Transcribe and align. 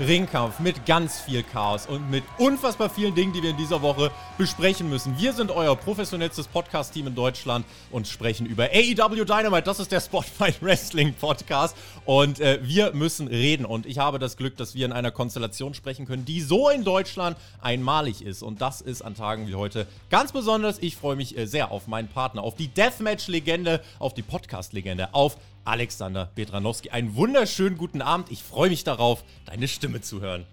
Ringkampf 0.00 0.58
mit 0.58 0.86
ganz 0.86 1.20
viel 1.20 1.42
Chaos 1.42 1.86
und 1.86 2.10
mit 2.10 2.24
unfassbar 2.38 2.88
vielen 2.88 3.14
Dingen, 3.14 3.32
die 3.32 3.42
wir 3.42 3.50
in 3.50 3.56
dieser 3.56 3.82
Woche 3.82 4.10
besprechen 4.38 4.88
müssen. 4.88 5.18
Wir 5.18 5.32
sind 5.32 5.50
euer 5.50 5.76
professionellstes 5.76 6.48
Podcast-Team 6.48 7.08
in 7.08 7.14
Deutschland 7.14 7.66
und 7.90 8.08
sprechen 8.08 8.46
über 8.46 8.64
AEW 8.64 9.24
Dynamite. 9.24 9.62
Das 9.62 9.80
ist 9.80 9.92
der 9.92 10.00
Spotlight 10.00 10.62
Wrestling 10.62 11.14
Podcast 11.14 11.76
und 12.04 12.40
äh, 12.40 12.58
wir 12.62 12.92
müssen 12.94 13.28
reden. 13.28 13.66
Und 13.66 13.86
ich 13.86 13.98
habe 13.98 14.18
das 14.18 14.36
Glück, 14.36 14.56
dass 14.56 14.74
wir 14.74 14.86
in 14.86 14.92
einer 14.92 15.10
Konstellation 15.10 15.74
sprechen 15.74 16.06
können, 16.06 16.24
die 16.24 16.40
so 16.40 16.68
in 16.68 16.84
Deutschland 16.84 17.36
einmalig 17.60 18.22
ist. 18.22 18.42
Und 18.42 18.60
das 18.60 18.80
ist 18.80 19.02
an 19.02 19.14
Tagen 19.14 19.46
wie 19.46 19.54
heute 19.54 19.86
ganz 20.10 20.32
besonders. 20.32 20.78
Ich 20.80 20.96
freue 20.96 21.16
mich 21.16 21.36
äh, 21.36 21.46
sehr 21.46 21.70
auf 21.70 21.86
meinen 21.86 22.08
Partner, 22.08 22.42
auf 22.42 22.54
die 22.54 22.68
Deathmatch-Legende, 22.68 23.82
auf 23.98 24.14
die 24.14 24.22
Podcast-Legende, 24.22 25.12
auf 25.12 25.36
Alexander 25.64 26.30
Petranowski. 26.34 26.90
Einen 26.90 27.14
wunderschönen 27.14 27.78
guten 27.78 28.02
Abend. 28.02 28.30
Ich 28.30 28.42
freue 28.42 28.70
mich 28.70 28.84
darauf, 28.84 29.24
deine 29.46 29.68
Stimme 29.68 30.00
zu 30.00 30.20
hören. 30.20 30.46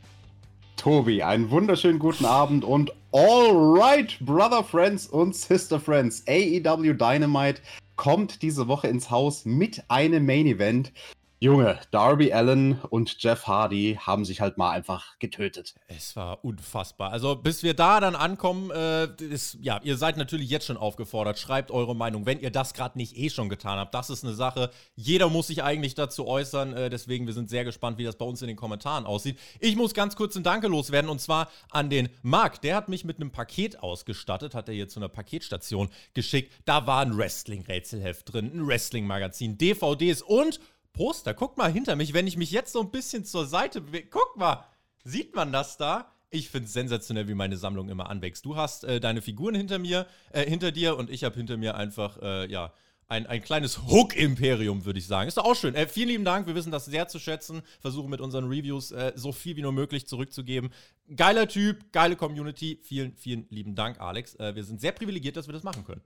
Tobi, 0.76 1.24
einen 1.24 1.50
wunderschönen 1.52 2.00
guten 2.00 2.26
Abend 2.26 2.64
und 2.64 2.94
all 3.12 3.52
right, 3.52 4.18
Brother 4.22 4.64
Friends 4.64 5.08
und 5.08 5.36
Sister 5.36 5.80
Friends. 5.80 6.24
AEW 6.28 6.94
Dynamite 6.94 7.62
kommt 7.98 8.42
diese 8.42 8.70
Woche 8.70 8.88
ins 8.88 9.12
Haus 9.12 9.44
mit 9.44 9.84
einem 9.90 10.26
Main 10.26 10.48
Event. 10.48 10.94
Junge, 11.42 11.80
Darby 11.92 12.34
Allen 12.34 12.82
und 12.90 13.24
Jeff 13.24 13.48
Hardy 13.48 13.98
haben 13.98 14.26
sich 14.26 14.42
halt 14.42 14.58
mal 14.58 14.72
einfach 14.72 15.18
getötet. 15.20 15.74
Es 15.88 16.14
war 16.18 16.44
unfassbar. 16.44 17.14
Also 17.14 17.38
bis 17.38 17.64
wir 17.64 17.74
da 17.74 18.02
dann 18.02 18.18
ankommen, 18.18 18.72
äh, 18.72 19.06
ist, 19.24 19.58
ja, 19.62 19.80
ihr 19.82 19.96
seid 19.96 20.18
natürlich 20.18 20.50
jetzt 20.50 20.66
schon 20.66 20.76
aufgefordert. 20.76 21.40
Schreibt 21.40 21.72
eure 21.72 21.96
Meinung, 21.96 22.26
wenn 22.26 22.42
ihr 22.42 22.52
das 22.52 22.74
gerade 22.74 22.98
nicht 22.98 23.16
eh 23.16 23.30
schon 23.30 23.48
getan 23.48 23.80
habt. 23.80 23.94
Das 23.94 24.10
ist 24.10 24.26
eine 24.26 24.34
Sache. 24.34 24.70
Jeder 24.98 25.30
muss 25.30 25.48
sich 25.48 25.64
eigentlich 25.64 25.96
dazu 25.96 26.28
äußern. 26.28 26.74
Äh, 26.74 26.90
deswegen, 26.90 27.26
wir 27.26 27.34
sind 27.34 27.50
sehr 27.50 27.64
gespannt, 27.64 27.98
wie 27.98 28.04
das 28.04 28.18
bei 28.18 28.26
uns 28.26 28.42
in 28.42 28.50
den 28.50 28.58
Kommentaren 28.58 29.06
aussieht. 29.06 29.40
Ich 29.62 29.78
muss 29.78 29.94
ganz 29.94 30.18
kurz 30.18 30.36
ein 30.36 30.44
Danke 30.44 30.68
loswerden 30.68 31.10
und 31.10 31.22
zwar 31.22 31.50
an 31.70 31.90
den 31.90 32.10
Marc. 32.22 32.60
Der 32.64 32.76
hat 32.76 32.90
mich 32.90 33.06
mit 33.06 33.16
einem 33.16 33.32
Paket 33.32 33.82
ausgestattet, 33.82 34.56
hat 34.56 34.68
er 34.68 34.76
hier 34.76 34.90
zu 34.90 35.00
einer 35.00 35.08
Paketstation 35.08 35.88
geschickt. 36.14 36.52
Da 36.66 36.86
war 36.86 37.00
ein 37.00 37.18
Wrestling-Rätselheft 37.18 38.34
drin, 38.34 38.52
ein 38.54 38.68
Wrestling-Magazin, 38.68 39.58
DVDs 39.58 40.22
und 40.22 40.60
Poster. 40.94 41.34
Guck 41.34 41.58
mal 41.58 41.72
hinter 41.72 41.96
mich, 41.96 42.14
wenn 42.14 42.28
ich 42.28 42.38
mich 42.38 42.52
jetzt 42.52 42.74
so 42.74 42.82
ein 42.82 42.92
bisschen 42.92 43.26
zur 43.26 43.46
Seite 43.46 43.82
bewege. 43.82 44.08
Guck 44.10 44.38
mal, 44.38 44.66
sieht 45.04 45.36
man 45.36 45.52
das 45.52 45.78
da? 45.78 46.12
Ich 46.30 46.50
finde 46.50 46.68
es 46.68 46.74
sensationell, 46.74 47.28
wie 47.28 47.34
meine 47.34 47.58
Sammlung 47.58 47.90
immer 47.90 48.10
anwächst. 48.10 48.46
Du 48.46 48.56
hast 48.56 48.84
äh, 48.84 49.00
deine 49.00 49.22
Figuren 49.22 49.56
hinter 49.56 49.80
mir, 49.80 50.06
äh, 50.32 50.46
hinter 50.46 50.72
dir 50.72 50.98
und 50.98 51.10
ich 51.10 51.24
habe 51.24 51.36
hinter 51.36 51.58
mir 51.58 51.76
einfach, 51.76 52.22
äh, 52.22 52.52
ja, 52.52 52.72
ein, 53.10 53.26
ein 53.26 53.42
kleines 53.42 53.88
Hook-Imperium, 53.88 54.86
würde 54.86 55.00
ich 55.00 55.08
sagen. 55.08 55.28
Ist 55.28 55.38
doch 55.38 55.46
auch 55.46 55.56
schön. 55.56 55.74
Äh, 55.74 55.88
vielen 55.88 56.10
lieben 56.10 56.26
Dank, 56.26 56.46
wir 56.46 56.54
wissen 56.54 56.72
das 56.72 56.86
sehr 56.86 57.08
zu 57.08 57.18
schätzen. 57.18 57.64
Versuchen 57.80 58.10
mit 58.10 58.22
unseren 58.22 58.46
Reviews 58.48 58.92
äh, 58.92 59.14
so 59.16 59.32
viel 59.32 59.58
wie 59.58 59.64
nur 59.64 59.72
möglich 59.72 60.08
zurückzugeben. 60.08 60.70
Geiler 61.16 61.48
Typ, 61.48 61.92
geile 61.92 62.16
Community. 62.16 62.80
Vielen, 62.84 63.16
vielen 63.18 63.48
lieben 63.50 63.74
Dank, 63.74 64.00
Alex. 64.00 64.36
Äh, 64.36 64.56
wir 64.56 64.64
sind 64.64 64.80
sehr 64.80 64.92
privilegiert, 64.92 65.38
dass 65.38 65.48
wir 65.48 65.54
das 65.54 65.64
machen 65.64 65.84
können. 65.86 66.02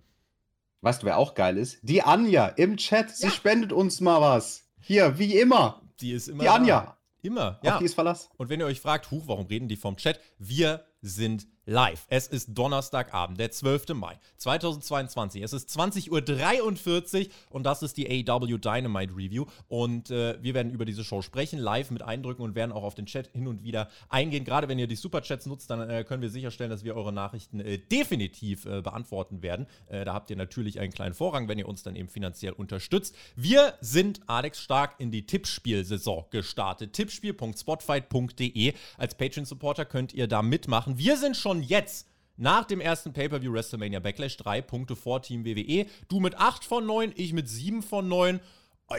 Weißt 0.80 1.02
du, 1.02 1.08
wer 1.08 1.18
auch 1.18 1.34
geil 1.34 1.58
ist? 1.58 1.80
Die 1.82 2.02
Anja 2.02 2.48
im 2.48 2.78
Chat. 2.78 3.10
Sie 3.10 3.26
ja. 3.26 3.32
spendet 3.32 3.74
uns 3.74 4.00
mal 4.00 4.22
was. 4.22 4.63
Hier, 4.86 5.18
wie 5.18 5.40
immer. 5.40 5.82
Die 6.02 6.12
ist 6.12 6.28
immer. 6.28 6.44
Die 6.44 6.50
Anja. 6.50 6.82
Da. 6.82 6.98
Immer, 7.22 7.60
ja. 7.64 7.74
Auf 7.74 7.80
die 7.80 7.86
ist 7.86 7.94
Verlass. 7.94 8.30
Und 8.36 8.50
wenn 8.50 8.60
ihr 8.60 8.66
euch 8.66 8.82
fragt, 8.82 9.10
huch, 9.10 9.24
warum 9.28 9.46
reden 9.46 9.70
die 9.70 9.78
vom 9.78 9.96
Chat? 9.96 10.20
Wir 10.38 10.86
sind 11.04 11.46
live. 11.66 12.06
Es 12.10 12.28
ist 12.28 12.50
Donnerstagabend, 12.58 13.40
der 13.40 13.52
12. 13.52 13.90
Mai 13.94 14.20
2022. 14.38 15.42
Es 15.42 15.54
ist 15.54 15.70
20.43 15.70 17.28
Uhr 17.28 17.32
und 17.50 17.64
das 17.64 17.84
ist 17.84 17.98
die 17.98 18.28
AW 18.30 18.58
Dynamite 18.58 19.14
Review. 19.16 19.46
Und 19.68 20.10
äh, 20.10 20.38
wir 20.42 20.54
werden 20.54 20.72
über 20.72 20.86
diese 20.86 21.04
Show 21.04 21.22
sprechen, 21.22 21.60
live 21.60 21.92
mit 21.92 22.02
Eindrücken 22.02 22.44
und 22.44 22.56
werden 22.56 22.72
auch 22.72 22.84
auf 22.84 22.96
den 22.96 23.06
Chat 23.06 23.30
hin 23.34 23.48
und 23.48 23.64
wieder 23.64 23.90
eingehen. 24.10 24.44
Gerade 24.44 24.68
wenn 24.68 24.80
ihr 24.80 24.88
die 24.88 24.96
Superchats 24.96 25.46
nutzt, 25.46 25.70
dann 25.70 25.90
äh, 25.90 26.04
können 26.04 26.22
wir 26.22 26.30
sicherstellen, 26.30 26.70
dass 26.70 26.84
wir 26.84 26.96
eure 26.96 27.14
Nachrichten 27.14 27.60
äh, 27.60 27.78
definitiv 27.78 28.66
äh, 28.66 28.82
beantworten 28.82 29.42
werden. 29.42 29.68
Äh, 29.88 30.06
da 30.06 30.14
habt 30.14 30.30
ihr 30.30 30.36
natürlich 30.36 30.80
einen 30.80 30.92
kleinen 30.92 31.14
Vorrang, 31.14 31.48
wenn 31.48 31.60
ihr 31.60 31.68
uns 31.68 31.84
dann 31.84 31.96
eben 31.96 32.10
finanziell 32.10 32.54
unterstützt. 32.54 33.16
Wir 33.36 33.74
sind 33.82 34.22
Alex 34.28 34.60
Stark 34.60 34.96
in 35.00 35.12
die 35.12 35.26
Tippspielsaison 35.26 36.26
gestartet. 36.30 36.94
Tippspiel.spotfight.de. 36.94 38.74
Als 38.98 39.16
Patreon-Supporter 39.16 39.86
könnt 39.86 40.14
ihr 40.14 40.28
da 40.28 40.42
mitmachen. 40.42 40.93
Wir 40.96 41.18
sind 41.18 41.36
schon 41.36 41.64
jetzt 41.64 42.08
nach 42.38 42.66
dem 42.66 42.80
ersten 42.80 43.14
Pay-Per-View 43.14 43.52
WrestleMania 43.52 44.00
Backlash 44.00 44.38
drei 44.38 44.62
Punkte 44.62 44.96
vor 44.96 45.24
Team 45.24 45.44
WWE. 45.44 45.88
Du 46.08 46.20
mit 46.20 46.38
8 46.38 46.64
von 46.64 46.86
9, 46.86 47.14
ich 47.16 47.34
mit 47.34 47.50
7 47.50 47.82
von 47.82 48.08
9. 48.08 48.40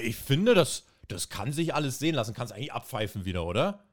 Ich 0.03 0.17
finde, 0.17 0.55
das, 0.55 0.85
das 1.07 1.29
kann 1.29 1.53
sich 1.53 1.73
alles 1.73 2.01
sehen 2.01 2.17
lassen. 2.17 2.35
Kannst 2.35 2.53
eigentlich 2.53 2.73
abpfeifen 2.73 3.25
wieder, 3.25 3.45
oder? 3.45 3.85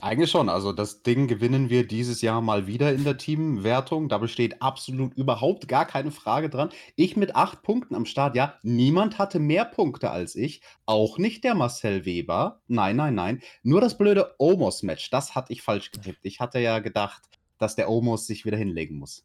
Eigentlich 0.00 0.30
schon. 0.30 0.50
Also 0.50 0.72
das 0.72 1.02
Ding 1.02 1.26
gewinnen 1.26 1.70
wir 1.70 1.86
dieses 1.86 2.20
Jahr 2.20 2.42
mal 2.42 2.66
wieder 2.66 2.92
in 2.92 3.04
der 3.04 3.16
Teamwertung. 3.16 4.10
Da 4.10 4.18
besteht 4.18 4.60
absolut 4.60 5.14
überhaupt 5.14 5.68
gar 5.68 5.86
keine 5.86 6.10
Frage 6.10 6.50
dran. 6.50 6.68
Ich 6.96 7.16
mit 7.16 7.34
acht 7.34 7.62
Punkten 7.62 7.94
am 7.94 8.04
Start. 8.04 8.36
Ja, 8.36 8.58
niemand 8.62 9.18
hatte 9.18 9.38
mehr 9.38 9.64
Punkte 9.64 10.10
als 10.10 10.34
ich. 10.34 10.60
Auch 10.84 11.16
nicht 11.16 11.44
der 11.44 11.54
Marcel 11.54 12.04
Weber. 12.04 12.60
Nein, 12.66 12.96
nein, 12.96 13.14
nein. 13.14 13.42
Nur 13.62 13.80
das 13.80 13.96
blöde 13.96 14.34
Omos-Match. 14.38 15.08
Das 15.08 15.34
hatte 15.34 15.54
ich 15.54 15.62
falsch 15.62 15.90
getippt. 15.92 16.20
Ich 16.24 16.40
hatte 16.40 16.58
ja 16.58 16.80
gedacht, 16.80 17.22
dass 17.58 17.76
der 17.76 17.90
Omos 17.90 18.26
sich 18.26 18.44
wieder 18.44 18.56
hinlegen 18.56 18.96
muss. 18.96 19.24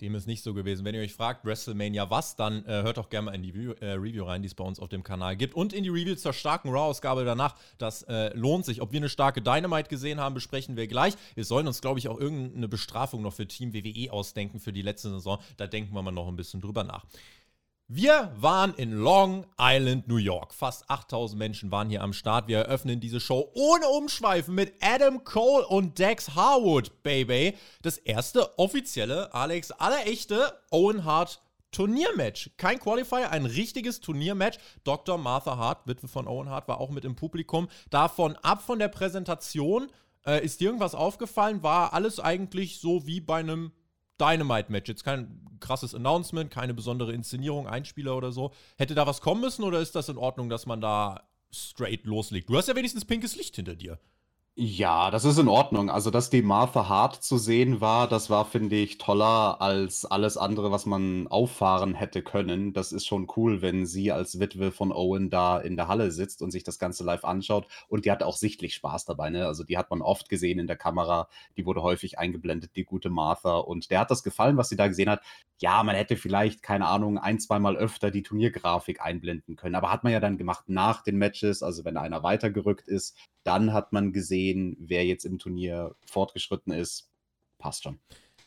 Dem 0.00 0.14
ist 0.14 0.26
nicht 0.26 0.42
so 0.42 0.54
gewesen. 0.54 0.84
Wenn 0.84 0.94
ihr 0.94 1.02
euch 1.02 1.12
fragt, 1.12 1.44
WrestleMania 1.44 2.08
was, 2.08 2.34
dann 2.34 2.64
äh, 2.64 2.82
hört 2.82 2.96
doch 2.96 3.10
gerne 3.10 3.26
mal 3.26 3.34
in 3.34 3.42
die 3.42 3.50
Review, 3.50 3.72
äh, 3.80 3.92
Review 3.92 4.24
rein, 4.24 4.40
die 4.40 4.46
es 4.46 4.54
bei 4.54 4.64
uns 4.64 4.80
auf 4.80 4.88
dem 4.88 5.02
Kanal 5.02 5.36
gibt. 5.36 5.54
Und 5.54 5.74
in 5.74 5.84
die 5.84 5.90
Review 5.90 6.14
zur 6.14 6.32
starken 6.32 6.70
Raw-Ausgabe 6.70 7.24
danach. 7.24 7.54
Das 7.76 8.02
äh, 8.04 8.34
lohnt 8.34 8.64
sich. 8.64 8.80
Ob 8.80 8.92
wir 8.92 9.00
eine 9.00 9.10
starke 9.10 9.42
Dynamite 9.42 9.90
gesehen 9.90 10.18
haben, 10.18 10.34
besprechen 10.34 10.76
wir 10.76 10.86
gleich. 10.86 11.14
Wir 11.34 11.44
sollen 11.44 11.66
uns, 11.66 11.82
glaube 11.82 11.98
ich, 11.98 12.08
auch 12.08 12.18
irgendeine 12.18 12.68
Bestrafung 12.68 13.20
noch 13.20 13.34
für 13.34 13.46
Team 13.46 13.74
WWE 13.74 14.10
ausdenken 14.10 14.58
für 14.58 14.72
die 14.72 14.82
letzte 14.82 15.10
Saison. 15.10 15.38
Da 15.58 15.66
denken 15.66 15.92
wir 15.94 16.00
mal 16.00 16.12
noch 16.12 16.28
ein 16.28 16.36
bisschen 16.36 16.62
drüber 16.62 16.82
nach. 16.82 17.04
Wir 17.92 18.32
waren 18.36 18.72
in 18.74 18.92
Long 18.92 19.44
Island, 19.58 20.06
New 20.06 20.18
York. 20.18 20.54
Fast 20.54 20.88
8000 20.88 21.36
Menschen 21.36 21.72
waren 21.72 21.88
hier 21.88 22.02
am 22.02 22.12
Start. 22.12 22.46
Wir 22.46 22.58
eröffnen 22.58 23.00
diese 23.00 23.18
Show 23.18 23.50
ohne 23.54 23.88
Umschweifen 23.88 24.54
mit 24.54 24.74
Adam 24.80 25.24
Cole 25.24 25.66
und 25.66 25.98
Dex 25.98 26.36
Harwood, 26.36 27.02
Baby. 27.02 27.56
Das 27.82 27.98
erste 27.98 28.56
offizielle, 28.60 29.34
Alex, 29.34 29.72
allerechte 29.72 30.56
Owen 30.70 31.04
Hart 31.04 31.42
Turniermatch. 31.72 32.50
Kein 32.58 32.78
Qualifier, 32.78 33.32
ein 33.32 33.44
richtiges 33.44 34.00
Turniermatch. 34.00 34.58
Dr. 34.84 35.18
Martha 35.18 35.56
Hart, 35.56 35.84
Witwe 35.88 36.06
von 36.06 36.28
Owen 36.28 36.48
Hart, 36.48 36.68
war 36.68 36.78
auch 36.78 36.90
mit 36.90 37.04
im 37.04 37.16
Publikum. 37.16 37.66
Davon 37.90 38.36
ab 38.36 38.62
von 38.62 38.78
der 38.78 38.86
Präsentation. 38.86 39.90
Äh, 40.24 40.44
ist 40.44 40.60
dir 40.60 40.66
irgendwas 40.66 40.94
aufgefallen? 40.94 41.64
War 41.64 41.92
alles 41.92 42.20
eigentlich 42.20 42.78
so 42.78 43.08
wie 43.08 43.20
bei 43.20 43.40
einem 43.40 43.72
Dynamite-Match. 44.20 44.88
Jetzt 44.88 45.04
kein 45.04 45.58
krasses 45.60 45.94
Announcement, 45.94 46.50
keine 46.50 46.74
besondere 46.74 47.12
Inszenierung, 47.12 47.66
Einspieler 47.66 48.16
oder 48.16 48.32
so. 48.32 48.52
Hätte 48.76 48.94
da 48.94 49.06
was 49.06 49.20
kommen 49.20 49.40
müssen 49.40 49.64
oder 49.64 49.80
ist 49.80 49.94
das 49.94 50.08
in 50.08 50.16
Ordnung, 50.18 50.48
dass 50.48 50.66
man 50.66 50.80
da 50.80 51.28
straight 51.52 52.04
loslegt? 52.04 52.48
Du 52.48 52.56
hast 52.56 52.68
ja 52.68 52.76
wenigstens 52.76 53.04
pinkes 53.04 53.36
Licht 53.36 53.56
hinter 53.56 53.74
dir. 53.74 53.98
Ja, 54.62 55.10
das 55.10 55.24
ist 55.24 55.38
in 55.38 55.48
Ordnung. 55.48 55.88
Also, 55.88 56.10
dass 56.10 56.28
die 56.28 56.42
Martha 56.42 56.86
Hart 56.86 57.22
zu 57.22 57.38
sehen 57.38 57.80
war, 57.80 58.06
das 58.06 58.28
war, 58.28 58.44
finde 58.44 58.76
ich, 58.76 58.98
toller 58.98 59.58
als 59.62 60.04
alles 60.04 60.36
andere, 60.36 60.70
was 60.70 60.84
man 60.84 61.28
auffahren 61.28 61.94
hätte 61.94 62.20
können. 62.22 62.74
Das 62.74 62.92
ist 62.92 63.06
schon 63.06 63.26
cool, 63.36 63.62
wenn 63.62 63.86
sie 63.86 64.12
als 64.12 64.38
Witwe 64.38 64.70
von 64.70 64.92
Owen 64.92 65.30
da 65.30 65.58
in 65.58 65.76
der 65.76 65.88
Halle 65.88 66.10
sitzt 66.10 66.42
und 66.42 66.50
sich 66.50 66.62
das 66.62 66.78
Ganze 66.78 67.04
live 67.04 67.24
anschaut. 67.24 67.68
Und 67.88 68.04
die 68.04 68.10
hat 68.10 68.22
auch 68.22 68.36
sichtlich 68.36 68.74
Spaß 68.74 69.06
dabei, 69.06 69.30
ne? 69.30 69.46
Also, 69.46 69.64
die 69.64 69.78
hat 69.78 69.88
man 69.88 70.02
oft 70.02 70.28
gesehen 70.28 70.58
in 70.58 70.66
der 70.66 70.76
Kamera. 70.76 71.28
Die 71.56 71.64
wurde 71.64 71.80
häufig 71.82 72.18
eingeblendet, 72.18 72.72
die 72.76 72.84
gute 72.84 73.08
Martha. 73.08 73.56
Und 73.56 73.90
der 73.90 74.00
hat 74.00 74.10
das 74.10 74.22
gefallen, 74.22 74.58
was 74.58 74.68
sie 74.68 74.76
da 74.76 74.88
gesehen 74.88 75.08
hat. 75.08 75.22
Ja, 75.58 75.82
man 75.82 75.96
hätte 75.96 76.16
vielleicht, 76.18 76.62
keine 76.62 76.86
Ahnung, 76.86 77.16
ein, 77.16 77.38
zweimal 77.40 77.76
öfter 77.78 78.10
die 78.10 78.22
Turniergrafik 78.22 79.00
einblenden 79.00 79.56
können. 79.56 79.74
Aber 79.74 79.90
hat 79.90 80.04
man 80.04 80.12
ja 80.12 80.20
dann 80.20 80.36
gemacht 80.36 80.64
nach 80.68 81.02
den 81.02 81.16
Matches, 81.16 81.62
also 81.62 81.84
wenn 81.86 81.96
einer 81.96 82.22
weitergerückt 82.22 82.86
ist 82.88 83.16
dann 83.44 83.72
hat 83.72 83.92
man 83.92 84.12
gesehen, 84.12 84.49
wer 84.78 85.04
jetzt 85.04 85.24
im 85.24 85.38
Turnier 85.38 85.94
fortgeschritten 86.06 86.72
ist. 86.72 87.10
Passt 87.58 87.82
schon. 87.82 87.98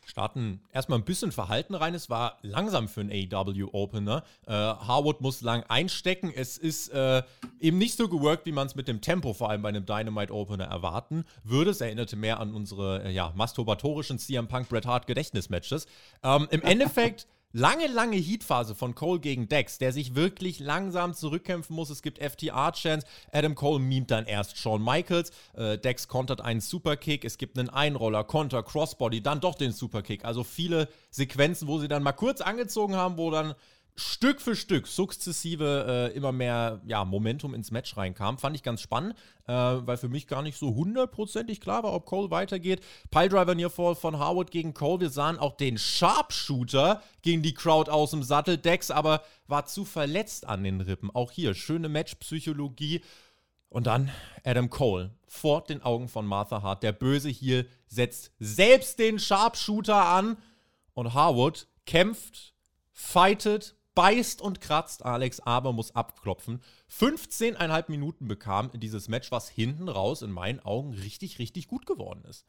starten 0.06 0.60
erstmal 0.72 0.98
ein 0.98 1.04
bisschen 1.04 1.32
Verhalten 1.32 1.74
rein. 1.74 1.94
Es 1.94 2.10
war 2.10 2.38
langsam 2.42 2.88
für 2.88 3.00
einen 3.00 3.10
AEW-Opener. 3.10 4.24
Äh, 4.46 4.52
Harwood 4.52 5.20
muss 5.20 5.40
lang 5.40 5.62
einstecken. 5.68 6.32
Es 6.34 6.58
ist 6.58 6.88
äh, 6.88 7.22
eben 7.60 7.78
nicht 7.78 7.96
so 7.96 8.08
geworkt, 8.08 8.44
wie 8.44 8.52
man 8.52 8.66
es 8.66 8.74
mit 8.74 8.88
dem 8.88 9.00
Tempo 9.00 9.32
vor 9.32 9.50
allem 9.50 9.62
bei 9.62 9.68
einem 9.70 9.86
Dynamite-Opener 9.86 10.64
erwarten 10.64 11.24
würde. 11.42 11.70
Es 11.70 11.80
erinnerte 11.80 12.16
mehr 12.16 12.40
an 12.40 12.54
unsere 12.54 13.04
äh, 13.04 13.12
ja, 13.12 13.32
masturbatorischen 13.34 14.18
CM 14.18 14.48
Punk 14.48 14.68
Bret 14.68 14.84
Hart 14.84 15.06
Gedächtnismatches. 15.06 15.86
Ähm, 16.22 16.48
Im 16.50 16.62
Endeffekt 16.62 17.26
lange, 17.54 17.86
lange 17.86 18.16
Heatphase 18.16 18.74
von 18.74 18.94
Cole 18.94 19.20
gegen 19.20 19.48
Dex, 19.48 19.78
der 19.78 19.92
sich 19.92 20.14
wirklich 20.14 20.58
langsam 20.58 21.14
zurückkämpfen 21.14 21.74
muss. 21.74 21.88
Es 21.88 22.02
gibt 22.02 22.18
FTR-Chance. 22.18 23.06
Adam 23.32 23.54
Cole 23.54 23.78
mimt 23.78 24.10
dann 24.10 24.26
erst 24.26 24.58
Shawn 24.58 24.84
Michaels. 24.84 25.30
Äh, 25.54 25.78
Dex 25.78 26.08
kontert 26.08 26.40
einen 26.42 26.60
Superkick. 26.60 27.24
Es 27.24 27.38
gibt 27.38 27.58
einen 27.58 27.70
Einroller, 27.70 28.24
Konter, 28.24 28.62
Crossbody, 28.62 29.22
dann 29.22 29.40
doch 29.40 29.54
den 29.54 29.72
Superkick. 29.72 30.24
Also 30.24 30.44
viele 30.44 30.88
Sequenzen, 31.10 31.68
wo 31.68 31.78
sie 31.78 31.88
dann 31.88 32.02
mal 32.02 32.12
kurz 32.12 32.40
angezogen 32.40 32.96
haben, 32.96 33.16
wo 33.16 33.30
dann 33.30 33.54
Stück 33.96 34.40
für 34.40 34.56
Stück 34.56 34.88
sukzessive 34.88 36.10
äh, 36.12 36.16
immer 36.16 36.32
mehr 36.32 36.80
ja, 36.84 37.04
Momentum 37.04 37.54
ins 37.54 37.70
Match 37.70 37.96
reinkam. 37.96 38.38
Fand 38.38 38.56
ich 38.56 38.64
ganz 38.64 38.80
spannend, 38.80 39.14
äh, 39.46 39.52
weil 39.52 39.96
für 39.96 40.08
mich 40.08 40.26
gar 40.26 40.42
nicht 40.42 40.58
so 40.58 40.74
hundertprozentig 40.74 41.60
klar 41.60 41.84
war, 41.84 41.92
ob 41.92 42.04
Cole 42.04 42.30
weitergeht. 42.32 42.82
Piledriver 43.12 43.54
Nearfall 43.54 43.94
von 43.94 44.18
Harwood 44.18 44.50
gegen 44.50 44.74
Cole. 44.74 45.00
Wir 45.00 45.10
sahen 45.10 45.38
auch 45.38 45.56
den 45.56 45.78
Sharpshooter 45.78 47.02
gegen 47.22 47.42
die 47.42 47.54
Crowd 47.54 47.88
aus 47.88 48.10
dem 48.10 48.24
Sattel. 48.24 48.58
Dex 48.58 48.90
aber 48.90 49.22
war 49.46 49.66
zu 49.66 49.84
verletzt 49.84 50.48
an 50.48 50.64
den 50.64 50.80
Rippen. 50.80 51.12
Auch 51.12 51.30
hier 51.30 51.54
schöne 51.54 51.88
Matchpsychologie. 51.88 53.00
Und 53.68 53.86
dann 53.86 54.10
Adam 54.44 54.70
Cole 54.70 55.10
vor 55.28 55.62
den 55.62 55.82
Augen 55.82 56.08
von 56.08 56.26
Martha 56.26 56.62
Hart. 56.62 56.82
Der 56.82 56.92
Böse 56.92 57.28
hier 57.28 57.66
setzt 57.86 58.32
selbst 58.40 58.98
den 58.98 59.20
Sharpshooter 59.20 60.04
an. 60.04 60.36
Und 60.94 61.14
Harwood 61.14 61.68
kämpft, 61.86 62.54
fightet, 62.92 63.76
beißt 63.94 64.40
und 64.40 64.60
kratzt. 64.60 65.04
Alex 65.04 65.40
aber 65.40 65.72
muss 65.72 65.94
abklopfen. 65.94 66.60
15,5 66.90 67.84
Minuten 67.88 68.28
bekam 68.28 68.70
dieses 68.74 69.08
Match, 69.08 69.30
was 69.32 69.48
hinten 69.48 69.88
raus 69.88 70.22
in 70.22 70.30
meinen 70.30 70.60
Augen 70.60 70.92
richtig, 70.92 71.38
richtig 71.38 71.68
gut 71.68 71.86
geworden 71.86 72.24
ist. 72.28 72.46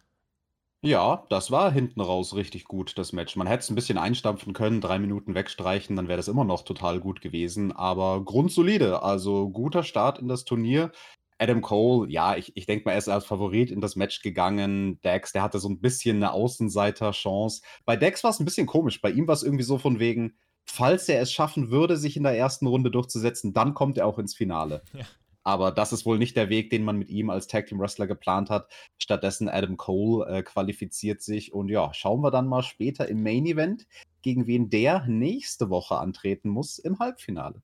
Ja, 0.81 1.25
das 1.29 1.49
war 1.49 1.71
hinten 1.71 1.99
raus 1.99 2.35
richtig 2.35 2.65
gut, 2.65 2.97
das 2.99 3.11
Match. 3.11 3.35
Man 3.35 3.47
hätte 3.47 3.61
es 3.63 3.69
ein 3.71 3.75
bisschen 3.75 3.97
einstampfen 3.97 4.53
können, 4.53 4.81
drei 4.81 4.99
Minuten 4.99 5.33
wegstreichen, 5.33 5.95
dann 5.95 6.07
wäre 6.07 6.17
das 6.17 6.27
immer 6.27 6.43
noch 6.43 6.61
total 6.61 6.99
gut 6.99 7.21
gewesen. 7.21 7.71
Aber 7.71 8.23
grundsolide, 8.23 9.01
also 9.01 9.49
guter 9.49 9.81
Start 9.81 10.19
in 10.19 10.27
das 10.27 10.45
Turnier. 10.45 10.91
Adam 11.39 11.61
Cole, 11.61 12.09
ja, 12.11 12.37
ich, 12.37 12.55
ich 12.55 12.65
denke 12.67 12.85
mal, 12.85 12.91
er 12.91 12.99
ist 12.99 13.09
als 13.09 13.25
Favorit 13.25 13.71
in 13.71 13.81
das 13.81 13.95
Match 13.95 14.21
gegangen. 14.21 15.01
Dex, 15.01 15.31
der 15.31 15.41
hatte 15.41 15.59
so 15.59 15.69
ein 15.69 15.81
bisschen 15.81 16.17
eine 16.17 16.31
Außenseiter-Chance. 16.33 17.61
Bei 17.85 17.97
Dex 17.97 18.23
war 18.23 18.31
es 18.31 18.39
ein 18.39 18.45
bisschen 18.45 18.67
komisch. 18.67 19.01
Bei 19.01 19.09
ihm 19.09 19.27
war 19.27 19.33
es 19.33 19.43
irgendwie 19.43 19.63
so 19.63 19.77
von 19.77 19.99
wegen, 19.99 20.37
falls 20.65 21.07
er 21.09 21.21
es 21.21 21.31
schaffen 21.31 21.71
würde, 21.71 21.97
sich 21.97 22.17
in 22.17 22.23
der 22.23 22.37
ersten 22.37 22.67
Runde 22.67 22.91
durchzusetzen, 22.91 23.53
dann 23.53 23.73
kommt 23.73 23.97
er 23.97 24.07
auch 24.07 24.19
ins 24.19 24.35
Finale. 24.35 24.83
Ja. 24.93 25.05
Aber 25.47 25.71
das 25.71 25.93
ist 25.93 26.07
wohl 26.07 26.17
nicht 26.17 26.35
der 26.35 26.49
Weg, 26.49 26.71
den 26.71 26.83
man 26.83 26.97
mit 26.97 27.09
ihm 27.09 27.29
als 27.29 27.45
Tag 27.45 27.67
Team 27.67 27.79
Wrestler 27.79 28.07
geplant 28.07 28.49
hat. 28.49 28.67
Stattdessen 28.97 29.47
Adam 29.47 29.77
Cole 29.77 30.27
äh, 30.27 30.41
qualifiziert 30.41 31.21
sich 31.21 31.53
und 31.53 31.69
ja, 31.69 31.93
schauen 31.93 32.21
wir 32.21 32.31
dann 32.31 32.47
mal 32.47 32.63
später 32.63 33.07
im 33.07 33.21
Main 33.21 33.45
Event, 33.45 33.85
gegen 34.23 34.47
wen 34.47 34.71
der 34.71 35.05
nächste 35.05 35.69
Woche 35.69 35.97
antreten 35.97 36.49
muss 36.49 36.79
im 36.79 36.97
Halbfinale. 36.97 37.61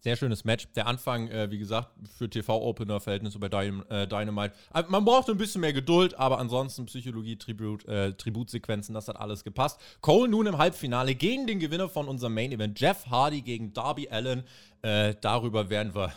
Sehr 0.00 0.16
schönes 0.16 0.44
Match. 0.44 0.68
Der 0.76 0.86
Anfang, 0.86 1.28
äh, 1.28 1.50
wie 1.50 1.58
gesagt, 1.58 1.90
für 2.16 2.30
TV-Opener-Verhältnisse 2.30 3.38
bei 3.40 3.48
äh, 3.48 4.06
Dynamite. 4.06 4.54
Äh, 4.72 4.84
man 4.88 5.04
braucht 5.04 5.28
ein 5.28 5.36
bisschen 5.36 5.60
mehr 5.60 5.72
Geduld, 5.72 6.16
aber 6.16 6.38
ansonsten 6.38 6.86
Psychologie, 6.86 7.36
Tribut, 7.36 7.84
äh, 7.86 8.12
Tributsequenzen, 8.12 8.94
das 8.94 9.08
hat 9.08 9.16
alles 9.16 9.42
gepasst. 9.42 9.80
Cole 10.00 10.30
nun 10.30 10.46
im 10.46 10.56
Halbfinale 10.56 11.16
gegen 11.16 11.48
den 11.48 11.58
Gewinner 11.58 11.88
von 11.88 12.06
unserem 12.06 12.34
Main-Event, 12.34 12.78
Jeff 12.78 13.06
Hardy 13.06 13.42
gegen 13.42 13.72
Darby 13.72 14.08
Allen. 14.08 14.44
Äh, 14.82 15.16
darüber 15.20 15.68
werden 15.68 15.94
wir 15.96 16.12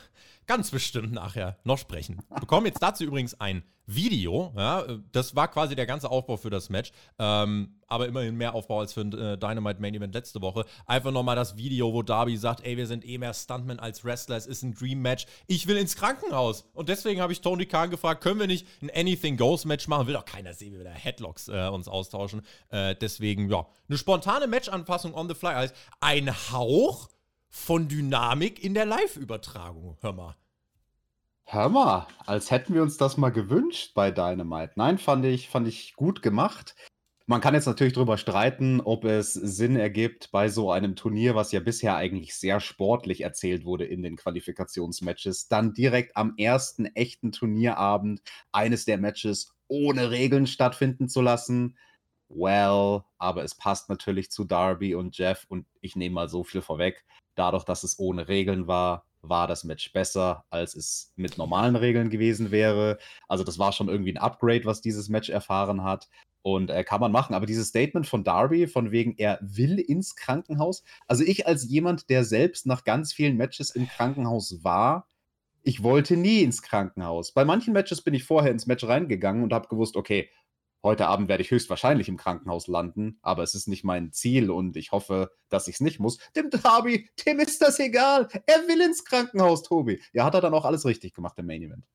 ganz 0.51 0.69
bestimmt 0.69 1.13
nachher 1.13 1.57
noch 1.63 1.77
sprechen. 1.77 2.19
Wir 2.29 2.41
bekommen 2.41 2.65
jetzt 2.65 2.83
dazu 2.83 3.05
übrigens 3.05 3.39
ein 3.39 3.63
Video. 3.85 4.51
Ja, 4.57 4.85
das 5.13 5.33
war 5.33 5.47
quasi 5.47 5.77
der 5.77 5.85
ganze 5.85 6.11
Aufbau 6.11 6.35
für 6.35 6.49
das 6.49 6.69
Match. 6.69 6.91
Ähm, 7.19 7.79
aber 7.87 8.05
immerhin 8.05 8.35
mehr 8.35 8.53
Aufbau 8.53 8.81
als 8.81 8.91
für 8.91 8.99
ein 8.99 9.13
äh, 9.13 9.37
Dynamite 9.37 9.79
Main 9.79 9.95
Event 9.95 10.13
letzte 10.13 10.41
Woche. 10.41 10.65
Einfach 10.85 11.11
nochmal 11.11 11.37
das 11.37 11.55
Video, 11.55 11.93
wo 11.93 12.01
Darby 12.01 12.35
sagt: 12.35 12.65
Ey, 12.65 12.75
wir 12.75 12.85
sind 12.85 13.07
eh 13.07 13.17
mehr 13.17 13.33
Stuntmen 13.33 13.79
als 13.79 14.03
Wrestler. 14.03 14.35
Es 14.35 14.45
ist 14.45 14.61
ein 14.61 14.73
Dream 14.73 15.01
Match. 15.01 15.25
Ich 15.47 15.67
will 15.67 15.77
ins 15.77 15.95
Krankenhaus. 15.95 16.65
Und 16.73 16.89
deswegen 16.89 17.21
habe 17.21 17.31
ich 17.31 17.39
Tony 17.39 17.65
Khan 17.65 17.89
gefragt: 17.89 18.21
Können 18.21 18.41
wir 18.41 18.47
nicht 18.47 18.67
ein 18.81 18.91
Anything 18.93 19.37
Goes 19.37 19.63
Match 19.63 19.87
machen? 19.87 20.05
Will 20.07 20.15
doch 20.15 20.25
keiner 20.25 20.53
sehen, 20.53 20.73
wie 20.73 20.79
wir 20.79 20.83
da 20.83 20.91
Headlocks 20.91 21.47
äh, 21.47 21.69
uns 21.69 21.87
austauschen. 21.87 22.41
Äh, 22.71 22.95
deswegen, 22.95 23.49
ja, 23.49 23.65
eine 23.87 23.97
spontane 23.97 24.47
Match-Anpassung 24.47 25.13
on 25.13 25.29
the 25.29 25.33
fly. 25.33 25.53
Also 25.53 25.73
ein 26.01 26.29
Hauch 26.51 27.07
von 27.47 27.87
Dynamik 27.87 28.61
in 28.61 28.73
der 28.73 28.85
Live-Übertragung. 28.85 29.97
Hör 30.01 30.13
mal. 30.13 30.35
Hör 31.45 31.69
mal, 31.69 32.07
als 32.25 32.49
hätten 32.49 32.73
wir 32.73 32.81
uns 32.81 32.97
das 32.97 33.17
mal 33.17 33.29
gewünscht 33.29 33.93
bei 33.93 34.09
Dynamite. 34.11 34.73
Nein, 34.75 34.97
fand 34.97 35.25
ich, 35.25 35.49
fand 35.49 35.67
ich 35.67 35.95
gut 35.95 36.21
gemacht. 36.21 36.75
Man 37.27 37.41
kann 37.41 37.53
jetzt 37.53 37.65
natürlich 37.65 37.93
darüber 37.93 38.17
streiten, 38.17 38.81
ob 38.81 39.05
es 39.05 39.33
Sinn 39.33 39.75
ergibt 39.75 40.31
bei 40.31 40.49
so 40.49 40.71
einem 40.71 40.95
Turnier, 40.95 41.35
was 41.35 41.51
ja 41.51 41.59
bisher 41.59 41.95
eigentlich 41.95 42.35
sehr 42.35 42.59
sportlich 42.59 43.21
erzählt 43.21 43.63
wurde 43.63 43.85
in 43.85 44.01
den 44.03 44.17
Qualifikationsmatches, 44.17 45.47
dann 45.47 45.73
direkt 45.73 46.17
am 46.17 46.33
ersten 46.37 46.85
echten 46.87 47.31
Turnierabend 47.31 48.21
eines 48.51 48.85
der 48.85 48.97
Matches 48.97 49.53
ohne 49.67 50.11
Regeln 50.11 50.47
stattfinden 50.47 51.07
zu 51.09 51.21
lassen. 51.21 51.77
Well, 52.29 53.03
aber 53.17 53.43
es 53.43 53.55
passt 53.55 53.89
natürlich 53.89 54.31
zu 54.31 54.43
Darby 54.43 54.95
und 54.95 55.17
Jeff 55.17 55.45
und 55.47 55.65
ich 55.81 55.95
nehme 55.95 56.15
mal 56.15 56.29
so 56.29 56.43
viel 56.43 56.61
vorweg. 56.61 57.05
Dadurch, 57.35 57.63
dass 57.63 57.83
es 57.83 57.99
ohne 57.99 58.27
Regeln 58.27 58.67
war, 58.67 59.05
war 59.21 59.47
das 59.47 59.63
Match 59.63 59.91
besser, 59.93 60.45
als 60.49 60.75
es 60.75 61.11
mit 61.15 61.37
normalen 61.37 61.75
Regeln 61.75 62.09
gewesen 62.09 62.51
wäre. 62.51 62.97
Also 63.27 63.43
das 63.43 63.59
war 63.59 63.71
schon 63.71 63.89
irgendwie 63.89 64.13
ein 64.13 64.17
Upgrade, 64.17 64.65
was 64.65 64.81
dieses 64.81 65.09
Match 65.09 65.29
erfahren 65.29 65.83
hat. 65.83 66.09
Und 66.43 66.71
äh, 66.71 66.83
kann 66.83 67.01
man 67.01 67.11
machen. 67.11 67.35
Aber 67.35 67.45
dieses 67.45 67.67
Statement 67.67 68.07
von 68.07 68.23
Darby, 68.23 68.67
von 68.67 68.91
wegen, 68.91 69.15
er 69.17 69.37
will 69.41 69.77
ins 69.77 70.15
Krankenhaus. 70.15 70.83
Also 71.07 71.23
ich 71.23 71.45
als 71.45 71.69
jemand, 71.69 72.09
der 72.09 72.23
selbst 72.23 72.65
nach 72.65 72.83
ganz 72.83 73.13
vielen 73.13 73.37
Matches 73.37 73.69
im 73.71 73.87
Krankenhaus 73.87 74.63
war, 74.63 75.07
ich 75.63 75.83
wollte 75.83 76.17
nie 76.17 76.41
ins 76.41 76.63
Krankenhaus. 76.63 77.33
Bei 77.33 77.45
manchen 77.45 77.73
Matches 77.73 78.01
bin 78.01 78.15
ich 78.15 78.23
vorher 78.23 78.51
ins 78.51 78.65
Match 78.65 78.83
reingegangen 78.83 79.43
und 79.43 79.53
habe 79.53 79.67
gewusst, 79.67 79.95
okay, 79.95 80.29
Heute 80.83 81.07
Abend 81.07 81.29
werde 81.29 81.43
ich 81.43 81.51
höchstwahrscheinlich 81.51 82.09
im 82.09 82.17
Krankenhaus 82.17 82.65
landen, 82.65 83.19
aber 83.21 83.43
es 83.43 83.53
ist 83.53 83.67
nicht 83.67 83.83
mein 83.83 84.11
Ziel 84.13 84.49
und 84.49 84.75
ich 84.75 84.91
hoffe, 84.91 85.31
dass 85.49 85.67
ich 85.67 85.75
es 85.75 85.81
nicht 85.81 85.99
muss. 85.99 86.17
Dem 86.35 86.49
Darby, 86.49 87.07
dem 87.25 87.39
ist 87.39 87.61
das 87.61 87.79
egal. 87.79 88.27
Er 88.47 88.67
will 88.67 88.81
ins 88.81 89.05
Krankenhaus, 89.05 89.61
Tobi. 89.61 90.01
Ja, 90.11 90.25
hat 90.25 90.33
er 90.33 90.41
dann 90.41 90.55
auch 90.55 90.65
alles 90.65 90.85
richtig 90.85 91.13
gemacht 91.13 91.37
im 91.37 91.45
Main 91.45 91.61
Event. 91.61 91.85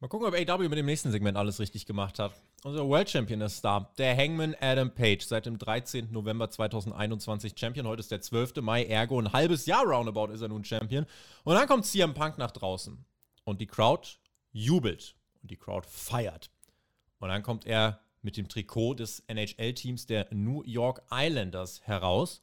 Mal 0.00 0.08
gucken, 0.08 0.26
ob 0.26 0.34
AW 0.34 0.68
mit 0.68 0.76
dem 0.76 0.84
nächsten 0.84 1.12
Segment 1.12 1.38
alles 1.38 1.60
richtig 1.60 1.86
gemacht 1.86 2.18
hat. 2.18 2.32
Unser 2.62 2.86
World 2.86 3.08
Champion 3.08 3.40
ist 3.40 3.64
da. 3.64 3.90
Der 3.96 4.16
Hangman 4.16 4.54
Adam 4.60 4.92
Page, 4.92 5.24
seit 5.24 5.46
dem 5.46 5.58
13. 5.58 6.12
November 6.12 6.50
2021 6.50 7.54
Champion. 7.56 7.86
Heute 7.86 8.00
ist 8.00 8.10
der 8.10 8.20
12. 8.20 8.56
Mai, 8.56 8.84
ergo 8.84 9.18
ein 9.18 9.32
halbes 9.32 9.64
Jahr 9.64 9.84
roundabout 9.84 10.32
ist 10.32 10.42
er 10.42 10.48
nun 10.48 10.64
Champion. 10.64 11.06
Und 11.44 11.54
dann 11.54 11.68
kommt 11.68 11.86
CM 11.86 12.12
Punk 12.14 12.36
nach 12.36 12.50
draußen. 12.50 13.02
Und 13.44 13.60
die 13.60 13.66
Crowd 13.66 14.08
jubelt. 14.50 15.14
Und 15.40 15.50
die 15.50 15.56
Crowd 15.56 15.86
feiert. 15.88 16.51
Und 17.22 17.28
dann 17.28 17.44
kommt 17.44 17.66
er 17.66 18.00
mit 18.22 18.36
dem 18.36 18.48
Trikot 18.48 18.94
des 18.94 19.22
NHL-Teams 19.28 20.06
der 20.06 20.26
New 20.32 20.64
York 20.64 21.02
Islanders 21.08 21.80
heraus. 21.84 22.42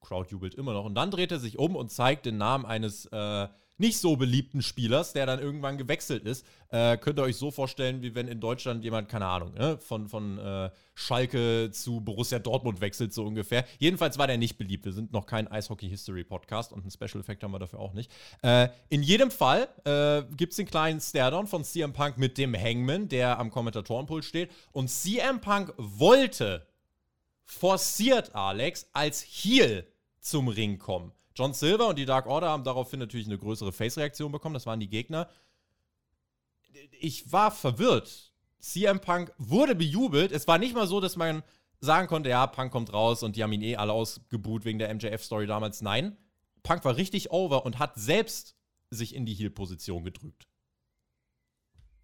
Crowd 0.00 0.30
jubelt 0.30 0.54
immer 0.54 0.72
noch. 0.72 0.86
Und 0.86 0.94
dann 0.94 1.10
dreht 1.10 1.30
er 1.30 1.38
sich 1.38 1.58
um 1.58 1.76
und 1.76 1.92
zeigt 1.92 2.24
den 2.24 2.38
Namen 2.38 2.64
eines 2.64 3.04
äh, 3.12 3.48
nicht 3.76 3.98
so 3.98 4.16
beliebten 4.16 4.62
Spielers, 4.62 5.12
der 5.12 5.26
dann 5.26 5.40
irgendwann 5.40 5.78
gewechselt 5.78 6.24
ist. 6.24 6.46
Äh, 6.68 6.96
könnt 6.96 7.18
ihr 7.18 7.22
euch 7.22 7.36
so 7.36 7.50
vorstellen, 7.50 8.02
wie 8.02 8.14
wenn 8.14 8.28
in 8.28 8.40
Deutschland 8.40 8.84
jemand, 8.84 9.08
keine 9.08 9.26
Ahnung, 9.26 9.54
ne, 9.54 9.78
von, 9.78 10.08
von 10.08 10.38
äh, 10.38 10.70
Schalke 10.94 11.70
zu 11.72 12.00
Borussia 12.00 12.38
Dortmund 12.38 12.80
wechselt, 12.80 13.12
so 13.12 13.24
ungefähr. 13.24 13.64
Jedenfalls 13.78 14.18
war 14.18 14.26
der 14.26 14.38
nicht 14.38 14.58
beliebt. 14.58 14.84
Wir 14.84 14.92
sind 14.92 15.12
noch 15.12 15.26
kein 15.26 15.48
Eishockey-History-Podcast 15.48 16.72
und 16.72 16.82
einen 16.82 16.90
Special 16.90 17.20
Effect 17.20 17.42
haben 17.42 17.52
wir 17.52 17.58
dafür 17.58 17.80
auch 17.80 17.94
nicht. 17.94 18.10
Äh, 18.42 18.68
in 18.88 19.02
jedem 19.02 19.30
Fall 19.30 19.68
äh, 19.84 20.22
gibt 20.36 20.52
es 20.52 20.56
den 20.56 20.66
kleinen 20.66 21.00
Stairdown 21.00 21.46
von 21.46 21.64
CM 21.64 21.92
Punk 21.92 22.18
mit 22.18 22.38
dem 22.38 22.54
Hangman, 22.54 23.08
der 23.08 23.38
am 23.38 23.50
Kommentatorenpult 23.50 24.24
steht. 24.24 24.50
Und 24.72 24.88
CM 24.88 25.40
Punk 25.40 25.72
wollte 25.76 26.66
forciert 27.44 28.34
Alex 28.34 28.88
als 28.92 29.22
Heel 29.22 29.86
zum 30.20 30.48
Ring 30.48 30.78
kommen. 30.78 31.12
John 31.36 31.52
Silver 31.52 31.88
und 31.88 31.98
die 31.98 32.06
Dark 32.06 32.26
Order 32.26 32.48
haben 32.48 32.64
daraufhin 32.64 33.00
natürlich 33.00 33.26
eine 33.26 33.38
größere 33.38 33.72
Face-Reaktion 33.72 34.30
bekommen. 34.30 34.54
Das 34.54 34.66
waren 34.66 34.80
die 34.80 34.88
Gegner. 34.88 35.28
Ich 37.00 37.32
war 37.32 37.50
verwirrt. 37.50 38.32
CM 38.60 39.00
Punk 39.00 39.32
wurde 39.38 39.74
bejubelt. 39.74 40.32
Es 40.32 40.46
war 40.48 40.58
nicht 40.58 40.74
mal 40.74 40.86
so, 40.86 41.00
dass 41.00 41.16
man 41.16 41.42
sagen 41.80 42.08
konnte, 42.08 42.30
ja, 42.30 42.46
Punk 42.46 42.72
kommt 42.72 42.92
raus 42.92 43.22
und 43.22 43.36
die 43.36 43.42
haben 43.42 43.52
ihn 43.52 43.62
eh 43.62 43.76
alle 43.76 43.92
ausgebuht 43.92 44.64
wegen 44.64 44.78
der 44.78 44.94
MJF-Story 44.94 45.46
damals. 45.46 45.82
Nein, 45.82 46.16
Punk 46.62 46.84
war 46.84 46.96
richtig 46.96 47.30
over 47.30 47.66
und 47.66 47.78
hat 47.78 47.96
selbst 47.96 48.56
sich 48.90 49.14
in 49.14 49.26
die 49.26 49.34
Heel-Position 49.34 50.04
gedrückt. 50.04 50.48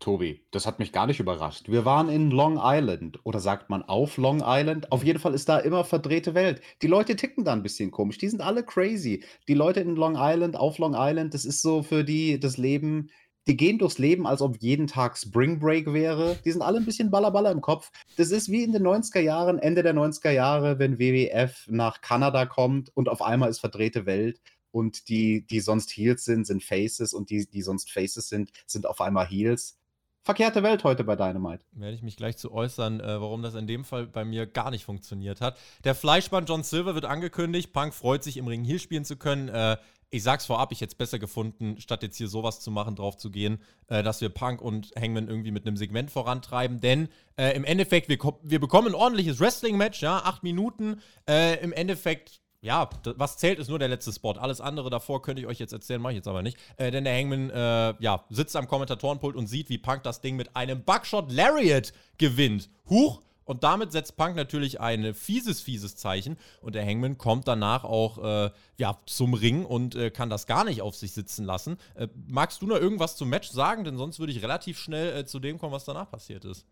Tobi, 0.01 0.41
das 0.51 0.67
hat 0.67 0.79
mich 0.79 0.93
gar 0.93 1.07
nicht 1.07 1.21
überrascht. 1.21 1.69
Wir 1.69 1.85
waren 1.85 2.09
in 2.09 2.31
Long 2.31 2.59
Island 2.61 3.21
oder 3.23 3.39
sagt 3.39 3.69
man 3.69 3.83
auf 3.83 4.17
Long 4.17 4.43
Island? 4.43 4.91
Auf 4.91 5.05
jeden 5.05 5.19
Fall 5.19 5.35
ist 5.35 5.49
da 5.49 5.59
immer 5.59 5.85
verdrehte 5.85 6.35
Welt. 6.35 6.63
Die 6.81 6.87
Leute 6.87 7.17
ticken 7.17 7.45
da 7.45 7.53
ein 7.53 7.63
bisschen 7.63 7.91
komisch. 7.91 8.17
Die 8.17 8.29
sind 8.29 8.41
alle 8.41 8.65
crazy. 8.65 9.23
Die 9.47 9.55
Leute 9.55 9.81
in 9.81 9.97
Long 9.97 10.17
Island, 10.17 10.57
auf 10.57 10.79
Long 10.79 10.95
Island, 10.97 11.35
das 11.35 11.45
ist 11.45 11.61
so 11.61 11.83
für 11.83 12.03
die 12.03 12.41
das 12.41 12.57
Leben. 12.57 13.11
Die 13.47 13.57
gehen 13.57 13.79
durchs 13.79 13.99
Leben, 13.99 14.27
als 14.27 14.41
ob 14.41 14.57
jeden 14.61 14.87
Tag 14.87 15.19
Spring 15.19 15.59
Break 15.59 15.93
wäre. 15.93 16.39
Die 16.45 16.53
sind 16.53 16.63
alle 16.63 16.79
ein 16.79 16.87
bisschen 16.87 17.11
ballerballer 17.11 17.51
im 17.51 17.61
Kopf. 17.61 17.91
Das 18.17 18.31
ist 18.31 18.51
wie 18.51 18.63
in 18.63 18.73
den 18.73 18.87
90er 18.87 19.21
Jahren, 19.21 19.59
Ende 19.59 19.83
der 19.83 19.95
90er 19.95 20.31
Jahre, 20.31 20.79
wenn 20.79 20.99
WWF 20.99 21.67
nach 21.69 22.01
Kanada 22.01 22.47
kommt 22.47 22.91
und 22.97 23.09
auf 23.11 23.21
einmal 23.21 23.51
ist 23.51 23.61
verdrehte 23.61 24.07
Welt 24.07 24.41
und 24.73 25.09
die, 25.09 25.47
die 25.47 25.61
sonst 25.61 25.91
Heels 25.91 26.25
sind, 26.25 26.47
sind 26.47 26.63
Faces 26.63 27.13
und 27.13 27.31
die, 27.31 27.47
die 27.47 27.63
sonst 27.63 27.91
Faces 27.91 28.29
sind, 28.29 28.51
sind 28.67 28.87
auf 28.87 29.01
einmal 29.01 29.27
Heels 29.27 29.80
verkehrte 30.23 30.63
Welt 30.63 30.85
heute 30.85 31.05
bei 31.05 31.17
Dynamite. 31.17 31.65
Werde 31.73 31.95
ich 31.95 32.03
mich 32.03 32.17
gleich 32.17 32.37
zu 32.37 32.53
äußern, 32.53 33.01
äh, 33.01 33.21
warum 33.21 33.43
das 33.43 33.55
in 33.55 33.67
dem 33.67 33.85
Fall 33.85 34.07
bei 34.07 34.25
mir 34.25 34.47
gar 34.47 34.71
nicht 34.71 34.85
funktioniert 34.85 35.41
hat. 35.41 35.59
Der 35.85 35.95
Fleischband 35.95 36.49
John 36.49 36.63
Silver 36.63 36.95
wird 36.95 37.05
angekündigt. 37.05 37.73
Punk 37.73 37.95
freut 37.95 38.23
sich, 38.23 38.37
im 38.37 38.47
Ring 38.47 38.65
hier 38.65 38.79
spielen 38.79 39.05
zu 39.05 39.17
können. 39.17 39.49
Äh, 39.49 39.77
ich 40.13 40.25
sag's 40.25 40.47
vorab, 40.47 40.73
ich 40.73 40.81
hätte 40.81 40.91
es 40.91 40.97
besser 40.97 41.21
gefunden, 41.21 41.81
statt 41.81 42.03
jetzt 42.03 42.17
hier 42.17 42.27
sowas 42.27 42.61
zu 42.61 42.73
machen, 42.73 42.97
drauf 42.97 43.17
zu 43.17 43.31
gehen, 43.31 43.61
äh, 43.87 44.03
dass 44.03 44.21
wir 44.21 44.29
Punk 44.29 44.61
und 44.61 44.93
Hangman 44.99 45.29
irgendwie 45.29 45.53
mit 45.53 45.67
einem 45.67 45.77
Segment 45.77 46.11
vorantreiben. 46.11 46.81
Denn 46.81 47.09
äh, 47.37 47.55
im 47.55 47.65
Endeffekt, 47.65 48.09
wir, 48.09 48.19
wir 48.43 48.61
bekommen 48.61 48.89
ein 48.89 48.95
ordentliches 48.95 49.39
Wrestling-Match, 49.39 50.03
ja, 50.03 50.19
acht 50.19 50.43
Minuten. 50.43 51.01
Äh, 51.29 51.63
Im 51.63 51.73
Endeffekt 51.73 52.41
ja, 52.63 52.89
was 53.17 53.39
zählt, 53.39 53.59
ist 53.59 53.69
nur 53.69 53.79
der 53.79 53.89
letzte 53.89 54.13
Spot. 54.13 54.33
Alles 54.33 54.61
andere 54.61 54.91
davor 54.91 55.23
könnte 55.23 55.41
ich 55.41 55.49
euch 55.49 55.59
jetzt 55.59 55.73
erzählen, 55.73 56.01
mache 56.01 56.13
ich 56.13 56.17
jetzt 56.19 56.29
aber 56.29 56.43
nicht. 56.43 56.59
Äh, 56.77 56.91
denn 56.91 57.05
der 57.05 57.17
Hangman 57.17 57.51
äh, 57.51 57.95
ja, 58.01 58.25
sitzt 58.29 58.55
am 58.57 58.69
Kommentatorenpult 58.69 59.35
und 59.35 59.47
sieht, 59.47 59.71
wie 59.71 59.79
Punk 59.79 60.03
das 60.03 60.21
Ding 60.21 60.37
mit 60.37 60.55
einem 60.57 60.83
Buckshot 60.83 61.33
Lariat 61.33 61.93
gewinnt. 62.19 62.69
Huch! 62.89 63.23
Und 63.51 63.65
damit 63.65 63.91
setzt 63.91 64.17
Punk 64.17 64.37
natürlich 64.37 64.81
ein 64.81 65.13
fieses, 65.13 65.61
fieses 65.61 65.97
Zeichen. 65.97 66.37
Und 66.61 66.77
der 66.77 66.87
Hangman 66.87 67.19
kommt 67.19 67.49
danach 67.49 67.83
auch 67.83 68.19
äh, 68.23 68.51
ja, 68.77 69.01
zum 69.07 69.35
Ring 69.35 69.65
und 69.65 69.97
äh, 69.97 70.11
kann 70.11 70.31
das 70.31 70.47
gar 70.47 70.63
nicht 70.63 70.83
auf 70.83 70.95
sich 70.95 71.13
sitzen 71.13 71.45
lassen. 71.45 71.77
Äh, 71.97 72.07
magst 72.29 72.63
du 72.63 72.67
noch 72.67 72.77
irgendwas 72.77 73.17
zum 73.17 73.29
Match 73.29 73.49
sagen? 73.49 73.83
Denn 73.83 73.97
sonst 73.97 74.21
würde 74.21 74.33
ich 74.33 74.43
relativ 74.43 74.79
schnell 74.79 75.17
äh, 75.17 75.27
zu 75.27 75.41
dem 75.41 75.59
kommen, 75.59 75.73
was 75.73 75.85
danach 75.85 76.09
passiert 76.09 76.45
ist. 76.45 76.65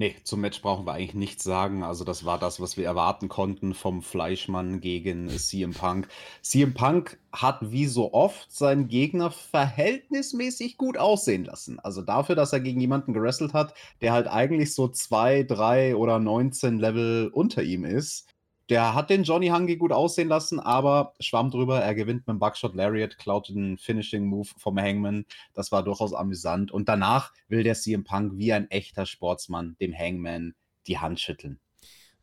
Nee, 0.00 0.16
zum 0.24 0.40
Match 0.40 0.62
brauchen 0.62 0.86
wir 0.86 0.94
eigentlich 0.94 1.12
nichts 1.12 1.44
sagen. 1.44 1.82
Also, 1.82 2.04
das 2.04 2.24
war 2.24 2.38
das, 2.38 2.58
was 2.58 2.78
wir 2.78 2.86
erwarten 2.86 3.28
konnten 3.28 3.74
vom 3.74 4.00
Fleischmann 4.00 4.80
gegen 4.80 5.28
CM 5.28 5.74
Punk. 5.74 6.08
CM 6.40 6.72
Punk 6.72 7.18
hat 7.32 7.58
wie 7.70 7.84
so 7.84 8.14
oft 8.14 8.50
seinen 8.50 8.88
Gegner 8.88 9.30
verhältnismäßig 9.30 10.78
gut 10.78 10.96
aussehen 10.96 11.44
lassen. 11.44 11.78
Also 11.80 12.00
dafür, 12.00 12.34
dass 12.34 12.54
er 12.54 12.60
gegen 12.60 12.80
jemanden 12.80 13.12
gewrestelt 13.12 13.52
hat, 13.52 13.74
der 14.00 14.14
halt 14.14 14.26
eigentlich 14.26 14.74
so 14.74 14.88
zwei, 14.88 15.42
drei 15.42 15.94
oder 15.94 16.18
19 16.18 16.78
Level 16.78 17.28
unter 17.34 17.62
ihm 17.62 17.84
ist, 17.84 18.26
der 18.70 18.94
hat 18.94 19.10
den 19.10 19.24
Johnny 19.24 19.48
Hungy 19.48 19.76
gut 19.76 19.92
aussehen 19.92 20.28
lassen, 20.28 20.60
aber 20.60 21.14
schwamm 21.18 21.50
drüber. 21.50 21.80
Er 21.80 21.94
gewinnt 21.96 22.26
mit 22.26 22.28
dem 22.28 22.38
Buckshot 22.38 22.76
Lariat, 22.76 23.18
klaut 23.18 23.48
den 23.48 23.76
Finishing 23.76 24.24
Move 24.26 24.48
vom 24.56 24.78
Hangman. 24.78 25.26
Das 25.54 25.72
war 25.72 25.82
durchaus 25.82 26.14
amüsant. 26.14 26.70
Und 26.70 26.88
danach 26.88 27.32
will 27.48 27.64
der 27.64 27.74
CM 27.74 28.04
Punk 28.04 28.38
wie 28.38 28.52
ein 28.52 28.70
echter 28.70 29.06
Sportsmann 29.06 29.76
dem 29.80 29.92
Hangman 29.92 30.54
die 30.86 30.98
Hand 30.98 31.18
schütteln. 31.18 31.58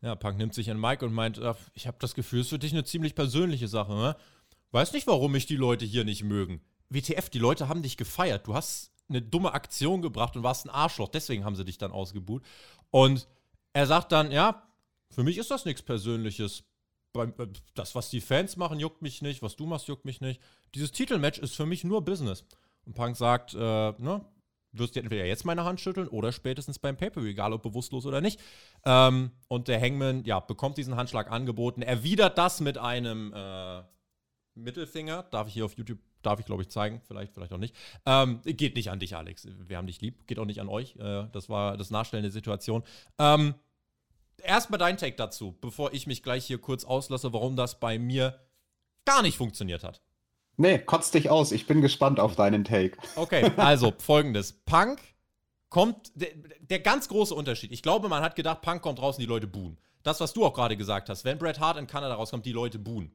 Ja, 0.00 0.14
Punk 0.14 0.38
nimmt 0.38 0.54
sich 0.54 0.70
an 0.70 0.80
Mike 0.80 1.04
und 1.04 1.12
meint, 1.12 1.40
ich 1.74 1.86
habe 1.86 1.98
das 2.00 2.14
Gefühl, 2.14 2.40
es 2.40 2.46
ist 2.46 2.50
für 2.50 2.58
dich 2.58 2.72
eine 2.72 2.84
ziemlich 2.84 3.14
persönliche 3.14 3.68
Sache. 3.68 3.92
Ne? 3.92 4.16
Weiß 4.70 4.92
nicht, 4.94 5.06
warum 5.06 5.32
mich 5.32 5.46
die 5.46 5.56
Leute 5.56 5.84
hier 5.84 6.04
nicht 6.04 6.24
mögen. 6.24 6.62
WTF, 6.88 7.28
die 7.28 7.38
Leute 7.38 7.68
haben 7.68 7.82
dich 7.82 7.98
gefeiert. 7.98 8.46
Du 8.46 8.54
hast 8.54 8.92
eine 9.08 9.20
dumme 9.20 9.52
Aktion 9.52 10.00
gebracht 10.00 10.36
und 10.36 10.44
warst 10.44 10.64
ein 10.64 10.70
Arschloch. 10.70 11.08
Deswegen 11.08 11.44
haben 11.44 11.56
sie 11.56 11.64
dich 11.64 11.76
dann 11.76 11.90
ausgebuht. 11.90 12.42
Und 12.90 13.28
er 13.74 13.86
sagt 13.86 14.12
dann, 14.12 14.30
ja, 14.30 14.67
für 15.10 15.22
mich 15.22 15.38
ist 15.38 15.50
das 15.50 15.64
nichts 15.64 15.82
Persönliches. 15.82 16.64
Äh, 17.16 17.28
das, 17.74 17.94
was 17.94 18.10
die 18.10 18.20
Fans 18.20 18.56
machen, 18.56 18.80
juckt 18.80 19.02
mich 19.02 19.22
nicht. 19.22 19.42
Was 19.42 19.56
du 19.56 19.66
machst, 19.66 19.88
juckt 19.88 20.04
mich 20.04 20.20
nicht. 20.20 20.40
Dieses 20.74 20.92
Titelmatch 20.92 21.38
ist 21.38 21.54
für 21.54 21.66
mich 21.66 21.84
nur 21.84 22.04
Business. 22.04 22.44
Und 22.84 22.94
Punk 22.94 23.16
sagt, 23.16 23.54
äh, 23.54 23.58
ne, 23.58 24.24
wirst 24.72 24.96
du 24.96 25.00
entweder 25.00 25.24
jetzt 25.24 25.44
meine 25.44 25.64
Hand 25.64 25.80
schütteln 25.80 26.08
oder 26.08 26.32
spätestens 26.32 26.78
beim 26.78 26.96
Paper, 26.96 27.22
egal 27.22 27.52
ob 27.52 27.62
bewusstlos 27.62 28.06
oder 28.06 28.20
nicht. 28.20 28.40
Ähm, 28.84 29.30
und 29.48 29.68
der 29.68 29.80
Hangman, 29.80 30.24
ja, 30.24 30.40
bekommt 30.40 30.78
diesen 30.78 30.96
Handschlag 30.96 31.30
angeboten, 31.30 31.82
erwidert 31.82 32.38
das 32.38 32.60
mit 32.60 32.78
einem 32.78 33.32
äh, 33.34 33.82
Mittelfinger. 34.54 35.24
Darf 35.24 35.48
ich 35.48 35.54
hier 35.54 35.64
auf 35.64 35.76
YouTube, 35.76 35.98
darf 36.22 36.40
ich 36.40 36.46
glaube 36.46 36.62
ich 36.62 36.68
zeigen, 36.68 37.00
vielleicht, 37.06 37.32
vielleicht 37.32 37.52
auch 37.52 37.58
nicht. 37.58 37.74
Ähm, 38.06 38.40
geht 38.44 38.76
nicht 38.76 38.90
an 38.90 39.00
dich, 39.00 39.16
Alex. 39.16 39.46
Wir 39.66 39.76
haben 39.76 39.86
dich 39.86 40.00
lieb. 40.00 40.26
Geht 40.26 40.38
auch 40.38 40.44
nicht 40.44 40.60
an 40.60 40.68
euch. 40.68 40.96
Äh, 40.96 41.28
das 41.32 41.48
war 41.48 41.76
das 41.76 41.90
nachstellende 41.90 42.30
Situation. 42.30 42.82
Ähm, 43.18 43.54
erstmal 44.42 44.78
dein 44.78 44.96
Take 44.96 45.16
dazu, 45.16 45.56
bevor 45.60 45.92
ich 45.92 46.06
mich 46.06 46.22
gleich 46.22 46.46
hier 46.46 46.58
kurz 46.58 46.84
auslasse, 46.84 47.32
warum 47.32 47.56
das 47.56 47.80
bei 47.80 47.98
mir 47.98 48.38
gar 49.04 49.22
nicht 49.22 49.36
funktioniert 49.36 49.84
hat. 49.84 50.02
Nee, 50.56 50.78
kotz 50.78 51.10
dich 51.10 51.30
aus. 51.30 51.52
Ich 51.52 51.66
bin 51.66 51.80
gespannt 51.80 52.18
auf 52.18 52.34
deinen 52.34 52.64
Take. 52.64 52.98
Okay, 53.14 53.50
also 53.56 53.92
folgendes. 53.98 54.52
Punk 54.64 55.00
kommt, 55.68 56.10
der, 56.14 56.30
der, 56.60 56.80
ganz 56.80 57.08
große 57.08 57.34
Unterschied. 57.34 57.70
Ich 57.72 57.82
glaube, 57.82 58.08
man 58.08 58.22
hat 58.22 58.34
gedacht, 58.34 58.60
Punk 58.62 58.82
kommt 58.82 59.00
raus 59.00 59.16
und 59.16 59.22
die 59.22 59.26
Leute 59.26 59.46
buhen. 59.46 59.78
Das, 60.02 60.20
was 60.20 60.32
du 60.32 60.44
auch 60.44 60.54
gerade 60.54 60.76
gesagt 60.76 61.08
hast. 61.08 61.24
Wenn 61.24 61.38
Bret 61.38 61.60
Hart 61.60 61.78
in 61.78 61.86
Kanada 61.86 62.14
rauskommt, 62.14 62.44
die 62.44 62.52
Leute 62.52 62.78
buhen. 62.78 63.12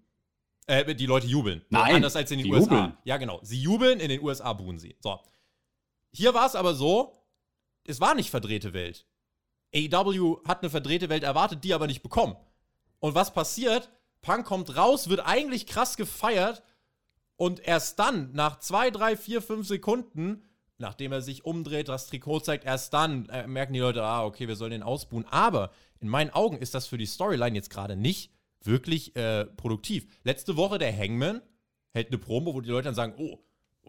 Äh, 0.67 0.95
die 0.95 1.05
Leute 1.05 1.27
jubeln. 1.27 1.61
Nein. 1.69 1.95
Anders 1.95 2.15
als 2.15 2.31
in 2.31 2.39
den 2.39 2.51
USA. 2.51 2.75
Jubeln. 2.75 2.97
Ja, 3.03 3.17
genau. 3.17 3.39
Sie 3.43 3.61
jubeln, 3.61 3.99
in 3.99 4.09
den 4.09 4.21
USA 4.21 4.53
buhen 4.53 4.79
sie. 4.79 4.95
So. 5.01 5.19
Hier 6.11 6.33
war 6.33 6.45
es 6.45 6.55
aber 6.55 6.73
so, 6.73 7.13
es 7.85 7.99
war 7.99 8.15
nicht 8.15 8.29
verdrehte 8.29 8.73
Welt. 8.73 9.05
AEW 9.75 10.39
hat 10.47 10.61
eine 10.61 10.69
verdrehte 10.69 11.09
Welt 11.09 11.23
erwartet, 11.23 11.63
die 11.63 11.73
aber 11.73 11.87
nicht 11.87 12.03
bekommen. 12.03 12.35
Und 12.99 13.15
was 13.15 13.33
passiert? 13.33 13.91
Punk 14.21 14.45
kommt 14.45 14.75
raus, 14.77 15.09
wird 15.09 15.25
eigentlich 15.25 15.67
krass 15.67 15.97
gefeiert 15.97 16.63
und 17.35 17.59
erst 17.59 17.99
dann, 17.99 18.31
nach 18.33 18.59
zwei, 18.59 18.89
drei, 18.89 19.17
vier, 19.17 19.41
fünf 19.41 19.67
Sekunden, 19.67 20.43
nachdem 20.77 21.11
er 21.11 21.21
sich 21.21 21.45
umdreht, 21.45 21.89
das 21.89 22.07
Trikot 22.07 22.41
zeigt, 22.41 22.65
erst 22.65 22.93
dann 22.93 23.27
äh, 23.29 23.47
merken 23.47 23.73
die 23.73 23.79
Leute, 23.79 24.03
ah, 24.03 24.23
okay, 24.23 24.47
wir 24.47 24.55
sollen 24.55 24.71
den 24.71 24.83
ausbuhen. 24.83 25.25
Aber 25.25 25.71
in 25.99 26.07
meinen 26.07 26.29
Augen 26.29 26.57
ist 26.57 26.73
das 26.73 26.87
für 26.87 26.97
die 26.97 27.05
Storyline 27.05 27.55
jetzt 27.55 27.69
gerade 27.69 27.95
nicht 27.95 28.31
wirklich 28.61 29.15
äh, 29.15 29.45
produktiv. 29.45 30.07
Letzte 30.23 30.55
Woche 30.55 30.77
der 30.77 30.97
Hangman 30.97 31.41
hält 31.91 32.07
eine 32.07 32.17
Promo, 32.17 32.53
wo 32.53 32.61
die 32.61 32.69
Leute 32.69 32.85
dann 32.85 32.95
sagen, 32.95 33.15
oh, 33.17 33.39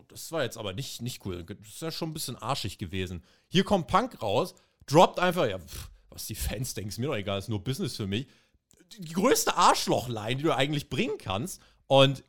das 0.09 0.33
war 0.33 0.43
jetzt 0.43 0.59
aber 0.59 0.73
nicht, 0.73 1.01
nicht 1.03 1.25
cool. 1.25 1.45
Das 1.45 1.69
ist 1.69 1.83
ja 1.83 1.91
schon 1.91 2.11
ein 2.11 2.15
bisschen 2.15 2.37
arschig 2.37 2.79
gewesen. 2.79 3.23
Hier 3.47 3.65
kommt 3.65 3.87
Punk 3.87 4.21
raus, 4.21 4.55
droppt 4.87 5.19
einfach, 5.19 5.47
ja, 5.47 5.59
pff, 5.59 5.91
was 6.11 6.27
die 6.27 6.35
Fans 6.35 6.75
denken, 6.75 6.91
ist 6.91 6.99
mir 6.99 7.07
doch 7.07 7.17
egal, 7.17 7.39
ist 7.39 7.49
nur 7.49 7.63
Business 7.63 7.97
für 7.97 8.07
mich. 8.07 8.27
Die 8.99 9.13
größte 9.13 9.57
Arschlochline, 9.57 10.37
die 10.37 10.45
du 10.45 10.55
eigentlich 10.55 10.89
bringen 10.89 11.19
kannst. 11.19 11.61
Und 11.87 12.23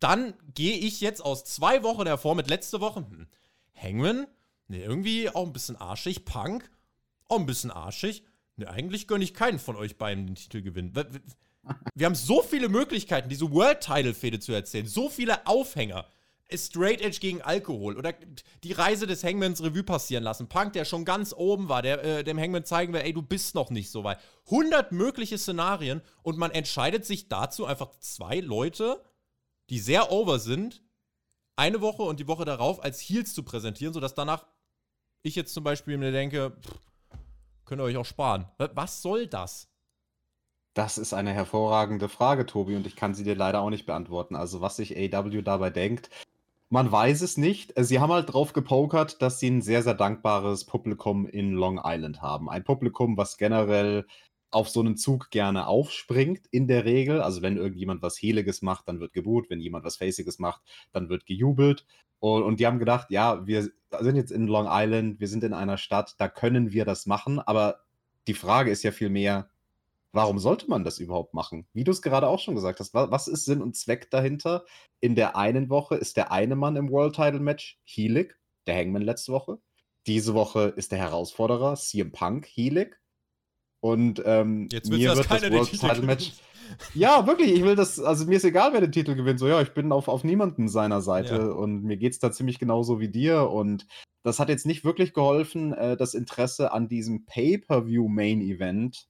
dann 0.00 0.34
gehe 0.54 0.76
ich 0.76 1.00
jetzt 1.00 1.24
aus 1.24 1.44
zwei 1.44 1.82
Wochen 1.82 2.06
hervor 2.06 2.34
mit 2.34 2.48
letzte 2.48 2.80
Woche. 2.80 3.00
Hm, 3.00 3.28
Hangman, 3.74 4.26
ne, 4.68 4.82
irgendwie 4.82 5.28
auch 5.30 5.46
ein 5.46 5.52
bisschen 5.52 5.76
arschig. 5.76 6.24
Punk, 6.24 6.70
auch 7.28 7.38
ein 7.38 7.46
bisschen 7.46 7.70
arschig. 7.70 8.24
Ne, 8.56 8.68
eigentlich 8.68 9.06
gönne 9.06 9.24
ich 9.24 9.34
keinen 9.34 9.58
von 9.58 9.76
euch 9.76 9.96
beiden 9.96 10.26
den 10.26 10.34
Titel 10.34 10.62
gewinnen. 10.62 10.92
Wir 11.94 12.06
haben 12.06 12.14
so 12.14 12.42
viele 12.42 12.68
Möglichkeiten, 12.68 13.28
diese 13.28 13.52
World-Title-Fehde 13.52 14.40
zu 14.40 14.52
erzählen. 14.52 14.86
So 14.86 15.08
viele 15.08 15.46
Aufhänger. 15.46 16.06
Straight 16.54 17.00
Edge 17.00 17.18
gegen 17.20 17.42
Alkohol 17.42 17.96
oder 17.96 18.14
die 18.62 18.72
Reise 18.72 19.06
des 19.06 19.24
Hangmans 19.24 19.62
Revue 19.62 19.82
passieren 19.82 20.24
lassen. 20.24 20.48
Punk, 20.48 20.72
der 20.72 20.84
schon 20.84 21.04
ganz 21.04 21.32
oben 21.32 21.68
war, 21.68 21.82
der 21.82 22.02
äh, 22.04 22.24
dem 22.24 22.38
Hangman 22.38 22.64
zeigen 22.64 22.92
will, 22.92 23.00
ey, 23.00 23.12
du 23.12 23.22
bist 23.22 23.54
noch 23.54 23.70
nicht 23.70 23.90
so 23.90 24.04
weit. 24.04 24.18
100 24.46 24.92
mögliche 24.92 25.38
Szenarien 25.38 26.02
und 26.22 26.38
man 26.38 26.50
entscheidet 26.50 27.04
sich 27.04 27.28
dazu, 27.28 27.66
einfach 27.66 27.90
zwei 28.00 28.40
Leute, 28.40 29.02
die 29.70 29.78
sehr 29.78 30.10
over 30.10 30.38
sind, 30.38 30.82
eine 31.56 31.80
Woche 31.80 32.02
und 32.02 32.20
die 32.20 32.26
Woche 32.28 32.44
darauf 32.44 32.82
als 32.82 33.00
Heels 33.00 33.34
zu 33.34 33.42
präsentieren, 33.42 33.94
sodass 33.94 34.14
danach 34.14 34.46
ich 35.22 35.36
jetzt 35.36 35.52
zum 35.54 35.64
Beispiel 35.64 35.98
mir 35.98 36.12
denke, 36.12 36.56
pff, 36.60 36.78
könnt 37.64 37.80
ihr 37.80 37.84
euch 37.84 37.96
auch 37.96 38.06
sparen. 38.06 38.46
Was 38.58 39.02
soll 39.02 39.26
das? 39.26 39.68
Das 40.74 40.98
ist 40.98 41.12
eine 41.12 41.32
hervorragende 41.32 42.08
Frage, 42.08 42.46
Tobi, 42.46 42.76
und 42.76 42.86
ich 42.86 42.94
kann 42.94 43.14
sie 43.14 43.24
dir 43.24 43.34
leider 43.34 43.60
auch 43.60 43.70
nicht 43.70 43.86
beantworten. 43.86 44.36
Also, 44.36 44.60
was 44.60 44.76
sich 44.76 44.96
AW 44.96 45.42
dabei 45.42 45.70
denkt, 45.70 46.10
man 46.70 46.90
weiß 46.90 47.20
es 47.20 47.36
nicht. 47.36 47.76
Äh, 47.76 47.84
sie 47.84 48.00
haben 48.00 48.12
halt 48.12 48.32
drauf 48.32 48.52
gepokert, 48.52 49.20
dass 49.20 49.38
sie 49.38 49.50
ein 49.50 49.60
sehr, 49.60 49.82
sehr 49.82 49.94
dankbares 49.94 50.64
Publikum 50.64 51.26
in 51.26 51.52
Long 51.52 51.80
Island 51.84 52.22
haben. 52.22 52.48
Ein 52.48 52.64
Publikum, 52.64 53.16
was 53.16 53.36
generell 53.36 54.06
auf 54.52 54.68
so 54.68 54.80
einen 54.80 54.96
Zug 54.96 55.30
gerne 55.30 55.66
aufspringt, 55.66 56.46
in 56.50 56.66
der 56.66 56.84
Regel. 56.84 57.20
Also 57.20 57.42
wenn 57.42 57.56
irgendjemand 57.56 58.02
was 58.02 58.16
Heeliges 58.16 58.62
macht, 58.62 58.88
dann 58.88 59.00
wird 59.00 59.12
geboot. 59.12 59.50
Wenn 59.50 59.60
jemand 59.60 59.84
was 59.84 59.96
Faciges 59.96 60.38
macht, 60.38 60.62
dann 60.92 61.08
wird 61.08 61.26
gejubelt. 61.26 61.84
Und, 62.20 62.42
und 62.42 62.60
die 62.60 62.66
haben 62.66 62.78
gedacht, 62.78 63.10
ja, 63.10 63.46
wir 63.46 63.70
sind 64.00 64.16
jetzt 64.16 64.32
in 64.32 64.46
Long 64.46 64.66
Island, 64.68 65.20
wir 65.20 65.28
sind 65.28 65.44
in 65.44 65.52
einer 65.54 65.78
Stadt, 65.78 66.14
da 66.18 66.28
können 66.28 66.72
wir 66.72 66.84
das 66.84 67.06
machen. 67.06 67.40
Aber 67.40 67.80
die 68.26 68.34
Frage 68.34 68.70
ist 68.70 68.82
ja 68.82 68.92
viel 68.92 69.10
mehr, 69.10 69.50
warum 70.12 70.38
sollte 70.38 70.68
man 70.68 70.84
das 70.84 70.98
überhaupt 70.98 71.34
machen? 71.34 71.66
Wie 71.72 71.84
du 71.84 71.90
es 71.90 72.02
gerade 72.02 72.28
auch 72.28 72.40
schon 72.40 72.54
gesagt 72.54 72.80
hast, 72.80 72.94
was 72.94 73.28
ist 73.28 73.44
Sinn 73.44 73.62
und 73.62 73.76
Zweck 73.76 74.10
dahinter? 74.10 74.64
In 75.00 75.14
der 75.14 75.36
einen 75.36 75.70
Woche 75.70 75.96
ist 75.96 76.16
der 76.16 76.32
eine 76.32 76.56
Mann 76.56 76.76
im 76.76 76.90
World 76.90 77.14
Title 77.14 77.40
Match 77.40 77.78
Heelig, 77.84 78.36
der 78.66 78.76
Hangman 78.76 79.02
letzte 79.02 79.32
Woche. 79.32 79.58
Diese 80.06 80.34
Woche 80.34 80.72
ist 80.76 80.92
der 80.92 80.98
Herausforderer 80.98 81.76
CM 81.76 82.12
Punk 82.12 82.46
Helig. 82.46 82.98
Und 83.80 84.22
ähm, 84.24 84.68
Jetzt 84.70 84.90
mir 84.90 85.14
wird 85.14 85.30
das 85.30 85.42
World 85.42 85.70
Title 85.70 86.02
Match. 86.02 86.32
Ja, 86.94 87.26
wirklich, 87.26 87.52
ich 87.52 87.64
will 87.64 87.74
das, 87.74 87.98
also 87.98 88.26
mir 88.26 88.36
ist 88.36 88.44
egal, 88.44 88.72
wer 88.72 88.80
den 88.80 88.92
Titel 88.92 89.16
gewinnt. 89.16 89.40
So, 89.40 89.48
ja, 89.48 89.60
ich 89.60 89.70
bin 89.70 89.90
auf, 89.90 90.06
auf 90.08 90.22
niemanden 90.22 90.68
seiner 90.68 91.00
Seite 91.00 91.34
ja. 91.34 91.50
und 91.50 91.82
mir 91.82 91.96
geht 91.96 92.12
es 92.12 92.20
da 92.20 92.30
ziemlich 92.30 92.58
genauso 92.58 93.00
wie 93.00 93.08
dir. 93.08 93.50
Und 93.50 93.86
das 94.22 94.38
hat 94.38 94.48
jetzt 94.48 94.66
nicht 94.66 94.84
wirklich 94.84 95.12
geholfen, 95.12 95.72
äh, 95.72 95.96
das 95.96 96.14
Interesse 96.14 96.72
an 96.72 96.88
diesem 96.88 97.24
Pay-Per-View-Main-Event 97.24 99.08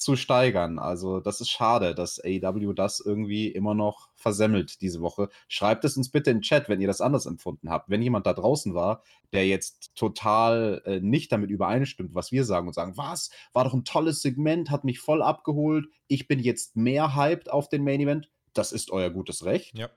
zu 0.00 0.16
steigern. 0.16 0.78
Also, 0.78 1.20
das 1.20 1.40
ist 1.40 1.50
schade, 1.50 1.94
dass 1.94 2.18
AEW 2.18 2.72
das 2.72 3.00
irgendwie 3.00 3.48
immer 3.48 3.74
noch 3.74 4.08
versemmelt 4.14 4.80
diese 4.80 5.02
Woche. 5.02 5.28
Schreibt 5.46 5.84
es 5.84 5.96
uns 5.96 6.10
bitte 6.10 6.30
in 6.30 6.38
den 6.38 6.42
Chat, 6.42 6.68
wenn 6.68 6.80
ihr 6.80 6.86
das 6.86 7.02
anders 7.02 7.26
empfunden 7.26 7.70
habt. 7.70 7.90
Wenn 7.90 8.00
jemand 8.00 8.26
da 8.26 8.32
draußen 8.32 8.74
war, 8.74 9.02
der 9.32 9.46
jetzt 9.46 9.94
total 9.94 10.82
äh, 10.86 11.00
nicht 11.00 11.30
damit 11.32 11.50
übereinstimmt, 11.50 12.14
was 12.14 12.32
wir 12.32 12.44
sagen 12.44 12.66
und 12.66 12.72
sagen, 12.72 12.96
was, 12.96 13.30
war 13.52 13.64
doch 13.64 13.74
ein 13.74 13.84
tolles 13.84 14.22
Segment, 14.22 14.70
hat 14.70 14.84
mich 14.84 15.00
voll 15.00 15.22
abgeholt, 15.22 15.86
ich 16.08 16.26
bin 16.26 16.40
jetzt 16.40 16.76
mehr 16.76 17.14
hyped 17.14 17.50
auf 17.50 17.68
den 17.68 17.84
Main 17.84 18.00
Event. 18.00 18.30
Das 18.54 18.72
ist 18.72 18.90
euer 18.90 19.10
gutes 19.10 19.44
Recht. 19.44 19.76
Ja. 19.78 19.90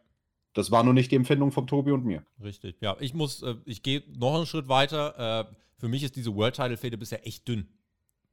Das 0.54 0.70
war 0.70 0.84
nur 0.84 0.94
nicht 0.94 1.12
die 1.12 1.16
Empfindung 1.16 1.52
von 1.52 1.66
Tobi 1.66 1.92
und 1.92 2.06
mir. 2.06 2.24
Richtig. 2.44 2.76
Ja, 2.82 2.98
ich 3.00 3.14
muss, 3.14 3.42
äh, 3.42 3.56
ich 3.66 3.82
gehe 3.84 4.04
noch 4.16 4.36
einen 4.36 4.46
Schritt 4.46 4.68
weiter. 4.68 5.48
Äh, 5.50 5.56
für 5.78 5.88
mich 5.88 6.04
ist 6.04 6.18
diese 6.18 6.36
World 6.36 6.56
Title 6.56 6.78
Fehde 6.78 6.98
bisher 6.98 7.26
echt 7.26 7.48
dünn 7.48 7.70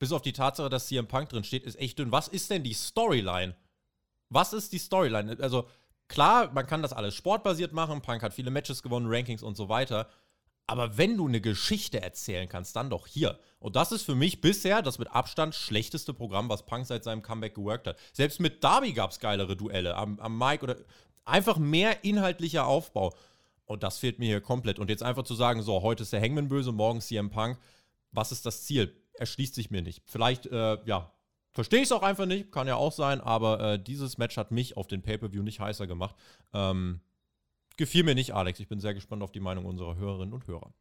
bis 0.01 0.13
auf 0.13 0.23
die 0.23 0.33
Tatsache, 0.33 0.71
dass 0.71 0.89
CM 0.89 1.07
Punk 1.07 1.29
drin 1.29 1.45
steht, 1.45 1.63
ist 1.63 1.79
echt 1.79 1.99
dünn. 1.99 2.11
Was 2.11 2.27
ist 2.27 2.51
denn 2.51 2.65
die 2.65 2.73
Storyline? 2.73 3.55
Was 4.31 4.53
ist 4.53 4.73
die 4.73 4.79
Storyline? 4.79 5.37
Also, 5.41 5.69
klar, 6.09 6.51
man 6.53 6.67
kann 6.67 6.83
das 6.83 6.93
alles 6.93 7.15
sportbasiert 7.15 7.73
machen. 7.73 8.01
Punk 8.01 8.23
hat 8.23 8.35
viele 8.35 8.51
Matches 8.51 8.83
gewonnen, 8.83 9.07
Rankings 9.09 9.43
und 9.43 9.57
so 9.57 9.69
weiter. 9.69 10.09
Aber 10.67 10.97
wenn 10.97 11.17
du 11.17 11.29
eine 11.29 11.41
Geschichte 11.41 12.01
erzählen 12.01 12.49
kannst, 12.49 12.77
dann 12.77 12.91
doch 12.91 13.07
hier. 13.07 13.39
Und 13.59 13.77
das 13.77 13.93
ist 13.93 14.03
für 14.03 14.15
mich 14.15 14.41
bisher 14.41 14.83
das 14.83 14.99
mit 14.99 15.11
Abstand 15.11 15.55
schlechteste 15.55 16.15
Programm, 16.15 16.49
was 16.49 16.65
Punk 16.65 16.87
seit 16.87 17.05
seinem 17.05 17.23
Comeback 17.23 17.55
geworkt 17.55 17.87
hat. 17.87 17.99
Selbst 18.13 18.41
mit 18.41 18.65
Darby 18.65 18.93
gab 18.93 19.11
es 19.11 19.19
geilere 19.19 19.57
Duelle 19.57 19.97
am, 19.97 20.19
am 20.19 20.39
Mike 20.39 20.63
oder 20.63 20.77
einfach 21.25 21.59
mehr 21.59 22.05
inhaltlicher 22.05 22.67
Aufbau. 22.67 23.13
Und 23.67 23.83
das 23.83 23.99
fehlt 23.99 24.19
mir 24.19 24.27
hier 24.27 24.41
komplett. 24.41 24.79
Und 24.79 24.89
jetzt 24.89 25.03
einfach 25.03 25.25
zu 25.25 25.35
sagen, 25.35 25.61
so, 25.61 25.83
heute 25.83 26.05
ist 26.05 26.13
der 26.13 26.23
Hangman 26.23 26.49
böse, 26.49 26.73
morgen 26.73 27.01
CM 27.01 27.29
Punk. 27.31 27.59
Was 28.13 28.33
ist 28.33 28.47
das 28.47 28.65
Ziel? 28.65 28.97
Erschließt 29.21 29.55
sich 29.55 29.71
mir 29.71 29.83
nicht. 29.83 30.03
Vielleicht, 30.07 30.47
äh, 30.47 30.79
ja, 30.85 31.13
verstehe 31.53 31.81
ich 31.81 31.87
es 31.87 31.93
auch 31.93 32.03
einfach 32.03 32.27
nicht, 32.27 32.51
kann 32.51 32.67
ja 32.67 32.77
auch 32.77 32.93
sein, 32.93 33.21
aber 33.21 33.61
äh, 33.61 33.83
dieses 33.83 34.19
Match 34.19 34.37
hat 34.37 34.51
mich 34.51 34.77
auf 34.77 34.87
den 34.87 35.03
Pay-Per-View 35.03 35.43
nicht 35.43 35.61
heißer 35.61 35.87
gemacht. 35.87 36.17
Ähm, 36.53 37.01
gefiel 37.77 38.03
mir 38.03 38.15
nicht, 38.15 38.35
Alex. 38.35 38.61
Ich 38.61 38.69
bin 38.69 38.81
sehr 38.81 38.95
gespannt 38.95 39.23
auf 39.23 39.33
die 39.33 39.41
Meinung 39.41 39.67
unserer 39.67 39.97
Hörerinnen 39.97 40.33
und 40.33 40.47
Hörer. 40.47 40.73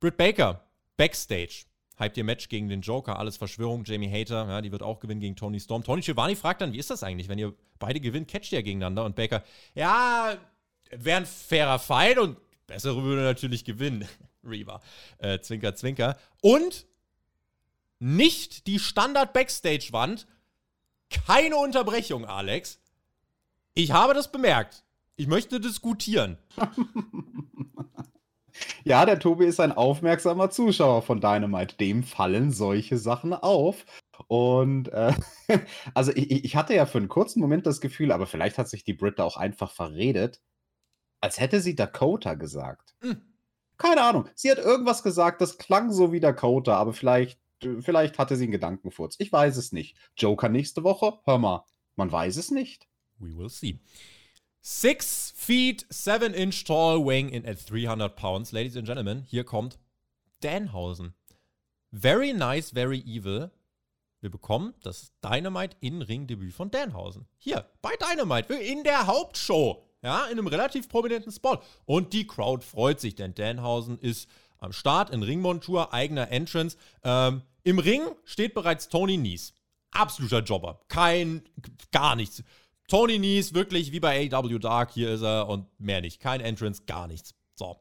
Britt 0.00 0.16
Baker, 0.16 0.64
Backstage. 0.96 1.64
Hype 1.98 2.16
ihr 2.16 2.24
Match 2.24 2.48
gegen 2.48 2.68
den 2.68 2.80
Joker, 2.80 3.18
alles 3.18 3.36
Verschwörung, 3.36 3.84
Jamie 3.84 4.10
Hater, 4.10 4.48
ja, 4.48 4.60
die 4.62 4.72
wird 4.72 4.82
auch 4.82 4.98
gewinnen 4.98 5.20
gegen 5.20 5.36
Tony 5.36 5.60
Storm. 5.60 5.84
Tony 5.84 6.02
Schiavone 6.02 6.34
fragt 6.34 6.62
dann, 6.62 6.72
wie 6.72 6.78
ist 6.78 6.90
das 6.90 7.02
eigentlich, 7.02 7.28
wenn 7.28 7.38
ihr 7.38 7.54
beide 7.78 8.00
gewinnt, 8.00 8.28
catcht 8.28 8.50
ihr 8.52 8.62
gegeneinander? 8.62 9.04
Und 9.04 9.14
Baker, 9.14 9.44
ja, 9.74 10.36
wäre 10.90 11.18
ein 11.18 11.26
fairer 11.26 11.78
Fight 11.78 12.18
und 12.18 12.38
bessere 12.66 13.02
würde 13.02 13.22
natürlich 13.22 13.64
gewinnen. 13.64 14.08
Reaver. 14.44 14.80
Äh, 15.18 15.40
zwinker, 15.40 15.74
zwinker. 15.74 16.18
Und 16.40 16.86
nicht 17.98 18.66
die 18.66 18.78
Standard-Backstage-Wand. 18.78 20.26
Keine 21.26 21.56
Unterbrechung, 21.56 22.24
Alex. 22.24 22.80
Ich 23.74 23.92
habe 23.92 24.14
das 24.14 24.32
bemerkt. 24.32 24.84
Ich 25.16 25.26
möchte 25.26 25.60
diskutieren. 25.60 26.38
ja, 28.84 29.06
der 29.06 29.20
Tobi 29.20 29.46
ist 29.46 29.60
ein 29.60 29.72
aufmerksamer 29.72 30.50
Zuschauer 30.50 31.02
von 31.02 31.20
Dynamite. 31.20 31.76
Dem 31.76 32.02
fallen 32.02 32.50
solche 32.50 32.98
Sachen 32.98 33.32
auf. 33.34 33.84
Und 34.26 34.88
äh, 34.88 35.12
also 35.94 36.12
ich, 36.12 36.44
ich, 36.44 36.56
hatte 36.56 36.74
ja 36.74 36.86
für 36.86 36.98
einen 36.98 37.08
kurzen 37.08 37.40
Moment 37.40 37.66
das 37.66 37.80
Gefühl, 37.80 38.12
aber 38.12 38.26
vielleicht 38.26 38.58
hat 38.58 38.68
sich 38.68 38.84
die 38.84 38.94
Britta 38.94 39.24
auch 39.24 39.36
einfach 39.36 39.70
verredet, 39.70 40.40
als 41.20 41.38
hätte 41.38 41.60
sie 41.60 41.76
Dakota 41.76 42.34
gesagt. 42.34 42.94
Mhm. 43.02 43.31
Keine 43.78 44.02
Ahnung. 44.02 44.28
Sie 44.34 44.50
hat 44.50 44.58
irgendwas 44.58 45.02
gesagt, 45.02 45.40
das 45.40 45.58
klang 45.58 45.92
so 45.92 46.12
wie 46.12 46.20
Dakota, 46.20 46.76
aber 46.76 46.92
vielleicht, 46.92 47.40
vielleicht 47.80 48.18
hatte 48.18 48.36
sie 48.36 48.44
einen 48.44 48.52
Gedankenfurz. 48.52 49.16
Ich 49.18 49.32
weiß 49.32 49.56
es 49.56 49.72
nicht. 49.72 49.96
Joker 50.16 50.48
nächste 50.48 50.84
Woche? 50.84 51.18
Hör 51.24 51.38
mal, 51.38 51.64
man 51.96 52.10
weiß 52.10 52.36
es 52.36 52.50
nicht. 52.50 52.86
We 53.18 53.36
will 53.36 53.48
see. 53.48 53.80
Six 54.60 55.32
feet, 55.36 55.86
seven 55.90 56.34
inch 56.34 56.64
tall, 56.64 57.04
weighing 57.04 57.30
in 57.30 57.46
at 57.46 57.58
300 57.68 58.14
pounds. 58.14 58.52
Ladies 58.52 58.76
and 58.76 58.86
Gentlemen, 58.86 59.22
hier 59.22 59.44
kommt 59.44 59.78
Danhausen. 60.40 61.14
Very 61.90 62.32
nice, 62.32 62.70
very 62.70 63.00
evil. 63.00 63.50
Wir 64.20 64.30
bekommen 64.30 64.74
das 64.84 65.12
Dynamite-In-Ring-Debüt 65.24 66.54
von 66.54 66.70
Danhausen. 66.70 67.26
Hier, 67.38 67.68
bei 67.82 67.90
Dynamite, 67.96 68.54
in 68.54 68.84
der 68.84 69.08
Hauptshow. 69.08 69.81
Ja, 70.02 70.26
in 70.26 70.32
einem 70.32 70.48
relativ 70.48 70.88
prominenten 70.88 71.30
Spot. 71.30 71.58
Und 71.84 72.12
die 72.12 72.26
Crowd 72.26 72.64
freut 72.64 73.00
sich, 73.00 73.14
denn 73.14 73.34
Danhausen 73.34 73.98
ist 73.98 74.28
am 74.58 74.72
Start 74.72 75.10
in 75.10 75.22
Ringmontur, 75.22 75.92
eigener 75.92 76.30
Entrance. 76.30 76.76
Ähm, 77.04 77.42
Im 77.62 77.78
Ring 77.78 78.02
steht 78.24 78.54
bereits 78.54 78.88
Tony 78.88 79.16
Nies. 79.16 79.54
Absoluter 79.92 80.40
Jobber. 80.40 80.80
Kein, 80.88 81.42
gar 81.92 82.16
nichts. 82.16 82.42
Tony 82.88 83.18
Nies, 83.18 83.54
wirklich 83.54 83.92
wie 83.92 84.00
bei 84.00 84.28
AW 84.32 84.58
Dark, 84.58 84.92
hier 84.92 85.12
ist 85.12 85.22
er 85.22 85.48
und 85.48 85.66
mehr 85.78 86.00
nicht. 86.00 86.20
Kein 86.20 86.40
Entrance, 86.40 86.82
gar 86.86 87.06
nichts. 87.06 87.34
So. 87.54 87.76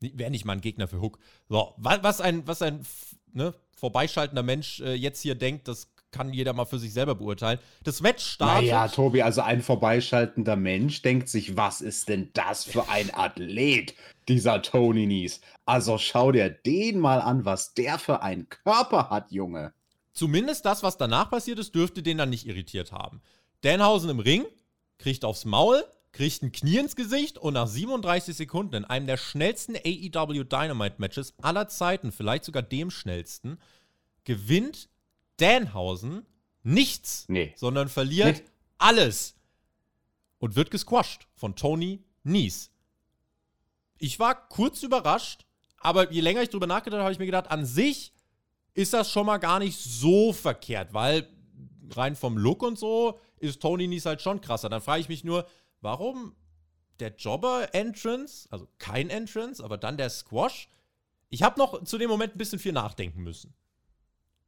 Wäre 0.00 0.30
nicht 0.30 0.44
mal 0.44 0.54
ein 0.54 0.60
Gegner 0.60 0.86
für 0.86 1.00
Hook. 1.00 1.18
So, 1.48 1.74
was 1.78 2.20
ein, 2.20 2.46
was 2.46 2.60
ein 2.60 2.84
ne, 3.32 3.54
vorbeischaltender 3.76 4.42
Mensch 4.42 4.80
äh, 4.80 4.94
jetzt 4.94 5.22
hier 5.22 5.34
denkt, 5.34 5.68
das 5.68 5.93
kann 6.14 6.32
jeder 6.32 6.52
mal 6.52 6.64
für 6.64 6.78
sich 6.78 6.92
selber 6.92 7.16
beurteilen. 7.16 7.58
Das 7.82 8.00
Match 8.00 8.24
startet. 8.24 8.68
Ja, 8.68 8.86
Tobi, 8.86 9.22
also 9.22 9.40
ein 9.40 9.62
vorbeischaltender 9.62 10.54
Mensch 10.54 11.02
denkt 11.02 11.28
sich, 11.28 11.56
was 11.56 11.80
ist 11.80 12.08
denn 12.08 12.30
das 12.34 12.64
für 12.64 12.88
ein 12.88 13.12
Athlet, 13.12 13.94
dieser 14.28 14.62
Tony 14.62 15.06
Nies? 15.06 15.40
Also 15.66 15.98
schau 15.98 16.30
dir 16.30 16.50
den 16.50 17.00
mal 17.00 17.20
an, 17.20 17.44
was 17.44 17.74
der 17.74 17.98
für 17.98 18.22
einen 18.22 18.48
Körper 18.48 19.10
hat, 19.10 19.32
Junge. 19.32 19.74
Zumindest 20.12 20.64
das, 20.64 20.84
was 20.84 20.96
danach 20.96 21.30
passiert 21.30 21.58
ist, 21.58 21.74
dürfte 21.74 22.00
den 22.00 22.18
dann 22.18 22.30
nicht 22.30 22.46
irritiert 22.46 22.92
haben. 22.92 23.20
Danhausen 23.62 24.08
im 24.08 24.20
Ring, 24.20 24.44
kriegt 24.98 25.24
aufs 25.24 25.44
Maul, 25.44 25.82
kriegt 26.12 26.44
ein 26.44 26.52
Knie 26.52 26.78
ins 26.78 26.94
Gesicht 26.94 27.38
und 27.38 27.54
nach 27.54 27.66
37 27.66 28.36
Sekunden 28.36 28.76
in 28.76 28.84
einem 28.84 29.08
der 29.08 29.16
schnellsten 29.16 29.74
AEW 29.74 30.44
Dynamite 30.44 30.96
Matches 30.98 31.34
aller 31.42 31.66
Zeiten, 31.66 32.12
vielleicht 32.12 32.44
sogar 32.44 32.62
dem 32.62 32.92
schnellsten, 32.92 33.58
gewinnt 34.22 34.88
Danhausen 35.36 36.26
nichts, 36.62 37.26
nee. 37.28 37.52
sondern 37.56 37.88
verliert 37.88 38.38
nee. 38.38 38.50
alles 38.78 39.34
und 40.38 40.56
wird 40.56 40.70
gesquashed 40.70 41.26
von 41.34 41.56
Tony 41.56 42.02
Nies. 42.22 42.70
Ich 43.98 44.18
war 44.18 44.48
kurz 44.48 44.82
überrascht, 44.82 45.46
aber 45.78 46.10
je 46.10 46.20
länger 46.20 46.42
ich 46.42 46.50
drüber 46.50 46.66
nachgedacht 46.66 46.98
habe, 46.98 47.04
habe 47.04 47.12
ich 47.12 47.18
mir 47.18 47.26
gedacht, 47.26 47.50
an 47.50 47.64
sich 47.66 48.12
ist 48.74 48.92
das 48.92 49.10
schon 49.10 49.26
mal 49.26 49.38
gar 49.38 49.58
nicht 49.58 49.78
so 49.78 50.32
verkehrt, 50.32 50.92
weil 50.94 51.28
rein 51.90 52.16
vom 52.16 52.36
Look 52.36 52.62
und 52.62 52.78
so 52.78 53.20
ist 53.38 53.60
Tony 53.60 53.86
Nies 53.86 54.06
halt 54.06 54.22
schon 54.22 54.40
krasser. 54.40 54.68
Dann 54.68 54.80
frage 54.80 55.00
ich 55.00 55.08
mich 55.08 55.24
nur, 55.24 55.46
warum 55.80 56.34
der 57.00 57.14
Jobber-Entrance, 57.14 58.48
also 58.50 58.68
kein 58.78 59.10
Entrance, 59.10 59.62
aber 59.62 59.78
dann 59.78 59.96
der 59.96 60.10
Squash? 60.10 60.68
Ich 61.28 61.42
habe 61.42 61.58
noch 61.58 61.84
zu 61.84 61.98
dem 61.98 62.08
Moment 62.10 62.34
ein 62.34 62.38
bisschen 62.38 62.58
viel 62.58 62.72
nachdenken 62.72 63.22
müssen. 63.22 63.54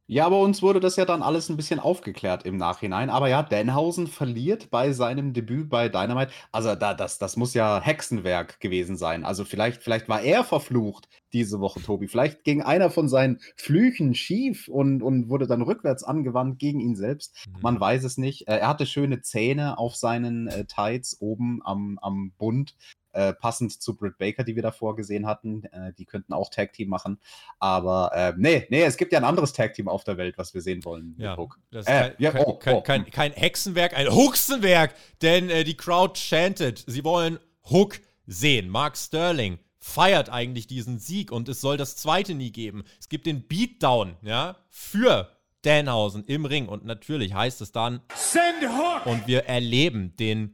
Ja, 0.09 0.25
aber 0.25 0.39
uns 0.39 0.61
wurde 0.61 0.79
das 0.79 0.95
ja 0.95 1.03
dann 1.03 1.21
alles 1.21 1.49
ein 1.49 1.57
bisschen 1.57 1.81
aufgeklärt 1.81 2.45
im 2.45 2.55
Nachhinein. 2.55 3.09
Aber 3.09 3.27
ja, 3.27 3.43
Danhausen 3.43 4.07
verliert 4.07 4.69
bei 4.69 4.93
seinem 4.93 5.33
Debüt 5.33 5.69
bei 5.69 5.89
Dynamite. 5.89 6.31
Also 6.53 6.75
da, 6.75 6.93
das, 6.93 7.19
das 7.19 7.35
muss 7.35 7.53
ja 7.53 7.81
Hexenwerk 7.81 8.61
gewesen 8.61 8.95
sein. 8.95 9.25
Also 9.25 9.43
vielleicht, 9.43 9.83
vielleicht 9.83 10.07
war 10.07 10.21
er 10.21 10.45
verflucht 10.45 11.09
diese 11.33 11.59
Woche, 11.59 11.81
Tobi. 11.81 12.07
Vielleicht 12.07 12.45
ging 12.45 12.61
einer 12.61 12.89
von 12.89 13.09
seinen 13.09 13.41
Flüchen 13.57 14.15
schief 14.15 14.69
und, 14.69 15.03
und 15.03 15.27
wurde 15.27 15.45
dann 15.45 15.61
rückwärts 15.61 16.05
angewandt 16.05 16.57
gegen 16.57 16.79
ihn 16.79 16.95
selbst. 16.95 17.35
Mhm. 17.45 17.61
Man 17.61 17.79
weiß 17.79 18.05
es 18.05 18.17
nicht. 18.17 18.47
Äh, 18.47 18.59
er 18.59 18.69
hatte 18.69 18.85
schöne 18.85 19.21
Zähne 19.21 19.77
auf 19.77 19.97
seinen 19.97 20.47
äh, 20.47 20.63
Tights 20.63 21.17
oben 21.19 21.59
am, 21.65 21.99
am 22.01 22.31
Bund. 22.37 22.75
Äh, 23.17 23.33
passend 23.33 23.81
zu 23.81 23.95
Britt 23.95 24.19
Baker, 24.19 24.43
die 24.43 24.55
wir 24.55 24.61
davor 24.61 24.95
gesehen 24.95 25.25
hatten. 25.25 25.63
Äh, 25.71 25.91
die 25.97 26.05
könnten 26.05 26.33
auch 26.33 26.51
Tag 26.51 26.73
Team 26.73 26.89
machen. 26.89 27.19
Aber 27.57 28.11
äh, 28.13 28.33
nee, 28.37 28.67
nee, 28.69 28.83
es 28.83 28.95
gibt 28.95 29.11
ja 29.11 29.17
ein 29.17 29.25
anderes 29.25 29.53
Tag 29.53 29.73
Team 29.73 29.87
auf 29.87 30.03
der 30.03 30.17
Welt, 30.17 30.37
was 30.37 30.53
wir 30.53 30.61
sehen 30.61 30.85
wollen. 30.85 31.15
Ja, 31.17 31.35
das 31.71 31.87
ist 31.87 31.91
äh, 31.91 31.99
kein, 31.99 32.13
ja, 32.19 32.45
oh, 32.45 32.53
kein, 32.59 32.75
oh. 32.75 32.81
Kein, 32.81 33.09
kein, 33.09 33.31
Hexenwerk, 33.31 33.97
ein 33.97 34.13
Huxenwerk, 34.13 34.93
denn 35.23 35.49
äh, 35.49 35.63
die 35.63 35.75
Crowd 35.75 36.19
chantet. 36.19 36.83
Sie 36.85 37.03
wollen 37.03 37.39
Hook 37.71 37.99
sehen. 38.27 38.69
Mark 38.69 38.95
Sterling 38.95 39.57
feiert 39.79 40.29
eigentlich 40.29 40.67
diesen 40.67 40.99
Sieg 40.99 41.31
und 41.31 41.49
es 41.49 41.59
soll 41.59 41.77
das 41.77 41.95
zweite 41.95 42.35
nie 42.35 42.51
geben. 42.51 42.83
Es 42.99 43.09
gibt 43.09 43.25
den 43.25 43.47
Beatdown, 43.47 44.17
ja, 44.21 44.57
für 44.69 45.31
Danhausen 45.63 46.23
im 46.25 46.45
Ring 46.45 46.67
und 46.67 46.85
natürlich 46.85 47.33
heißt 47.33 47.61
es 47.61 47.71
dann 47.71 48.01
Send 48.13 48.61
Hook! 48.61 49.07
Und 49.07 49.25
wir 49.25 49.45
erleben 49.45 50.15
den 50.17 50.53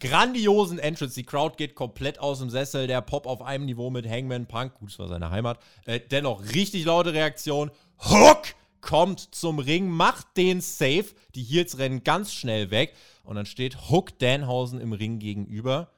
grandiosen 0.00 0.78
Entrance. 0.78 1.14
Die 1.14 1.24
Crowd 1.24 1.56
geht 1.56 1.74
komplett 1.74 2.18
aus 2.18 2.38
dem 2.38 2.50
Sessel. 2.50 2.86
Der 2.86 3.00
Pop 3.00 3.26
auf 3.26 3.42
einem 3.42 3.64
Niveau 3.64 3.90
mit 3.90 4.08
Hangman 4.08 4.46
Punk. 4.46 4.74
Gut, 4.74 4.90
das 4.90 4.98
war 4.98 5.08
seine 5.08 5.30
Heimat. 5.30 5.58
Äh, 5.86 6.00
dennoch 6.00 6.42
richtig 6.52 6.84
laute 6.84 7.12
Reaktion. 7.12 7.70
Hook 7.98 8.54
kommt 8.80 9.34
zum 9.34 9.58
Ring, 9.58 9.88
macht 9.88 10.36
den 10.36 10.60
Safe. 10.60 11.06
Die 11.34 11.42
Heels 11.42 11.78
rennen 11.78 12.04
ganz 12.04 12.32
schnell 12.32 12.70
weg. 12.70 12.94
Und 13.22 13.36
dann 13.36 13.46
steht 13.46 13.90
Hook 13.90 14.18
Danhausen 14.18 14.80
im 14.80 14.92
Ring 14.92 15.18
gegenüber. 15.18 15.90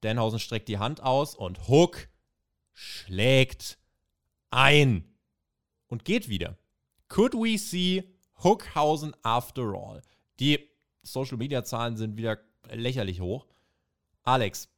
Danhausen 0.00 0.38
streckt 0.38 0.68
die 0.68 0.78
Hand 0.78 1.02
aus 1.02 1.34
und 1.34 1.68
Hook 1.68 2.08
schlägt 2.72 3.78
ein 4.50 5.04
und 5.86 6.04
geht 6.04 6.28
wieder. 6.28 6.56
Could 7.08 7.34
we 7.34 7.58
see 7.58 8.04
Hookhausen 8.42 9.14
after 9.22 9.74
all? 9.74 10.02
Die 10.40 10.58
Social 11.02 11.36
Media 11.36 11.64
Zahlen 11.64 11.96
sind 11.96 12.16
wieder 12.16 12.38
lächerlich 12.70 13.20
hoch. 13.20 13.46
Alex, 14.22 14.68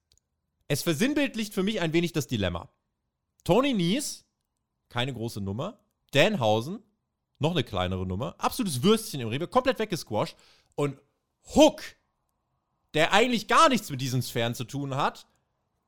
es 0.69 0.83
versinnbildlicht 0.83 1.55
für 1.55 1.63
mich 1.63 1.81
ein 1.81 1.93
wenig 1.93 2.13
das 2.13 2.27
Dilemma. 2.27 2.69
Tony 3.45 3.73
Nies, 3.75 4.25
keine 4.89 5.13
große 5.13 5.41
Nummer. 5.41 5.79
Danhausen, 6.13 6.83
noch 7.39 7.53
eine 7.53 7.65
kleinere 7.65 8.07
Nummer. 8.07 8.35
Absolutes 8.39 8.83
Würstchen 8.83 9.21
im 9.21 9.29
Rewe, 9.29 9.47
komplett 9.47 9.79
weggesquasht. 9.79 10.37
Und 10.75 11.01
Hook, 11.55 11.83
der 12.95 13.13
eigentlich 13.13 13.47
gar 13.47 13.69
nichts 13.69 13.91
mit 13.91 14.01
diesen 14.01 14.23
Sphären 14.23 14.55
zu 14.55 14.65
tun 14.65 14.97
hat, 14.97 15.27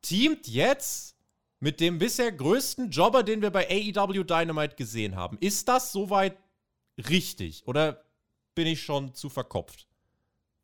teamt 0.03 0.47
jetzt 0.47 1.17
mit 1.61 1.81
dem 1.81 1.99
bisher 1.99 2.31
größten 2.31 2.91
Jobber, 2.91 3.23
den 3.23 3.43
wir 3.43 3.51
bei 3.51 3.69
AEW 3.69 4.25
Dynamite 4.25 4.77
gesehen 4.77 5.17
haben. 5.17 5.39
Ist 5.41 5.69
das 5.69 5.93
soweit 5.93 6.39
richtig 7.09 7.67
oder 7.67 8.05
bin 8.55 8.67
ich 8.67 8.83
schon 8.83 9.15
zu 9.15 9.29
verkopft? 9.29 9.89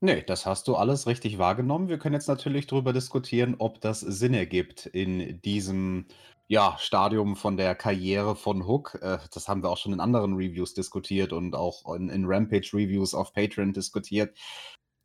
Nee, 0.05 0.23
das 0.23 0.45
hast 0.45 0.69
du 0.69 0.77
alles 0.77 1.07
richtig 1.07 1.39
wahrgenommen. 1.39 1.89
Wir 1.89 1.99
können 1.99 2.13
jetzt 2.13 2.29
natürlich 2.29 2.67
darüber 2.67 2.93
diskutieren, 2.93 3.55
ob 3.59 3.81
das 3.81 4.01
Sinn 4.01 4.35
ergibt 4.35 4.85
in 4.85 5.41
diesem 5.41 6.05
ja, 6.47 6.77
Stadium 6.79 7.37
von 7.37 7.57
der 7.57 7.75
Karriere 7.75 8.37
von 8.37 8.67
Hook. 8.67 8.99
Äh, 9.01 9.17
das 9.33 9.49
haben 9.49 9.63
wir 9.63 9.71
auch 9.71 9.79
schon 9.79 9.95
in 9.95 10.01
anderen 10.01 10.35
Reviews 10.35 10.75
diskutiert 10.75 11.33
und 11.33 11.55
auch 11.55 11.95
in, 11.95 12.11
in 12.11 12.27
Rampage-Reviews 12.27 13.15
auf 13.15 13.33
Patreon 13.33 13.73
diskutiert. 13.73 14.37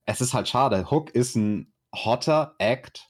Es 0.03 0.19
ist 0.19 0.33
halt 0.33 0.49
schade. 0.49 0.91
Hook 0.91 1.12
ist 1.15 1.35
ein 1.38 1.71
hotter 1.95 2.55
Act. 2.57 3.07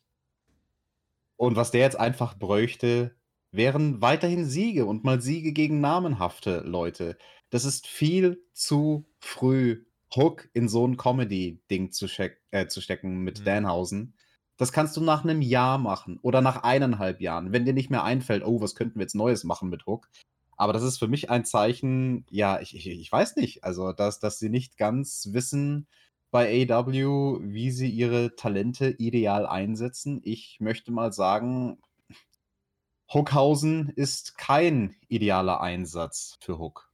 Und 1.38 1.56
was 1.56 1.72
der 1.72 1.82
jetzt 1.82 2.00
einfach 2.00 2.38
bräuchte, 2.38 3.16
wären 3.52 4.00
weiterhin 4.00 4.46
Siege 4.46 4.86
und 4.86 5.04
mal 5.04 5.22
Siege 5.22 5.54
gegen 5.54 5.82
namenhafte 5.82 6.60
Leute. 6.60 7.18
Das 7.50 7.66
ist 7.66 7.88
viel 7.88 8.46
zu 8.54 9.10
früh 9.18 9.86
Hook 10.16 10.50
in 10.54 10.68
so 10.68 10.88
ein 10.88 10.98
Comedy-Ding 10.98 11.92
zu, 11.92 12.08
äh, 12.52 12.68
zu, 12.68 12.82
stecken 12.82 13.20
mit 13.20 13.42
mhm. 13.42 13.46
Danhausen. 13.46 14.14
Das 14.58 14.72
kannst 14.72 14.98
du 14.98 15.02
nach 15.02 15.24
einem 15.24 15.42
Jahr 15.42 15.78
machen 15.78 16.20
oder 16.22 16.42
nach 16.42 16.64
eineinhalb 16.64 17.22
Jahren, 17.22 17.54
wenn 17.54 17.66
dir 17.66 17.74
nicht 17.74 17.90
mehr 17.90 18.04
einfällt, 18.04 18.44
oh, 18.46 18.60
was 18.62 18.76
könnten 18.76 19.00
wir 19.00 19.04
jetzt 19.04 19.16
Neues 19.16 19.44
machen 19.44 19.70
mit 19.70 19.86
Hook. 19.86 20.10
Aber 20.58 20.74
das 20.74 20.84
ist 20.84 20.98
für 20.98 21.08
mich 21.08 21.30
ein 21.30 21.46
Zeichen, 21.46 22.26
ja, 22.30 22.60
ich, 22.60 22.76
ich, 22.76 22.88
ich 22.88 23.12
weiß 23.12 23.38
nicht, 23.38 23.64
also 23.64 23.94
dass, 23.94 24.20
dass 24.20 24.40
sie 24.40 24.50
nicht 24.50 24.78
ganz 24.78 25.30
wissen 25.32 25.88
bei 26.32 26.68
AW, 26.70 27.40
wie 27.42 27.72
sie 27.72 27.90
ihre 27.90 28.36
Talente 28.36 28.90
ideal 28.90 29.46
einsetzen. 29.46 30.20
Ich 30.24 30.58
möchte 30.60 30.92
mal 30.92 31.14
sagen, 31.14 31.80
Hookhausen 33.12 33.90
ist 33.90 34.38
kein 34.38 34.96
idealer 35.08 35.62
Einsatz 35.62 36.38
für 36.42 36.60
Hook. 36.60 36.92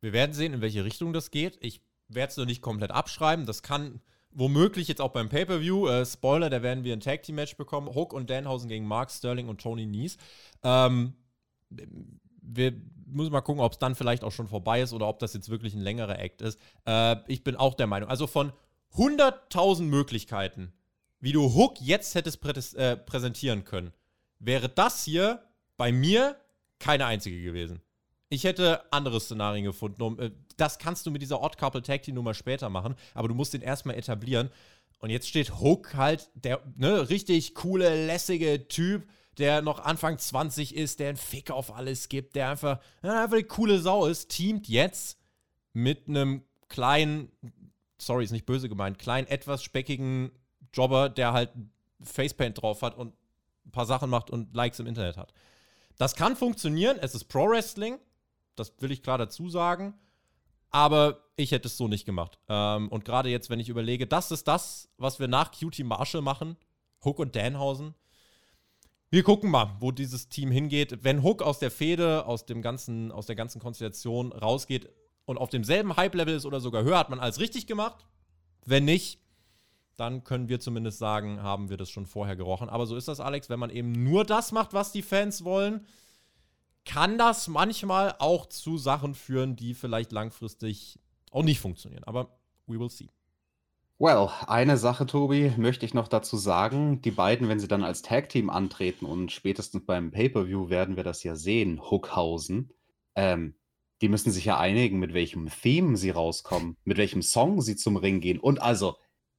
Wir 0.00 0.12
werden 0.12 0.32
sehen, 0.32 0.54
in 0.54 0.60
welche 0.60 0.84
Richtung 0.84 1.12
das 1.12 1.30
geht. 1.30 1.58
Ich 1.60 1.82
werde 2.14 2.30
es 2.30 2.36
noch 2.36 2.46
nicht 2.46 2.62
komplett 2.62 2.90
abschreiben. 2.90 3.46
Das 3.46 3.62
kann 3.62 4.00
womöglich 4.30 4.88
jetzt 4.88 5.00
auch 5.00 5.10
beim 5.10 5.28
Pay-Per-View, 5.28 5.88
äh, 5.88 6.06
Spoiler, 6.06 6.50
da 6.50 6.62
werden 6.62 6.84
wir 6.84 6.92
ein 6.92 7.00
Tag-Team-Match 7.00 7.56
bekommen. 7.56 7.94
Hook 7.94 8.12
und 8.12 8.30
Danhausen 8.30 8.68
gegen 8.68 8.86
Mark 8.86 9.10
Sterling 9.10 9.48
und 9.48 9.60
Tony 9.60 9.86
Nies. 9.86 10.16
Ähm, 10.62 11.14
wir 12.40 12.72
müssen 13.06 13.32
mal 13.32 13.40
gucken, 13.40 13.62
ob 13.62 13.72
es 13.72 13.78
dann 13.78 13.94
vielleicht 13.94 14.24
auch 14.24 14.32
schon 14.32 14.48
vorbei 14.48 14.80
ist 14.80 14.92
oder 14.92 15.06
ob 15.08 15.18
das 15.18 15.34
jetzt 15.34 15.48
wirklich 15.48 15.74
ein 15.74 15.80
längerer 15.80 16.18
Act 16.18 16.42
ist. 16.42 16.58
Äh, 16.86 17.16
ich 17.28 17.44
bin 17.44 17.56
auch 17.56 17.74
der 17.74 17.86
Meinung, 17.86 18.08
also 18.08 18.26
von 18.26 18.52
100.000 18.94 19.82
Möglichkeiten, 19.82 20.72
wie 21.20 21.32
du 21.32 21.54
Hook 21.54 21.80
jetzt 21.80 22.14
hättest 22.14 22.40
prä 22.40 22.52
äh, 22.76 22.96
präsentieren 22.96 23.64
können, 23.64 23.92
wäre 24.38 24.68
das 24.68 25.04
hier 25.04 25.42
bei 25.76 25.92
mir 25.92 26.36
keine 26.78 27.06
einzige 27.06 27.40
gewesen. 27.42 27.80
Ich 28.28 28.44
hätte 28.44 28.82
andere 28.92 29.20
Szenarien 29.20 29.64
gefunden. 29.64 30.02
Um, 30.02 30.18
äh, 30.18 30.30
das 30.60 30.78
kannst 30.78 31.06
du 31.06 31.10
mit 31.10 31.22
dieser 31.22 31.42
Odd 31.42 31.56
Couple 31.58 31.82
Tag 31.82 32.02
Team 32.02 32.14
Nummer 32.14 32.34
später 32.34 32.68
machen, 32.68 32.94
aber 33.14 33.28
du 33.28 33.34
musst 33.34 33.54
den 33.54 33.62
erstmal 33.62 33.96
etablieren. 33.96 34.50
Und 34.98 35.10
jetzt 35.10 35.28
steht 35.28 35.58
Hook 35.60 35.94
halt, 35.94 36.30
der 36.34 36.62
ne, 36.76 37.08
richtig 37.08 37.54
coole, 37.54 38.06
lässige 38.06 38.68
Typ, 38.68 39.08
der 39.38 39.62
noch 39.62 39.80
Anfang 39.80 40.18
20 40.18 40.76
ist, 40.76 41.00
der 41.00 41.08
einen 41.08 41.16
Fick 41.16 41.50
auf 41.50 41.74
alles 41.74 42.08
gibt, 42.08 42.36
der 42.36 42.50
einfach, 42.50 42.80
ja, 43.02 43.22
einfach 43.22 43.36
eine 43.36 43.44
coole 43.44 43.78
Sau 43.80 44.06
ist, 44.06 44.28
teamt 44.28 44.68
jetzt 44.68 45.18
mit 45.72 46.08
einem 46.08 46.42
kleinen, 46.68 47.32
sorry, 47.98 48.24
ist 48.24 48.30
nicht 48.30 48.46
böse 48.46 48.68
gemeint, 48.68 48.98
kleinen, 48.98 49.26
etwas 49.26 49.62
speckigen 49.64 50.30
Jobber, 50.72 51.08
der 51.08 51.32
halt 51.32 51.50
Facepaint 52.02 52.60
drauf 52.60 52.82
hat 52.82 52.96
und 52.96 53.14
ein 53.66 53.70
paar 53.70 53.86
Sachen 53.86 54.10
macht 54.10 54.30
und 54.30 54.54
Likes 54.54 54.80
im 54.80 54.86
Internet 54.86 55.16
hat. 55.16 55.32
Das 55.96 56.14
kann 56.14 56.36
funktionieren, 56.36 56.98
es 57.00 57.14
ist 57.14 57.24
Pro 57.24 57.48
Wrestling, 57.48 57.98
das 58.54 58.72
will 58.80 58.90
ich 58.90 59.02
klar 59.02 59.18
dazu 59.18 59.48
sagen. 59.48 59.94
Aber 60.72 61.22
ich 61.36 61.52
hätte 61.52 61.68
es 61.68 61.76
so 61.76 61.86
nicht 61.86 62.06
gemacht. 62.06 62.38
Ähm, 62.48 62.88
und 62.88 63.04
gerade 63.04 63.28
jetzt, 63.28 63.50
wenn 63.50 63.60
ich 63.60 63.68
überlege, 63.68 64.06
das 64.06 64.30
ist 64.30 64.48
das, 64.48 64.88
was 64.96 65.20
wir 65.20 65.28
nach 65.28 65.52
Cutie 65.52 65.84
Marshall 65.84 66.22
machen, 66.22 66.56
Hook 67.04 67.18
und 67.18 67.36
Danhausen. 67.36 67.94
Wir 69.10 69.22
gucken 69.22 69.50
mal, 69.50 69.76
wo 69.80 69.92
dieses 69.92 70.30
Team 70.30 70.50
hingeht. 70.50 71.04
Wenn 71.04 71.22
Hook 71.22 71.42
aus 71.42 71.58
der 71.58 71.70
Fehde, 71.70 72.24
aus, 72.26 72.46
aus 72.46 73.26
der 73.26 73.36
ganzen 73.36 73.60
Konstellation 73.60 74.32
rausgeht 74.32 74.88
und 75.26 75.36
auf 75.36 75.50
demselben 75.50 75.96
Hype-Level 75.96 76.34
ist 76.34 76.46
oder 76.46 76.60
sogar 76.60 76.82
höher, 76.82 76.98
hat 76.98 77.10
man 77.10 77.20
alles 77.20 77.38
richtig 77.38 77.66
gemacht. 77.66 78.06
Wenn 78.64 78.86
nicht, 78.86 79.20
dann 79.96 80.24
können 80.24 80.48
wir 80.48 80.60
zumindest 80.60 80.98
sagen, 80.98 81.42
haben 81.42 81.68
wir 81.68 81.76
das 81.76 81.90
schon 81.90 82.06
vorher 82.06 82.36
gerochen. 82.36 82.70
Aber 82.70 82.86
so 82.86 82.96
ist 82.96 83.08
das, 83.08 83.20
Alex, 83.20 83.50
wenn 83.50 83.60
man 83.60 83.68
eben 83.68 83.92
nur 83.92 84.24
das 84.24 84.50
macht, 84.52 84.72
was 84.72 84.92
die 84.92 85.02
Fans 85.02 85.44
wollen, 85.44 85.86
kann 86.84 87.18
das 87.18 87.48
manchmal 87.48 88.14
auch 88.18 88.46
zu 88.46 88.78
Sachen 88.78 89.14
führen, 89.14 89.56
die 89.56 89.74
vielleicht 89.74 90.12
langfristig 90.12 90.98
auch 91.30 91.42
nicht 91.42 91.60
funktionieren. 91.60 92.04
Aber 92.04 92.38
we 92.66 92.78
will 92.78 92.90
see. 92.90 93.08
Well, 93.98 94.30
eine 94.48 94.78
Sache, 94.78 95.06
Tobi, 95.06 95.52
möchte 95.56 95.86
ich 95.86 95.94
noch 95.94 96.08
dazu 96.08 96.36
sagen. 96.36 97.00
Die 97.02 97.12
beiden, 97.12 97.48
wenn 97.48 97.60
sie 97.60 97.68
dann 97.68 97.84
als 97.84 98.02
Tag-Team 98.02 98.50
antreten 98.50 99.04
und 99.04 99.30
spätestens 99.30 99.86
beim 99.86 100.10
Pay-Per-View 100.10 100.70
werden 100.70 100.96
wir 100.96 101.04
das 101.04 101.22
ja 101.22 101.36
sehen, 101.36 101.80
Hookhausen, 101.80 102.72
ähm, 103.14 103.54
die 104.00 104.08
müssen 104.08 104.32
sich 104.32 104.44
ja 104.44 104.58
einigen, 104.58 104.98
mit 104.98 105.14
welchem 105.14 105.48
Theme 105.48 105.96
sie 105.96 106.10
rauskommen, 106.10 106.76
mit 106.82 106.96
welchem 106.96 107.22
Song 107.22 107.60
sie 107.60 107.76
zum 107.76 107.96
Ring 107.96 108.20
gehen. 108.20 108.40
Und 108.40 108.60
also, 108.60 108.96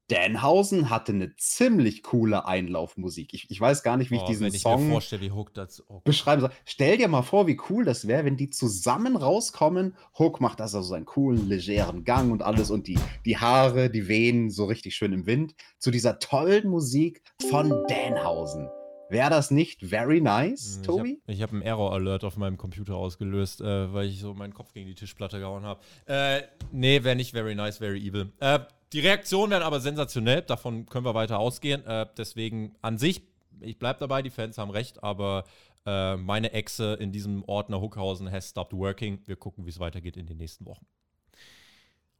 Danhausen 0.07 0.89
hatte 0.89 1.13
eine 1.13 1.35
ziemlich 1.37 2.03
coole 2.03 2.45
Einlaufmusik. 2.45 3.33
Ich, 3.33 3.49
ich 3.49 3.59
weiß 3.59 3.83
gar 3.83 3.97
nicht, 3.97 4.11
wie 4.11 4.17
oh, 4.17 4.21
ich 4.21 4.25
diesen 4.25 4.45
wenn 4.45 4.53
ich 4.53 4.61
Song 4.61 4.85
mir 4.85 4.91
vorstelle, 4.91 5.21
wie 5.21 5.31
Hook 5.31 5.53
das 5.53 5.83
oh. 5.87 6.01
beschreiben 6.03 6.41
soll. 6.41 6.51
Stell 6.65 6.97
dir 6.97 7.07
mal 7.07 7.21
vor, 7.21 7.47
wie 7.47 7.59
cool 7.69 7.85
das 7.85 8.07
wäre, 8.07 8.25
wenn 8.25 8.37
die 8.37 8.49
zusammen 8.49 9.15
rauskommen. 9.15 9.95
Hook 10.17 10.41
macht 10.41 10.59
also 10.59 10.81
seinen 10.81 11.05
coolen, 11.05 11.47
legeren 11.47 12.03
Gang 12.03 12.31
und 12.31 12.43
alles 12.43 12.69
und 12.69 12.87
die, 12.87 12.99
die 13.25 13.37
Haare, 13.37 13.89
die 13.89 14.07
wehen 14.07 14.49
so 14.49 14.65
richtig 14.65 14.95
schön 14.95 15.13
im 15.13 15.25
Wind. 15.25 15.55
Zu 15.79 15.89
dieser 15.89 16.19
tollen 16.19 16.69
Musik 16.69 17.21
von 17.49 17.69
Danhausen. 17.87 18.69
Wäre 19.13 19.29
das 19.29 19.51
nicht 19.51 19.85
very 19.85 20.21
nice, 20.21 20.81
Tobi? 20.81 21.21
Ich 21.27 21.35
habe 21.35 21.43
hab 21.43 21.53
einen 21.53 21.61
Error-Alert 21.61 22.23
auf 22.23 22.35
meinem 22.35 22.57
Computer 22.57 22.95
ausgelöst, 22.95 23.61
äh, 23.61 23.93
weil 23.93 24.07
ich 24.07 24.19
so 24.19 24.33
meinen 24.33 24.55
Kopf 24.55 24.73
gegen 24.73 24.87
die 24.87 24.95
Tischplatte 24.95 25.37
gehauen 25.37 25.63
habe. 25.63 25.79
Äh, 26.07 26.41
nee, 26.71 27.03
wäre 27.03 27.15
nicht 27.15 27.31
very 27.31 27.53
nice, 27.53 27.77
very 27.77 27.99
evil. 27.99 28.31
Äh, 28.39 28.61
die 28.91 29.01
Reaktionen 29.01 29.51
werden 29.51 29.61
aber 29.61 29.81
sensationell, 29.81 30.41
davon 30.41 30.87
können 30.87 31.05
wir 31.05 31.13
weiter 31.13 31.37
ausgehen. 31.37 31.85
Äh, 31.85 32.07
deswegen 32.17 32.75
an 32.81 32.97
sich, 32.97 33.21
ich 33.59 33.77
bleibe 33.77 33.99
dabei, 33.99 34.23
die 34.23 34.31
Fans 34.31 34.57
haben 34.57 34.71
recht, 34.71 35.03
aber 35.03 35.43
äh, 35.85 36.15
meine 36.17 36.51
Echse 36.53 36.95
in 36.95 37.11
diesem 37.11 37.43
Ordner 37.43 37.81
Hookhausen 37.81 38.31
has 38.31 38.49
stopped 38.49 38.73
working. 38.73 39.19
Wir 39.27 39.35
gucken, 39.35 39.67
wie 39.67 39.69
es 39.69 39.79
weitergeht 39.79 40.17
in 40.17 40.25
den 40.25 40.37
nächsten 40.37 40.65
Wochen. 40.65 40.87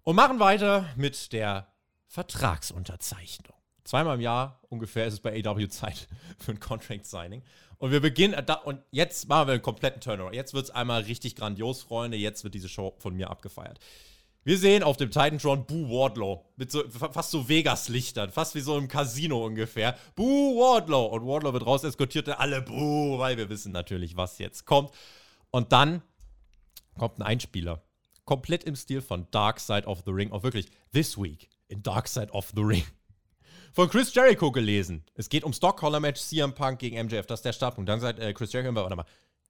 Und 0.03 0.15
machen 0.15 0.39
weiter 0.39 0.85
mit 0.95 1.33
der 1.33 1.73
Vertragsunterzeichnung. 2.05 3.62
Zweimal 3.83 4.15
im 4.15 4.21
Jahr 4.21 4.59
ungefähr 4.69 5.05
ist 5.05 5.13
es 5.13 5.19
bei 5.19 5.43
AW 5.43 5.67
Zeit 5.67 6.07
für 6.39 6.51
ein 6.51 6.59
Contract 6.59 7.05
Signing. 7.05 7.43
Und 7.77 7.91
wir 7.91 7.99
beginnen, 7.99 8.35
und 8.63 8.81
jetzt 8.91 9.27
machen 9.27 9.47
wir 9.47 9.53
einen 9.53 9.61
kompletten 9.61 9.99
Turnaround. 9.99 10.35
Jetzt 10.35 10.53
wird 10.53 10.65
es 10.65 10.71
einmal 10.71 11.01
richtig 11.01 11.35
grandios, 11.35 11.83
Freunde. 11.83 12.15
Jetzt 12.15 12.43
wird 12.45 12.53
diese 12.53 12.69
Show 12.69 12.95
von 12.99 13.13
mir 13.13 13.29
abgefeiert. 13.29 13.79
Wir 14.45 14.57
sehen 14.57 14.83
auf 14.83 14.97
dem 14.97 15.09
Titantron 15.09 15.65
Boo 15.65 15.89
Wardlow 15.89 16.45
mit 16.57 16.71
so 16.71 16.83
fast 16.89 17.31
so 17.31 17.47
Vegas-Lichtern, 17.47 18.29
fast 18.29 18.55
wie 18.55 18.59
so 18.59 18.77
im 18.77 18.89
Casino 18.89 19.45
ungefähr. 19.45 19.97
Boo 20.15 20.59
Wardlow. 20.59 21.05
Und 21.05 21.25
Wardlow 21.25 21.53
wird 21.53 21.65
raus 21.65 21.83
eskortiert, 21.83 22.27
alle 22.27 22.61
Boo, 22.61 23.19
weil 23.19 23.37
wir 23.37 23.49
wissen 23.49 23.71
natürlich, 23.71 24.17
was 24.17 24.39
jetzt 24.39 24.65
kommt. 24.65 24.91
Und 25.49 25.71
dann 25.71 26.01
kommt 26.97 27.19
ein 27.19 27.23
Einspieler. 27.23 27.83
Komplett 28.25 28.63
im 28.63 28.75
Stil 28.75 29.01
von 29.01 29.27
Dark 29.31 29.59
Side 29.59 29.87
of 29.87 30.03
the 30.05 30.11
Ring. 30.11 30.31
Auch 30.31 30.43
wirklich, 30.43 30.67
this 30.93 31.17
week 31.17 31.49
in 31.67 31.83
Dark 31.83 32.07
Side 32.07 32.31
of 32.31 32.51
the 32.55 32.61
Ring. 32.61 32.83
Von 33.73 33.89
Chris 33.89 34.13
Jericho 34.13 34.51
gelesen. 34.51 35.03
Es 35.15 35.27
geht 35.27 35.43
um 35.43 35.51
Stockholder-Match 35.51 36.21
CM 36.21 36.53
Punk 36.53 36.79
gegen 36.79 37.03
MJF. 37.05 37.25
Das 37.25 37.39
ist 37.39 37.45
der 37.45 37.53
Startpunkt. 37.53 37.89
Dann 37.89 37.99
sagt 37.99 38.19
äh, 38.19 38.31
Chris 38.33 38.53
Jericho, 38.53 38.73
warte 38.73 38.95
mal, 38.95 39.05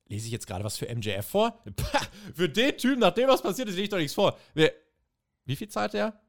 lese 0.07 0.25
ich 0.25 0.31
jetzt 0.31 0.47
gerade 0.47 0.63
was 0.63 0.77
für 0.77 0.93
MJF 0.93 1.25
vor? 1.25 1.61
Pah, 1.75 2.01
für 2.33 2.49
den 2.49 2.77
Typen, 2.77 2.99
nachdem 2.99 3.27
was 3.27 3.41
passiert 3.41 3.67
ist, 3.67 3.75
lese 3.75 3.83
ich 3.83 3.89
doch 3.89 3.97
nichts 3.97 4.13
vor. 4.13 4.37
Wie 5.45 5.55
viel 5.55 5.67
zahlt 5.67 5.93
der? 5.93 6.19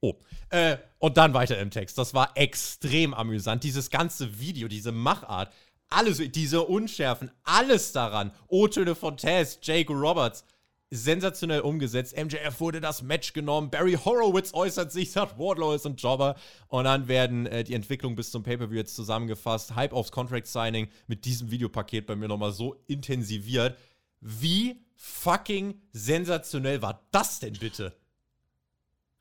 Oh. 0.00 0.14
Äh, 0.50 0.76
und 0.98 1.16
dann 1.16 1.34
weiter 1.34 1.58
im 1.58 1.70
Text. 1.70 1.98
Das 1.98 2.14
war 2.14 2.32
extrem 2.36 3.14
amüsant. 3.14 3.64
Dieses 3.64 3.90
ganze 3.90 4.38
Video, 4.38 4.68
diese 4.68 4.92
Machart, 4.92 5.52
alles, 5.88 6.18
diese 6.18 6.62
Unschärfen, 6.62 7.30
alles 7.44 7.92
daran. 7.92 8.30
O-Töne 8.48 8.94
von 8.94 9.16
Taz, 9.16 9.58
Jake 9.62 9.92
Roberts 9.92 10.44
sensationell 10.90 11.60
umgesetzt. 11.60 12.16
MJF 12.16 12.60
wurde 12.60 12.80
das 12.80 13.02
Match 13.02 13.32
genommen. 13.32 13.70
Barry 13.70 13.94
Horowitz 13.94 14.54
äußert 14.54 14.90
sich, 14.90 15.12
sagt 15.12 15.38
Wardlow 15.38 15.74
ist 15.74 15.86
ein 15.86 15.96
Jobber. 15.96 16.36
Und 16.68 16.84
dann 16.84 17.08
werden 17.08 17.46
äh, 17.46 17.64
die 17.64 17.74
Entwicklungen 17.74 18.16
bis 18.16 18.30
zum 18.30 18.42
Pay-Per-View 18.42 18.76
jetzt 18.76 18.94
zusammengefasst. 18.94 19.76
Hype 19.76 19.92
aufs 19.92 20.12
Contract-Signing 20.12 20.88
mit 21.06 21.24
diesem 21.24 21.50
Videopaket 21.50 22.06
bei 22.06 22.16
mir 22.16 22.28
nochmal 22.28 22.52
so 22.52 22.76
intensiviert. 22.86 23.76
Wie 24.20 24.84
fucking 24.96 25.80
sensationell 25.92 26.82
war 26.82 27.06
das 27.12 27.40
denn 27.40 27.54
bitte? 27.54 27.94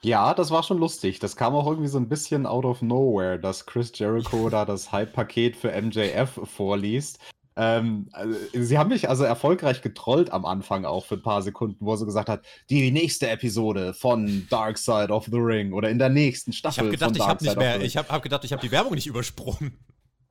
Ja, 0.03 0.33
das 0.33 0.51
war 0.51 0.61
schon 0.63 0.77
lustig. 0.77 1.19
Das 1.19 1.35
kam 1.35 1.55
auch 1.55 1.65
irgendwie 1.65 1.89
so 1.89 1.97
ein 1.97 2.07
bisschen 2.07 2.45
out 2.45 2.65
of 2.65 2.81
nowhere, 2.81 3.39
dass 3.39 3.65
Chris 3.65 3.91
Jericho 3.95 4.49
da 4.49 4.63
das 4.63 4.91
Hype-Paket 4.91 5.55
für 5.55 5.71
MJF 5.81 6.39
vorliest. 6.43 7.19
Ähm, 7.57 8.07
also, 8.11 8.37
sie 8.53 8.77
haben 8.77 8.89
mich 8.89 9.09
also 9.09 9.23
erfolgreich 9.23 9.81
getrollt 9.81 10.31
am 10.31 10.45
Anfang 10.45 10.85
auch 10.85 11.05
für 11.05 11.15
ein 11.15 11.23
paar 11.23 11.41
Sekunden, 11.41 11.83
wo 11.83 11.95
sie 11.95 12.05
gesagt 12.05 12.29
hat, 12.29 12.45
die 12.69 12.91
nächste 12.91 13.27
Episode 13.29 13.95
von 13.95 14.45
Dark 14.49 14.77
Side 14.77 15.09
of 15.09 15.25
the 15.25 15.37
Ring 15.37 15.73
oder 15.73 15.89
in 15.89 15.97
der 15.97 16.09
nächsten 16.09 16.53
Staffel. 16.53 16.93
Ich 16.93 17.01
habe 17.01 17.11
gedacht, 17.11 17.15
ich 17.15 17.27
habe 17.27 17.43
nicht 17.43 17.57
mehr, 17.57 17.81
ich 17.81 17.97
habe 17.97 18.09
hab 18.09 18.21
gedacht, 18.21 18.43
ich 18.43 18.53
habe 18.53 18.61
die 18.61 18.71
Werbung 18.71 18.93
nicht 18.93 19.07
übersprungen. 19.07 19.77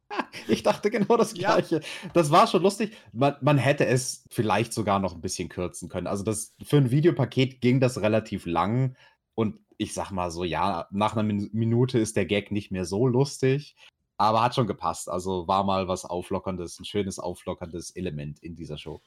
Ich 0.46 0.62
dachte 0.62 0.88
genau 0.88 1.16
das 1.16 1.34
Gleiche. 1.34 1.76
Ja. 1.76 2.10
Das 2.14 2.30
war 2.30 2.46
schon 2.46 2.62
lustig. 2.62 2.96
Man, 3.12 3.34
man, 3.40 3.58
hätte 3.58 3.86
es 3.86 4.24
vielleicht 4.30 4.72
sogar 4.72 5.00
noch 5.00 5.16
ein 5.16 5.20
bisschen 5.20 5.48
kürzen 5.48 5.88
können. 5.88 6.06
Also 6.06 6.22
das, 6.22 6.54
für 6.62 6.76
ein 6.76 6.92
Videopaket 6.92 7.60
ging 7.60 7.80
das 7.80 8.00
relativ 8.00 8.46
lang. 8.46 8.96
Und 9.34 9.58
ich 9.78 9.94
sag 9.94 10.12
mal 10.12 10.30
so, 10.30 10.44
ja, 10.44 10.86
nach 10.92 11.16
einer 11.16 11.24
Minute 11.24 11.98
ist 11.98 12.16
der 12.16 12.24
Gag 12.24 12.52
nicht 12.52 12.70
mehr 12.70 12.84
so 12.84 13.08
lustig. 13.08 13.74
Aber 14.18 14.42
hat 14.42 14.54
schon 14.54 14.66
gepasst. 14.66 15.08
Also 15.08 15.46
war 15.46 15.64
mal 15.64 15.88
was 15.88 16.04
Auflockerndes, 16.04 16.78
ein 16.80 16.84
schönes 16.84 17.18
auflockerndes 17.18 17.90
Element 17.90 18.38
in 18.40 18.54
dieser 18.54 18.78
Show. 18.78 19.00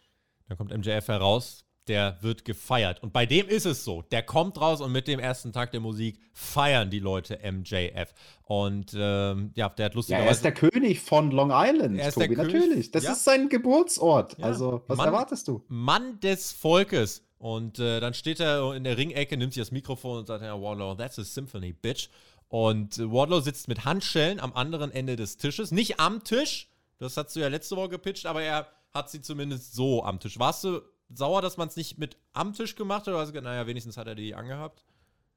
Dann 0.47 0.57
kommt 0.57 0.75
MJF 0.75 1.07
heraus, 1.07 1.65
der 1.89 2.17
wird 2.21 2.45
gefeiert. 2.45 3.01
Und 3.01 3.11
bei 3.11 3.25
dem 3.25 3.47
ist 3.47 3.65
es 3.65 3.83
so. 3.83 4.03
Der 4.03 4.21
kommt 4.21 4.61
raus 4.61 4.79
und 4.79 4.91
mit 4.91 5.07
dem 5.07 5.19
ersten 5.19 5.51
Tag 5.51 5.71
der 5.71 5.79
Musik 5.79 6.19
feiern 6.33 6.89
die 6.89 6.99
Leute 6.99 7.39
MJF. 7.43 8.13
Und 8.43 8.95
ähm, 8.95 9.51
ja, 9.55 9.69
der 9.69 9.85
hat 9.85 9.95
lustigerweise. 9.95 10.23
Ja, 10.23 10.29
er 10.29 10.31
ist 10.31 10.43
der 10.43 10.53
König 10.53 11.01
von 11.01 11.31
Long 11.31 11.51
Island, 11.51 11.99
er 11.99 12.09
ist 12.09 12.13
Tobi, 12.13 12.35
der 12.35 12.45
natürlich. 12.45 12.91
Das 12.91 13.03
ja. 13.03 13.13
ist 13.13 13.23
sein 13.23 13.49
Geburtsort. 13.49 14.37
Ja. 14.37 14.45
Also, 14.45 14.83
was 14.87 14.97
Mann, 14.97 15.07
erwartest 15.07 15.47
du? 15.47 15.63
Mann 15.67 16.19
des 16.19 16.51
Volkes. 16.51 17.25
Und 17.39 17.79
äh, 17.79 18.01
dann 18.01 18.13
steht 18.13 18.41
er 18.41 18.75
in 18.75 18.83
der 18.83 18.97
Ringecke, 18.97 19.37
nimmt 19.37 19.53
sich 19.53 19.61
das 19.61 19.71
Mikrofon 19.71 20.19
und 20.19 20.27
sagt: 20.27 20.43
Ja, 20.43 20.61
Warlow, 20.61 20.95
that's 20.95 21.17
a 21.17 21.23
symphony, 21.23 21.73
bitch. 21.73 22.09
Und 22.49 22.97
Wardlow 22.97 23.39
sitzt 23.39 23.67
mit 23.67 23.85
Handschellen 23.85 24.39
am 24.39 24.53
anderen 24.53 24.91
Ende 24.91 25.15
des 25.15 25.37
Tisches. 25.37 25.71
Nicht 25.71 25.99
am 25.99 26.23
Tisch, 26.23 26.67
das 26.97 27.15
hast 27.15 27.35
du 27.35 27.39
ja 27.39 27.47
letzte 27.47 27.75
Woche 27.75 27.89
gepitcht, 27.89 28.25
aber 28.25 28.41
er 28.41 28.67
hat 28.91 29.09
sie 29.09 29.21
zumindest 29.21 29.73
so 29.73 30.03
am 30.03 30.19
Tisch. 30.19 30.39
Warst 30.39 30.63
du 30.63 30.81
sauer, 31.13 31.41
dass 31.41 31.57
man 31.57 31.67
es 31.67 31.75
nicht 31.75 31.99
mit 31.99 32.17
am 32.33 32.53
Tisch 32.53 32.75
gemacht 32.75 33.01
hat? 33.01 33.09
Oder 33.09 33.19
hast 33.19 33.33
du 33.33 33.41
naja, 33.41 33.67
wenigstens 33.67 33.97
hat 33.97 34.07
er 34.07 34.15
die 34.15 34.33
angehabt? 34.33 34.83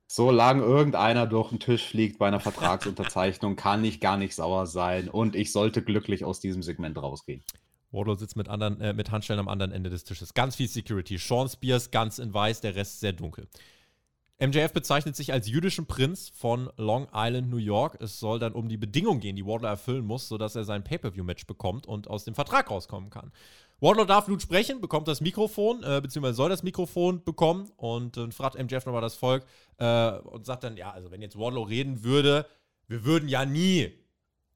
Solange 0.07 0.63
irgendeiner 0.63 1.27
durch 1.27 1.51
den 1.51 1.61
Tisch 1.61 1.87
fliegt 1.87 2.19
bei 2.19 2.29
einer 2.29 2.41
Vertragsunterzeichnung, 2.41 3.57
kann 3.57 3.85
ich 3.85 4.01
gar 4.01 4.17
nicht 4.17 4.35
sauer 4.35 4.67
sein 4.67 5.09
und 5.09 5.37
ich 5.37 5.53
sollte 5.53 5.83
glücklich 5.83 6.25
aus 6.25 6.41
diesem 6.41 6.63
Segment 6.63 6.99
rausgehen. 6.99 7.43
Wardlow 7.93 8.15
sitzt 8.15 8.37
mit, 8.37 8.49
anderen, 8.49 8.81
äh, 8.81 8.95
mit 8.95 9.11
Handschellen 9.11 9.41
am 9.41 9.49
anderen 9.49 9.73
Ende 9.73 9.91
des 9.91 10.05
Tisches. 10.05 10.35
Ganz 10.35 10.57
viel 10.57 10.69
Security. 10.69 11.19
Sean 11.19 11.49
Spears 11.49 11.91
ganz 11.91 12.19
in 12.19 12.33
weiß, 12.33 12.63
der 12.63 12.75
Rest 12.75 13.01
sehr 13.01 13.13
dunkel. 13.13 13.49
MJF 14.43 14.73
bezeichnet 14.73 15.15
sich 15.15 15.33
als 15.33 15.49
jüdischen 15.49 15.87
Prinz 15.87 16.33
von 16.35 16.69
Long 16.77 17.07
Island, 17.15 17.49
New 17.49 17.59
York. 17.59 17.97
Es 18.01 18.19
soll 18.19 18.41
dann 18.41 18.55
um 18.55 18.69
die 18.69 18.77
Bedingungen 18.77 19.21
gehen, 19.21 19.37
die 19.37 19.47
Wardlow 19.47 19.69
erfüllen 19.69 20.05
muss, 20.05 20.27
sodass 20.27 20.57
er 20.57 20.65
sein 20.65 20.83
Pay-Per-View-Match 20.83 21.47
bekommt 21.47 21.87
und 21.87 22.09
aus 22.11 22.25
dem 22.25 22.35
Vertrag 22.35 22.69
rauskommen 22.69 23.09
kann. 23.09 23.31
Wardlow 23.81 24.05
darf 24.05 24.27
nun 24.27 24.41
sprechen, 24.41 24.81
bekommt 24.81 25.07
das 25.07 25.21
Mikrofon, 25.21 25.85
äh, 25.85 26.01
beziehungsweise 26.01 26.35
soll 26.35 26.49
das 26.49 26.65
Mikrofon 26.65 27.23
bekommen 27.23 27.71
und 27.77 28.17
äh, 28.17 28.33
fragt 28.33 28.59
MJF 28.59 28.85
nochmal 28.85 29.01
das 29.01 29.15
Volk 29.15 29.47
äh, 29.79 30.11
und 30.19 30.45
sagt 30.45 30.65
dann, 30.65 30.77
ja, 30.77 30.91
also 30.91 31.13
wenn 31.13 31.23
jetzt 31.23 31.39
Wardlow 31.39 31.63
reden 31.63 32.03
würde, 32.03 32.45
wir 32.89 33.05
würden 33.05 33.29
ja 33.29 33.45
nie 33.45 33.93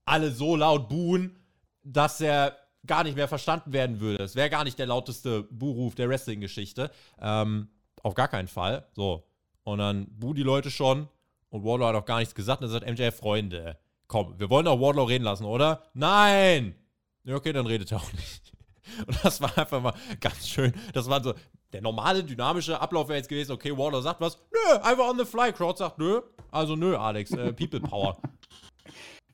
alle 0.05 0.33
so 0.33 0.57
laut 0.57 0.89
buhen, 0.89 1.39
dass 1.85 2.21
er 2.21 2.57
gar 2.87 3.05
nicht 3.05 3.15
mehr 3.15 3.29
verstanden 3.29 3.73
werden 3.73 4.01
würde. 4.01 4.25
Es 4.25 4.35
wäre 4.35 4.51
gar 4.51 4.65
nicht 4.65 4.81
der 4.81 4.87
lauteste 4.87 5.45
Buhruf 5.45 5.95
der 5.95 6.09
Wrestling-Geschichte. 6.09 6.91
Ähm, 7.21 7.69
auf 8.03 8.15
gar 8.15 8.29
keinen 8.29 8.49
Fall. 8.49 8.87
So, 8.95 9.25
und 9.67 9.79
dann 9.79 10.07
buhen 10.17 10.37
die 10.37 10.45
Leute 10.45 10.71
schon 10.71 11.09
und 11.51 11.65
Wardlow 11.65 11.87
hat 11.87 11.97
auch 11.97 12.05
gar 12.05 12.21
nichts 12.21 12.37
gesagt. 12.37 12.63
Und 12.63 12.71
dann 12.71 12.81
sagt 12.81 12.89
MJF, 12.89 13.17
Freunde, 13.17 13.77
komm, 14.07 14.39
wir 14.39 14.49
wollen 14.49 14.65
doch 14.65 14.81
Wardlow 14.81 15.05
reden 15.05 15.25
lassen, 15.25 15.45
oder? 15.45 15.83
Nein! 15.93 16.77
Ja, 17.25 17.35
okay, 17.35 17.53
dann 17.53 17.67
redet 17.67 17.91
er 17.91 17.99
auch 17.99 18.13
nicht. 18.13 18.53
Und 19.09 19.25
das 19.25 19.41
war 19.41 19.59
einfach 19.59 19.83
mal 19.83 19.95
ganz 20.21 20.47
schön. 20.47 20.73
Das 20.95 21.11
war 21.11 21.21
so, 21.21 21.35
der 21.73 21.83
normale, 21.83 22.23
dynamische 22.23 22.81
Ablauf 22.81 23.09
wäre 23.09 23.19
jetzt 23.19 23.29
gewesen, 23.29 23.51
okay, 23.51 23.77
Wardlow 23.77 24.01
sagt 24.01 24.21
was, 24.21 24.39
nö, 24.53 24.79
einfach 24.83 25.09
on 25.09 25.19
the 25.19 25.25
fly. 25.25 25.53
Crowd 25.53 25.77
sagt, 25.77 25.99
nö. 25.99 26.21
Also 26.53 26.77
nö, 26.77 26.97
Alex, 26.97 27.33
äh, 27.33 27.53
People 27.53 27.81
Power. 27.81 28.17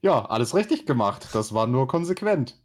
Ja, 0.01 0.25
alles 0.25 0.55
richtig 0.55 0.87
gemacht. 0.87 1.29
Das 1.35 1.53
war 1.53 1.67
nur 1.67 1.87
konsequent. 1.87 2.59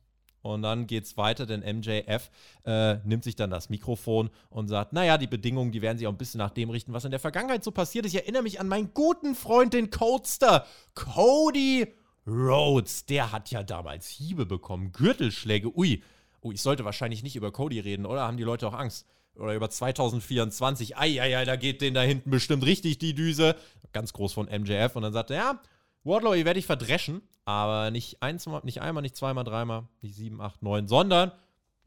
Und 0.54 0.62
dann 0.62 0.88
geht 0.88 1.04
es 1.04 1.18
weiter, 1.18 1.46
denn 1.46 1.60
MJF 1.60 2.30
äh, 2.66 2.96
nimmt 3.04 3.24
sich 3.24 3.36
dann 3.36 3.50
das 3.50 3.70
Mikrofon 3.70 4.30
und 4.50 4.68
sagt, 4.68 4.94
naja, 4.94 5.18
die 5.18 5.28
Bedingungen, 5.28 5.72
die 5.72 5.82
werden 5.82 5.98
sich 5.98 6.08
auch 6.08 6.12
ein 6.12 6.18
bisschen 6.18 6.38
nach 6.38 6.52
dem 6.52 6.70
richten, 6.70 6.94
was 6.94 7.06
in 7.06 7.12
der 7.12 7.20
Vergangenheit 7.20 7.64
so 7.64 7.72
passiert 7.72 8.06
ist. 8.06 8.14
Ich 8.14 8.22
erinnere 8.22 8.44
mich 8.44 8.60
an 8.60 8.68
meinen 8.68 8.94
guten 8.94 9.36
Freund, 9.36 9.74
den 9.74 9.90
Codester, 9.90 10.66
Cody 10.96 11.88
Rhodes. 12.26 13.06
Der 13.06 13.32
hat 13.32 13.52
ja 13.52 13.64
damals 13.64 14.08
Hiebe 14.08 14.46
bekommen, 14.46 14.92
Gürtelschläge. 14.92 15.78
Ui, 15.78 16.02
ui, 16.44 16.54
ich 16.54 16.62
sollte 16.62 16.86
wahrscheinlich 16.86 17.24
nicht 17.24 17.36
über 17.36 17.52
Cody 17.52 17.80
reden, 17.80 18.06
oder? 18.06 18.22
Haben 18.22 18.38
die 18.38 18.44
Leute 18.44 18.68
auch 18.68 18.74
Angst? 18.74 19.06
Oder 19.36 19.54
über 19.54 19.70
2024. 19.70 20.98
Eieiei, 20.98 21.46
da 21.46 21.56
geht 21.56 21.82
denen 21.82 21.94
da 21.94 22.02
hinten 22.02 22.32
bestimmt 22.32 22.66
richtig 22.66 22.98
die 22.98 23.14
Düse. 23.14 23.56
Ganz 23.94 24.14
groß 24.14 24.34
von 24.34 24.48
MJF. 24.48 24.96
Und 24.96 25.04
dann 25.04 25.14
sagt 25.14 25.30
er, 25.32 25.38
ja, 25.38 25.62
Wardlow, 26.08 26.34
ihr 26.34 26.46
werde 26.46 26.60
ich 26.60 26.66
verdreschen, 26.66 27.22
aber 27.46 27.92
nicht, 27.92 28.24
ein, 28.24 28.40
nicht 28.64 28.82
einmal, 28.82 29.02
nicht 29.02 29.16
zweimal, 29.16 29.44
dreimal, 29.44 29.88
nicht 30.02 30.16
sieben, 30.16 30.42
acht, 30.42 30.64
neun, 30.64 30.88
sondern, 30.88 31.32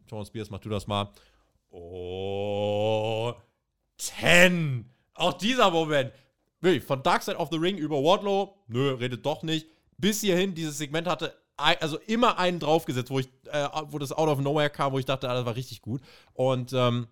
Thomas 0.06 0.28
Spears, 0.28 0.50
mach 0.50 0.60
du 0.60 0.68
das 0.68 0.86
mal. 0.86 1.10
Oh, 1.70 3.32
ten. 3.96 4.90
Auch 5.14 5.34
dieser 5.34 5.70
Moment. 5.70 6.12
Von 6.86 7.02
Dark 7.02 7.22
Side 7.22 7.38
of 7.38 7.48
the 7.50 7.56
Ring 7.56 7.78
über 7.78 7.96
Wardlow, 7.96 8.54
nö, 8.68 8.94
redet 8.94 9.24
doch 9.24 9.42
nicht. 9.42 9.66
Bis 9.96 10.20
hierhin, 10.20 10.54
dieses 10.54 10.78
Segment 10.78 11.06
hatte 11.06 11.34
also 11.56 11.98
immer 12.06 12.38
einen 12.38 12.58
draufgesetzt, 12.58 13.10
wo 13.10 13.18
ich, 13.18 13.28
äh, 13.52 13.68
wo 13.88 13.98
das 13.98 14.12
out 14.12 14.28
of 14.28 14.40
nowhere 14.40 14.70
kam, 14.70 14.92
wo 14.92 14.98
ich 14.98 15.04
dachte, 15.04 15.28
ah, 15.28 15.34
das 15.34 15.44
war 15.44 15.56
richtig 15.56 15.82
gut. 15.82 16.00
Und 16.32 16.72
ähm, 16.72 17.06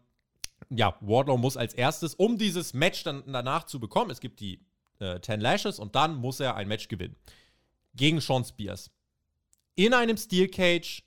ja, 0.71 0.97
Wardlow 1.01 1.37
muss 1.37 1.57
als 1.57 1.75
erstes, 1.75 2.15
um 2.15 2.39
dieses 2.39 2.75
Match 2.75 3.05
dann 3.05 3.23
danach 3.27 3.65
zu 3.65 3.79
bekommen, 3.79 4.11
es 4.11 4.21
gibt 4.21 4.41
die 4.41 4.61
äh, 5.01 5.21
10 5.21 5.41
Lashes 5.41 5.79
und 5.79 5.95
dann 5.95 6.17
muss 6.17 6.41
er 6.41 6.57
ein 6.57 6.69
Match 6.69 6.89
gewinnen. 6.89 7.17
Gegen 7.95 8.21
Sean 8.21 8.45
Spears. 8.45 8.91
In 9.75 9.95
einem 9.95 10.17
Steel 10.17 10.49
Cage 10.49 11.03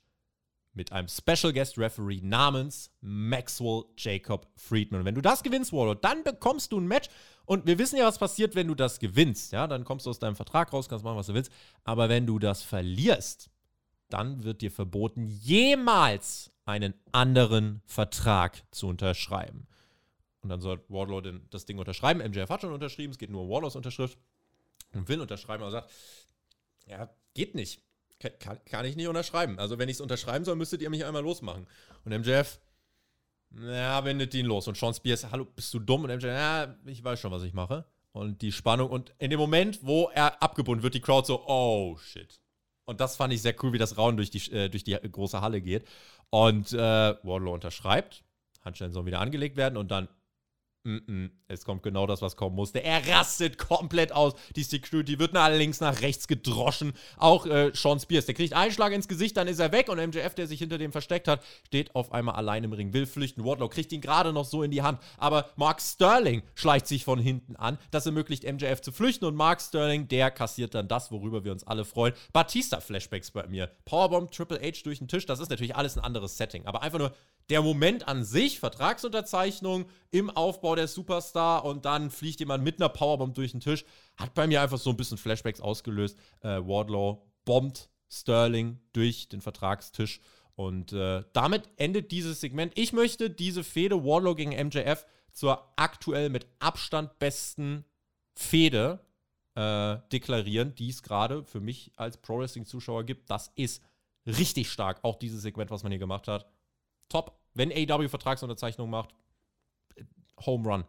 mit 0.74 0.92
einem 0.92 1.08
Special 1.08 1.52
Guest 1.52 1.78
Referee 1.78 2.20
namens 2.22 2.90
Maxwell 3.00 3.84
Jacob 3.96 4.48
Friedman. 4.56 5.00
Und 5.00 5.06
wenn 5.06 5.14
du 5.14 5.20
das 5.20 5.42
gewinnst, 5.42 5.72
Warlord, 5.72 6.04
dann 6.04 6.24
bekommst 6.24 6.72
du 6.72 6.80
ein 6.80 6.86
Match. 6.86 7.08
Und 7.44 7.66
wir 7.66 7.78
wissen 7.78 7.98
ja, 7.98 8.06
was 8.06 8.18
passiert, 8.18 8.54
wenn 8.54 8.68
du 8.68 8.74
das 8.74 8.98
gewinnst. 8.98 9.52
Ja, 9.52 9.66
dann 9.66 9.84
kommst 9.84 10.06
du 10.06 10.10
aus 10.10 10.18
deinem 10.18 10.36
Vertrag 10.36 10.72
raus, 10.72 10.88
kannst 10.88 11.04
machen, 11.04 11.16
was 11.16 11.26
du 11.26 11.34
willst. 11.34 11.52
Aber 11.84 12.08
wenn 12.08 12.26
du 12.26 12.38
das 12.38 12.62
verlierst, 12.62 13.50
dann 14.08 14.44
wird 14.44 14.62
dir 14.62 14.70
verboten, 14.70 15.26
jemals 15.26 16.50
einen 16.64 16.94
anderen 17.12 17.82
Vertrag 17.86 18.62
zu 18.70 18.86
unterschreiben. 18.86 19.66
Und 20.42 20.48
dann 20.48 20.60
soll 20.60 20.82
Wardlow 20.88 21.20
den, 21.20 21.46
das 21.50 21.66
Ding 21.66 21.78
unterschreiben. 21.78 22.20
MJF 22.20 22.50
hat 22.50 22.60
schon 22.60 22.72
unterschrieben, 22.72 23.12
es 23.12 23.18
geht 23.18 23.30
nur 23.30 23.42
um 23.42 23.50
Wardlows 23.50 23.76
Unterschrift. 23.76 24.18
Und 24.92 25.08
will 25.08 25.20
unterschreiben, 25.20 25.62
aber 25.62 25.70
sagt, 25.70 25.90
ja, 26.86 27.08
geht 27.34 27.54
nicht. 27.54 27.80
Kann, 28.18 28.58
kann 28.64 28.84
ich 28.84 28.94
nicht 28.96 29.08
unterschreiben. 29.08 29.58
Also, 29.58 29.78
wenn 29.78 29.88
ich 29.88 29.96
es 29.96 30.00
unterschreiben 30.00 30.44
soll, 30.44 30.56
müsstet 30.56 30.82
ihr 30.82 30.90
mich 30.90 31.04
einmal 31.04 31.22
losmachen. 31.22 31.66
Und 32.04 32.12
MJF, 32.12 32.60
ja, 33.50 34.04
wendet 34.04 34.34
ihn 34.34 34.46
los. 34.46 34.68
Und 34.68 34.76
Sean 34.76 34.94
Spears, 34.94 35.30
hallo, 35.30 35.44
bist 35.44 35.72
du 35.74 35.78
dumm? 35.78 36.04
Und 36.04 36.10
MJF, 36.10 36.24
ja, 36.24 36.76
ich 36.86 37.02
weiß 37.02 37.18
schon, 37.20 37.32
was 37.32 37.42
ich 37.42 37.52
mache. 37.52 37.84
Und 38.12 38.42
die 38.42 38.52
Spannung. 38.52 38.90
Und 38.90 39.12
in 39.18 39.30
dem 39.30 39.40
Moment, 39.40 39.80
wo 39.82 40.10
er 40.14 40.42
abgebunden 40.42 40.82
wird, 40.82 40.94
die 40.94 41.00
Crowd 41.00 41.26
so, 41.26 41.44
oh 41.46 41.96
shit. 41.98 42.40
Und 42.84 43.00
das 43.00 43.16
fand 43.16 43.32
ich 43.32 43.42
sehr 43.42 43.54
cool, 43.62 43.72
wie 43.72 43.78
das 43.78 43.96
Rauen 43.96 44.16
durch 44.16 44.30
die, 44.30 44.52
äh, 44.52 44.68
durch 44.68 44.84
die 44.84 44.92
große 44.92 45.40
Halle 45.40 45.60
geht. 45.60 45.86
Und 46.30 46.72
äh, 46.72 46.76
Wardlow 46.76 47.54
unterschreibt. 47.54 48.22
Handschellen 48.64 48.92
sollen 48.92 49.06
wieder 49.06 49.20
angelegt 49.20 49.56
werden. 49.56 49.76
Und 49.76 49.90
dann. 49.90 50.08
Es 51.46 51.64
kommt 51.64 51.84
genau 51.84 52.08
das, 52.08 52.22
was 52.22 52.36
kommen 52.36 52.56
musste. 52.56 52.82
Er 52.82 53.06
rastet 53.06 53.56
komplett 53.56 54.10
aus. 54.10 54.34
Die 54.56 54.64
Security 54.64 55.18
wird 55.18 55.32
nach 55.32 55.48
links, 55.50 55.80
nach 55.80 56.00
rechts 56.00 56.26
gedroschen. 56.26 56.92
Auch 57.18 57.46
äh, 57.46 57.70
Sean 57.72 58.00
Spears, 58.00 58.26
der 58.26 58.34
kriegt 58.34 58.52
einen 58.52 58.72
Schlag 58.72 58.92
ins 58.92 59.06
Gesicht, 59.06 59.36
dann 59.36 59.46
ist 59.46 59.60
er 59.60 59.70
weg 59.70 59.88
und 59.88 59.98
MJF, 59.98 60.34
der 60.34 60.48
sich 60.48 60.58
hinter 60.58 60.78
dem 60.78 60.90
versteckt 60.90 61.28
hat, 61.28 61.44
steht 61.66 61.94
auf 61.94 62.10
einmal 62.10 62.34
allein 62.34 62.64
im 62.64 62.72
Ring, 62.72 62.92
will 62.92 63.06
flüchten. 63.06 63.44
Wardlow 63.44 63.68
kriegt 63.68 63.92
ihn 63.92 64.00
gerade 64.00 64.32
noch 64.32 64.44
so 64.44 64.64
in 64.64 64.72
die 64.72 64.82
Hand, 64.82 64.98
aber 65.18 65.50
Mark 65.54 65.80
Sterling 65.80 66.42
schleicht 66.56 66.88
sich 66.88 67.04
von 67.04 67.20
hinten 67.20 67.54
an. 67.54 67.78
Das 67.92 68.06
ermöglicht 68.06 68.42
MJF 68.42 68.80
zu 68.80 68.90
flüchten 68.90 69.24
und 69.26 69.36
Mark 69.36 69.60
Sterling, 69.60 70.08
der 70.08 70.32
kassiert 70.32 70.74
dann 70.74 70.88
das, 70.88 71.12
worüber 71.12 71.44
wir 71.44 71.52
uns 71.52 71.64
alle 71.64 71.84
freuen. 71.84 72.14
Batista-Flashbacks 72.32 73.30
bei 73.30 73.46
mir. 73.46 73.70
Powerbomb, 73.84 74.32
Triple 74.32 74.60
H 74.60 74.82
durch 74.82 74.98
den 74.98 75.06
Tisch, 75.06 75.26
das 75.26 75.38
ist 75.38 75.50
natürlich 75.50 75.76
alles 75.76 75.96
ein 75.96 76.02
anderes 76.02 76.36
Setting, 76.36 76.66
aber 76.66 76.82
einfach 76.82 76.98
nur 76.98 77.12
der 77.50 77.62
Moment 77.62 78.08
an 78.08 78.24
sich, 78.24 78.60
Vertragsunterzeichnung 78.60 79.86
im 80.10 80.30
Aufbau 80.30 80.74
der 80.74 80.88
Superstar 80.88 81.64
und 81.64 81.84
dann 81.84 82.10
fliegt 82.10 82.40
jemand 82.40 82.64
mit 82.64 82.80
einer 82.80 82.88
Powerbomb 82.88 83.34
durch 83.34 83.52
den 83.52 83.60
Tisch, 83.60 83.84
hat 84.16 84.34
bei 84.34 84.46
mir 84.46 84.62
einfach 84.62 84.78
so 84.78 84.90
ein 84.90 84.96
bisschen 84.96 85.18
Flashbacks 85.18 85.60
ausgelöst. 85.60 86.16
Äh, 86.40 86.60
Wardlow 86.60 87.26
bombt 87.44 87.88
Sterling 88.08 88.78
durch 88.92 89.28
den 89.28 89.40
Vertragstisch 89.40 90.20
und 90.54 90.92
äh, 90.92 91.24
damit 91.32 91.68
endet 91.76 92.12
dieses 92.12 92.40
Segment. 92.40 92.72
Ich 92.76 92.92
möchte 92.92 93.30
diese 93.30 93.64
Fehde 93.64 94.04
Wardlow 94.04 94.34
gegen 94.34 94.50
MJF 94.50 95.06
zur 95.32 95.72
aktuell 95.76 96.28
mit 96.28 96.46
Abstand 96.58 97.18
besten 97.18 97.84
Fehde 98.34 99.00
äh, 99.54 99.96
deklarieren, 100.12 100.74
die 100.74 100.90
es 100.90 101.02
gerade 101.02 101.44
für 101.44 101.60
mich 101.60 101.92
als 101.96 102.18
Pro 102.18 102.38
Wrestling-Zuschauer 102.38 103.04
gibt. 103.04 103.30
Das 103.30 103.50
ist 103.54 103.82
richtig 104.26 104.70
stark, 104.70 105.00
auch 105.02 105.16
dieses 105.16 105.42
Segment, 105.42 105.70
was 105.70 105.82
man 105.82 105.92
hier 105.92 105.98
gemacht 105.98 106.28
hat 106.28 106.46
top. 107.12 107.38
Wenn 107.54 107.70
AW 107.70 108.08
Vertragsunterzeichnung 108.08 108.90
macht, 108.90 109.14
Home 110.46 110.68
Run. 110.68 110.84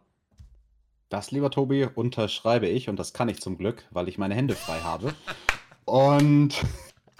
Das, 1.08 1.30
lieber 1.30 1.50
Tobi, 1.50 1.86
unterschreibe 1.94 2.66
ich 2.66 2.88
und 2.88 2.98
das 2.98 3.12
kann 3.12 3.28
ich 3.28 3.40
zum 3.40 3.56
Glück, 3.58 3.86
weil 3.90 4.08
ich 4.08 4.18
meine 4.18 4.34
Hände 4.34 4.54
frei 4.54 4.80
habe. 4.80 5.14
Und 5.84 6.64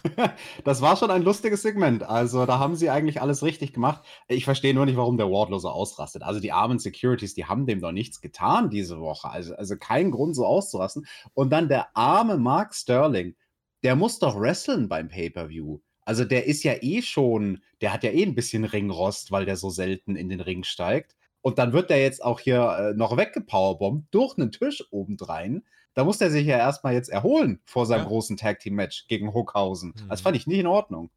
das 0.64 0.80
war 0.80 0.96
schon 0.96 1.10
ein 1.10 1.22
lustiges 1.22 1.62
Segment. 1.62 2.02
Also 2.02 2.46
da 2.46 2.58
haben 2.58 2.76
sie 2.76 2.90
eigentlich 2.90 3.20
alles 3.20 3.42
richtig 3.42 3.72
gemacht. 3.72 4.02
Ich 4.28 4.44
verstehe 4.44 4.74
nur 4.74 4.86
nicht, 4.86 4.96
warum 4.96 5.16
der 5.16 5.30
Wardlow 5.30 5.58
so 5.58 5.68
ausrastet. 5.68 6.22
Also 6.22 6.40
die 6.40 6.52
armen 6.52 6.78
Securities, 6.78 7.34
die 7.34 7.44
haben 7.44 7.66
dem 7.66 7.80
doch 7.80 7.92
nichts 7.92 8.20
getan 8.20 8.70
diese 8.70 9.00
Woche. 9.00 9.30
Also, 9.30 9.54
also 9.54 9.76
kein 9.76 10.10
Grund 10.10 10.34
so 10.34 10.46
auszurasten. 10.46 11.06
Und 11.34 11.50
dann 11.50 11.68
der 11.68 11.96
arme 11.96 12.38
Mark 12.38 12.74
Sterling, 12.74 13.36
der 13.82 13.96
muss 13.96 14.18
doch 14.18 14.38
wresteln 14.38 14.88
beim 14.88 15.08
Pay-per-View. 15.08 15.80
Also 16.04 16.24
der 16.24 16.46
ist 16.46 16.64
ja 16.64 16.74
eh 16.80 17.02
schon, 17.02 17.62
der 17.80 17.92
hat 17.92 18.04
ja 18.04 18.10
eh 18.10 18.22
ein 18.22 18.34
bisschen 18.34 18.64
Ringrost, 18.64 19.30
weil 19.30 19.46
der 19.46 19.56
so 19.56 19.70
selten 19.70 20.16
in 20.16 20.28
den 20.28 20.40
Ring 20.40 20.64
steigt. 20.64 21.16
Und 21.40 21.58
dann 21.58 21.72
wird 21.72 21.90
der 21.90 22.00
jetzt 22.00 22.24
auch 22.24 22.40
hier 22.40 22.62
äh, 22.78 22.94
noch 22.94 23.16
weggepowerbombt 23.16 24.14
durch 24.14 24.38
einen 24.38 24.50
Tisch 24.50 24.84
obendrein. 24.90 25.64
Da 25.92 26.04
muss 26.04 26.18
der 26.18 26.30
sich 26.30 26.46
ja 26.46 26.58
erstmal 26.58 26.94
jetzt 26.94 27.10
erholen 27.10 27.60
vor 27.64 27.86
seinem 27.86 28.02
ja. 28.02 28.08
großen 28.08 28.36
Tag 28.36 28.60
Team 28.60 28.74
Match 28.74 29.06
gegen 29.08 29.32
Hookhausen. 29.32 29.94
Mhm. 29.94 30.08
Das 30.08 30.22
fand 30.22 30.36
ich 30.36 30.46
nicht 30.46 30.58
in 30.58 30.66
Ordnung. 30.66 31.10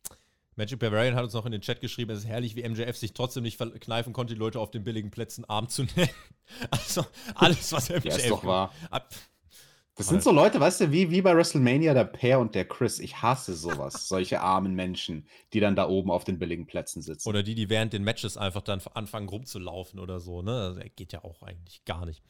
Magic 0.57 0.79
Bavarian 0.79 1.15
hat 1.15 1.23
uns 1.23 1.33
noch 1.33 1.45
in 1.45 1.51
den 1.51 1.61
Chat 1.61 1.81
geschrieben, 1.81 2.11
es 2.11 2.19
ist 2.19 2.27
herrlich, 2.27 2.55
wie 2.55 2.67
MJF 2.67 2.97
sich 2.97 3.13
trotzdem 3.13 3.43
nicht 3.43 3.57
verkneifen 3.57 4.11
konnte, 4.11 4.33
die 4.33 4.39
Leute 4.39 4.59
auf 4.59 4.71
den 4.71 4.83
billigen 4.83 5.11
Plätzen 5.11 5.45
arm 5.45 5.69
zu 5.69 5.83
nennen. 5.95 6.09
Also 6.71 7.05
alles, 7.35 7.71
was 7.71 7.89
MJF. 7.89 8.05
ja, 8.05 8.15
ist 8.15 8.29
doch 8.29 8.43
wahr. 8.43 8.73
Ab, 8.89 9.13
das 9.97 10.07
sind 10.07 10.21
so 10.21 10.31
Leute, 10.31 10.59
weißt 10.59 10.81
du, 10.81 10.91
wie, 10.91 11.09
wie 11.09 11.21
bei 11.21 11.35
WrestleMania 11.35 11.95
der 11.95 12.03
Per 12.03 12.39
und 12.39 12.53
der 12.53 12.65
Chris. 12.65 12.99
Ich 12.99 13.23
hasse 13.23 13.55
sowas. 13.55 14.07
solche 14.07 14.41
armen 14.41 14.75
Menschen, 14.75 15.25
die 15.53 15.59
dann 15.59 15.75
da 15.75 15.89
oben 15.89 16.11
auf 16.11 16.23
den 16.23 16.37
billigen 16.37 16.67
Plätzen 16.67 17.01
sitzen. 17.01 17.27
Oder 17.27 17.41
die, 17.41 17.55
die 17.55 17.69
während 17.69 17.93
den 17.93 18.03
Matches 18.03 18.37
einfach 18.37 18.61
dann 18.61 18.79
anfangen 18.93 19.27
rumzulaufen 19.27 19.99
oder 19.99 20.19
so. 20.19 20.43
Ne? 20.43 20.51
Also, 20.51 20.81
geht 20.95 21.13
ja 21.13 21.23
auch 21.23 21.41
eigentlich 21.41 21.83
gar 21.85 22.05
nicht. 22.05 22.21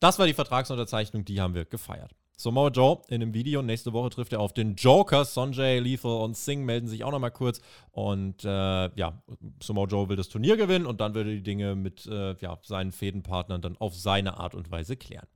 Das 0.00 0.18
war 0.18 0.26
die 0.26 0.32
Vertragsunterzeichnung, 0.32 1.26
die 1.26 1.40
haben 1.40 1.54
wir 1.54 1.66
gefeiert. 1.66 2.12
Samoa 2.38 2.68
Joe 2.68 3.00
in 3.08 3.20
dem 3.20 3.32
Video. 3.32 3.62
Nächste 3.62 3.92
Woche 3.92 4.10
trifft 4.10 4.32
er 4.32 4.40
auf 4.40 4.52
den 4.52 4.74
Joker. 4.74 5.24
Sonjay, 5.24 5.78
Lethal 5.78 6.22
und 6.22 6.36
Singh 6.36 6.64
melden 6.64 6.86
sich 6.86 7.02
auch 7.04 7.10
nochmal 7.10 7.30
kurz. 7.30 7.60
Und 7.92 8.44
äh, 8.44 8.48
ja, 8.48 9.22
Samoa 9.62 9.86
Joe 9.86 10.08
will 10.08 10.16
das 10.16 10.28
Turnier 10.28 10.56
gewinnen 10.56 10.86
und 10.86 11.00
dann 11.00 11.14
will 11.14 11.26
er 11.26 11.32
die 11.32 11.42
Dinge 11.42 11.74
mit 11.74 12.06
äh, 12.06 12.36
ja, 12.40 12.58
seinen 12.62 12.92
Fädenpartnern 12.92 13.62
dann 13.62 13.76
auf 13.78 13.94
seine 13.94 14.38
Art 14.38 14.54
und 14.54 14.70
Weise 14.70 14.96
klären. 14.96 15.26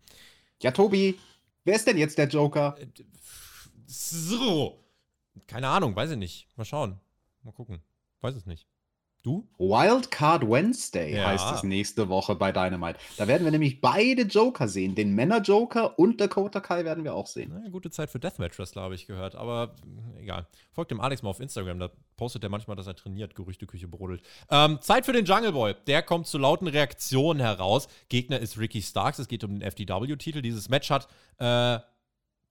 Ja, 0.62 0.72
Tobi, 0.72 1.18
Wer 1.70 1.76
ist 1.76 1.86
denn 1.86 1.98
jetzt 1.98 2.18
der 2.18 2.26
Joker? 2.26 2.76
Äh, 2.80 2.88
so. 3.86 4.84
Keine 5.46 5.68
Ahnung, 5.68 5.94
weiß 5.94 6.10
ich 6.10 6.16
nicht. 6.16 6.48
Mal 6.56 6.64
schauen. 6.64 6.98
Mal 7.44 7.52
gucken. 7.52 7.80
Weiß 8.22 8.34
es 8.34 8.44
nicht. 8.44 8.66
Du? 9.22 9.46
Wildcard 9.58 10.48
Wednesday 10.48 11.16
ja. 11.16 11.26
heißt 11.26 11.52
es 11.54 11.62
nächste 11.62 12.08
Woche 12.08 12.34
bei 12.34 12.52
Dynamite. 12.52 12.98
Da 13.18 13.28
werden 13.28 13.44
wir 13.44 13.50
nämlich 13.50 13.82
beide 13.82 14.22
Joker 14.22 14.66
sehen. 14.66 14.94
Den 14.94 15.14
Männer-Joker 15.14 15.98
und 15.98 16.22
Dakota 16.22 16.60
Kai 16.60 16.86
werden 16.86 17.04
wir 17.04 17.14
auch 17.14 17.26
sehen. 17.26 17.50
Naja, 17.50 17.68
gute 17.68 17.90
Zeit 17.90 18.08
für 18.08 18.18
Deathmatch-Wrestler, 18.18 18.80
habe 18.80 18.94
ich 18.94 19.06
gehört. 19.06 19.34
Aber 19.34 19.76
egal. 20.18 20.46
Folgt 20.72 20.90
dem 20.90 21.00
Alex 21.00 21.22
mal 21.22 21.28
auf 21.28 21.40
Instagram. 21.40 21.78
Da 21.78 21.90
postet 22.16 22.44
er 22.44 22.48
manchmal, 22.48 22.76
dass 22.76 22.86
er 22.86 22.96
trainiert. 22.96 23.34
Gerüchteküche 23.34 23.88
brodelt. 23.88 24.22
Ähm, 24.50 24.78
Zeit 24.80 25.04
für 25.04 25.12
den 25.12 25.26
Jungle 25.26 25.52
Boy. 25.52 25.74
Der 25.86 26.02
kommt 26.02 26.26
zu 26.26 26.38
lauten 26.38 26.66
Reaktionen 26.66 27.40
heraus. 27.40 27.88
Gegner 28.08 28.38
ist 28.38 28.58
Ricky 28.58 28.80
Starks. 28.80 29.18
Es 29.18 29.28
geht 29.28 29.44
um 29.44 29.50
den 29.50 29.60
FDW-Titel. 29.60 30.40
Dieses 30.40 30.70
Match 30.70 30.88
hat 30.88 31.08
äh, 31.38 31.78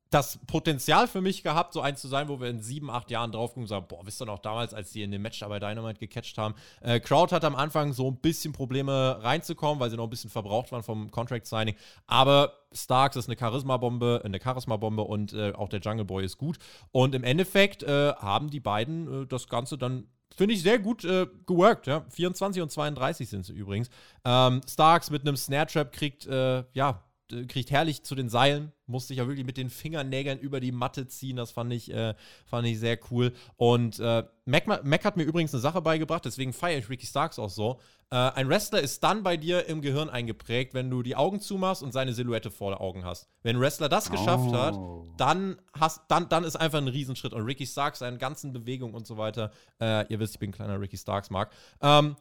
das 0.10 0.40
Potenzial 0.48 1.08
für 1.08 1.22
mich 1.22 1.44
gehabt, 1.44 1.74
so 1.74 1.82
eins 1.82 2.02
zu 2.02 2.08
sein, 2.08 2.30
wo 2.30 2.40
wir 2.40 2.50
in 2.50 2.62
sieben, 2.62 2.90
acht 2.90 3.12
Jahren 3.12 3.32
drauf 3.32 3.52
gucken 3.52 3.64
und 3.64 3.68
sagen, 3.68 3.86
boah, 3.88 4.06
wisst 4.06 4.22
ihr 4.22 4.26
noch 4.26 4.40
damals, 4.40 4.74
als 4.74 4.92
die 4.92 5.04
in 5.04 5.12
dem 5.12 5.22
Match 5.22 5.40
da 5.40 5.48
bei 5.48 5.60
Dynamite 5.60 6.00
gecatcht 6.00 6.38
haben. 6.38 6.56
Äh, 6.82 7.00
Crowd 7.00 7.34
hat 7.34 7.46
am 7.46 7.56
Anfang 7.56 7.94
so 7.94 8.10
ein 8.10 8.18
bisschen 8.18 8.52
Probleme 8.52 9.20
reinzukommen, 9.22 9.80
weil 9.80 9.92
sie 9.92 9.98
noch 9.98 10.06
ein 10.06 10.10
bisschen 10.10 10.32
verbraucht 10.32 10.72
waren 10.72 10.82
vom 10.82 11.12
Contract-Signing. 11.12 11.76
Aber 12.08 12.54
Starks 12.72 13.18
ist 13.18 13.30
eine 13.30 13.38
Charisma-Bombe, 13.38 14.22
eine 14.26 14.40
Charisma-Bombe 14.42 15.04
und 15.04 15.34
äh, 15.34 15.54
auch 15.54 15.70
der 15.70 15.80
Jungle 15.80 16.06
Boy 16.06 16.26
ist 16.26 16.38
gut. 16.38 16.58
Und 16.92 17.14
im 17.14 17.24
Endeffekt 17.24 17.84
äh, 17.84 18.14
haben 18.14 18.50
die 18.50 18.60
beiden 18.60 19.24
äh, 19.24 19.28
das 19.28 19.48
Ganze 19.48 19.78
dann 19.78 20.08
Finde 20.36 20.54
ich 20.54 20.62
sehr 20.62 20.80
gut 20.80 21.04
äh, 21.04 21.28
geworkt, 21.46 21.88
ja. 21.88 22.06
24 22.12 22.62
und 22.62 22.72
32 22.72 23.28
sind 23.28 23.46
sie 23.46 23.52
übrigens. 23.52 23.90
Ähm, 24.24 24.62
Starks 24.66 25.10
mit 25.10 25.24
einem 25.24 25.36
Snare 25.36 25.68
Trap 25.68 25.92
kriegt, 25.92 26.28
äh, 26.28 26.64
ja, 26.72 27.04
kriegt 27.48 27.72
herrlich 27.72 28.04
zu 28.04 28.16
den 28.16 28.30
Seilen, 28.30 28.72
musste 28.88 29.14
ich 29.14 29.20
ja 29.20 29.28
wirklich 29.28 29.46
mit 29.46 29.58
den 29.58 29.70
Fingernägeln 29.70 30.40
über 30.40 30.60
die 30.60 30.72
Matte 30.72 31.08
ziehen. 31.08 31.36
Das 31.38 31.52
fand 31.52 31.72
ich, 31.72 31.94
äh, 31.94 32.16
fand 32.46 32.68
ich 32.68 32.80
sehr 32.80 32.98
cool. 33.12 33.34
Und 33.56 34.00
äh, 34.00 34.24
Mac, 34.46 34.84
Mac, 34.84 35.06
hat 35.06 35.16
mir 35.16 35.24
übrigens 35.24 35.54
eine 35.54 35.62
Sache 35.62 35.82
beigebracht, 35.82 36.26
deswegen 36.26 36.54
feiere 36.54 36.80
ich 36.80 36.90
Ricky 36.90 37.06
Starks 37.06 37.38
auch 37.38 37.50
so. 37.50 37.80
Äh, 38.12 38.16
ein 38.16 38.50
Wrestler 38.50 38.82
ist 38.82 39.04
dann 39.04 39.22
bei 39.22 39.38
dir 39.38 39.68
im 39.68 39.82
Gehirn 39.82 40.10
eingeprägt, 40.10 40.74
wenn 40.74 40.90
du 40.90 41.04
die 41.04 41.16
Augen 41.16 41.40
zumachst 41.40 41.84
und 41.84 41.92
seine 41.92 42.14
Silhouette 42.14 42.50
vor 42.50 42.72
den 42.72 42.80
Augen 42.80 43.06
hast. 43.06 43.28
Wenn 43.44 43.58
ein 43.58 43.62
Wrestler 43.62 43.90
das 43.90 44.10
geschafft 44.10 44.50
oh. 44.50 44.56
hat, 44.56 44.76
dann, 45.18 45.58
hast, 45.80 46.02
dann, 46.08 46.28
dann 46.30 46.44
ist 46.44 46.56
einfach 46.56 46.80
ein 46.80 46.88
Riesenschritt. 46.88 47.34
Und 47.34 47.44
Ricky 47.44 47.68
Starks, 47.68 48.00
seine 48.00 48.18
ganzen 48.18 48.54
Bewegungen 48.54 48.96
und 48.96 49.06
so 49.06 49.18
weiter, 49.18 49.52
äh, 49.80 50.12
ihr 50.12 50.20
wisst, 50.20 50.34
ich 50.36 50.40
bin 50.40 50.50
ein 50.50 50.54
kleiner 50.54 50.82
Ricky 50.82 50.98
Starks-Mark. 50.98 51.52
Ähm, 51.82 52.16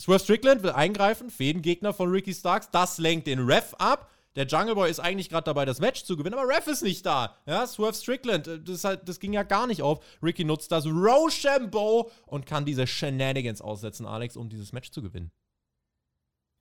Swerve 0.00 0.24
Strickland 0.24 0.62
will 0.62 0.70
eingreifen, 0.70 1.28
Fädengegner 1.28 1.92
von 1.92 2.10
Ricky 2.10 2.32
Starks, 2.32 2.70
das 2.70 2.96
lenkt 2.98 3.26
den 3.26 3.38
Ref 3.38 3.74
ab 3.78 4.10
der 4.36 4.46
Jungle 4.46 4.74
Boy 4.74 4.90
ist 4.90 5.00
eigentlich 5.00 5.28
gerade 5.28 5.44
dabei, 5.44 5.64
das 5.64 5.80
Match 5.80 6.04
zu 6.04 6.16
gewinnen, 6.16 6.38
aber 6.38 6.48
Ref 6.48 6.66
ist 6.66 6.82
nicht 6.82 7.04
da. 7.04 7.36
Ja, 7.46 7.66
Swerve 7.66 7.94
Strickland, 7.94 8.46
äh, 8.46 8.60
das, 8.60 8.84
halt, 8.84 9.08
das 9.08 9.20
ging 9.20 9.32
ja 9.32 9.42
gar 9.42 9.66
nicht 9.66 9.82
auf. 9.82 10.04
Ricky 10.22 10.44
nutzt 10.44 10.70
das 10.72 10.86
Rochambeau 10.86 12.10
und 12.26 12.46
kann 12.46 12.64
diese 12.64 12.86
Shenanigans 12.86 13.60
aussetzen, 13.60 14.06
Alex, 14.06 14.36
um 14.36 14.48
dieses 14.48 14.72
Match 14.72 14.90
zu 14.90 15.02
gewinnen. 15.02 15.32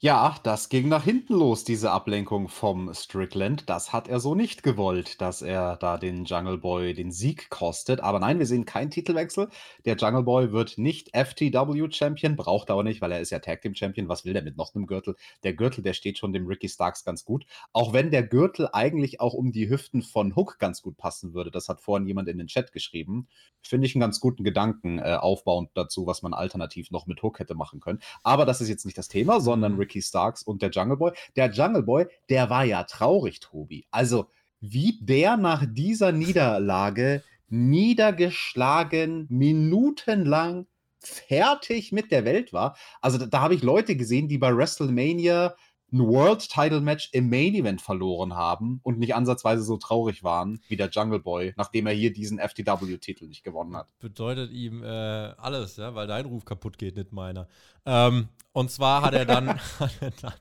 Ja, 0.02 0.38
das 0.44 0.70
ging 0.70 0.88
nach 0.88 1.04
hinten 1.04 1.34
los, 1.34 1.66
diese 1.66 1.92
Ablenkung 1.92 2.48
vom 2.48 2.94
Strickland. 2.94 3.70
Das 3.70 3.92
hat 3.92 4.08
er 4.08 4.22
so 4.22 4.34
nicht 4.34 4.64
gewollt, 4.64 5.20
dass 5.20 5.42
er 5.42 5.76
da 5.76 5.98
den 5.98 6.24
Jungle 6.24 6.58
Boy 6.58 6.94
den 6.94 7.12
Sieg 7.12 7.50
kostet. 7.50 8.00
Aber 8.00 8.18
nein, 8.20 8.40
wir 8.40 8.46
sehen 8.46 8.64
keinen 8.64 8.92
Titelwechsel. 8.92 9.50
Der 9.84 9.98
Jungle 9.98 10.24
Boy 10.24 10.54
wird 10.54 10.78
nicht 10.78 11.10
FTW 11.14 11.92
Champion, 11.92 12.38
braucht 12.38 12.70
er 12.70 12.76
auch 12.76 12.84
nicht, 12.84 13.02
weil 13.02 13.12
er 13.12 13.20
ist 13.20 13.32
ja 13.32 13.40
Tag 13.40 13.62
Team 13.62 13.76
Champion. 13.76 14.08
Was 14.08 14.24
will 14.24 14.32
der 14.32 14.42
mit 14.42 14.56
noch 14.56 14.74
einem 14.74 14.88
Gürtel? 14.88 15.18
Der 15.44 15.54
Gürtel, 15.54 15.84
der 15.84 15.92
steht 15.92 16.18
schon 16.18 16.32
dem 16.32 16.48
Ricky 16.48 16.70
Starks 16.70 17.04
ganz 17.04 17.26
gut. 17.26 17.46
Auch 17.74 17.92
wenn 17.92 18.10
der 18.10 18.24
Gürtel 18.24 18.70
eigentlich 18.72 19.20
auch 19.20 19.34
um 19.34 19.52
die 19.52 19.70
Hüften 19.70 20.02
von 20.02 20.34
Hook 20.34 20.60
ganz 20.60 20.82
gut 20.82 20.96
passen 20.96 21.34
würde. 21.34 21.52
Das 21.52 21.68
hat 21.68 21.82
vorhin 21.82 22.08
jemand 22.08 22.30
in 22.30 22.38
den 22.38 22.48
Chat 22.48 22.72
geschrieben. 22.72 23.28
Finde 23.62 23.86
ich 23.86 23.96
einen 23.96 24.02
ganz 24.02 24.22
guten 24.22 24.46
Gedanken, 24.46 25.00
äh, 25.00 25.18
aufbauend 25.20 25.72
dazu, 25.74 26.08
was 26.08 26.22
man 26.22 26.34
alternativ 26.34 26.90
noch 26.90 27.06
mit 27.06 27.22
Hook 27.22 27.40
hätte 27.40 27.54
machen 27.54 27.82
können. 27.82 28.00
Aber 28.24 28.46
das 28.46 28.62
ist 28.62 28.70
jetzt 28.70 28.86
nicht 28.86 28.98
das 28.98 29.10
Thema, 29.10 29.42
sondern 29.42 29.76
Ricky 29.76 29.89
Ricky 29.90 30.02
Starks 30.02 30.44
und 30.44 30.62
der 30.62 30.70
Jungle 30.70 30.98
Boy. 30.98 31.12
Der 31.36 31.50
Jungle 31.52 31.84
Boy, 31.84 32.06
der 32.30 32.50
war 32.50 32.64
ja 32.64 32.84
traurig, 32.84 33.40
Tobi. 33.40 33.86
Also, 33.92 34.30
wie 34.62 35.00
der 35.02 35.38
nach 35.38 35.66
dieser 35.68 36.12
Niederlage 36.12 37.24
niedergeschlagen, 37.48 39.26
minutenlang 39.30 40.68
fertig 41.00 41.92
mit 41.92 42.12
der 42.12 42.26
Welt 42.26 42.54
war. 42.54 42.78
Also 43.02 43.18
da, 43.18 43.26
da 43.26 43.42
habe 43.42 43.56
ich 43.56 43.64
Leute 43.64 43.96
gesehen, 43.96 44.28
die 44.28 44.38
bei 44.38 44.56
WrestleMania 44.56 45.56
ein 45.92 46.00
World 46.00 46.50
Title 46.50 46.82
Match 46.82 47.10
im 47.12 47.30
Main 47.30 47.56
Event 47.56 47.82
verloren 47.82 48.36
haben 48.36 48.80
und 48.84 49.00
nicht 49.00 49.16
ansatzweise 49.16 49.64
so 49.64 49.78
traurig 49.78 50.24
waren 50.24 50.62
wie 50.68 50.76
der 50.76 50.90
Jungle 50.90 51.20
Boy, 51.20 51.54
nachdem 51.58 51.88
er 51.88 51.94
hier 51.94 52.14
diesen 52.14 52.40
FTW-Titel 52.40 53.28
nicht 53.28 53.44
gewonnen 53.44 53.76
hat. 53.76 53.88
Bedeutet 54.00 54.52
ihm 54.52 54.84
äh, 54.84 54.88
alles, 54.88 55.78
ja, 55.78 55.96
weil 55.96 56.08
dein 56.08 56.26
Ruf 56.26 56.46
kaputt 56.46 56.78
geht, 56.78 56.96
nicht 56.96 57.12
meiner. 57.12 57.48
Ähm, 57.86 58.30
und 58.52 58.72
zwar 58.72 59.02
hat 59.02 59.14
er 59.14 59.26
dann, 59.26 59.50
hat 59.80 60.02
er 60.02 60.12
dann 60.12 60.34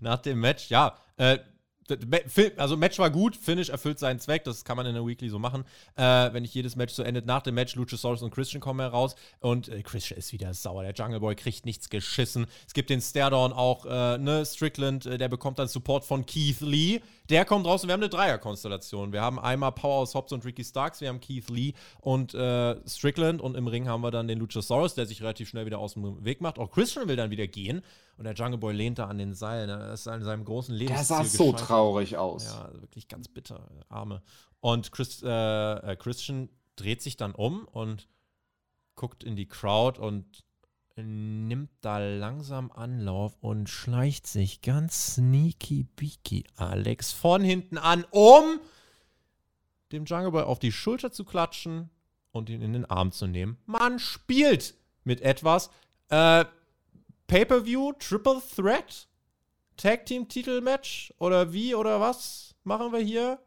nach 0.00 0.18
dem 0.18 0.40
Match, 0.40 0.70
ja, 0.70 0.96
äh, 1.16 1.38
also 2.56 2.76
Match 2.76 2.98
war 2.98 3.10
gut, 3.10 3.36
Finish 3.36 3.68
erfüllt 3.68 3.98
seinen 3.98 4.18
Zweck, 4.18 4.44
das 4.44 4.64
kann 4.64 4.76
man 4.76 4.86
in 4.86 4.94
der 4.94 5.06
Weekly 5.06 5.28
so 5.28 5.38
machen. 5.38 5.64
Äh, 5.96 6.02
wenn 6.32 6.42
nicht 6.42 6.54
jedes 6.54 6.76
Match 6.76 6.94
so 6.94 7.02
endet, 7.02 7.26
nach 7.26 7.42
dem 7.42 7.54
Match 7.54 7.74
Luchasaurus 7.74 8.22
und 8.22 8.30
Christian 8.30 8.60
kommen 8.60 8.80
heraus 8.80 9.16
und 9.40 9.68
äh, 9.68 9.82
Christian 9.82 10.18
ist 10.18 10.32
wieder 10.32 10.52
sauer. 10.54 10.82
Der 10.82 10.92
Jungle 10.92 11.20
Boy 11.20 11.34
kriegt 11.34 11.66
nichts 11.66 11.88
geschissen. 11.90 12.46
Es 12.66 12.74
gibt 12.74 12.90
den 12.90 13.00
Stairdown 13.00 13.52
auch, 13.52 13.86
äh, 13.86 14.18
ne, 14.18 14.44
Strickland, 14.44 15.06
äh, 15.06 15.18
der 15.18 15.28
bekommt 15.28 15.58
dann 15.58 15.68
Support 15.68 16.04
von 16.04 16.26
Keith 16.26 16.60
Lee. 16.60 17.00
Der 17.28 17.44
kommt 17.44 17.66
raus 17.66 17.82
und 17.82 17.88
wir 17.88 17.94
haben 17.94 18.02
eine 18.02 18.08
Dreierkonstellation. 18.08 19.12
Wir 19.12 19.20
haben 19.20 19.38
einmal 19.38 19.72
Powerhouse 19.72 20.14
Hobbs 20.14 20.32
und 20.32 20.44
Ricky 20.44 20.64
Starks, 20.64 21.00
wir 21.00 21.08
haben 21.08 21.20
Keith 21.20 21.48
Lee 21.50 21.72
und 22.00 22.34
äh, 22.34 22.76
Strickland 22.86 23.40
und 23.40 23.56
im 23.56 23.66
Ring 23.66 23.88
haben 23.88 24.02
wir 24.02 24.10
dann 24.10 24.28
den 24.28 24.38
Luchasaurus, 24.38 24.94
der 24.94 25.06
sich 25.06 25.22
relativ 25.22 25.48
schnell 25.48 25.66
wieder 25.66 25.78
aus 25.78 25.94
dem 25.94 26.24
Weg 26.24 26.40
macht. 26.40 26.58
Auch 26.58 26.70
Christian 26.70 27.08
will 27.08 27.16
dann 27.16 27.30
wieder 27.30 27.46
gehen 27.46 27.82
und 28.16 28.24
der 28.24 28.34
Jungle 28.34 28.58
Boy 28.58 28.74
lehnt 28.74 28.98
da 28.98 29.06
an 29.06 29.18
den 29.18 29.34
Seilen. 29.34 29.68
Er 29.68 29.92
ist 29.92 30.08
an 30.08 30.22
seinem 30.22 30.44
großen 30.44 30.74
Leben. 30.74 30.92
Der 30.92 31.04
sah 31.04 31.22
so 31.24 31.52
traurig 31.52 32.16
aus. 32.16 32.46
Ja, 32.46 32.70
wirklich 32.80 33.08
ganz 33.08 33.28
bitter, 33.28 33.68
Arme. 33.88 34.22
Und 34.60 34.90
Chris, 34.90 35.22
äh, 35.22 35.28
äh, 35.28 35.96
Christian 35.96 36.48
dreht 36.76 37.02
sich 37.02 37.16
dann 37.16 37.34
um 37.34 37.66
und 37.66 38.08
guckt 38.94 39.22
in 39.22 39.36
die 39.36 39.46
Crowd 39.46 40.00
und 40.00 40.44
nimmt 40.98 41.70
da 41.82 41.98
langsam 41.98 42.72
Anlauf 42.72 43.36
und 43.40 43.68
schleicht 43.68 44.26
sich 44.26 44.62
ganz 44.62 45.16
sneaky 45.16 45.84
beaky 45.84 46.44
Alex 46.56 47.12
von 47.12 47.44
hinten 47.44 47.76
an, 47.76 48.06
um 48.10 48.58
dem 49.92 50.06
Jungle 50.06 50.30
Boy 50.30 50.42
auf 50.44 50.58
die 50.58 50.72
Schulter 50.72 51.12
zu 51.12 51.24
klatschen 51.24 51.90
und 52.32 52.48
ihn 52.48 52.62
in 52.62 52.72
den 52.72 52.86
Arm 52.86 53.12
zu 53.12 53.26
nehmen. 53.26 53.58
Man 53.66 53.98
spielt 53.98 54.74
mit 55.04 55.20
etwas. 55.20 55.70
Äh, 56.08 56.46
Pay-per-View, 57.26 57.92
Triple 57.98 58.40
Threat, 58.54 59.08
Tag 59.76 60.06
Team 60.06 60.28
Titelmatch 60.28 61.12
oder 61.18 61.52
wie 61.52 61.74
oder 61.74 62.00
was 62.00 62.54
machen 62.64 62.92
wir 62.92 63.00
hier? 63.00 63.38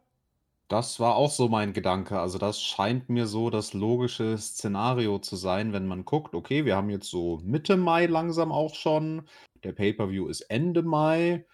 Das 0.68 1.00
war 1.00 1.16
auch 1.16 1.30
so 1.30 1.48
mein 1.48 1.72
Gedanke. 1.72 2.20
Also 2.20 2.38
das 2.38 2.62
scheint 2.62 3.08
mir 3.08 3.26
so 3.26 3.50
das 3.50 3.72
logische 3.72 4.38
Szenario 4.38 5.18
zu 5.18 5.34
sein, 5.34 5.72
wenn 5.72 5.88
man 5.88 6.04
guckt, 6.04 6.34
okay, 6.34 6.64
wir 6.64 6.76
haben 6.76 6.90
jetzt 6.90 7.10
so 7.10 7.40
Mitte 7.42 7.76
Mai 7.76 8.06
langsam 8.06 8.52
auch 8.52 8.74
schon. 8.74 9.26
Der 9.64 9.72
Pay-per-View 9.72 10.28
ist 10.28 10.42
Ende 10.42 10.82
Mai. 10.82 11.44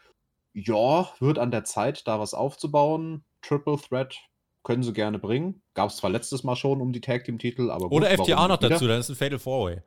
Ja, 0.52 1.10
wird 1.18 1.38
an 1.38 1.50
der 1.50 1.64
Zeit, 1.64 2.06
da 2.06 2.20
was 2.20 2.34
aufzubauen. 2.34 3.24
Triple 3.40 3.78
Threat 3.78 4.16
können 4.64 4.82
sie 4.82 4.92
gerne 4.92 5.18
bringen. 5.18 5.62
Gab 5.74 5.90
es 5.90 5.96
zwar 5.96 6.10
letztes 6.10 6.44
Mal 6.44 6.56
schon 6.56 6.80
um 6.80 6.92
die 6.92 7.00
Tag 7.00 7.24
Team 7.24 7.38
Titel, 7.38 7.70
aber 7.70 7.88
gut, 7.88 7.92
Oder 7.92 8.10
FTA 8.10 8.48
noch 8.48 8.58
dazu, 8.58 8.86
dann 8.86 9.00
ist 9.00 9.08
ein 9.08 9.16
Fatal 9.16 9.38
Four 9.38 9.66
Way. 9.66 9.82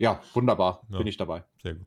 Ja, 0.00 0.22
wunderbar. 0.32 0.82
Ja. 0.90 0.98
Bin 0.98 1.06
ich 1.06 1.18
dabei. 1.18 1.44
Sehr 1.62 1.74
gut. 1.74 1.86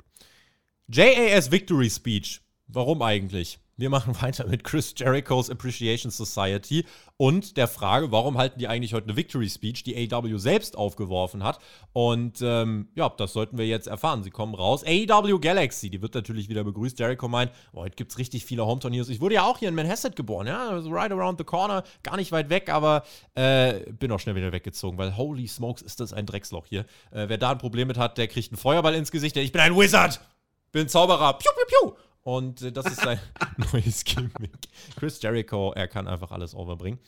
JAS 0.88 1.52
Victory 1.52 1.90
Speech. 1.90 2.42
Warum 2.68 3.02
eigentlich? 3.02 3.60
Wir 3.76 3.90
machen 3.90 4.16
weiter 4.22 4.48
mit 4.48 4.64
Chris 4.64 4.94
Jericho's 4.96 5.50
Appreciation 5.50 6.12
Society 6.12 6.86
und 7.18 7.58
der 7.58 7.68
Frage, 7.68 8.12
warum 8.12 8.38
halten 8.38 8.60
die 8.60 8.68
eigentlich 8.68 8.94
heute 8.94 9.08
eine 9.08 9.16
Victory 9.16 9.50
Speech, 9.50 9.84
die 9.84 10.12
AEW 10.12 10.38
selbst 10.38 10.78
aufgeworfen 10.78 11.44
hat. 11.44 11.60
Und 11.92 12.42
ähm, 12.42 12.90
ja, 12.96 13.10
das 13.10 13.34
sollten 13.34 13.58
wir 13.58 13.66
jetzt 13.66 13.88
erfahren. 13.88 14.24
Sie 14.24 14.30
kommen 14.30 14.54
raus. 14.56 14.84
AEW 14.86 15.40
Galaxy, 15.40 15.90
die 15.90 16.02
wird 16.02 16.14
natürlich 16.14 16.50
wieder 16.50 16.64
begrüßt. 16.64 17.00
Jericho 17.00 17.28
meint, 17.28 17.52
oh, 17.72 17.82
heute 17.82 17.96
gibt 17.96 18.12
es 18.12 18.18
richtig 18.18 18.46
viele 18.46 18.66
Home-Turniers. 18.66 19.10
Ich 19.10 19.22
wurde 19.22 19.36
ja 19.36 19.44
auch 19.44 19.58
hier 19.58 19.70
in 19.70 19.76
Manhasset 19.76 20.16
geboren, 20.16 20.48
ja, 20.48 20.70
also 20.70 20.90
right 20.90 21.12
around 21.12 21.38
the 21.40 21.44
corner, 21.44 21.84
gar 22.04 22.18
nicht 22.18 22.32
weit 22.32 22.50
weg, 22.50 22.70
aber 22.70 23.04
äh, 23.36 23.92
bin 23.94 24.12
auch 24.12 24.20
schnell 24.20 24.36
wieder 24.36 24.52
weggezogen, 24.52 24.98
weil 24.98 25.18
holy 25.18 25.48
smokes 25.48 25.82
ist 25.82 26.00
das 26.00 26.14
ein 26.14 26.26
Drecksloch 26.26 26.66
hier. 26.68 26.82
Äh, 27.12 27.30
wer 27.30 27.38
da 27.38 27.52
ein 27.52 27.58
Problem 27.58 27.88
mit 27.88 27.98
hat, 27.98 28.18
der 28.18 28.28
kriegt 28.28 28.52
einen 28.52 28.58
Feuerball 28.58 28.94
ins 28.96 29.12
Gesicht. 29.12 29.36
Ich 29.38 29.52
bin 29.52 29.62
ein 29.62 29.76
Wizard! 29.76 30.20
Bin 30.74 30.90
Zauberer. 30.90 31.34
Piu, 31.34 31.52
piu, 31.52 31.66
piu. 31.68 31.96
Und 32.24 32.62
äh, 32.62 32.72
das 32.72 32.86
ist 32.86 33.02
sein 33.02 33.20
neues 33.74 34.04
Gimmick. 34.04 34.68
Chris 34.96 35.22
Jericho, 35.22 35.74
er 35.74 35.88
kann 35.88 36.08
einfach 36.08 36.32
alles 36.32 36.56
overbringen. 36.56 37.00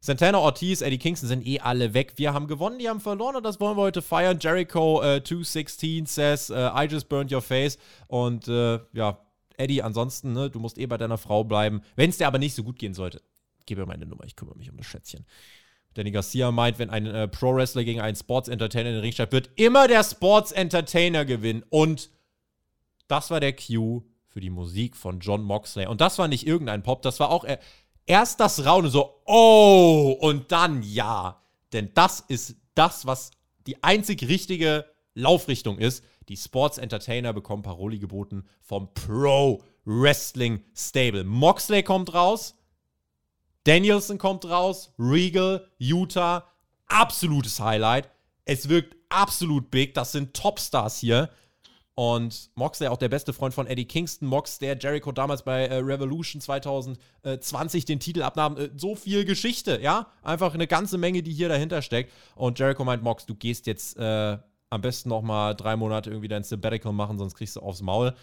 Santana 0.00 0.38
Ortiz, 0.38 0.82
Eddie 0.82 0.98
Kingston 0.98 1.28
sind 1.28 1.46
eh 1.46 1.60
alle 1.60 1.94
weg. 1.94 2.12
Wir 2.16 2.32
haben 2.32 2.46
gewonnen, 2.46 2.78
die 2.78 2.88
haben 2.88 3.00
verloren 3.00 3.36
und 3.36 3.44
das 3.44 3.58
wollen 3.60 3.76
wir 3.76 3.82
heute 3.82 4.02
feiern. 4.02 4.38
Jericho 4.40 5.02
äh, 5.02 5.22
216 5.22 6.06
says, 6.06 6.50
äh, 6.50 6.70
I 6.74 6.86
just 6.88 7.08
burned 7.08 7.32
your 7.32 7.42
face. 7.42 7.78
Und 8.06 8.46
äh, 8.46 8.78
ja, 8.92 9.18
Eddie, 9.56 9.82
ansonsten, 9.82 10.32
ne, 10.32 10.50
du 10.50 10.60
musst 10.60 10.78
eh 10.78 10.86
bei 10.86 10.98
deiner 10.98 11.18
Frau 11.18 11.44
bleiben. 11.44 11.80
Wenn 11.96 12.10
es 12.10 12.18
dir 12.18 12.26
aber 12.26 12.38
nicht 12.38 12.54
so 12.54 12.62
gut 12.62 12.78
gehen 12.78 12.94
sollte, 12.94 13.22
gib 13.64 13.78
mir 13.78 13.86
meine 13.86 14.06
Nummer, 14.06 14.24
ich 14.24 14.36
kümmere 14.36 14.56
mich 14.56 14.70
um 14.70 14.76
das 14.76 14.86
Schätzchen. 14.86 15.26
Danny 15.94 16.10
Garcia 16.10 16.52
meint, 16.52 16.78
wenn 16.78 16.90
ein 16.90 17.06
äh, 17.06 17.26
Pro-Wrestler 17.26 17.82
gegen 17.82 18.00
einen 18.00 18.16
Sports-Entertainer 18.16 18.90
in 18.90 18.94
den 18.96 19.02
Ring 19.02 19.12
steigt, 19.12 19.32
wird 19.32 19.50
immer 19.56 19.88
der 19.88 20.04
Sports-Entertainer 20.04 21.24
gewinnen. 21.24 21.64
Und 21.70 22.10
das 23.08 23.30
war 23.30 23.40
der 23.40 23.54
Cue 23.54 24.04
für 24.36 24.40
die 24.42 24.50
Musik 24.50 24.96
von 24.98 25.20
John 25.20 25.42
Moxley. 25.42 25.86
Und 25.86 26.02
das 26.02 26.18
war 26.18 26.28
nicht 26.28 26.46
irgendein 26.46 26.82
Pop, 26.82 27.00
das 27.00 27.20
war 27.20 27.30
auch 27.30 27.46
erst 28.04 28.38
das 28.38 28.66
Raunen 28.66 28.90
so, 28.90 29.22
oh, 29.24 30.14
und 30.20 30.52
dann 30.52 30.82
ja. 30.82 31.40
Denn 31.72 31.90
das 31.94 32.20
ist 32.20 32.56
das, 32.74 33.06
was 33.06 33.30
die 33.66 33.82
einzig 33.82 34.28
richtige 34.28 34.84
Laufrichtung 35.14 35.78
ist. 35.78 36.04
Die 36.28 36.36
Sports 36.36 36.76
Entertainer 36.76 37.32
bekommen 37.32 37.62
Paroli 37.62 37.98
geboten 37.98 38.44
vom 38.60 38.92
Pro 38.92 39.62
Wrestling 39.86 40.62
Stable. 40.74 41.24
Moxley 41.24 41.82
kommt 41.82 42.12
raus, 42.12 42.58
Danielson 43.64 44.18
kommt 44.18 44.44
raus, 44.44 44.92
Regal, 44.98 45.66
Utah, 45.78 46.46
absolutes 46.88 47.58
Highlight. 47.58 48.10
Es 48.44 48.68
wirkt 48.68 48.96
absolut 49.08 49.70
big. 49.70 49.94
Das 49.94 50.12
sind 50.12 50.34
Topstars 50.34 50.98
hier. 50.98 51.30
Und 51.98 52.50
Mox, 52.56 52.78
der 52.78 52.92
auch 52.92 52.98
der 52.98 53.08
beste 53.08 53.32
Freund 53.32 53.54
von 53.54 53.66
Eddie 53.66 53.86
Kingston, 53.86 54.28
Mox, 54.28 54.58
der 54.58 54.76
Jericho 54.76 55.12
damals 55.12 55.44
bei 55.44 55.64
äh, 55.66 55.78
Revolution 55.78 56.42
2020 56.42 57.86
den 57.86 58.00
Titel 58.00 58.22
abnahm, 58.22 58.58
äh, 58.58 58.68
so 58.76 58.94
viel 58.94 59.24
Geschichte, 59.24 59.80
ja? 59.80 60.06
Einfach 60.22 60.52
eine 60.52 60.66
ganze 60.66 60.98
Menge, 60.98 61.22
die 61.22 61.32
hier 61.32 61.48
dahinter 61.48 61.80
steckt. 61.80 62.12
Und 62.34 62.58
Jericho 62.58 62.84
meint, 62.84 63.02
Mox, 63.02 63.24
du 63.24 63.34
gehst 63.34 63.66
jetzt 63.66 63.96
äh, 63.96 64.36
am 64.68 64.80
besten 64.82 65.08
noch 65.08 65.22
mal 65.22 65.54
drei 65.54 65.74
Monate 65.74 66.10
irgendwie 66.10 66.28
dein 66.28 66.44
Sabbatical 66.44 66.92
machen, 66.92 67.16
sonst 67.16 67.34
kriegst 67.34 67.56
du 67.56 67.60
aufs 67.60 67.80
Maul. 67.80 68.14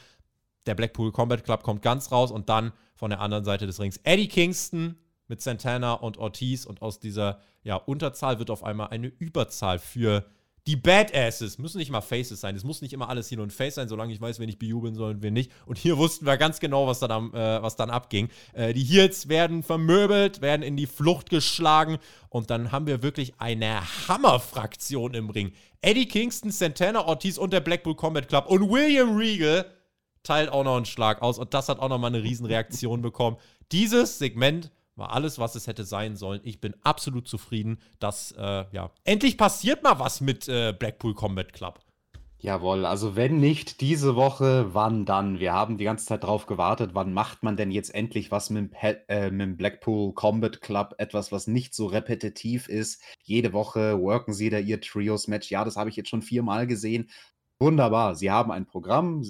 Der 0.67 0.75
Blackpool 0.75 1.11
Combat 1.11 1.43
Club 1.43 1.63
kommt 1.63 1.81
ganz 1.81 2.11
raus 2.11 2.31
und 2.31 2.49
dann 2.49 2.73
von 2.93 3.09
der 3.09 3.21
anderen 3.21 3.43
Seite 3.43 3.65
des 3.65 3.79
Rings 3.79 3.99
Eddie 4.03 4.27
Kingston 4.27 4.99
mit 5.27 5.41
Santana 5.41 5.93
und 5.93 6.19
Ortiz 6.19 6.65
und 6.65 6.83
aus 6.83 6.99
dieser 6.99 7.39
ja, 7.63 7.77
Unterzahl 7.77 8.37
wird 8.37 8.51
auf 8.51 8.63
einmal 8.63 8.89
eine 8.89 9.07
Überzahl 9.07 9.79
für 9.79 10.25
die 10.65 10.77
Badasses 10.77 11.57
müssen 11.57 11.77
nicht 11.77 11.91
mal 11.91 12.01
Faces 12.01 12.39
sein. 12.39 12.55
Es 12.55 12.63
muss 12.63 12.81
nicht 12.81 12.93
immer 12.93 13.09
alles 13.09 13.27
hier 13.27 13.37
nur 13.37 13.45
ein 13.45 13.51
Face 13.51 13.75
sein, 13.75 13.89
solange 13.89 14.13
ich 14.13 14.21
weiß, 14.21 14.39
wen 14.39 14.47
ich 14.47 14.59
bejubeln 14.59 14.95
soll 14.95 15.11
und 15.11 15.21
wen 15.21 15.33
nicht. 15.33 15.51
Und 15.65 15.77
hier 15.77 15.97
wussten 15.97 16.25
wir 16.25 16.37
ganz 16.37 16.61
genau, 16.61 16.87
was 16.87 16.99
dann, 16.99 17.33
äh, 17.33 17.61
was 17.61 17.75
dann 17.75 17.89
abging. 17.89 18.29
Äh, 18.53 18.73
die 18.73 18.83
Heels 18.83 19.27
werden 19.27 19.61
vermöbelt, 19.61 20.41
werden 20.41 20.63
in 20.63 20.77
die 20.77 20.85
Flucht 20.85 21.29
geschlagen. 21.29 21.97
Und 22.29 22.49
dann 22.49 22.71
haben 22.71 22.87
wir 22.87 23.03
wirklich 23.03 23.33
eine 23.39 23.81
Hammerfraktion 24.07 25.13
im 25.15 25.29
Ring. 25.29 25.51
Eddie 25.81 26.07
Kingston, 26.07 26.51
Santana 26.51 27.05
Ortiz 27.05 27.37
und 27.37 27.51
der 27.51 27.59
Blackpool 27.59 27.95
Combat 27.95 28.29
Club 28.29 28.45
und 28.47 28.69
William 28.69 29.17
Regal 29.17 29.65
teilt 30.23 30.49
auch 30.49 30.63
noch 30.63 30.77
einen 30.77 30.85
Schlag 30.85 31.21
aus. 31.21 31.39
Und 31.39 31.53
das 31.53 31.67
hat 31.67 31.79
auch 31.79 31.89
noch 31.89 31.99
mal 31.99 32.07
eine 32.07 32.23
Riesenreaktion 32.23 33.01
bekommen. 33.01 33.35
Dieses 33.73 34.17
Segment 34.17 34.71
war 34.95 35.11
alles, 35.11 35.39
was 35.39 35.55
es 35.55 35.67
hätte 35.67 35.83
sein 35.85 36.15
sollen. 36.15 36.41
Ich 36.43 36.61
bin 36.61 36.75
absolut 36.83 37.27
zufrieden, 37.27 37.79
dass, 37.99 38.31
äh, 38.37 38.65
ja, 38.71 38.91
endlich 39.03 39.37
passiert 39.37 39.83
mal 39.83 39.99
was 39.99 40.21
mit 40.21 40.47
äh, 40.47 40.73
Blackpool 40.77 41.13
Combat 41.15 41.51
Club. 41.53 41.79
Jawohl, 42.43 42.85
also 42.85 43.15
wenn 43.15 43.39
nicht 43.39 43.79
diese 43.79 44.17
Woche, 44.17 44.73
wann 44.73 45.05
dann? 45.05 45.39
Wir 45.39 45.53
haben 45.53 45.77
die 45.77 45.85
ganze 45.85 46.05
Zeit 46.05 46.25
drauf 46.25 46.45
gewartet, 46.45 46.89
wann 46.91 47.13
macht 47.13 47.41
man 47.41 47.55
denn 47.55 47.71
jetzt 47.71 47.95
endlich 47.95 48.31
was 48.31 48.49
mit 48.49 48.73
äh, 48.81 49.31
mit 49.31 49.39
dem 49.39 49.55
Blackpool 49.55 50.13
Combat 50.13 50.59
Club? 50.59 50.93
Etwas, 50.97 51.31
was 51.31 51.47
nicht 51.47 51.73
so 51.73 51.85
repetitiv 51.85 52.67
ist. 52.67 53.01
Jede 53.23 53.53
Woche 53.53 53.97
worken 53.97 54.33
sie 54.33 54.49
da 54.49 54.57
ihr 54.57 54.81
Trios-Match. 54.81 55.51
Ja, 55.51 55.63
das 55.63 55.77
habe 55.77 55.89
ich 55.89 55.95
jetzt 55.95 56.09
schon 56.09 56.21
viermal 56.21 56.67
gesehen. 56.67 57.09
Wunderbar. 57.63 58.15
Sie 58.15 58.29
haben 58.29 58.51
ein 58.51 58.65
Programm, 58.65 59.25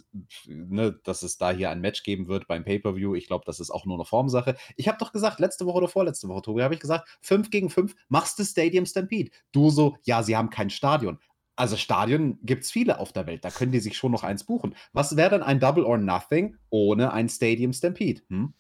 ne, 0.48 1.00
dass 1.04 1.22
es 1.22 1.38
da 1.38 1.52
hier 1.52 1.70
ein 1.70 1.82
Match 1.82 2.02
geben 2.02 2.28
wird 2.28 2.48
beim 2.48 2.64
Pay-Per-View. 2.64 3.14
Ich 3.14 3.28
glaube, 3.28 3.46
das 3.46 3.60
ist 3.60 3.70
auch 3.70 3.86
nur 3.86 3.96
eine 3.96 4.06
Formsache. 4.06 4.56
Ich 4.76 4.88
habe 4.88 4.98
doch 4.98 5.12
gesagt, 5.12 5.40
letzte 5.40 5.68
Woche 5.68 5.78
oder 5.78 5.88
vorletzte 5.88 6.28
Woche, 6.28 6.42
Tobi, 6.42 6.64
habe 6.64 6.74
ich 6.74 6.80
gesagt, 6.80 7.08
5 7.22 7.52
gegen 7.52 7.70
5 7.70 7.96
machst 8.10 8.40
du 8.40 8.44
Stadium 8.44 8.88
Stampede. 8.88 9.30
Du 9.52 9.70
so, 9.70 9.98
ja, 10.04 10.24
sie 10.24 10.36
haben 10.36 10.50
kein 10.50 10.72
Stadion. 10.72 11.20
Also 11.56 11.78
Stadion 11.78 12.40
gibt 12.42 12.64
es 12.64 12.72
viele 12.72 12.98
auf 12.98 13.14
der 13.14 13.28
Welt, 13.28 13.46
da 13.46 13.52
können 13.52 13.72
die 13.72 13.80
sich 13.80 13.96
schon 13.96 14.12
noch 14.12 14.24
eins 14.24 14.44
buchen. 14.44 14.76
Was 14.92 15.16
wäre 15.16 15.30
dann 15.30 15.44
ein 15.44 15.60
Double 15.60 15.84
or 15.84 16.00
Nothing 16.00 16.58
ohne 16.72 17.14
ein 17.14 17.30
Stadium 17.30 17.72
Stampede? 17.74 18.22
Hm? 18.30 18.54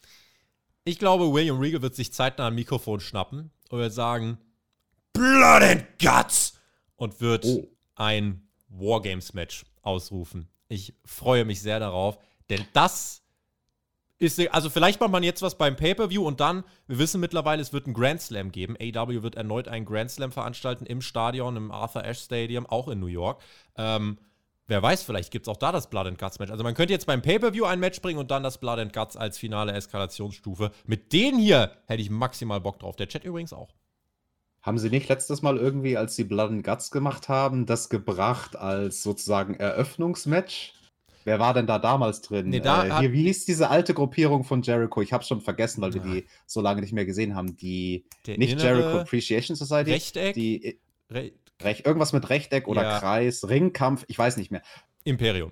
Ich 0.85 0.99
glaube, 0.99 1.33
William 1.33 1.59
Regal 1.59 1.81
wird 1.81 1.95
sich 1.95 2.13
zeitnah 2.13 2.47
ein 2.47 2.55
Mikrofon 2.55 2.99
schnappen 2.99 3.51
und 3.69 3.79
wird 3.79 3.93
sagen, 3.93 4.37
Blood 5.13 5.63
and 5.63 5.85
Guts! 5.99 6.59
Und 6.95 7.19
wird 7.19 7.45
oh. 7.45 7.67
ein 7.95 8.42
Wargames-Match 8.73 9.65
ausrufen. 9.81 10.47
Ich 10.67 10.93
freue 11.05 11.45
mich 11.45 11.61
sehr 11.61 11.79
darauf, 11.79 12.17
denn 12.49 12.65
das 12.73 13.23
ist, 14.23 14.39
also 14.51 14.69
vielleicht 14.69 14.99
macht 14.99 15.11
man 15.11 15.23
jetzt 15.23 15.41
was 15.41 15.57
beim 15.57 15.75
Pay-Per-View 15.75 16.25
und 16.25 16.39
dann, 16.39 16.63
wir 16.87 16.97
wissen 16.97 17.19
mittlerweile, 17.19 17.61
es 17.61 17.73
wird 17.73 17.85
einen 17.85 17.93
Grand 17.93 18.21
Slam 18.21 18.51
geben. 18.51 18.77
AW 18.79 19.21
wird 19.21 19.35
erneut 19.35 19.67
einen 19.67 19.85
Grand 19.85 20.11
Slam 20.11 20.31
veranstalten 20.31 20.85
im 20.85 21.01
Stadion, 21.01 21.57
im 21.57 21.71
Arthur 21.71 22.05
Ashe 22.05 22.23
Stadium, 22.23 22.65
auch 22.65 22.87
in 22.87 22.99
New 22.99 23.07
York. 23.07 23.41
Ähm, 23.75 24.17
wer 24.67 24.81
weiß, 24.81 25.03
vielleicht 25.03 25.31
gibt 25.31 25.47
es 25.47 25.51
auch 25.51 25.57
da 25.57 25.71
das 25.71 25.89
Blood 25.89 26.07
and 26.07 26.17
Guts 26.17 26.39
Match. 26.39 26.51
Also 26.51 26.63
man 26.63 26.73
könnte 26.73 26.93
jetzt 26.93 27.05
beim 27.05 27.21
Pay-Per-View 27.21 27.65
ein 27.65 27.79
Match 27.79 28.01
bringen 28.01 28.19
und 28.19 28.31
dann 28.31 28.43
das 28.43 28.59
Blood 28.59 28.79
and 28.79 28.93
Guts 28.93 29.17
als 29.17 29.37
finale 29.37 29.73
Eskalationsstufe. 29.73 30.71
Mit 30.85 31.11
denen 31.11 31.39
hier 31.39 31.71
hätte 31.85 32.01
ich 32.01 32.09
maximal 32.09 32.61
Bock 32.61 32.79
drauf. 32.79 32.95
Der 32.95 33.07
Chat 33.07 33.25
übrigens 33.25 33.51
auch. 33.51 33.73
Haben 34.63 34.77
sie 34.77 34.89
nicht 34.89 35.09
letztes 35.09 35.41
Mal 35.41 35.57
irgendwie, 35.57 35.97
als 35.97 36.15
sie 36.15 36.23
Blood 36.23 36.49
and 36.49 36.63
Guts 36.63 36.89
gemacht 36.89 37.27
haben, 37.27 37.65
das 37.65 37.89
gebracht 37.89 38.55
als 38.55 39.03
sozusagen 39.03 39.55
Eröffnungsmatch? 39.55 40.73
Wer 41.25 41.39
war 41.39 41.53
denn 41.53 41.67
da 41.67 41.79
damals 41.79 42.21
drin? 42.21 42.49
Nee, 42.49 42.59
da 42.59 42.85
äh, 42.85 42.99
hier, 42.99 43.11
wie 43.13 43.23
hieß 43.23 43.45
diese 43.45 43.69
alte 43.69 43.93
Gruppierung 43.93 44.43
von 44.43 44.61
Jericho? 44.61 45.01
Ich 45.01 45.13
habe 45.13 45.23
schon 45.23 45.41
vergessen, 45.41 45.81
weil 45.81 45.93
wir 45.93 46.01
die 46.01 46.25
so 46.45 46.61
lange 46.61 46.81
nicht 46.81 46.93
mehr 46.93 47.05
gesehen 47.05 47.35
haben. 47.35 47.55
Die 47.55 48.05
Der 48.25 48.37
nicht 48.37 48.61
Jericho 48.61 48.99
Appreciation 48.99 49.55
Society. 49.55 49.91
Rechteck? 49.91 50.33
Die 50.33 50.79
Re 51.09 51.31
Rech, 51.61 51.85
irgendwas 51.85 52.13
mit 52.13 52.29
Rechteck 52.29 52.67
oder 52.67 52.83
Ja. 52.83 52.99
Kreis, 52.99 53.47
Ringkampf, 53.47 54.03
ich 54.07 54.17
weiß 54.17 54.37
nicht 54.37 54.51
mehr. 54.51 54.63
Imperium. 55.03 55.51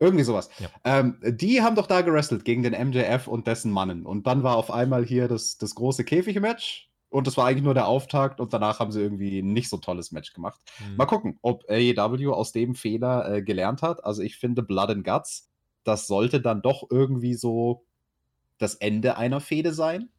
Irgendwie 0.00 0.24
sowas. 0.24 0.48
Ja. 0.58 0.70
Ähm, 0.84 1.18
die 1.22 1.60
haben 1.60 1.76
doch 1.76 1.86
da 1.86 2.00
gewrestelt 2.00 2.44
gegen 2.44 2.62
den 2.62 2.72
MJF 2.72 3.28
und 3.28 3.46
dessen 3.46 3.70
Mannen. 3.70 4.06
Und 4.06 4.26
dann 4.26 4.42
war 4.42 4.56
auf 4.56 4.70
einmal 4.70 5.04
hier 5.04 5.28
das, 5.28 5.58
das 5.58 5.74
große 5.74 6.04
Käfig-Match. 6.04 6.89
Und 7.10 7.26
das 7.26 7.36
war 7.36 7.46
eigentlich 7.46 7.64
nur 7.64 7.74
der 7.74 7.88
Auftakt 7.88 8.40
und 8.40 8.52
danach 8.52 8.78
haben 8.78 8.92
sie 8.92 9.00
irgendwie 9.00 9.40
ein 9.40 9.52
nicht 9.52 9.68
so 9.68 9.76
tolles 9.78 10.12
Match 10.12 10.32
gemacht. 10.32 10.60
Hm. 10.78 10.96
Mal 10.96 11.06
gucken, 11.06 11.38
ob 11.42 11.64
AEW 11.68 12.32
aus 12.32 12.52
dem 12.52 12.74
Fehler 12.74 13.28
äh, 13.28 13.42
gelernt 13.42 13.82
hat. 13.82 14.04
Also 14.04 14.22
ich 14.22 14.36
finde 14.36 14.62
Blood 14.62 14.90
and 14.90 15.04
Guts, 15.04 15.50
das 15.82 16.06
sollte 16.06 16.40
dann 16.40 16.62
doch 16.62 16.84
irgendwie 16.88 17.34
so 17.34 17.84
das 18.58 18.76
Ende 18.76 19.16
einer 19.16 19.40
Fehde 19.40 19.74
sein 19.74 20.10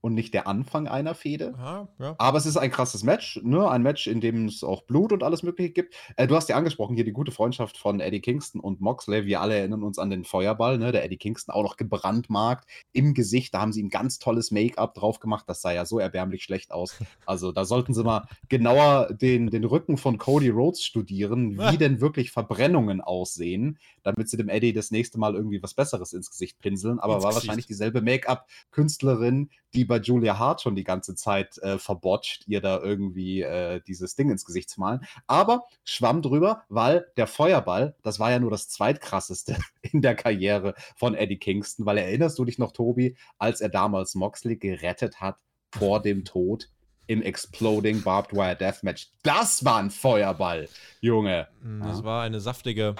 und 0.00 0.14
nicht 0.14 0.32
der 0.34 0.46
Anfang 0.46 0.88
einer 0.88 1.14
Fehde. 1.14 1.54
Ja, 1.58 1.88
ja. 1.98 2.14
Aber 2.18 2.38
es 2.38 2.46
ist 2.46 2.56
ein 2.56 2.70
krasses 2.70 3.02
Match, 3.02 3.40
ne? 3.42 3.68
Ein 3.68 3.82
Match, 3.82 4.06
in 4.06 4.20
dem 4.20 4.46
es 4.46 4.64
auch 4.64 4.82
Blut 4.82 5.12
und 5.12 5.22
alles 5.22 5.42
Mögliche 5.42 5.70
gibt. 5.70 5.94
Äh, 6.16 6.26
du 6.26 6.36
hast 6.36 6.48
ja 6.48 6.56
angesprochen, 6.56 6.94
hier 6.94 7.04
die 7.04 7.12
gute 7.12 7.32
Freundschaft 7.32 7.76
von 7.76 8.00
Eddie 8.00 8.20
Kingston 8.20 8.60
und 8.60 8.80
Moxley. 8.80 9.26
Wir 9.26 9.40
alle 9.40 9.56
erinnern 9.58 9.82
uns 9.82 9.98
an 9.98 10.10
den 10.10 10.24
Feuerball, 10.24 10.78
ne? 10.78 10.92
Der 10.92 11.04
Eddie 11.04 11.18
Kingston 11.18 11.54
auch 11.54 11.62
noch 11.62 11.76
gebrandmarkt 11.76 12.68
im 12.92 13.14
Gesicht. 13.14 13.52
Da 13.54 13.60
haben 13.60 13.72
sie 13.72 13.80
ihm 13.80 13.90
ganz 13.90 14.18
tolles 14.18 14.50
Make-up 14.50 14.94
drauf 14.94 15.20
gemacht. 15.20 15.44
Das 15.48 15.60
sah 15.60 15.72
ja 15.72 15.84
so 15.84 15.98
erbärmlich 15.98 16.42
schlecht 16.42 16.72
aus. 16.72 16.96
Also 17.26 17.52
da 17.52 17.64
sollten 17.64 17.94
sie 17.94 18.02
mal 18.02 18.26
genauer 18.48 19.12
den, 19.12 19.50
den 19.50 19.64
Rücken 19.64 19.96
von 19.98 20.18
Cody 20.18 20.48
Rhodes 20.48 20.82
studieren, 20.82 21.58
wie 21.70 21.76
denn 21.78 22.00
wirklich 22.00 22.30
Verbrennungen 22.32 23.00
aussehen, 23.00 23.78
damit 24.02 24.28
sie 24.28 24.36
dem 24.36 24.48
Eddie 24.48 24.72
das 24.72 24.90
nächste 24.90 25.18
Mal 25.18 25.34
irgendwie 25.34 25.62
was 25.62 25.74
Besseres 25.74 26.12
ins 26.12 26.30
Gesicht 26.30 26.58
pinseln. 26.60 26.98
Aber 26.98 27.16
Ins 27.16 27.24
war 27.24 27.30
Gesicht. 27.30 27.46
wahrscheinlich 27.46 27.66
dieselbe 27.66 28.00
Make-up-Künstlerin, 28.00 29.50
die 29.74 29.84
bei 29.90 29.98
Julia 29.98 30.38
Hart 30.38 30.62
schon 30.62 30.74
die 30.74 30.84
ganze 30.84 31.14
Zeit 31.14 31.58
äh, 31.58 31.78
verbotscht, 31.78 32.44
ihr 32.46 32.62
da 32.62 32.78
irgendwie 32.80 33.42
äh, 33.42 33.82
dieses 33.86 34.14
Ding 34.14 34.30
ins 34.30 34.46
Gesicht 34.46 34.70
zu 34.70 34.80
malen. 34.80 35.00
Aber 35.26 35.64
schwamm 35.84 36.22
drüber, 36.22 36.62
weil 36.70 37.06
der 37.18 37.26
Feuerball, 37.26 37.94
das 38.02 38.18
war 38.18 38.30
ja 38.30 38.38
nur 38.38 38.50
das 38.50 38.70
zweitkrasseste 38.70 39.58
in 39.82 40.00
der 40.00 40.14
Karriere 40.14 40.74
von 40.96 41.14
Eddie 41.14 41.36
Kingston, 41.38 41.84
weil 41.84 41.98
erinnerst 41.98 42.38
du 42.38 42.46
dich 42.46 42.58
noch, 42.58 42.72
Tobi, 42.72 43.16
als 43.36 43.60
er 43.60 43.68
damals 43.68 44.14
Moxley 44.14 44.56
gerettet 44.56 45.20
hat 45.20 45.36
vor 45.74 46.00
dem 46.00 46.24
Tod 46.24 46.68
im 47.08 47.20
Exploding 47.22 48.02
Barbed 48.02 48.32
Wire 48.32 48.56
Deathmatch? 48.56 49.08
Das 49.24 49.64
war 49.64 49.78
ein 49.78 49.90
Feuerball, 49.90 50.68
Junge. 51.00 51.48
Hm, 51.62 51.82
Das 51.82 52.04
war 52.04 52.22
eine 52.22 52.40
saftige. 52.40 52.94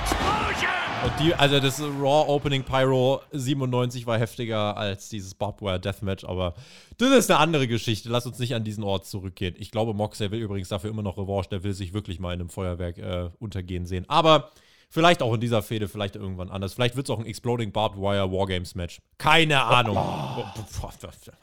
Explosion! 0.00 0.71
Und 1.04 1.12
die, 1.18 1.34
also 1.34 1.58
das 1.58 1.80
Raw 1.80 2.28
Opening 2.28 2.62
Pyro 2.62 3.22
97 3.32 4.06
war 4.06 4.18
heftiger 4.20 4.76
als 4.76 5.08
dieses 5.08 5.34
Barbwire 5.34 5.80
Deathmatch, 5.80 6.22
aber 6.22 6.54
das 6.98 7.10
ist 7.10 7.30
eine 7.30 7.40
andere 7.40 7.66
Geschichte. 7.66 8.08
Lass 8.08 8.24
uns 8.24 8.38
nicht 8.38 8.54
an 8.54 8.62
diesen 8.62 8.84
Ort 8.84 9.06
zurückgehen. 9.06 9.56
Ich 9.58 9.72
glaube, 9.72 9.94
Moxley 9.94 10.30
will 10.30 10.40
übrigens 10.40 10.68
dafür 10.68 10.90
immer 10.90 11.02
noch 11.02 11.18
Revanche. 11.18 11.48
Der 11.48 11.64
will 11.64 11.72
sich 11.72 11.92
wirklich 11.92 12.20
mal 12.20 12.32
in 12.32 12.40
einem 12.40 12.50
Feuerwerk 12.50 12.98
äh, 12.98 13.30
untergehen 13.40 13.84
sehen. 13.84 14.04
Aber 14.08 14.50
vielleicht 14.90 15.22
auch 15.22 15.34
in 15.34 15.40
dieser 15.40 15.62
Fehde, 15.62 15.88
vielleicht 15.88 16.14
irgendwann 16.14 16.50
anders. 16.50 16.74
Vielleicht 16.74 16.94
wird 16.94 17.08
es 17.08 17.10
auch 17.10 17.18
ein 17.18 17.26
Exploding 17.26 17.72
Barbed 17.72 17.98
Wire 17.98 18.30
Wargames 18.30 18.76
Match. 18.76 19.00
Keine 19.18 19.60
Ahnung. 19.60 19.96
Oh, 19.96 20.44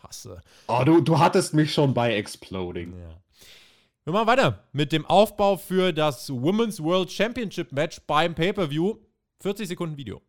hasse. 0.03 0.41
Oh, 0.67 0.83
du, 0.85 1.01
du 1.01 1.19
hattest 1.19 1.53
mich 1.53 1.73
schon 1.73 1.93
bei 1.93 2.15
Exploding. 2.15 2.93
Ja. 2.93 3.15
Wir 4.05 4.13
machen 4.13 4.27
weiter 4.27 4.63
mit 4.71 4.93
dem 4.93 5.05
Aufbau 5.05 5.57
für 5.57 5.91
das 5.91 6.29
Women's 6.29 6.81
World 6.81 7.11
Championship 7.11 7.73
Match 7.73 7.99
beim 8.07 8.33
Pay-Per-View. 8.33 8.95
40 9.41 9.67
Sekunden 9.67 9.97
Video. 9.97 10.21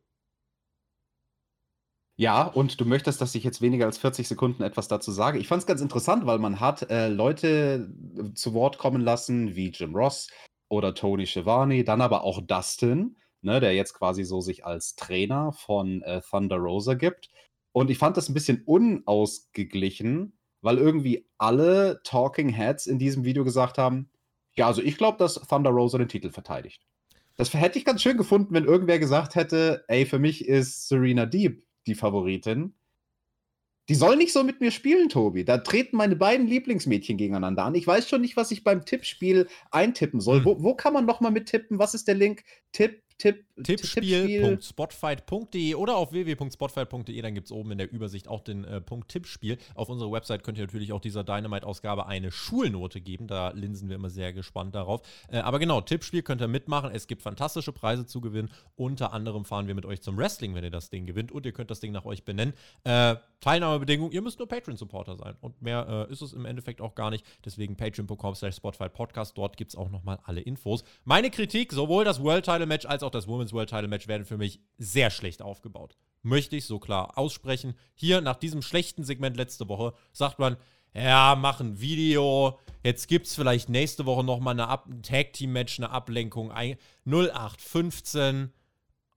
Ja, 2.16 2.42
und 2.42 2.78
du 2.80 2.84
möchtest, 2.84 3.20
dass 3.22 3.34
ich 3.34 3.44
jetzt 3.44 3.62
weniger 3.62 3.86
als 3.86 3.96
40 3.96 4.28
Sekunden 4.28 4.62
etwas 4.62 4.88
dazu 4.88 5.10
sage. 5.10 5.38
Ich 5.38 5.48
fand 5.48 5.62
es 5.62 5.66
ganz 5.66 5.80
interessant, 5.80 6.26
weil 6.26 6.38
man 6.38 6.60
hat 6.60 6.90
äh, 6.90 7.08
Leute 7.08 7.90
äh, 8.18 8.34
zu 8.34 8.52
Wort 8.52 8.76
kommen 8.76 9.00
lassen, 9.00 9.56
wie 9.56 9.70
Jim 9.70 9.96
Ross 9.96 10.28
oder 10.68 10.94
Tony 10.94 11.26
Schiavone, 11.26 11.82
dann 11.82 12.02
aber 12.02 12.22
auch 12.22 12.42
Dustin, 12.42 13.16
ne, 13.40 13.58
der 13.58 13.74
jetzt 13.74 13.94
quasi 13.94 14.24
so 14.24 14.42
sich 14.42 14.66
als 14.66 14.96
Trainer 14.96 15.52
von 15.52 16.02
äh, 16.02 16.20
Thunder 16.20 16.58
Rosa 16.58 16.92
gibt. 16.94 17.30
Und 17.72 17.90
ich 17.90 17.98
fand 17.98 18.18
das 18.18 18.28
ein 18.28 18.34
bisschen 18.34 18.62
unausgeglichen, 18.66 20.38
weil 20.60 20.76
irgendwie 20.76 21.26
alle 21.38 22.02
Talking 22.04 22.50
Heads 22.50 22.86
in 22.86 22.98
diesem 22.98 23.24
Video 23.24 23.44
gesagt 23.44 23.78
haben, 23.78 24.10
ja, 24.56 24.66
also 24.66 24.82
ich 24.82 24.98
glaube, 24.98 25.16
dass 25.16 25.34
Thunder 25.36 25.70
Rosa 25.70 25.96
den 25.96 26.08
Titel 26.08 26.30
verteidigt. 26.30 26.89
Das 27.40 27.54
hätte 27.54 27.78
ich 27.78 27.86
ganz 27.86 28.02
schön 28.02 28.18
gefunden, 28.18 28.52
wenn 28.52 28.66
irgendwer 28.66 28.98
gesagt 28.98 29.34
hätte, 29.34 29.82
ey, 29.88 30.04
für 30.04 30.18
mich 30.18 30.46
ist 30.46 30.88
Serena 30.88 31.24
Deeb 31.24 31.64
die 31.86 31.94
Favoritin. 31.94 32.74
Die 33.88 33.94
soll 33.94 34.18
nicht 34.18 34.34
so 34.34 34.44
mit 34.44 34.60
mir 34.60 34.70
spielen, 34.70 35.08
Tobi. 35.08 35.46
Da 35.46 35.56
treten 35.56 35.96
meine 35.96 36.16
beiden 36.16 36.46
Lieblingsmädchen 36.46 37.16
gegeneinander 37.16 37.64
an. 37.64 37.74
Ich 37.74 37.86
weiß 37.86 38.10
schon 38.10 38.20
nicht, 38.20 38.36
was 38.36 38.50
ich 38.50 38.62
beim 38.62 38.84
Tippspiel 38.84 39.48
eintippen 39.70 40.20
soll. 40.20 40.40
Hm. 40.40 40.44
Wo, 40.44 40.62
wo 40.62 40.74
kann 40.74 40.92
man 40.92 41.06
nochmal 41.06 41.32
mit 41.32 41.46
tippen? 41.46 41.78
Was 41.78 41.94
ist 41.94 42.08
der 42.08 42.14
Link? 42.14 42.44
Tipp, 42.72 43.02
Tipp, 43.20 43.44
Tippspiel.spotfight.de 43.62 45.74
oder 45.74 45.96
auf 45.96 46.12
www.spotfight.de. 46.12 47.20
Dann 47.20 47.34
gibt 47.34 47.48
es 47.48 47.52
oben 47.52 47.72
in 47.72 47.78
der 47.78 47.92
Übersicht 47.92 48.28
auch 48.28 48.40
den 48.40 48.64
äh, 48.64 48.80
Punkt 48.80 49.10
Tippspiel. 49.10 49.58
Auf 49.74 49.90
unserer 49.90 50.10
Website 50.10 50.42
könnt 50.42 50.56
ihr 50.56 50.64
natürlich 50.64 50.94
auch 50.94 51.02
dieser 51.02 51.22
Dynamite-Ausgabe 51.22 52.06
eine 52.06 52.32
Schulnote 52.32 53.02
geben. 53.02 53.26
Da 53.26 53.50
linsen 53.50 53.90
wir 53.90 53.96
immer 53.96 54.08
sehr 54.08 54.32
gespannt 54.32 54.74
darauf. 54.74 55.02
Äh, 55.28 55.40
aber 55.40 55.58
genau, 55.58 55.82
Tippspiel 55.82 56.22
könnt 56.22 56.40
ihr 56.40 56.48
mitmachen. 56.48 56.92
Es 56.94 57.08
gibt 57.08 57.20
fantastische 57.20 57.72
Preise 57.72 58.06
zu 58.06 58.22
gewinnen. 58.22 58.48
Unter 58.74 59.12
anderem 59.12 59.44
fahren 59.44 59.66
wir 59.66 59.74
mit 59.74 59.84
euch 59.84 60.00
zum 60.00 60.16
Wrestling, 60.16 60.54
wenn 60.54 60.64
ihr 60.64 60.70
das 60.70 60.88
Ding 60.88 61.04
gewinnt. 61.04 61.30
Und 61.30 61.44
ihr 61.44 61.52
könnt 61.52 61.70
das 61.70 61.80
Ding 61.80 61.92
nach 61.92 62.06
euch 62.06 62.24
benennen. 62.24 62.54
Äh, 62.84 63.16
Teilnahmebedingung, 63.40 64.12
ihr 64.12 64.22
müsst 64.22 64.38
nur 64.38 64.48
Patreon-Supporter 64.48 65.16
sein. 65.16 65.36
Und 65.42 65.60
mehr 65.60 66.06
äh, 66.08 66.12
ist 66.12 66.22
es 66.22 66.32
im 66.32 66.46
Endeffekt 66.46 66.80
auch 66.80 66.94
gar 66.94 67.10
nicht. 67.10 67.26
Deswegen 67.44 67.76
patreon.com 67.76 68.34
slash 68.34 68.60
Podcast. 68.60 69.36
Dort 69.36 69.58
gibt 69.58 69.72
es 69.72 69.76
auch 69.76 69.90
nochmal 69.90 70.20
alle 70.24 70.40
Infos. 70.40 70.84
Meine 71.04 71.30
Kritik, 71.30 71.74
sowohl 71.74 72.04
das 72.04 72.22
World 72.22 72.46
Title 72.46 72.64
Match 72.64 72.86
als 72.86 73.02
auch 73.02 73.09
das 73.14 73.26
Women's 73.28 73.52
World 73.52 73.70
Title 73.70 73.88
Match 73.88 74.08
werden 74.08 74.24
für 74.26 74.38
mich 74.38 74.60
sehr 74.78 75.10
schlecht 75.10 75.42
aufgebaut. 75.42 75.96
Möchte 76.22 76.56
ich 76.56 76.66
so 76.66 76.78
klar 76.78 77.16
aussprechen. 77.16 77.74
Hier 77.94 78.20
nach 78.20 78.36
diesem 78.36 78.62
schlechten 78.62 79.04
Segment 79.04 79.36
letzte 79.36 79.68
Woche 79.68 79.94
sagt 80.12 80.38
man, 80.38 80.56
ja, 80.92 81.36
mach 81.38 81.60
ein 81.60 81.80
Video. 81.80 82.58
Jetzt 82.82 83.06
gibt 83.06 83.26
es 83.26 83.34
vielleicht 83.36 83.68
nächste 83.68 84.06
Woche 84.06 84.24
nochmal 84.24 84.54
eine 84.54 84.66
Ab 84.68 84.86
ein 84.88 85.02
Tag-Team-Match, 85.02 85.78
eine 85.78 85.90
Ablenkung. 85.90 86.50
ein- 86.50 86.76
0815. 87.04 88.52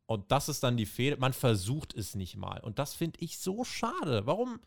Und 0.05 0.31
das 0.31 0.49
ist 0.49 0.63
dann 0.63 0.77
die 0.77 0.85
Fehler. 0.85 1.17
Man 1.17 1.33
versucht 1.33 1.95
es 1.95 2.15
nicht 2.15 2.35
mal. 2.35 2.59
Und 2.59 2.77
das 2.79 2.93
finde 2.93 3.19
ich 3.21 3.39
so 3.39 3.63
schade. 3.63 4.25
Warum? 4.25 4.59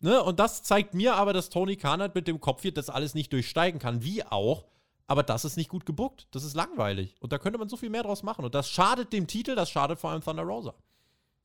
Ne? 0.00 0.22
Und 0.22 0.38
das 0.38 0.62
zeigt 0.62 0.94
mir 0.94 1.14
aber, 1.16 1.32
dass 1.32 1.50
Tony 1.50 1.76
Khan 1.76 2.00
halt 2.00 2.14
mit 2.14 2.26
dem 2.26 2.40
Kopf 2.40 2.62
hier 2.62 2.72
das 2.72 2.88
alles 2.90 3.14
nicht 3.14 3.32
durchsteigen 3.32 3.78
kann. 3.80 4.02
Wie 4.02 4.24
auch. 4.24 4.64
Aber 5.06 5.22
das 5.22 5.44
ist 5.44 5.56
nicht 5.56 5.68
gut 5.68 5.86
gebuckt. 5.86 6.26
Das 6.30 6.44
ist 6.44 6.54
langweilig. 6.54 7.16
Und 7.20 7.32
da 7.32 7.38
könnte 7.38 7.58
man 7.58 7.68
so 7.68 7.76
viel 7.76 7.90
mehr 7.90 8.02
draus 8.02 8.22
machen. 8.22 8.44
Und 8.44 8.54
das 8.54 8.70
schadet 8.70 9.12
dem 9.12 9.26
Titel, 9.26 9.54
das 9.54 9.70
schadet 9.70 9.98
vor 9.98 10.10
allem 10.10 10.22
Thunder 10.22 10.44
Rosa. 10.44 10.74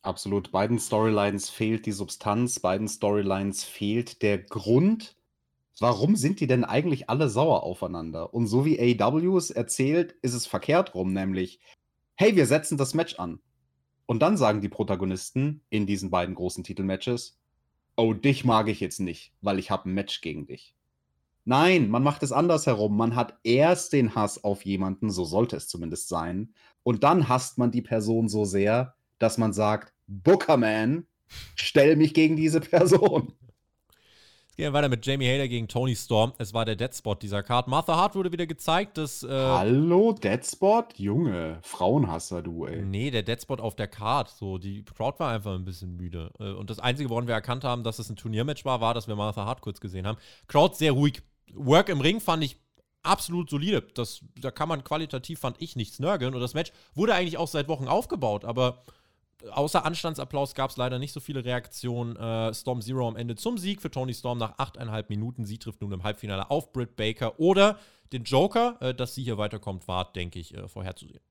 Absolut. 0.02 0.52
Beiden 0.52 0.80
Storylines 0.80 1.50
fehlt 1.50 1.86
die 1.86 1.92
Substanz, 1.92 2.60
beiden 2.60 2.88
Storylines 2.88 3.64
fehlt 3.64 4.22
der 4.22 4.38
Grund. 4.38 5.18
Warum 5.80 6.16
sind 6.16 6.40
die 6.40 6.48
denn 6.48 6.64
eigentlich 6.64 7.10
alle 7.10 7.30
sauer 7.30 7.64
aufeinander? 7.64 8.34
Und 8.34 8.48
so 8.48 8.66
wie 8.66 8.80
AEW 8.80 9.38
es 9.38 9.52
erzählt, 9.52 10.16
ist 10.22 10.34
es 10.34 10.48
verkehrt 10.48 10.96
rum, 10.96 11.14
nämlich, 11.14 11.60
hey, 12.16 12.36
wir 12.36 12.46
setzen 12.46 12.78
das 12.78 12.94
Match 12.94 13.20
an. 13.20 13.40
Und 14.06 14.22
dann 14.22 14.38
sagen 14.38 14.62
die 14.62 14.70
Protagonisten 14.70 15.62
in 15.70 15.86
diesen 15.86 16.10
beiden 16.10 16.34
großen 16.34 16.64
Titelmatches, 16.64 17.38
oh, 17.98 18.14
dich 18.14 18.46
mag 18.46 18.70
ich 18.70 18.80
jetzt 18.80 19.00
nicht, 19.00 19.34
weil 19.42 19.60
ich 19.60 19.70
habe 19.70 19.90
ein 19.90 19.94
Match 19.94 20.22
gegen 20.22 20.48
dich. 20.48 20.77
Nein, 21.48 21.88
man 21.88 22.04
macht 22.04 22.24
es 22.24 22.34
andersherum. 22.34 22.98
Man 22.98 23.16
hat 23.16 23.36
erst 23.44 23.94
den 23.94 24.16
Hass 24.16 24.44
auf 24.44 24.66
jemanden, 24.66 25.10
so 25.10 25.24
sollte 25.24 25.56
es 25.56 25.70
zumindest 25.70 26.10
sein, 26.10 26.54
und 26.84 27.06
dann 27.06 27.30
hasst 27.30 27.58
man 27.58 27.72
die 27.72 27.82
Person 27.82 28.28
so 28.28 28.44
sehr, 28.44 28.96
dass 29.18 29.38
man 29.38 29.54
sagt, 29.54 29.94
Bookerman, 30.08 31.08
stell 31.56 31.96
mich 31.96 32.14
gegen 32.14 32.36
diese 32.36 32.60
Person. 32.60 33.32
Es 34.50 34.58
geht 34.58 34.74
weiter 34.74 34.90
mit 34.90 35.06
Jamie 35.06 35.28
Hader 35.28 35.48
gegen 35.48 35.70
Tony 35.70 35.96
Storm. 35.96 36.34
Es 36.38 36.54
war 36.54 36.66
der 36.66 36.76
Deadspot 36.76 37.22
dieser 37.24 37.44
Card. 37.44 37.70
Martha 37.70 37.96
Hart 37.96 38.16
wurde 38.16 38.34
wieder 38.34 38.46
gezeigt, 38.48 38.98
dass. 38.98 39.24
Äh, 39.24 39.30
Hallo, 39.30 40.12
Deadspot? 40.12 40.98
Junge, 40.98 41.60
Frauenhasser, 41.62 42.42
du, 42.42 42.66
ey. 42.66 42.82
Nee, 42.82 43.10
der 43.10 43.24
Deadspot 43.24 43.62
auf 43.62 43.76
der 43.78 43.88
Card. 43.88 44.30
So, 44.30 44.58
die 44.58 44.84
Crowd 44.84 45.20
war 45.20 45.32
einfach 45.32 45.54
ein 45.54 45.64
bisschen 45.64 45.96
müde. 45.96 46.32
Äh, 46.40 46.52
Und 46.52 46.70
das 46.70 46.80
Einzige, 46.80 47.10
woran 47.10 47.28
wir 47.28 47.36
erkannt 47.36 47.64
haben, 47.64 47.84
dass 47.84 48.00
es 48.00 48.10
ein 48.10 48.18
Turniermatch 48.18 48.66
war, 48.66 48.82
war, 48.82 48.94
dass 48.94 49.08
wir 49.08 49.16
Martha 49.16 49.46
Hart 49.46 49.62
kurz 49.62 49.80
gesehen 49.80 50.06
haben. 50.08 50.18
Crowd 50.48 50.76
sehr 50.76 50.92
ruhig. 50.92 51.22
Work 51.54 51.90
im 51.90 52.02
Ring 52.02 52.20
fand 52.20 52.44
ich 52.44 52.58
absolut 53.04 53.50
solide. 53.50 53.82
Das, 53.94 54.22
da 54.40 54.52
kann 54.52 54.70
man 54.70 54.84
qualitativ, 54.84 55.40
fand 55.40 55.62
ich, 55.62 55.76
nichts 55.76 56.00
nörgeln. 56.00 56.34
Und 56.34 56.42
das 56.42 56.54
Match 56.54 56.72
wurde 56.94 57.14
eigentlich 57.14 57.38
auch 57.38 57.48
seit 57.48 57.68
Wochen 57.68 57.88
aufgebaut, 57.88 58.46
aber 58.46 58.84
außer 59.52 59.86
Anstandsapplaus 59.86 60.56
gab 60.56 60.72
es 60.72 60.78
leider 60.78 61.00
nicht 61.00 61.14
so 61.14 61.20
viele 61.20 61.46
Reaktionen. 61.46 62.16
Äh, 62.16 62.54
Storm 62.54 62.82
Zero 62.82 63.08
am 63.08 63.16
Ende 63.16 63.36
zum 63.36 63.58
Sieg 63.58 63.82
für 63.82 63.92
Tony 63.92 64.14
Storm 64.14 64.38
nach 64.38 64.58
8,5 64.58 65.06
Minuten. 65.10 65.46
Sie 65.46 65.58
trifft 65.58 65.82
nun 65.82 65.92
im 65.92 66.04
Halbfinale 66.04 66.50
auf 66.50 66.74
Britt 66.74 66.96
Baker 66.96 67.40
oder 67.40 67.80
den 68.12 68.24
Joker. 68.24 68.78
Äh, 68.82 68.94
dass 68.94 69.16
sie 69.16 69.24
hier 69.24 69.38
weiterkommt, 69.38 69.88
war, 69.88 70.12
denke 70.12 70.40
ich, 70.40 70.54
äh, 70.56 70.68
vorherzusehen. 70.68 71.22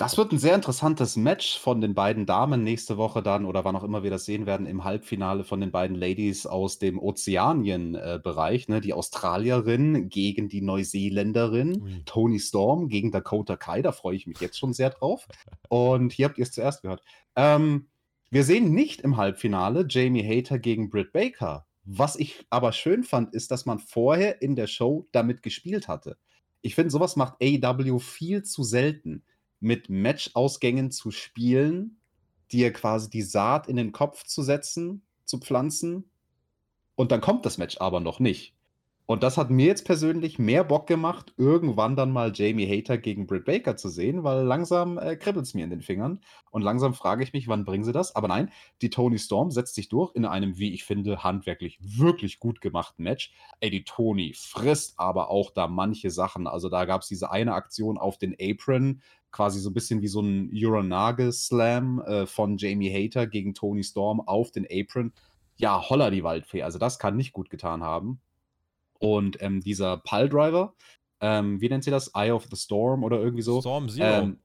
Das 0.00 0.16
wird 0.16 0.32
ein 0.32 0.38
sehr 0.38 0.54
interessantes 0.54 1.16
Match 1.16 1.58
von 1.58 1.82
den 1.82 1.92
beiden 1.92 2.24
Damen 2.24 2.64
nächste 2.64 2.96
Woche 2.96 3.22
dann 3.22 3.44
oder 3.44 3.66
wann 3.66 3.76
auch 3.76 3.84
immer 3.84 4.02
wir 4.02 4.10
das 4.10 4.24
sehen 4.24 4.46
werden 4.46 4.64
im 4.64 4.82
Halbfinale 4.82 5.44
von 5.44 5.60
den 5.60 5.70
beiden 5.70 5.94
Ladies 5.94 6.46
aus 6.46 6.78
dem 6.78 6.98
Ozeanien-Bereich. 6.98 8.68
Ne? 8.68 8.80
Die 8.80 8.94
Australierin 8.94 10.08
gegen 10.08 10.48
die 10.48 10.62
Neuseeländerin, 10.62 11.82
Ui. 11.82 12.02
Tony 12.06 12.40
Storm 12.40 12.88
gegen 12.88 13.12
Dakota 13.12 13.56
Kai. 13.56 13.82
Da 13.82 13.92
freue 13.92 14.16
ich 14.16 14.26
mich 14.26 14.40
jetzt 14.40 14.58
schon 14.58 14.72
sehr 14.72 14.88
drauf. 14.88 15.28
Und 15.68 16.14
hier 16.14 16.28
habt 16.28 16.38
ihr 16.38 16.44
es 16.44 16.52
zuerst 16.52 16.80
gehört. 16.80 17.02
Ähm, 17.36 17.88
wir 18.30 18.44
sehen 18.44 18.72
nicht 18.72 19.02
im 19.02 19.18
Halbfinale 19.18 19.84
Jamie 19.86 20.24
Hater 20.24 20.58
gegen 20.58 20.88
Britt 20.88 21.12
Baker. 21.12 21.66
Was 21.84 22.16
ich 22.16 22.46
aber 22.48 22.72
schön 22.72 23.04
fand, 23.04 23.34
ist, 23.34 23.50
dass 23.50 23.66
man 23.66 23.78
vorher 23.78 24.40
in 24.40 24.56
der 24.56 24.66
Show 24.66 25.08
damit 25.12 25.42
gespielt 25.42 25.88
hatte. 25.88 26.16
Ich 26.62 26.74
finde, 26.74 26.90
sowas 26.90 27.16
macht 27.16 27.34
AEW 27.42 27.98
viel 27.98 28.44
zu 28.44 28.62
selten 28.62 29.24
mit 29.60 29.88
Matchausgängen 29.88 30.90
zu 30.90 31.10
spielen, 31.10 32.00
dir 32.50 32.72
quasi 32.72 33.10
die 33.10 33.22
Saat 33.22 33.68
in 33.68 33.76
den 33.76 33.92
Kopf 33.92 34.24
zu 34.24 34.42
setzen, 34.42 35.02
zu 35.24 35.38
pflanzen. 35.38 36.10
Und 36.96 37.12
dann 37.12 37.20
kommt 37.20 37.46
das 37.46 37.58
Match 37.58 37.78
aber 37.78 38.00
noch 38.00 38.20
nicht. 38.20 38.54
Und 39.10 39.24
das 39.24 39.36
hat 39.36 39.50
mir 39.50 39.66
jetzt 39.66 39.84
persönlich 39.84 40.38
mehr 40.38 40.62
Bock 40.62 40.86
gemacht, 40.86 41.34
irgendwann 41.36 41.96
dann 41.96 42.12
mal 42.12 42.30
Jamie 42.32 42.68
Hater 42.68 42.96
gegen 42.96 43.26
Britt 43.26 43.44
Baker 43.44 43.76
zu 43.76 43.88
sehen, 43.88 44.22
weil 44.22 44.44
langsam 44.44 44.98
äh, 44.98 45.16
kribbelt 45.16 45.46
es 45.46 45.52
mir 45.52 45.64
in 45.64 45.70
den 45.70 45.82
Fingern. 45.82 46.20
Und 46.52 46.62
langsam 46.62 46.94
frage 46.94 47.24
ich 47.24 47.32
mich, 47.32 47.48
wann 47.48 47.64
bringen 47.64 47.82
sie 47.82 47.90
das? 47.90 48.14
Aber 48.14 48.28
nein, 48.28 48.52
die 48.82 48.88
Tony 48.88 49.18
Storm 49.18 49.50
setzt 49.50 49.74
sich 49.74 49.88
durch 49.88 50.14
in 50.14 50.24
einem, 50.24 50.58
wie 50.58 50.72
ich 50.72 50.84
finde, 50.84 51.24
handwerklich 51.24 51.80
wirklich 51.82 52.38
gut 52.38 52.60
gemachten 52.60 53.02
Match. 53.02 53.32
Ey, 53.58 53.70
die 53.70 53.82
Tony 53.82 54.32
frisst 54.32 54.94
aber 54.96 55.28
auch 55.28 55.50
da 55.50 55.66
manche 55.66 56.12
Sachen. 56.12 56.46
Also 56.46 56.68
da 56.68 56.84
gab 56.84 57.02
es 57.02 57.08
diese 57.08 57.32
eine 57.32 57.54
Aktion 57.54 57.98
auf 57.98 58.16
den 58.16 58.36
Apron, 58.40 59.02
quasi 59.32 59.58
so 59.58 59.70
ein 59.70 59.74
bisschen 59.74 60.02
wie 60.02 60.06
so 60.06 60.20
ein 60.20 60.52
Uranage-Slam 60.54 62.00
äh, 62.02 62.26
von 62.26 62.58
Jamie 62.58 62.92
Hater 62.94 63.26
gegen 63.26 63.54
Tony 63.54 63.82
Storm 63.82 64.20
auf 64.20 64.52
den 64.52 64.68
Apron. 64.70 65.12
Ja, 65.56 65.90
holla 65.90 66.10
die 66.10 66.22
Waldfee. 66.22 66.62
Also 66.62 66.78
das 66.78 67.00
kann 67.00 67.16
nicht 67.16 67.32
gut 67.32 67.50
getan 67.50 67.82
haben. 67.82 68.20
Und 69.00 69.42
ähm, 69.42 69.60
dieser 69.60 69.96
Piledriver, 69.98 70.74
ähm, 71.20 71.60
wie 71.60 71.68
nennt 71.68 71.84
sie 71.84 71.90
das? 71.90 72.12
Eye 72.14 72.30
of 72.30 72.46
the 72.50 72.56
Storm 72.56 73.02
oder 73.02 73.18
irgendwie 73.18 73.42
so? 73.42 73.60
Storm 73.60 73.88
Zero. 73.88 74.22
Ähm, 74.22 74.38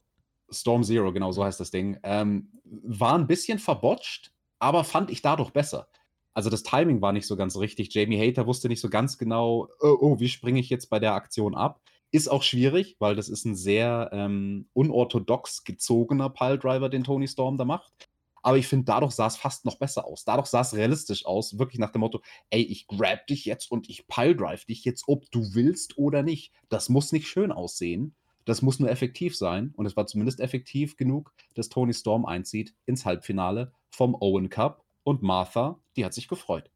Storm 0.50 0.84
Zero, 0.84 1.12
genau, 1.12 1.32
so 1.32 1.44
heißt 1.44 1.60
das 1.60 1.72
Ding. 1.72 2.00
Ähm, 2.04 2.50
war 2.64 3.18
ein 3.18 3.28
bisschen 3.28 3.60
verbotcht, 3.60 4.32
aber 4.60 4.84
fand 4.84 5.12
ich 5.12 5.22
dadurch 5.22 5.52
besser. 5.52 5.88
Also 6.34 6.50
das 6.50 6.64
Timing 6.64 7.02
war 7.02 7.14
nicht 7.14 7.28
so 7.28 7.36
ganz 7.36 7.58
richtig. 7.58 7.94
Jamie 7.94 8.20
Hater 8.20 8.46
wusste 8.46 8.68
nicht 8.68 8.82
so 8.82 8.90
ganz 8.90 9.18
genau, 9.18 9.70
oh, 9.80 9.98
oh 10.00 10.20
wie 10.20 10.28
springe 10.28 10.60
ich 10.60 10.70
jetzt 10.70 10.90
bei 10.90 11.00
der 11.00 11.14
Aktion 11.14 11.56
ab? 11.56 11.82
Ist 12.12 12.30
auch 12.30 12.44
schwierig, 12.44 12.96
weil 13.00 13.16
das 13.16 13.30
ist 13.30 13.46
ein 13.46 13.56
sehr 13.56 14.10
ähm, 14.14 14.68
unorthodox 14.74 15.64
gezogener 15.64 16.30
Piledriver, 16.30 16.90
den 16.90 17.04
Tony 17.04 17.28
Storm 17.28 17.58
da 17.58 17.66
macht. 17.66 18.10
Aber 18.46 18.60
ich 18.60 18.68
finde, 18.68 18.86
dadurch 18.86 19.14
sah 19.14 19.26
es 19.26 19.38
fast 19.38 19.66
noch 19.66 19.80
besser 19.80 20.06
aus. 20.06 20.24
Dadurch 20.24 20.46
sah 20.46 20.62
es 20.62 20.76
realistisch 20.76 21.26
aus. 21.26 21.58
Wirklich 21.58 21.80
nach 21.80 21.90
dem 21.90 22.02
Motto, 22.02 22.22
ey, 22.52 22.62
ich 22.62 22.86
grab 22.86 23.26
dich 23.26 23.44
jetzt 23.46 23.72
und 23.72 23.90
ich 23.90 24.06
piledrive 24.06 24.68
dich 24.68 24.86
jetzt, 24.86 25.06
ob 25.08 25.32
du 25.32 25.56
willst 25.56 25.98
oder 25.98 26.22
nicht. 26.22 26.54
Das 26.70 26.88
muss 26.88 27.12
nicht 27.12 27.28
schön 27.28 27.52
aussehen. 27.52 28.14
Das 28.46 28.62
muss 28.62 28.80
nur 28.80 28.92
effektiv 28.92 29.36
sein. 29.36 29.74
Und 29.76 29.88
es 29.88 29.98
war 29.98 30.06
zumindest 30.06 30.40
effektiv 30.42 30.96
genug, 30.96 31.34
dass 31.56 31.70
Tony 31.70 31.96
Storm 31.96 32.28
einzieht 32.28 32.76
ins 32.86 33.04
Halbfinale 33.04 33.74
vom 33.90 34.14
Owen 34.14 34.52
Cup. 34.52 34.86
Und 35.02 35.24
Martha, 35.24 35.80
die 35.96 36.06
hat 36.06 36.14
sich 36.14 36.28
gefreut. 36.28 36.70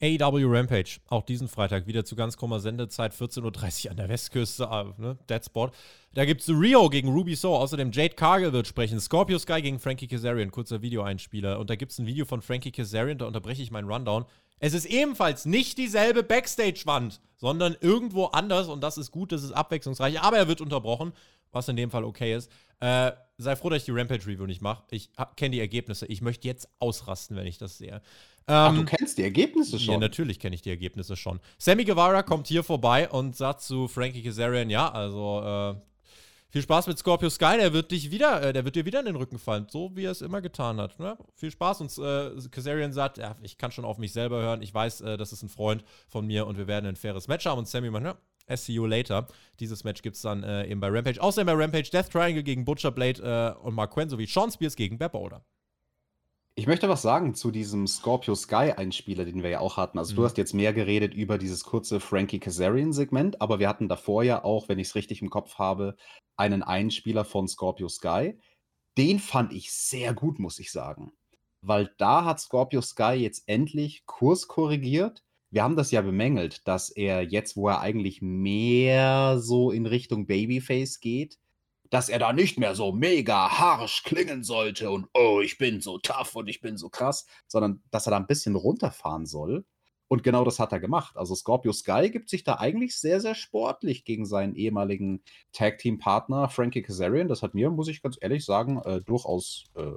AEW 0.00 0.46
Rampage, 0.46 1.00
auch 1.08 1.24
diesen 1.24 1.48
Freitag 1.48 1.86
wieder 1.88 2.04
zu 2.04 2.14
ganz 2.14 2.36
krummer 2.36 2.60
Sendezeit, 2.60 3.12
14.30 3.12 3.86
Uhr 3.86 3.90
an 3.90 3.96
der 3.96 4.08
Westküste, 4.08 4.68
uh, 4.68 5.00
ne, 5.00 5.18
Dead 5.28 5.44
Spot. 5.44 5.70
Da 6.14 6.24
gibt 6.24 6.40
es 6.40 6.48
Rio 6.48 6.88
gegen 6.88 7.08
Ruby 7.08 7.34
So, 7.34 7.56
außerdem 7.56 7.90
Jade 7.90 8.14
Cargill 8.14 8.52
wird 8.52 8.68
sprechen, 8.68 9.00
Scorpio 9.00 9.38
Sky 9.38 9.60
gegen 9.60 9.80
Frankie 9.80 10.06
Kazarian, 10.06 10.52
kurzer 10.52 10.82
Videoeinspieler. 10.82 11.58
Und 11.58 11.68
da 11.68 11.74
gibt 11.74 11.90
es 11.92 11.98
ein 11.98 12.06
Video 12.06 12.26
von 12.26 12.42
Frankie 12.42 12.70
Kazarian, 12.70 13.18
da 13.18 13.26
unterbreche 13.26 13.62
ich 13.62 13.72
meinen 13.72 13.90
Rundown. 13.90 14.24
Es 14.60 14.72
ist 14.72 14.86
ebenfalls 14.86 15.46
nicht 15.46 15.78
dieselbe 15.78 16.22
Backstage-Wand, 16.22 17.20
sondern 17.36 17.76
irgendwo 17.80 18.26
anders 18.26 18.68
und 18.68 18.82
das 18.82 18.98
ist 18.98 19.10
gut, 19.10 19.32
das 19.32 19.42
ist 19.42 19.52
abwechslungsreich, 19.52 20.20
aber 20.20 20.38
er 20.38 20.48
wird 20.48 20.60
unterbrochen, 20.60 21.12
was 21.50 21.68
in 21.68 21.76
dem 21.76 21.90
Fall 21.90 22.04
okay 22.04 22.34
ist. 22.34 22.50
Äh, 22.80 23.12
sei 23.36 23.56
froh, 23.56 23.70
dass 23.70 23.78
ich 23.78 23.84
die 23.84 23.92
Rampage-Review 23.92 24.46
nicht 24.46 24.62
mache. 24.62 24.84
Ich 24.90 25.10
kenne 25.36 25.50
die 25.50 25.60
Ergebnisse. 25.60 26.06
Ich 26.06 26.20
möchte 26.20 26.46
jetzt 26.46 26.68
ausrasten, 26.78 27.36
wenn 27.36 27.46
ich 27.46 27.58
das 27.58 27.78
sehe. 27.78 28.02
Ach, 28.48 28.72
du 28.72 28.80
ähm, 28.80 28.86
kennst 28.86 29.18
die 29.18 29.22
Ergebnisse 29.22 29.78
schon? 29.78 29.94
Ja, 29.94 30.00
natürlich 30.00 30.40
kenne 30.40 30.54
ich 30.54 30.62
die 30.62 30.70
Ergebnisse 30.70 31.16
schon. 31.16 31.38
Sammy 31.58 31.84
Guevara 31.84 32.22
kommt 32.22 32.46
hier 32.46 32.64
vorbei 32.64 33.08
und 33.08 33.36
sagt 33.36 33.60
zu 33.60 33.88
Frankie 33.88 34.22
Kazarian, 34.22 34.70
ja, 34.70 34.90
also 34.90 35.42
äh, 35.44 35.74
viel 36.50 36.62
Spaß 36.62 36.86
mit 36.86 36.98
Scorpio 36.98 37.28
Sky, 37.28 37.58
der 37.58 37.74
wird 37.74 37.90
dich 37.90 38.10
wieder, 38.10 38.42
äh, 38.42 38.52
der 38.54 38.64
wird 38.64 38.74
dir 38.74 38.86
wieder 38.86 39.00
in 39.00 39.06
den 39.06 39.16
Rücken 39.16 39.38
fallen, 39.38 39.66
so 39.68 39.94
wie 39.94 40.04
er 40.04 40.12
es 40.12 40.22
immer 40.22 40.40
getan 40.40 40.80
hat. 40.80 40.98
Ne? 40.98 41.18
Viel 41.34 41.50
Spaß 41.50 41.82
und 41.82 41.98
äh, 41.98 42.48
Kazarian 42.50 42.94
sagt, 42.94 43.18
ja, 43.18 43.34
ich 43.42 43.58
kann 43.58 43.70
schon 43.70 43.84
auf 43.84 43.98
mich 43.98 44.14
selber 44.14 44.40
hören, 44.40 44.62
ich 44.62 44.72
weiß, 44.72 45.02
äh, 45.02 45.16
das 45.18 45.34
ist 45.34 45.42
ein 45.42 45.50
Freund 45.50 45.84
von 46.06 46.26
mir 46.26 46.46
und 46.46 46.56
wir 46.56 46.66
werden 46.66 46.86
ein 46.86 46.96
faires 46.96 47.28
Match 47.28 47.44
haben 47.44 47.58
und 47.58 47.68
Sammy 47.68 47.90
meint, 47.90 48.06
ja, 48.06 48.56
see 48.56 48.72
you 48.72 48.86
later. 48.86 49.26
Dieses 49.60 49.84
Match 49.84 50.00
gibt 50.00 50.16
es 50.16 50.22
dann 50.22 50.42
äh, 50.42 50.66
eben 50.66 50.80
bei 50.80 50.88
Rampage. 50.88 51.20
Außerdem 51.20 51.46
bei 51.46 51.64
Rampage 51.64 51.90
Death 51.90 52.10
Triangle 52.10 52.42
gegen 52.42 52.64
Butcher 52.64 52.92
Blade 52.92 53.56
äh, 53.60 53.62
und 53.62 53.74
Mark 53.74 53.92
Quinn 53.92 54.08
sowie 54.08 54.26
Sean 54.26 54.50
Spears 54.50 54.74
gegen 54.74 54.96
Beb 54.96 55.12
Boulder. 55.12 55.44
Ich 56.58 56.66
möchte 56.66 56.88
was 56.88 57.02
sagen 57.02 57.36
zu 57.36 57.52
diesem 57.52 57.86
Scorpio 57.86 58.34
Sky 58.34 58.72
Einspieler, 58.76 59.24
den 59.24 59.44
wir 59.44 59.50
ja 59.50 59.60
auch 59.60 59.76
hatten. 59.76 59.96
Also, 59.96 60.12
mhm. 60.12 60.16
du 60.16 60.24
hast 60.24 60.38
jetzt 60.38 60.54
mehr 60.54 60.72
geredet 60.72 61.14
über 61.14 61.38
dieses 61.38 61.62
kurze 61.62 62.00
Frankie 62.00 62.40
Kazarian 62.40 62.92
Segment, 62.92 63.40
aber 63.40 63.60
wir 63.60 63.68
hatten 63.68 63.88
davor 63.88 64.24
ja 64.24 64.42
auch, 64.42 64.68
wenn 64.68 64.80
ich 64.80 64.88
es 64.88 64.96
richtig 64.96 65.22
im 65.22 65.30
Kopf 65.30 65.54
habe, 65.58 65.94
einen 66.36 66.64
Einspieler 66.64 67.24
von 67.24 67.46
Scorpio 67.46 67.88
Sky. 67.88 68.40
Den 68.96 69.20
fand 69.20 69.52
ich 69.52 69.70
sehr 69.70 70.14
gut, 70.14 70.40
muss 70.40 70.58
ich 70.58 70.72
sagen. 70.72 71.12
Weil 71.60 71.94
da 71.96 72.24
hat 72.24 72.40
Scorpio 72.40 72.80
Sky 72.80 73.12
jetzt 73.12 73.44
endlich 73.46 74.04
Kurs 74.06 74.48
korrigiert. 74.48 75.22
Wir 75.50 75.62
haben 75.62 75.76
das 75.76 75.92
ja 75.92 76.00
bemängelt, 76.00 76.66
dass 76.66 76.90
er 76.90 77.22
jetzt, 77.22 77.56
wo 77.56 77.68
er 77.68 77.82
eigentlich 77.82 78.20
mehr 78.20 79.38
so 79.38 79.70
in 79.70 79.86
Richtung 79.86 80.26
Babyface 80.26 80.98
geht, 80.98 81.38
dass 81.90 82.08
er 82.08 82.18
da 82.18 82.32
nicht 82.32 82.58
mehr 82.58 82.74
so 82.74 82.92
mega 82.92 83.58
harsch 83.58 84.02
klingen 84.04 84.44
sollte 84.44 84.90
und 84.90 85.08
oh, 85.14 85.40
ich 85.40 85.58
bin 85.58 85.80
so 85.80 85.98
tough 85.98 86.34
und 86.34 86.48
ich 86.48 86.60
bin 86.60 86.76
so 86.76 86.88
krass, 86.88 87.26
sondern 87.46 87.82
dass 87.90 88.06
er 88.06 88.10
da 88.10 88.16
ein 88.16 88.26
bisschen 88.26 88.56
runterfahren 88.56 89.26
soll. 89.26 89.64
Und 90.08 90.22
genau 90.22 90.42
das 90.42 90.58
hat 90.58 90.72
er 90.72 90.80
gemacht. 90.80 91.16
Also 91.18 91.34
Scorpio 91.34 91.72
Sky 91.72 92.08
gibt 92.10 92.30
sich 92.30 92.42
da 92.42 92.54
eigentlich 92.54 92.98
sehr, 92.98 93.20
sehr 93.20 93.34
sportlich 93.34 94.04
gegen 94.04 94.24
seinen 94.24 94.54
ehemaligen 94.54 95.22
Tag-Team-Partner 95.52 96.48
Frankie 96.48 96.80
Kazarian. 96.80 97.28
Das 97.28 97.42
hat 97.42 97.54
mir, 97.54 97.70
muss 97.70 97.88
ich 97.88 98.02
ganz 98.02 98.16
ehrlich 98.18 98.44
sagen, 98.46 98.80
äh, 98.84 99.02
durchaus 99.02 99.64
äh, 99.74 99.92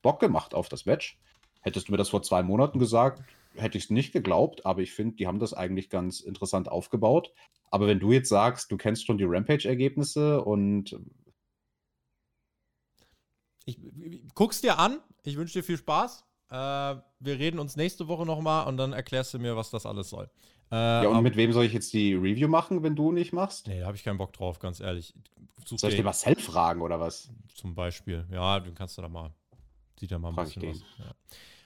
Bock 0.00 0.20
gemacht 0.20 0.54
auf 0.54 0.70
das 0.70 0.86
Match. 0.86 1.18
Hättest 1.60 1.88
du 1.88 1.92
mir 1.92 1.98
das 1.98 2.08
vor 2.08 2.22
zwei 2.22 2.42
Monaten 2.42 2.78
gesagt, 2.78 3.22
hätte 3.54 3.76
ich 3.76 3.84
es 3.84 3.90
nicht 3.90 4.12
geglaubt, 4.12 4.64
aber 4.64 4.80
ich 4.80 4.92
finde, 4.92 5.16
die 5.16 5.26
haben 5.26 5.38
das 5.38 5.52
eigentlich 5.52 5.90
ganz 5.90 6.20
interessant 6.20 6.70
aufgebaut. 6.70 7.30
Aber 7.70 7.86
wenn 7.86 8.00
du 8.00 8.10
jetzt 8.12 8.30
sagst, 8.30 8.72
du 8.72 8.76
kennst 8.76 9.06
schon 9.06 9.18
die 9.18 9.24
Rampage-Ergebnisse 9.24 10.42
und 10.42 10.98
ich, 13.66 13.78
guck's 14.34 14.60
dir 14.60 14.78
an. 14.78 14.98
Ich 15.24 15.36
wünsche 15.36 15.54
dir 15.54 15.64
viel 15.64 15.76
Spaß. 15.76 16.24
Äh, 16.50 16.54
wir 16.54 17.38
reden 17.38 17.58
uns 17.58 17.76
nächste 17.76 18.08
Woche 18.08 18.26
nochmal 18.26 18.66
und 18.66 18.76
dann 18.76 18.92
erklärst 18.92 19.32
du 19.34 19.38
mir, 19.38 19.56
was 19.56 19.70
das 19.70 19.86
alles 19.86 20.10
soll. 20.10 20.28
Äh, 20.70 20.74
ja, 20.74 21.08
und 21.08 21.22
mit 21.22 21.36
wem 21.36 21.52
soll 21.52 21.64
ich 21.64 21.72
jetzt 21.72 21.92
die 21.92 22.14
Review 22.14 22.48
machen, 22.48 22.82
wenn 22.82 22.96
du 22.96 23.12
nicht 23.12 23.32
machst? 23.32 23.68
Nee, 23.68 23.80
da 23.80 23.86
habe 23.86 23.96
ich 23.96 24.04
keinen 24.04 24.18
Bock 24.18 24.32
drauf, 24.32 24.58
ganz 24.58 24.80
ehrlich. 24.80 25.14
Such 25.66 25.78
soll 25.78 25.90
ich 25.90 25.96
dir 25.96 26.02
Marcel 26.02 26.36
fragen 26.36 26.80
oder 26.80 26.98
was? 26.98 27.30
Zum 27.54 27.74
Beispiel. 27.74 28.26
Ja, 28.32 28.58
den 28.60 28.74
kannst 28.74 28.96
du 28.98 29.02
da 29.02 29.08
mal. 29.08 29.32
Sieht 30.00 30.10
ja 30.10 30.18
mal 30.18 30.30
ein 30.30 30.34
Frag 30.34 30.46
bisschen 30.46 30.70
aus. 30.70 30.82
Ja. 30.98 31.14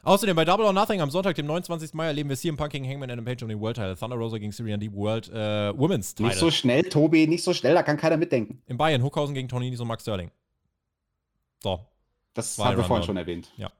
Außerdem 0.03 0.37
bei 0.37 0.45
Double 0.45 0.67
or 0.67 0.73
Nothing 0.73 1.01
am 1.01 1.11
Sonntag, 1.11 1.35
dem 1.35 1.47
29. 1.47 1.95
Mai, 1.95 2.07
erleben 2.07 2.29
wir 2.29 2.37
CM 2.37 2.57
Punk 2.57 2.71
gegen 2.71 2.87
Hangman 2.87 3.11
Adam 3.11 3.25
Page 3.25 3.43
um 3.43 3.49
den 3.49 3.59
World 3.61 3.77
Title. 3.77 3.97
Thunder 3.97 4.17
Rosa 4.17 4.39
gegen 4.39 4.53
Syrian 4.53 4.79
Deep 4.79 4.93
World 4.93 5.29
äh, 5.31 5.77
Women's 5.77 6.15
Title. 6.15 6.29
Nicht 6.29 6.39
so 6.39 6.51
schnell, 6.53 6.85
Tobi, 6.85 7.27
nicht 7.27 7.43
so 7.43 7.53
schnell, 7.53 7.75
da 7.75 7.83
kann 7.83 7.97
keiner 7.97 8.17
mitdenken. 8.17 8.63
In 8.67 8.77
Bayern, 8.77 9.03
Huckhausen 9.03 9.35
gegen 9.35 9.49
Tony 9.49 9.69
Nies 9.69 9.81
und 9.81 9.89
Max 9.89 10.03
Sterling. 10.03 10.31
So, 11.67 11.85
das 12.33 12.57
haben 12.59 12.77
wir 12.77 12.85
vorhin 12.85 13.05
schon 13.05 13.17
erwähnt. 13.17 13.51
Ja. 13.57 13.73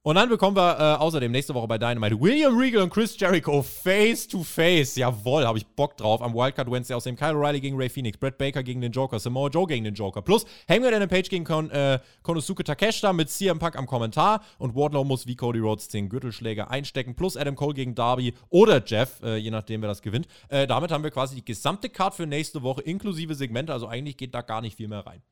Und 0.00 0.16
dann 0.16 0.30
bekommen 0.30 0.56
wir 0.56 0.78
äh, 0.78 1.02
außerdem 1.02 1.30
nächste 1.30 1.54
Woche 1.54 1.68
bei 1.68 1.76
Dynamite 1.76 2.18
William 2.18 2.56
Regal 2.56 2.82
und 2.82 2.90
Chris 2.90 3.18
Jericho 3.18 3.62
face 3.62 4.26
to 4.26 4.42
face. 4.42 4.96
Jawohl, 4.96 5.46
habe 5.46 5.58
ich 5.58 5.66
Bock 5.66 5.98
drauf. 5.98 6.22
Am 6.22 6.34
Wildcard 6.34 6.70
Wednesday 6.70 6.94
außerdem 6.94 7.16
Kyle 7.16 7.34
O'Reilly 7.34 7.60
gegen 7.60 7.76
Ray 7.76 7.90
Phoenix, 7.90 8.16
Brett 8.16 8.38
Baker 8.38 8.62
gegen 8.62 8.80
den 8.80 8.92
Joker, 8.92 9.18
Samoa 9.18 9.50
Joe 9.50 9.66
gegen 9.66 9.84
den 9.84 9.94
Joker. 9.94 10.22
Plus 10.22 10.46
Hangman 10.66 10.94
Adam 10.94 11.10
Page 11.10 11.28
gegen 11.28 11.44
Kon 11.44 11.70
äh, 11.70 11.98
Konosuke 12.22 12.64
Takeshita 12.64 13.12
mit 13.12 13.28
CM 13.28 13.58
Punk 13.58 13.76
am 13.76 13.86
Kommentar. 13.86 14.42
Und 14.56 14.74
Wardlow 14.74 15.04
muss 15.04 15.26
wie 15.26 15.36
Cody 15.36 15.58
Rhodes 15.58 15.88
den 15.88 16.08
Gürtelschläger 16.08 16.70
einstecken. 16.70 17.16
Plus 17.16 17.36
Adam 17.36 17.54
Cole 17.54 17.74
gegen 17.74 17.94
Darby 17.94 18.32
oder 18.48 18.82
Jeff, 18.82 19.22
äh, 19.22 19.36
je 19.36 19.50
nachdem 19.50 19.82
wer 19.82 19.88
das 19.88 20.00
gewinnt. 20.00 20.26
Äh, 20.48 20.66
damit 20.66 20.90
haben 20.90 21.04
wir 21.04 21.10
quasi 21.10 21.34
die 21.34 21.44
gesamte 21.44 21.90
Card 21.90 22.14
für 22.14 22.26
nächste 22.26 22.62
Woche 22.62 22.80
inklusive 22.80 23.34
Segmente. 23.34 23.74
Also 23.74 23.88
eigentlich 23.88 24.16
geht 24.16 24.34
da 24.34 24.40
gar 24.40 24.62
nicht 24.62 24.76
viel 24.76 24.88
mehr 24.88 25.06
rein. 25.06 25.22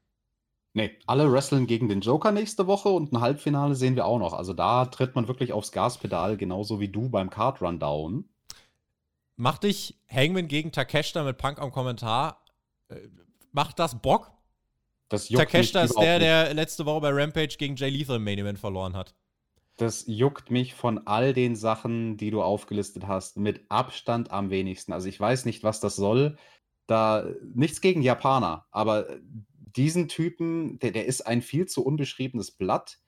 Nee, 0.74 0.98
alle 1.06 1.30
wresteln 1.30 1.66
gegen 1.66 1.88
den 1.88 2.00
Joker 2.00 2.32
nächste 2.32 2.66
Woche 2.66 2.88
und 2.88 3.12
ein 3.12 3.20
Halbfinale 3.20 3.74
sehen 3.74 3.94
wir 3.94 4.06
auch 4.06 4.18
noch. 4.18 4.32
Also 4.32 4.54
da 4.54 4.86
tritt 4.86 5.14
man 5.14 5.28
wirklich 5.28 5.52
aufs 5.52 5.70
Gaspedal, 5.70 6.38
genauso 6.38 6.80
wie 6.80 6.88
du 6.88 7.10
beim 7.10 7.28
Card 7.28 7.60
Rundown. 7.60 8.24
Macht 9.36 9.64
dich 9.64 10.00
Hangman 10.08 10.48
gegen 10.48 10.72
Takeshita 10.72 11.24
mit 11.24 11.36
Punk 11.36 11.60
am 11.60 11.72
Kommentar, 11.72 12.44
äh, 12.88 12.96
macht 13.52 13.78
das 13.78 14.00
Bock? 14.00 14.30
Das 15.08 15.28
Takeshita 15.28 15.82
ist 15.82 15.98
der, 15.98 16.18
der 16.18 16.54
letzte 16.54 16.86
Woche 16.86 17.02
bei 17.02 17.10
Rampage 17.10 17.56
gegen 17.58 17.76
Jay 17.76 17.90
Lethal 17.90 18.16
im 18.16 18.24
Main 18.24 18.38
Event 18.38 18.58
verloren 18.58 18.96
hat. 18.96 19.14
Das 19.76 20.04
juckt 20.06 20.50
mich 20.50 20.74
von 20.74 21.06
all 21.06 21.34
den 21.34 21.54
Sachen, 21.54 22.16
die 22.16 22.30
du 22.30 22.42
aufgelistet 22.42 23.06
hast, 23.06 23.36
mit 23.36 23.66
Abstand 23.68 24.30
am 24.30 24.48
wenigsten. 24.48 24.92
Also 24.92 25.08
ich 25.08 25.20
weiß 25.20 25.44
nicht, 25.44 25.62
was 25.64 25.80
das 25.80 25.96
soll. 25.96 26.38
Da 26.86 27.26
nichts 27.54 27.80
gegen 27.80 28.02
Japaner, 28.02 28.66
aber 28.70 29.06
diesen 29.76 30.08
Typen, 30.08 30.78
der, 30.78 30.90
der 30.92 31.06
ist 31.06 31.26
ein 31.26 31.42
viel 31.42 31.66
zu 31.66 31.84
unbeschriebenes 31.84 32.52
Blatt. 32.52 32.98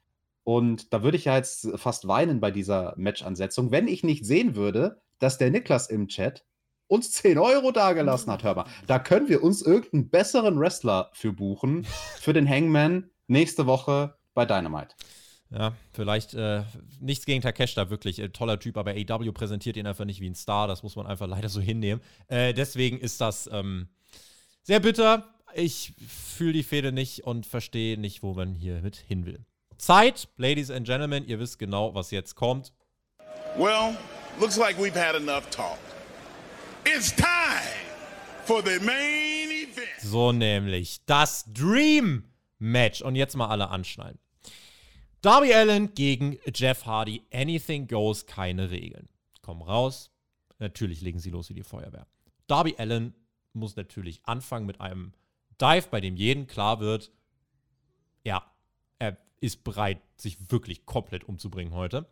Und 0.42 0.92
da 0.92 1.02
würde 1.02 1.16
ich 1.16 1.24
ja 1.24 1.36
jetzt 1.36 1.68
fast 1.76 2.06
weinen 2.06 2.40
bei 2.40 2.50
dieser 2.50 2.94
Match-Ansetzung, 2.96 3.70
wenn 3.70 3.88
ich 3.88 4.04
nicht 4.04 4.26
sehen 4.26 4.56
würde, 4.56 5.00
dass 5.18 5.38
der 5.38 5.50
Niklas 5.50 5.88
im 5.88 6.08
Chat 6.08 6.44
uns 6.86 7.12
10 7.12 7.38
Euro 7.38 7.72
dagelassen 7.72 8.30
hat. 8.30 8.44
Hör 8.44 8.54
mal, 8.54 8.66
da 8.86 8.98
können 8.98 9.28
wir 9.28 9.42
uns 9.42 9.62
irgendeinen 9.62 10.10
besseren 10.10 10.58
Wrestler 10.60 11.10
für 11.14 11.32
buchen, 11.32 11.84
für 12.20 12.32
den 12.32 12.48
Hangman 12.48 13.10
nächste 13.26 13.66
Woche 13.66 14.16
bei 14.34 14.44
Dynamite. 14.44 14.94
Ja, 15.50 15.74
vielleicht 15.92 16.34
äh, 16.34 16.62
nichts 17.00 17.26
gegen 17.26 17.40
Takeshita, 17.40 17.88
wirklich 17.88 18.18
äh, 18.18 18.28
toller 18.30 18.58
Typ, 18.58 18.76
aber 18.76 18.92
AW 18.92 19.30
präsentiert 19.32 19.76
ihn 19.76 19.86
einfach 19.86 20.04
nicht 20.04 20.20
wie 20.20 20.28
ein 20.28 20.34
Star, 20.34 20.66
das 20.66 20.82
muss 20.82 20.96
man 20.96 21.06
einfach 21.06 21.28
leider 21.28 21.48
so 21.48 21.60
hinnehmen. 21.60 22.02
Äh, 22.26 22.54
deswegen 22.54 22.98
ist 22.98 23.20
das 23.20 23.48
ähm, 23.52 23.88
sehr 24.62 24.80
bitter 24.80 25.33
ich 25.54 25.94
fühle 26.08 26.52
die 26.52 26.62
Fehde 26.62 26.92
nicht 26.92 27.24
und 27.24 27.46
verstehe 27.46 27.98
nicht, 27.98 28.22
wo 28.22 28.34
man 28.34 28.54
hier 28.54 28.80
mit 28.82 28.96
hin 28.96 29.26
will. 29.26 29.44
Zeit, 29.78 30.28
Ladies 30.36 30.70
and 30.70 30.86
Gentlemen, 30.86 31.26
ihr 31.26 31.38
wisst 31.38 31.58
genau, 31.58 31.94
was 31.94 32.10
jetzt 32.10 32.34
kommt. 32.34 32.72
Well, 33.56 33.96
looks 34.40 34.56
like 34.56 34.78
we've 34.78 34.96
had 34.96 35.14
enough 35.14 35.48
talk. 35.50 35.78
It's 36.84 37.14
time 37.14 37.26
for 38.44 38.62
the 38.62 38.78
main 38.84 39.50
event. 39.50 40.00
So 40.00 40.32
nämlich 40.32 41.04
das 41.06 41.44
Dream 41.52 42.24
Match. 42.58 43.02
Und 43.02 43.16
jetzt 43.16 43.36
mal 43.36 43.48
alle 43.48 43.68
anschnallen. 43.68 44.18
Darby 45.22 45.54
Allen 45.54 45.94
gegen 45.94 46.38
Jeff 46.54 46.84
Hardy. 46.84 47.22
Anything 47.32 47.86
goes, 47.86 48.26
keine 48.26 48.70
Regeln. 48.70 49.08
Kommen 49.40 49.62
raus. 49.62 50.10
Natürlich 50.58 51.00
legen 51.00 51.18
sie 51.18 51.30
los 51.30 51.48
wie 51.48 51.54
die 51.54 51.62
Feuerwehr. 51.62 52.06
Darby 52.46 52.74
Allen 52.78 53.14
muss 53.52 53.76
natürlich 53.76 54.20
anfangen 54.24 54.66
mit 54.66 54.80
einem 54.80 55.12
Dive, 55.60 55.88
bei 55.90 56.00
dem 56.00 56.16
jedem 56.16 56.46
klar 56.46 56.80
wird, 56.80 57.12
ja, 58.24 58.44
er 58.98 59.18
ist 59.40 59.64
bereit, 59.64 60.00
sich 60.16 60.50
wirklich 60.50 60.86
komplett 60.86 61.24
umzubringen 61.24 61.74
heute. 61.74 62.08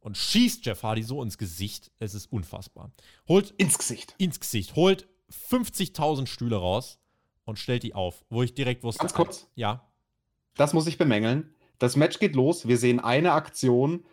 Und 0.00 0.18
schießt 0.18 0.66
Jeff 0.66 0.82
Hardy 0.82 1.02
so 1.02 1.22
ins 1.22 1.38
Gesicht. 1.38 1.90
Es 1.98 2.12
ist 2.12 2.30
unfassbar. 2.30 2.92
Holt. 3.26 3.52
Ins 3.52 3.78
Gesicht. 3.78 4.14
Ins 4.18 4.38
Gesicht. 4.38 4.76
Holt 4.76 5.08
50.000 5.30 6.26
Stühle 6.26 6.56
raus 6.56 6.98
und 7.44 7.58
stellt 7.58 7.82
die 7.82 7.94
auf, 7.94 8.24
wo 8.28 8.42
ich 8.42 8.54
direkt 8.54 8.82
wusste. 8.82 9.00
Ganz 9.00 9.14
kurz. 9.14 9.48
Ja. 9.54 9.88
Das 10.56 10.74
muss 10.74 10.86
ich 10.86 10.98
bemängeln. 10.98 11.54
Das 11.78 11.96
Match 11.96 12.18
geht 12.18 12.36
los. 12.36 12.68
Wir 12.68 12.76
sehen 12.76 13.00
eine 13.00 13.32
Aktion. 13.32 14.04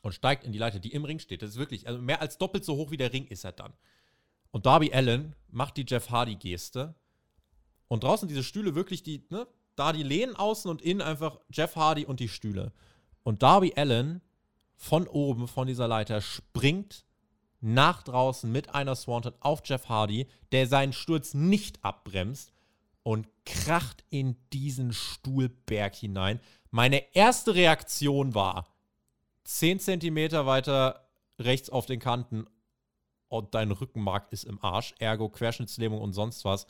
und 0.04 0.12
steigt 0.12 0.44
in 0.44 0.52
die 0.52 0.58
Leiter, 0.58 0.78
die 0.80 0.92
im 0.92 1.06
Ring 1.06 1.18
steht. 1.18 1.40
Das 1.40 1.48
ist 1.50 1.56
wirklich, 1.56 1.88
also 1.88 1.98
mehr 1.98 2.20
als 2.20 2.36
doppelt 2.36 2.62
so 2.62 2.76
hoch 2.76 2.90
wie 2.90 2.98
der 2.98 3.14
Ring 3.14 3.26
ist 3.26 3.42
er 3.42 3.52
dann. 3.52 3.72
Und 4.50 4.66
Darby 4.66 4.92
Allen 4.92 5.34
macht 5.50 5.78
die 5.78 5.86
Jeff 5.88 6.10
Hardy-Geste. 6.10 6.94
Und 7.88 8.04
draußen 8.04 8.28
diese 8.28 8.44
Stühle 8.44 8.74
wirklich, 8.74 9.02
die, 9.02 9.24
ne, 9.30 9.46
da 9.76 9.94
die 9.94 10.02
lehnen 10.02 10.36
außen 10.36 10.70
und 10.70 10.82
innen 10.82 11.00
einfach 11.00 11.40
Jeff 11.50 11.74
Hardy 11.74 12.04
und 12.04 12.20
die 12.20 12.28
Stühle. 12.28 12.74
Und 13.22 13.42
Darby 13.42 13.72
Allen 13.76 14.20
von 14.76 15.08
oben, 15.08 15.48
von 15.48 15.66
dieser 15.66 15.88
Leiter, 15.88 16.20
springt 16.20 17.06
nach 17.62 18.02
draußen 18.02 18.52
mit 18.52 18.74
einer 18.74 18.96
Swanton 18.96 19.32
auf 19.40 19.62
Jeff 19.64 19.88
Hardy, 19.88 20.26
der 20.52 20.66
seinen 20.66 20.92
Sturz 20.92 21.32
nicht 21.32 21.82
abbremst 21.82 22.52
und 23.04 23.26
kracht 23.46 24.04
in 24.10 24.36
diesen 24.52 24.92
Stuhlberg 24.92 25.94
hinein. 25.94 26.40
Meine 26.70 27.14
erste 27.14 27.54
Reaktion 27.54 28.34
war, 28.34 28.66
10 29.44 29.80
Zentimeter 29.80 30.46
weiter 30.46 31.08
rechts 31.38 31.70
auf 31.70 31.86
den 31.86 32.00
Kanten 32.00 32.46
und 33.28 33.54
dein 33.54 33.70
Rückenmark 33.70 34.32
ist 34.32 34.44
im 34.44 34.62
Arsch, 34.62 34.94
ergo 34.98 35.28
Querschnittslähmung 35.28 36.00
und 36.00 36.12
sonst 36.12 36.44
was. 36.44 36.66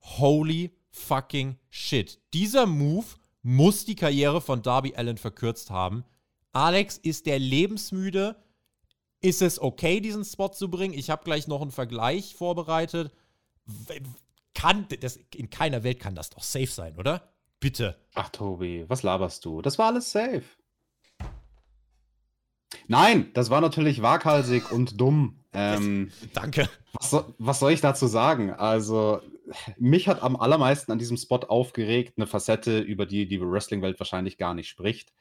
Holy 0.00 0.76
fucking 0.90 1.58
shit. 1.68 2.20
Dieser 2.32 2.66
Move 2.66 3.06
muss 3.42 3.84
die 3.84 3.96
Karriere 3.96 4.40
von 4.40 4.62
Darby 4.62 4.94
Allen 4.94 5.18
verkürzt 5.18 5.70
haben. 5.70 6.04
Alex, 6.52 6.96
ist 6.96 7.26
der 7.26 7.38
lebensmüde? 7.38 8.36
Ist 9.20 9.42
es 9.42 9.60
okay, 9.60 10.00
diesen 10.00 10.24
Spot 10.24 10.48
zu 10.48 10.70
bringen? 10.70 10.94
Ich 10.94 11.10
habe 11.10 11.24
gleich 11.24 11.48
noch 11.48 11.62
einen 11.62 11.70
Vergleich 11.70 12.34
vorbereitet. 12.34 13.12
Kann, 14.54 14.86
das, 15.00 15.18
in 15.34 15.50
keiner 15.50 15.82
Welt 15.82 16.00
kann 16.00 16.14
das 16.14 16.30
doch 16.30 16.42
safe 16.42 16.66
sein, 16.66 16.96
oder? 16.96 17.32
Bitte. 17.60 17.96
Ach, 18.14 18.28
Tobi, 18.28 18.84
was 18.88 19.02
laberst 19.02 19.44
du? 19.44 19.60
Das 19.60 19.78
war 19.78 19.86
alles 19.86 20.10
safe. 20.12 20.44
Nein, 22.88 23.30
das 23.34 23.50
war 23.50 23.60
natürlich 23.60 24.02
waghalsig 24.02 24.70
und 24.72 25.00
dumm. 25.00 25.38
Ähm, 25.52 26.10
Danke. 26.34 26.68
Was, 26.92 27.10
so, 27.10 27.34
was, 27.38 27.60
soll 27.60 27.72
ich 27.72 27.80
dazu 27.80 28.06
sagen? 28.06 28.50
Also, 28.52 29.20
mich 29.78 30.08
hat 30.08 30.22
am 30.22 30.36
allermeisten 30.36 30.92
an 30.92 30.98
diesem 30.98 31.16
Spot 31.16 31.38
aufgeregt, 31.38 32.14
eine 32.16 32.26
Facette, 32.26 32.80
über 32.80 33.06
die 33.06 33.28
die 33.28 33.40
Wrestling-Welt 33.40 33.98
wahrscheinlich 34.00 34.38
gar 34.38 34.54
nicht 34.54 34.68
spricht. 34.68 35.12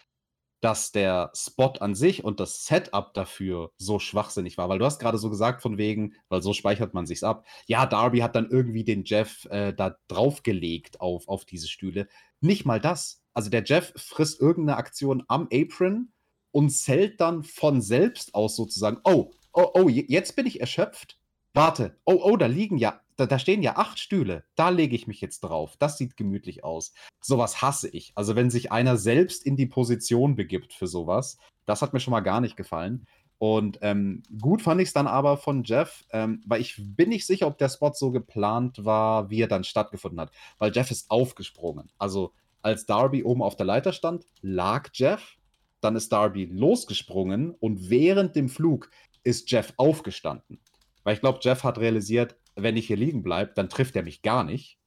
dass 0.61 0.91
der 0.91 1.31
Spot 1.35 1.73
an 1.79 1.93
sich 1.93 2.23
und 2.23 2.39
das 2.39 2.65
Setup 2.65 3.13
dafür 3.13 3.71
so 3.77 3.99
schwachsinnig 3.99 4.57
war. 4.57 4.67
Weil 4.67 4.79
du 4.79 4.85
hast 4.85 4.99
gerade 4.99 5.19
so 5.19 5.29
gesagt, 5.29 5.61
von 5.61 5.77
wegen, 5.77 6.13
weil 6.29 6.41
so 6.41 6.53
speichert 6.53 6.93
man 6.95 7.05
sich's 7.05 7.23
ab. 7.23 7.45
Ja, 7.67 7.85
Darby 7.85 8.19
hat 8.19 8.35
dann 8.35 8.49
irgendwie 8.49 8.83
den 8.83 9.03
Jeff 9.03 9.45
äh, 9.51 9.73
da 9.73 9.97
draufgelegt 10.07 11.01
auf, 11.01 11.27
auf 11.27 11.45
diese 11.45 11.67
Stühle. 11.67 12.07
Nicht 12.41 12.65
mal 12.65 12.79
das. 12.79 13.21
Also 13.33 13.51
der 13.51 13.63
Jeff 13.63 13.93
frisst 13.95 14.41
irgendeine 14.41 14.77
Aktion 14.77 15.23
am 15.27 15.47
Apron 15.53 16.13
und 16.55 16.69
zählt 16.69 17.19
dann 17.19 17.43
von 17.43 17.81
selbst 17.81 18.33
aus 18.33 18.55
sozusagen, 18.55 19.01
oh, 19.03 19.31
oh, 19.51 19.71
oh, 19.73 19.89
jetzt 19.89 20.37
bin 20.37 20.45
ich 20.45 20.61
erschöpft. 20.61 21.19
Warte, 21.53 21.97
oh, 22.05 22.19
oh, 22.23 22.37
da 22.37 22.45
liegen 22.45 22.77
ja 22.77 23.01
da, 23.15 23.25
da 23.25 23.39
stehen 23.39 23.61
ja 23.61 23.77
acht 23.77 23.99
Stühle, 23.99 24.43
da 24.55 24.69
lege 24.69 24.95
ich 24.95 25.07
mich 25.07 25.21
jetzt 25.21 25.41
drauf. 25.41 25.75
Das 25.79 25.97
sieht 25.97 26.17
gemütlich 26.17 26.63
aus. 26.63 26.93
Sowas 27.21 27.61
hasse 27.61 27.89
ich. 27.89 28.11
Also 28.15 28.35
wenn 28.35 28.49
sich 28.49 28.71
einer 28.71 28.97
selbst 28.97 29.45
in 29.45 29.55
die 29.55 29.65
Position 29.65 30.35
begibt 30.35 30.73
für 30.73 30.87
sowas, 30.87 31.37
das 31.65 31.81
hat 31.81 31.93
mir 31.93 31.99
schon 31.99 32.11
mal 32.11 32.21
gar 32.21 32.41
nicht 32.41 32.57
gefallen. 32.57 33.07
Und 33.37 33.79
ähm, 33.81 34.23
gut 34.41 34.61
fand 34.61 34.81
ich 34.81 34.87
es 34.87 34.93
dann 34.93 35.07
aber 35.07 35.37
von 35.37 35.63
Jeff, 35.63 36.05
ähm, 36.11 36.41
weil 36.45 36.61
ich 36.61 36.75
bin 36.77 37.09
nicht 37.09 37.25
sicher, 37.25 37.47
ob 37.47 37.57
der 37.57 37.69
Spot 37.69 37.91
so 37.93 38.11
geplant 38.11 38.85
war, 38.85 39.29
wie 39.29 39.41
er 39.41 39.47
dann 39.47 39.63
stattgefunden 39.63 40.19
hat. 40.19 40.31
Weil 40.57 40.71
Jeff 40.73 40.89
ist 40.89 41.11
aufgesprungen. 41.11 41.91
Also 41.97 42.33
als 42.61 42.85
Darby 42.85 43.23
oben 43.23 43.43
auf 43.43 43.55
der 43.55 43.65
Leiter 43.65 43.93
stand, 43.93 44.25
lag 44.41 44.89
Jeff, 44.93 45.37
dann 45.85 45.95
ist 45.95 46.11
Darby 46.11 46.45
losgesprungen 46.45 47.51
und 47.51 47.89
während 47.89 48.35
dem 48.35 48.49
Flug 48.49 48.89
ist 49.23 49.49
Jeff 49.51 49.73
aufgestanden. 49.77 50.59
Weil 51.03 51.13
ich 51.13 51.21
glaube, 51.21 51.39
Jeff 51.41 51.63
hat 51.63 51.77
realisiert, 51.77 52.35
wenn 52.55 52.75
ich 52.75 52.87
hier 52.87 52.97
liegen 52.97 53.21
bleibe, 53.21 53.53
dann 53.55 53.69
trifft 53.69 53.95
er 53.95 54.03
mich 54.03 54.21
gar 54.23 54.43
nicht. 54.43 54.79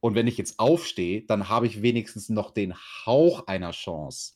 Und 0.00 0.14
wenn 0.14 0.26
ich 0.26 0.36
jetzt 0.36 0.58
aufstehe, 0.58 1.22
dann 1.22 1.48
habe 1.48 1.66
ich 1.66 1.80
wenigstens 1.80 2.28
noch 2.28 2.50
den 2.50 2.74
Hauch 2.74 3.46
einer 3.46 3.70
Chance, 3.70 4.34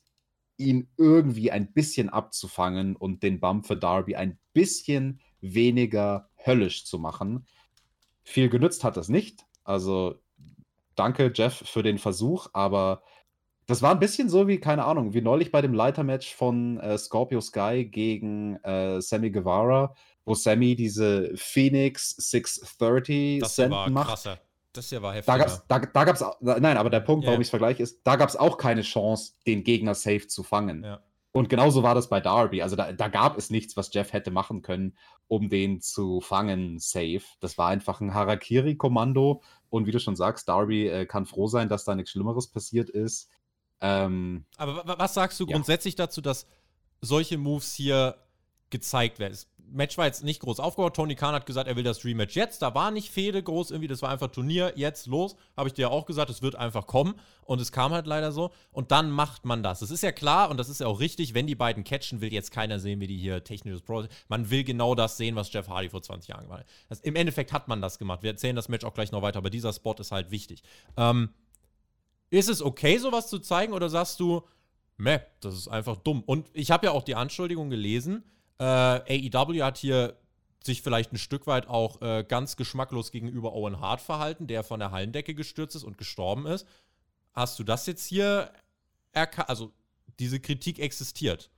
ihn 0.57 0.89
irgendwie 0.97 1.51
ein 1.51 1.71
bisschen 1.71 2.09
abzufangen 2.09 2.95
und 2.95 3.21
den 3.21 3.39
Bump 3.39 3.67
für 3.67 3.77
Darby 3.77 4.15
ein 4.15 4.39
bisschen 4.53 5.21
weniger 5.41 6.29
höllisch 6.43 6.85
zu 6.85 6.97
machen. 6.97 7.45
Viel 8.23 8.49
genützt 8.49 8.83
hat 8.83 8.97
das 8.97 9.09
nicht. 9.09 9.45
Also 9.63 10.15
danke, 10.95 11.31
Jeff, 11.35 11.63
für 11.65 11.83
den 11.83 11.99
Versuch, 11.99 12.47
aber 12.53 13.03
das 13.69 13.83
war 13.83 13.91
ein 13.91 13.99
bisschen 13.99 14.29
so 14.29 14.47
wie, 14.47 14.59
keine 14.59 14.83
Ahnung, 14.83 15.13
wie 15.13 15.21
neulich 15.21 15.51
bei 15.51 15.61
dem 15.61 15.75
Leitermatch 15.75 16.33
von 16.33 16.79
äh, 16.79 16.97
Scorpio 16.97 17.39
Sky 17.39 17.85
gegen 17.85 18.55
äh, 18.63 18.99
Sammy 18.99 19.29
Guevara, 19.29 19.93
wo 20.25 20.33
Sammy 20.33 20.75
diese 20.75 21.31
Phoenix 21.35 22.09
630 22.17 23.41
das 23.41 23.59
war 23.69 23.87
macht. 23.91 24.07
Krasser. 24.09 24.39
Das 24.73 24.89
hier 24.89 25.03
war 25.03 25.13
heftig. 25.13 25.27
Da 25.27 25.37
gab's, 25.37 25.63
da, 25.67 25.79
da 25.79 26.03
gab's, 26.03 26.23
nein, 26.41 26.77
aber 26.77 26.89
der 26.89 27.01
Punkt, 27.01 27.23
yeah. 27.23 27.31
warum 27.31 27.41
ich 27.41 27.45
es 27.45 27.51
vergleiche, 27.51 27.83
ist, 27.83 28.01
da 28.03 28.15
gab 28.15 28.29
es 28.29 28.35
auch 28.35 28.57
keine 28.57 28.81
Chance, 28.81 29.33
den 29.45 29.63
Gegner 29.63 29.93
safe 29.93 30.25
zu 30.25 30.41
fangen. 30.41 30.83
Ja. 30.83 31.03
Und 31.31 31.47
genauso 31.47 31.83
war 31.83 31.93
das 31.93 32.09
bei 32.09 32.21
Darby. 32.21 32.63
Also 32.63 32.75
da, 32.75 32.91
da, 32.91 33.07
gab 33.07 33.37
es 33.37 33.51
nichts, 33.51 33.77
was 33.77 33.93
Jeff 33.93 34.13
hätte 34.13 34.31
machen 34.31 34.63
können, 34.63 34.97
um 35.27 35.47
den 35.47 35.79
zu 35.79 36.21
fangen, 36.21 36.79
safe. 36.79 37.21
Das 37.39 37.59
war 37.59 37.67
einfach 37.67 38.01
ein 38.01 38.15
Harakiri-Kommando. 38.15 39.43
Und 39.69 39.85
wie 39.85 39.91
du 39.91 39.99
schon 39.99 40.15
sagst, 40.15 40.49
Darby 40.49 40.87
äh, 40.87 41.05
kann 41.05 41.27
froh 41.27 41.45
sein, 41.45 41.69
dass 41.69 41.85
da 41.85 41.93
nichts 41.93 42.11
Schlimmeres 42.11 42.47
passiert 42.47 42.89
ist. 42.89 43.29
Ähm, 43.81 44.45
aber 44.57 44.99
was 44.99 45.13
sagst 45.13 45.39
du 45.39 45.45
ja. 45.45 45.53
grundsätzlich 45.53 45.95
dazu, 45.95 46.21
dass 46.21 46.45
solche 47.01 47.37
Moves 47.37 47.73
hier 47.73 48.15
gezeigt 48.69 49.19
werden? 49.19 49.37
Match 49.71 49.97
war 49.97 50.05
jetzt 50.05 50.23
nicht 50.23 50.41
groß 50.41 50.59
aufgebaut. 50.59 50.95
Tony 50.95 51.15
Khan 51.15 51.33
hat 51.33 51.45
gesagt, 51.45 51.67
er 51.67 51.75
will 51.75 51.83
das 51.83 52.03
Rematch 52.03 52.35
jetzt. 52.35 52.61
Da 52.61 52.73
war 52.73 52.91
nicht 52.91 53.11
Fehde 53.11 53.41
groß 53.41 53.71
irgendwie, 53.71 53.87
das 53.87 54.01
war 54.01 54.09
einfach 54.09 54.29
Turnier, 54.29 54.73
jetzt 54.75 55.07
los. 55.07 55.35
Habe 55.55 55.69
ich 55.69 55.73
dir 55.73 55.83
ja 55.83 55.87
auch 55.89 56.05
gesagt, 56.05 56.29
es 56.29 56.41
wird 56.41 56.55
einfach 56.55 56.87
kommen. 56.87 57.15
Und 57.45 57.61
es 57.61 57.71
kam 57.71 57.91
halt 57.91 58.05
leider 58.07 58.31
so. 58.31 58.51
Und 58.71 58.91
dann 58.91 59.11
macht 59.11 59.45
man 59.45 59.63
das. 59.63 59.81
Es 59.81 59.91
ist 59.91 60.03
ja 60.03 60.11
klar 60.11 60.49
und 60.49 60.57
das 60.57 60.69
ist 60.69 60.81
ja 60.81 60.87
auch 60.87 60.99
richtig, 60.99 61.33
wenn 61.33 61.47
die 61.47 61.55
beiden 61.55 61.83
catchen, 61.83 62.21
will 62.21 62.33
jetzt 62.33 62.51
keiner 62.51 62.79
sehen, 62.79 62.99
wie 62.99 63.07
die 63.07 63.17
hier 63.17 63.43
technisches 63.43 63.81
Pro. 63.81 64.05
Man 64.27 64.49
will 64.49 64.63
genau 64.63 64.95
das 64.95 65.17
sehen, 65.17 65.35
was 65.35 65.51
Jeff 65.51 65.67
Hardy 65.67 65.89
vor 65.89 66.01
20 66.01 66.29
Jahren 66.29 66.43
gemacht 66.43 66.65
hat. 66.89 66.99
Im 67.01 67.15
Endeffekt 67.15 67.53
hat 67.53 67.67
man 67.67 67.81
das 67.81 67.99
gemacht. 67.99 68.23
Wir 68.23 68.31
erzählen 68.31 68.55
das 68.55 68.69
Match 68.69 68.85
auch 68.85 68.93
gleich 68.93 69.11
noch 69.11 69.21
weiter, 69.21 69.39
aber 69.39 69.49
dieser 69.49 69.73
Spot 69.73 69.95
ist 69.99 70.11
halt 70.11 70.31
wichtig. 70.31 70.63
Ähm, 70.97 71.29
ist 72.29 72.49
es 72.49 72.61
okay, 72.61 72.97
sowas 72.97 73.27
zu 73.27 73.39
zeigen, 73.39 73.73
oder 73.73 73.89
sagst 73.89 74.19
du, 74.19 74.43
meh, 74.97 75.19
das 75.39 75.55
ist 75.55 75.67
einfach 75.67 75.97
dumm? 75.97 76.23
Und 76.25 76.49
ich 76.53 76.71
habe 76.71 76.87
ja 76.87 76.91
auch 76.91 77.03
die 77.03 77.15
Anschuldigung 77.15 77.69
gelesen 77.69 78.23
äh, 78.59 79.31
AEW 79.33 79.63
hat 79.63 79.77
hier 79.77 80.17
sich 80.61 80.81
vielleicht 80.81 81.13
ein 81.13 81.17
Stück 81.17 81.47
weit 81.47 81.67
auch 81.67 82.01
äh, 82.01 82.25
ganz 82.27 82.57
geschmacklos 82.57 83.11
gegenüber 83.11 83.53
Owen 83.53 83.79
Hart 83.79 84.01
verhalten, 84.01 84.47
der 84.47 84.63
von 84.63 84.79
der 84.79 84.91
Hallendecke 84.91 85.33
gestürzt 85.33 85.75
ist 85.75 85.83
und 85.83 85.97
gestorben 85.97 86.45
ist. 86.45 86.67
Hast 87.33 87.57
du 87.57 87.63
das 87.63 87.85
jetzt 87.85 88.05
hier 88.05 88.51
erkannt? 89.13 89.49
Also, 89.49 89.71
diese 90.19 90.41
Kritik 90.41 90.79
existiert. 90.79 91.49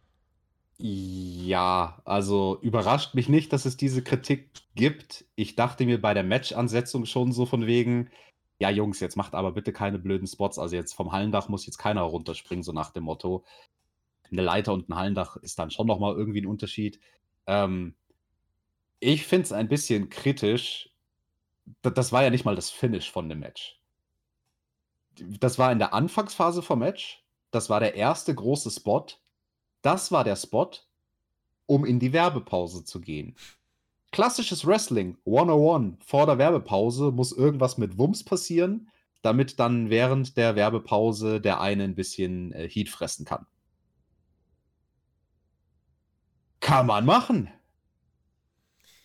Ja, 0.78 2.02
also 2.06 2.60
überrascht 2.62 3.16
mich 3.16 3.28
nicht, 3.28 3.54
dass 3.54 3.66
es 3.66 3.78
diese 3.78 4.04
Kritik 4.04 4.52
gibt. 4.76 5.26
Ich 5.36 5.56
dachte 5.56 5.86
mir 5.86 6.00
bei 6.00 6.14
der 6.14 6.24
Match-Ansetzung 6.24 7.06
schon 7.06 7.32
so 7.32 7.48
von 7.48 7.66
wegen, 7.66 8.10
ja 8.62 8.70
Jungs, 8.70 9.00
jetzt 9.00 9.18
macht 9.18 9.34
aber 9.34 9.52
bitte 9.52 9.74
keine 9.74 9.98
blöden 9.98 10.28
Spots. 10.28 10.60
Also 10.60 10.76
jetzt 10.76 10.94
vom 10.94 11.12
Hallendach 11.12 11.50
muss 11.50 11.66
jetzt 11.66 11.80
keiner 11.80 12.04
runterspringen, 12.04 12.64
so 12.64 12.72
nach 12.72 12.92
dem 12.92 13.04
Motto 13.04 13.44
eine 14.32 14.44
Leiter 14.44 14.72
und 14.72 14.88
ein 14.88 14.96
Hallendach 14.96 15.36
ist 15.38 15.58
dann 15.60 15.72
schon 15.72 15.88
nochmal 15.88 16.16
irgendwie 16.16 16.42
ein 16.42 16.46
Unterschied. 16.46 17.00
Ähm, 17.48 17.96
ich 19.00 19.26
finde 19.26 19.46
es 19.46 19.52
ein 19.52 19.68
bisschen 19.68 20.10
kritisch. 20.10 20.90
Das 21.82 22.12
war 22.12 22.24
ja 22.24 22.30
nicht 22.30 22.46
mal 22.46 22.56
das 22.56 22.70
Finish 22.70 23.12
von 23.12 23.30
dem 23.30 23.40
Match. 23.40 23.80
Das 25.18 25.58
war 25.58 25.72
in 25.72 25.80
der 25.80 25.94
Anfangsphase 25.94 26.62
vom 26.62 26.80
Match. 26.80 27.26
Das 27.50 27.70
war 27.70 27.80
der 27.80 27.96
erste 27.96 28.34
große 28.34 28.70
Spot. 28.70 29.08
Das 29.82 30.12
war 30.12 30.24
der 30.24 30.36
Spot, 30.36 30.70
um 31.66 31.84
in 31.84 32.00
die 32.00 32.14
Werbepause 32.14 32.86
zu 32.86 33.02
gehen. 33.02 33.36
Klassisches 34.12 34.68
Wrestling, 34.68 35.18
101. 35.26 35.96
Vor 36.06 36.26
der 36.26 36.38
Werbepause 36.38 37.12
muss 37.12 37.32
irgendwas 37.32 37.78
mit 37.78 37.98
Wumms 37.98 38.26
passieren, 38.26 38.90
damit 39.22 39.60
dann 39.60 39.90
während 39.90 40.36
der 40.36 40.56
Werbepause 40.56 41.40
der 41.40 41.62
eine 41.62 41.86
ein 41.86 41.96
bisschen 41.96 42.52
äh, 42.52 42.68
Heat 42.68 42.90
fressen 42.90 43.26
kann. 43.26 43.46
Kann 46.60 46.88
man 46.88 47.06
machen. 47.06 47.50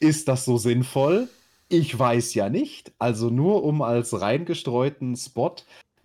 Ist 0.00 0.28
das 0.28 0.44
so 0.44 0.58
sinnvoll? 0.58 1.28
Ich 1.68 1.96
weiß 1.96 2.34
ja 2.34 2.48
nicht. 2.48 2.92
Also 2.98 3.30
nur 3.30 3.62
um 3.64 3.82
als 3.82 4.20
reingestreuten 4.20 5.16
Spot 5.16 5.54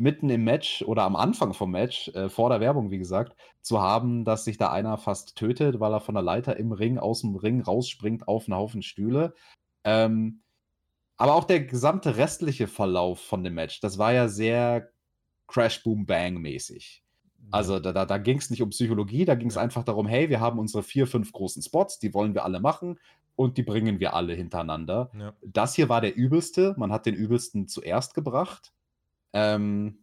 mitten 0.01 0.29
im 0.29 0.43
Match 0.43 0.81
oder 0.81 1.03
am 1.03 1.15
Anfang 1.15 1.53
vom 1.53 1.71
Match, 1.71 2.09
äh, 2.09 2.27
vor 2.27 2.49
der 2.49 2.59
Werbung, 2.59 2.89
wie 2.89 2.97
gesagt, 2.97 3.35
zu 3.61 3.81
haben, 3.81 4.25
dass 4.25 4.43
sich 4.43 4.57
da 4.57 4.71
einer 4.71 4.97
fast 4.97 5.37
tötet, 5.37 5.79
weil 5.79 5.93
er 5.93 6.01
von 6.01 6.15
der 6.15 6.23
Leiter 6.23 6.57
im 6.57 6.71
Ring, 6.71 6.97
aus 6.97 7.21
dem 7.21 7.35
Ring 7.35 7.61
rausspringt 7.61 8.27
auf 8.27 8.47
einen 8.47 8.57
Haufen 8.57 8.81
Stühle. 8.81 9.33
Ähm, 9.83 10.41
aber 11.17 11.35
auch 11.35 11.43
der 11.43 11.61
gesamte 11.61 12.17
restliche 12.17 12.67
Verlauf 12.67 13.21
von 13.21 13.43
dem 13.43 13.53
Match, 13.53 13.79
das 13.79 13.99
war 13.99 14.11
ja 14.11 14.27
sehr 14.27 14.89
Crash 15.47 15.83
Boom 15.83 16.05
Bang 16.05 16.37
mäßig. 16.37 17.03
Also 17.51 17.79
da, 17.79 17.91
da, 17.91 18.05
da 18.05 18.17
ging 18.17 18.37
es 18.37 18.49
nicht 18.49 18.61
um 18.61 18.69
Psychologie, 18.69 19.25
da 19.25 19.35
ging 19.35 19.49
es 19.49 19.57
einfach 19.57 19.83
darum, 19.83 20.07
hey, 20.07 20.29
wir 20.29 20.39
haben 20.39 20.59
unsere 20.59 20.83
vier, 20.83 21.05
fünf 21.05 21.31
großen 21.31 21.61
Spots, 21.61 21.99
die 21.99 22.13
wollen 22.13 22.33
wir 22.33 22.45
alle 22.45 22.59
machen 22.59 22.99
und 23.35 23.57
die 23.57 23.63
bringen 23.63 23.99
wir 23.99 24.13
alle 24.13 24.33
hintereinander. 24.33 25.11
Ja. 25.17 25.33
Das 25.41 25.75
hier 25.75 25.89
war 25.89 26.01
der 26.01 26.15
übelste, 26.15 26.75
man 26.77 26.91
hat 26.91 27.05
den 27.05 27.15
übelsten 27.15 27.67
zuerst 27.67 28.13
gebracht. 28.13 28.73
Ähm, 29.33 30.01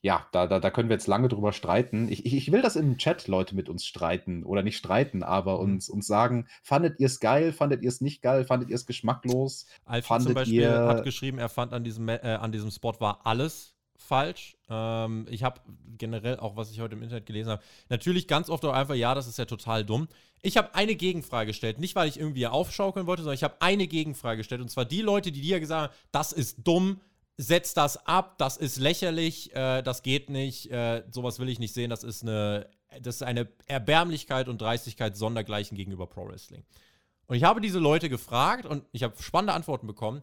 ja, 0.00 0.26
da, 0.30 0.46
da, 0.46 0.60
da 0.60 0.70
können 0.70 0.88
wir 0.88 0.94
jetzt 0.94 1.08
lange 1.08 1.28
drüber 1.28 1.52
streiten. 1.52 2.08
Ich, 2.08 2.24
ich, 2.24 2.52
will, 2.52 2.62
dass 2.62 2.76
im 2.76 2.98
Chat 2.98 3.26
Leute 3.26 3.56
mit 3.56 3.68
uns 3.68 3.84
streiten 3.84 4.44
oder 4.44 4.62
nicht 4.62 4.76
streiten, 4.76 5.24
aber 5.24 5.56
mhm. 5.56 5.72
uns, 5.72 5.88
uns 5.88 6.06
sagen, 6.06 6.46
fandet 6.62 7.00
ihr 7.00 7.06
es 7.06 7.18
geil, 7.18 7.52
fandet 7.52 7.82
ihr 7.82 7.88
es 7.88 8.00
nicht 8.00 8.22
geil, 8.22 8.44
fandet 8.44 8.70
ihr 8.70 8.76
es 8.76 8.86
geschmacklos? 8.86 9.66
Alfred 9.84 10.22
zum 10.22 10.34
Beispiel 10.34 10.60
ihr... 10.60 10.86
hat 10.86 11.04
geschrieben, 11.04 11.38
er 11.38 11.48
fand 11.48 11.72
an 11.72 11.82
diesem, 11.82 12.08
äh, 12.08 12.20
an 12.20 12.52
diesem 12.52 12.70
Spot 12.70 12.94
war 13.00 13.26
alles 13.26 13.74
falsch. 13.96 14.56
Ähm, 14.70 15.26
ich 15.28 15.42
habe 15.42 15.60
generell 15.98 16.38
auch, 16.38 16.56
was 16.56 16.70
ich 16.70 16.80
heute 16.80 16.94
im 16.94 17.02
Internet 17.02 17.26
gelesen 17.26 17.50
habe, 17.50 17.62
natürlich 17.88 18.28
ganz 18.28 18.48
oft 18.48 18.64
auch 18.64 18.72
einfach, 18.72 18.94
ja, 18.94 19.16
das 19.16 19.26
ist 19.26 19.36
ja 19.36 19.46
total 19.46 19.84
dumm. 19.84 20.06
Ich 20.42 20.56
habe 20.56 20.76
eine 20.76 20.94
Gegenfrage 20.94 21.48
gestellt, 21.48 21.80
nicht 21.80 21.96
weil 21.96 22.08
ich 22.08 22.20
irgendwie 22.20 22.46
aufschaukeln 22.46 23.08
wollte, 23.08 23.22
sondern 23.22 23.34
ich 23.34 23.42
habe 23.42 23.56
eine 23.60 23.88
Gegenfrage 23.88 24.38
gestellt. 24.38 24.60
Und 24.60 24.70
zwar 24.70 24.84
die 24.84 25.02
Leute, 25.02 25.32
die 25.32 25.40
dir 25.40 25.58
gesagt 25.58 25.90
haben, 25.90 25.98
das 26.12 26.32
ist 26.32 26.58
dumm, 26.62 27.00
setz 27.38 27.72
das 27.72 28.06
ab, 28.06 28.36
das 28.36 28.58
ist 28.58 28.76
lächerlich, 28.76 29.54
äh, 29.54 29.82
das 29.82 30.02
geht 30.02 30.28
nicht, 30.28 30.70
äh, 30.70 31.02
sowas 31.10 31.38
will 31.38 31.48
ich 31.48 31.58
nicht 31.58 31.72
sehen, 31.72 31.88
das 31.88 32.04
ist 32.04 32.22
eine, 32.22 32.68
das 33.00 33.16
ist 33.16 33.22
eine 33.22 33.48
Erbärmlichkeit 33.66 34.48
und 34.48 34.60
Dreistigkeit 34.60 35.16
sondergleichen 35.16 35.76
gegenüber 35.76 36.06
Pro 36.06 36.28
Wrestling. 36.28 36.64
Und 37.26 37.36
ich 37.36 37.44
habe 37.44 37.60
diese 37.60 37.78
Leute 37.78 38.08
gefragt 38.08 38.66
und 38.66 38.84
ich 38.92 39.02
habe 39.02 39.22
spannende 39.22 39.54
Antworten 39.54 39.86
bekommen. 39.86 40.20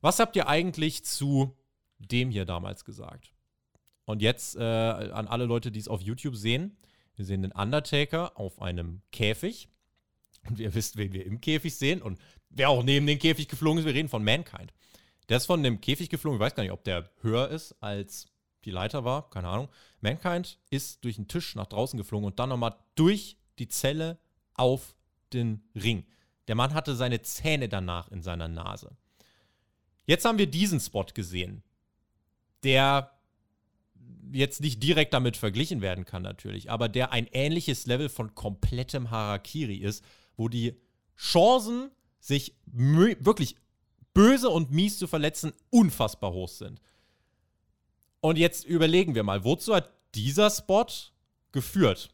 Was 0.00 0.18
habt 0.18 0.34
ihr 0.36 0.48
eigentlich 0.48 1.04
zu 1.04 1.56
dem 1.98 2.30
hier 2.30 2.44
damals 2.44 2.84
gesagt. 2.84 3.32
Und 4.04 4.22
jetzt 4.22 4.56
äh, 4.56 4.62
an 4.62 5.28
alle 5.28 5.44
Leute, 5.44 5.70
die 5.70 5.80
es 5.80 5.88
auf 5.88 6.00
YouTube 6.00 6.36
sehen, 6.36 6.76
wir 7.16 7.24
sehen 7.24 7.42
den 7.42 7.52
Undertaker 7.52 8.38
auf 8.38 8.62
einem 8.62 9.02
Käfig. 9.12 9.68
Und 10.48 10.60
ihr 10.60 10.74
wisst, 10.74 10.96
wen 10.96 11.12
wir 11.12 11.26
im 11.26 11.40
Käfig 11.40 11.76
sehen 11.76 12.00
und 12.00 12.18
wer 12.48 12.70
auch 12.70 12.82
neben 12.82 13.06
den 13.06 13.18
Käfig 13.18 13.48
geflogen 13.48 13.80
ist. 13.80 13.84
Wir 13.84 13.94
reden 13.94 14.08
von 14.08 14.24
Mankind. 14.24 14.72
Der 15.28 15.36
ist 15.36 15.46
von 15.46 15.62
dem 15.62 15.80
Käfig 15.80 16.08
geflogen. 16.08 16.38
Ich 16.38 16.44
weiß 16.44 16.54
gar 16.54 16.62
nicht, 16.62 16.72
ob 16.72 16.84
der 16.84 17.10
höher 17.20 17.48
ist 17.48 17.74
als 17.80 18.26
die 18.64 18.70
Leiter 18.70 19.04
war, 19.04 19.30
keine 19.30 19.48
Ahnung. 19.48 19.68
Mankind 20.00 20.58
ist 20.70 21.04
durch 21.04 21.16
den 21.16 21.28
Tisch 21.28 21.54
nach 21.54 21.66
draußen 21.66 21.96
geflogen 21.96 22.26
und 22.26 22.38
dann 22.38 22.48
nochmal 22.48 22.76
durch 22.94 23.36
die 23.58 23.68
Zelle 23.68 24.18
auf 24.54 24.96
den 25.32 25.62
Ring. 25.74 26.06
Der 26.48 26.54
Mann 26.54 26.74
hatte 26.74 26.96
seine 26.96 27.22
Zähne 27.22 27.68
danach 27.68 28.10
in 28.10 28.22
seiner 28.22 28.48
Nase. 28.48 28.96
Jetzt 30.06 30.24
haben 30.24 30.38
wir 30.38 30.46
diesen 30.46 30.80
Spot 30.80 31.04
gesehen, 31.04 31.62
der 32.64 33.12
jetzt 34.32 34.60
nicht 34.60 34.82
direkt 34.82 35.14
damit 35.14 35.36
verglichen 35.36 35.80
werden 35.80 36.04
kann 36.04 36.22
natürlich, 36.22 36.70
aber 36.70 36.88
der 36.88 37.12
ein 37.12 37.26
ähnliches 37.32 37.86
Level 37.86 38.08
von 38.08 38.34
komplettem 38.34 39.10
Harakiri 39.10 39.76
ist, 39.76 40.04
wo 40.36 40.48
die 40.48 40.80
Chancen, 41.16 41.90
sich 42.20 42.56
wirklich 42.66 43.56
böse 44.18 44.50
und 44.50 44.72
mies 44.72 44.98
zu 44.98 45.06
verletzen, 45.06 45.52
unfassbar 45.70 46.32
hoch 46.32 46.48
sind. 46.48 46.80
Und 48.20 48.36
jetzt 48.36 48.64
überlegen 48.64 49.14
wir 49.14 49.22
mal, 49.22 49.44
wozu 49.44 49.76
hat 49.76 49.90
dieser 50.16 50.50
Spot 50.50 50.86
geführt 51.52 52.12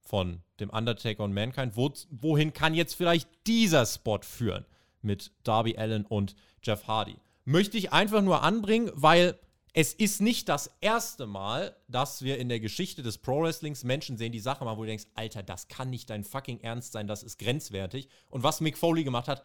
von 0.00 0.42
dem 0.58 0.70
Undertaker 0.70 1.22
und 1.22 1.32
Mankind? 1.32 1.76
Wo, 1.76 1.92
wohin 2.10 2.52
kann 2.52 2.74
jetzt 2.74 2.94
vielleicht 2.94 3.28
dieser 3.46 3.86
Spot 3.86 4.18
führen 4.22 4.64
mit 5.02 5.30
Darby 5.44 5.76
Allen 5.76 6.04
und 6.04 6.34
Jeff 6.64 6.88
Hardy? 6.88 7.14
Möchte 7.44 7.78
ich 7.78 7.92
einfach 7.92 8.20
nur 8.20 8.42
anbringen, 8.42 8.90
weil 8.94 9.38
es 9.72 9.94
ist 9.94 10.20
nicht 10.20 10.48
das 10.48 10.68
erste 10.80 11.28
Mal, 11.28 11.76
dass 11.86 12.22
wir 12.22 12.38
in 12.38 12.48
der 12.48 12.58
Geschichte 12.58 13.04
des 13.04 13.18
Pro 13.18 13.42
Wrestlings 13.42 13.84
Menschen 13.84 14.16
sehen, 14.16 14.32
die 14.32 14.40
Sachen 14.40 14.64
machen, 14.64 14.78
wo 14.78 14.82
du 14.82 14.88
denkst, 14.88 15.06
Alter, 15.14 15.44
das 15.44 15.68
kann 15.68 15.90
nicht 15.90 16.10
dein 16.10 16.24
fucking 16.24 16.58
Ernst 16.58 16.90
sein, 16.90 17.06
das 17.06 17.22
ist 17.22 17.38
grenzwertig. 17.38 18.08
Und 18.30 18.42
was 18.42 18.60
Mick 18.60 18.76
Foley 18.76 19.04
gemacht 19.04 19.28
hat, 19.28 19.44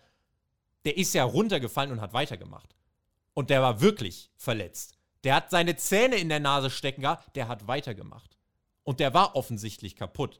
der 0.86 0.98
ist 0.98 1.14
ja 1.14 1.24
runtergefallen 1.24 1.92
und 1.92 2.02
hat 2.02 2.14
weitergemacht. 2.14 2.76
Und 3.34 3.50
der 3.50 3.62
war 3.62 3.82
wirklich 3.82 4.32
verletzt. 4.38 4.98
Der 5.24 5.36
hat 5.36 5.50
seine 5.50 5.76
Zähne 5.76 6.16
in 6.16 6.30
der 6.30 6.40
Nase 6.40 6.70
stecken 6.70 7.02
gehabt, 7.02 7.36
der 7.36 7.48
hat 7.48 7.68
weitergemacht. 7.68 8.38
Und 8.84 9.00
der 9.00 9.14
war 9.14 9.36
offensichtlich 9.36 9.96
kaputt. 9.96 10.40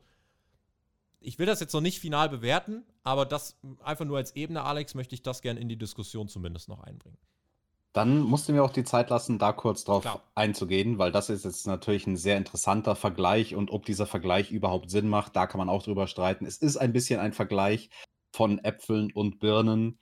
Ich 1.20 1.38
will 1.38 1.46
das 1.46 1.60
jetzt 1.60 1.74
noch 1.74 1.82
nicht 1.82 2.00
final 2.00 2.30
bewerten, 2.30 2.84
aber 3.04 3.26
das 3.26 3.60
einfach 3.84 4.06
nur 4.06 4.18
als 4.18 4.36
Ebene, 4.36 4.64
Alex, 4.64 4.96
möchte 4.96 5.16
ich 5.16 5.22
das 5.22 5.42
gerne 5.42 5.60
in 5.60 5.68
die 5.68 5.78
Diskussion 5.78 6.30
zumindest 6.30 6.70
noch 6.70 6.80
einbringen. 6.80 7.18
Dann 7.92 8.20
musst 8.20 8.48
du 8.48 8.54
mir 8.54 8.64
auch 8.64 8.72
die 8.72 8.84
Zeit 8.84 9.10
lassen, 9.10 9.40
da 9.40 9.52
kurz 9.52 9.84
drauf 9.84 10.04
Klar. 10.04 10.24
einzugehen, 10.36 11.00
weil 11.00 11.12
das 11.12 11.30
ist 11.30 11.44
jetzt 11.44 11.66
natürlich 11.66 12.06
ein 12.06 12.18
sehr 12.18 12.38
interessanter 12.38 12.96
Vergleich 12.96 13.56
und 13.56 13.72
ob 13.72 13.86
dieser 13.86 14.06
Vergleich 14.06 14.52
überhaupt 14.52 14.92
Sinn 14.92 15.10
macht, 15.10 15.36
da 15.36 15.48
kann 15.48 15.58
man 15.58 15.70
auch 15.70 15.84
drüber 15.84 16.08
streiten. 16.08 16.46
Es 16.46 16.58
ist 16.58 16.78
ein 16.78 16.94
bisschen 16.94 17.20
ein 17.20 17.34
Vergleich 17.34 17.90
von 18.32 18.60
Äpfeln 18.60 19.12
und 19.12 19.40
Birnen. 19.40 19.98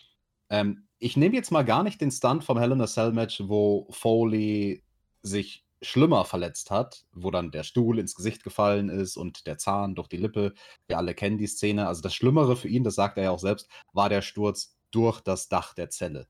Ähm, 0.50 0.88
ich 1.00 1.18
nehme 1.18 1.36
jetzt 1.36 1.52
mal 1.52 1.66
gar 1.66 1.84
nicht 1.84 2.02
den 2.02 2.12
Stunt 2.12 2.44
vom 2.44 2.58
Hell 2.58 2.72
in 2.72 2.82
a 2.82 2.88
Cell 2.88 3.12
Match, 3.12 3.44
wo 3.46 3.88
Foley 3.92 4.84
sich 5.22 5.66
schlimmer 5.82 6.26
verletzt 6.26 6.72
hat, 6.72 7.06
wo 7.14 7.30
dann 7.30 7.52
der 7.52 7.64
Stuhl 7.64 8.00
ins 8.00 8.16
Gesicht 8.16 8.44
gefallen 8.44 8.90
ist 8.90 9.16
und 9.16 9.46
der 9.46 9.58
Zahn 9.58 9.94
durch 9.94 10.08
die 10.08 10.18
Lippe. 10.18 10.54
Wir 10.88 10.98
alle 10.98 11.14
kennen 11.14 11.38
die 11.38 11.48
Szene. 11.48 11.88
Also 11.88 12.02
das 12.02 12.16
Schlimmere 12.16 12.56
für 12.56 12.68
ihn, 12.68 12.84
das 12.84 12.96
sagt 12.96 13.18
er 13.18 13.26
ja 13.26 13.32
auch 13.32 13.40
selbst, 13.40 13.70
war 13.94 14.10
der 14.10 14.22
Sturz 14.22 14.76
durch 14.92 15.22
das 15.22 15.50
Dach 15.50 15.74
der 15.76 15.90
Zelle. 15.90 16.28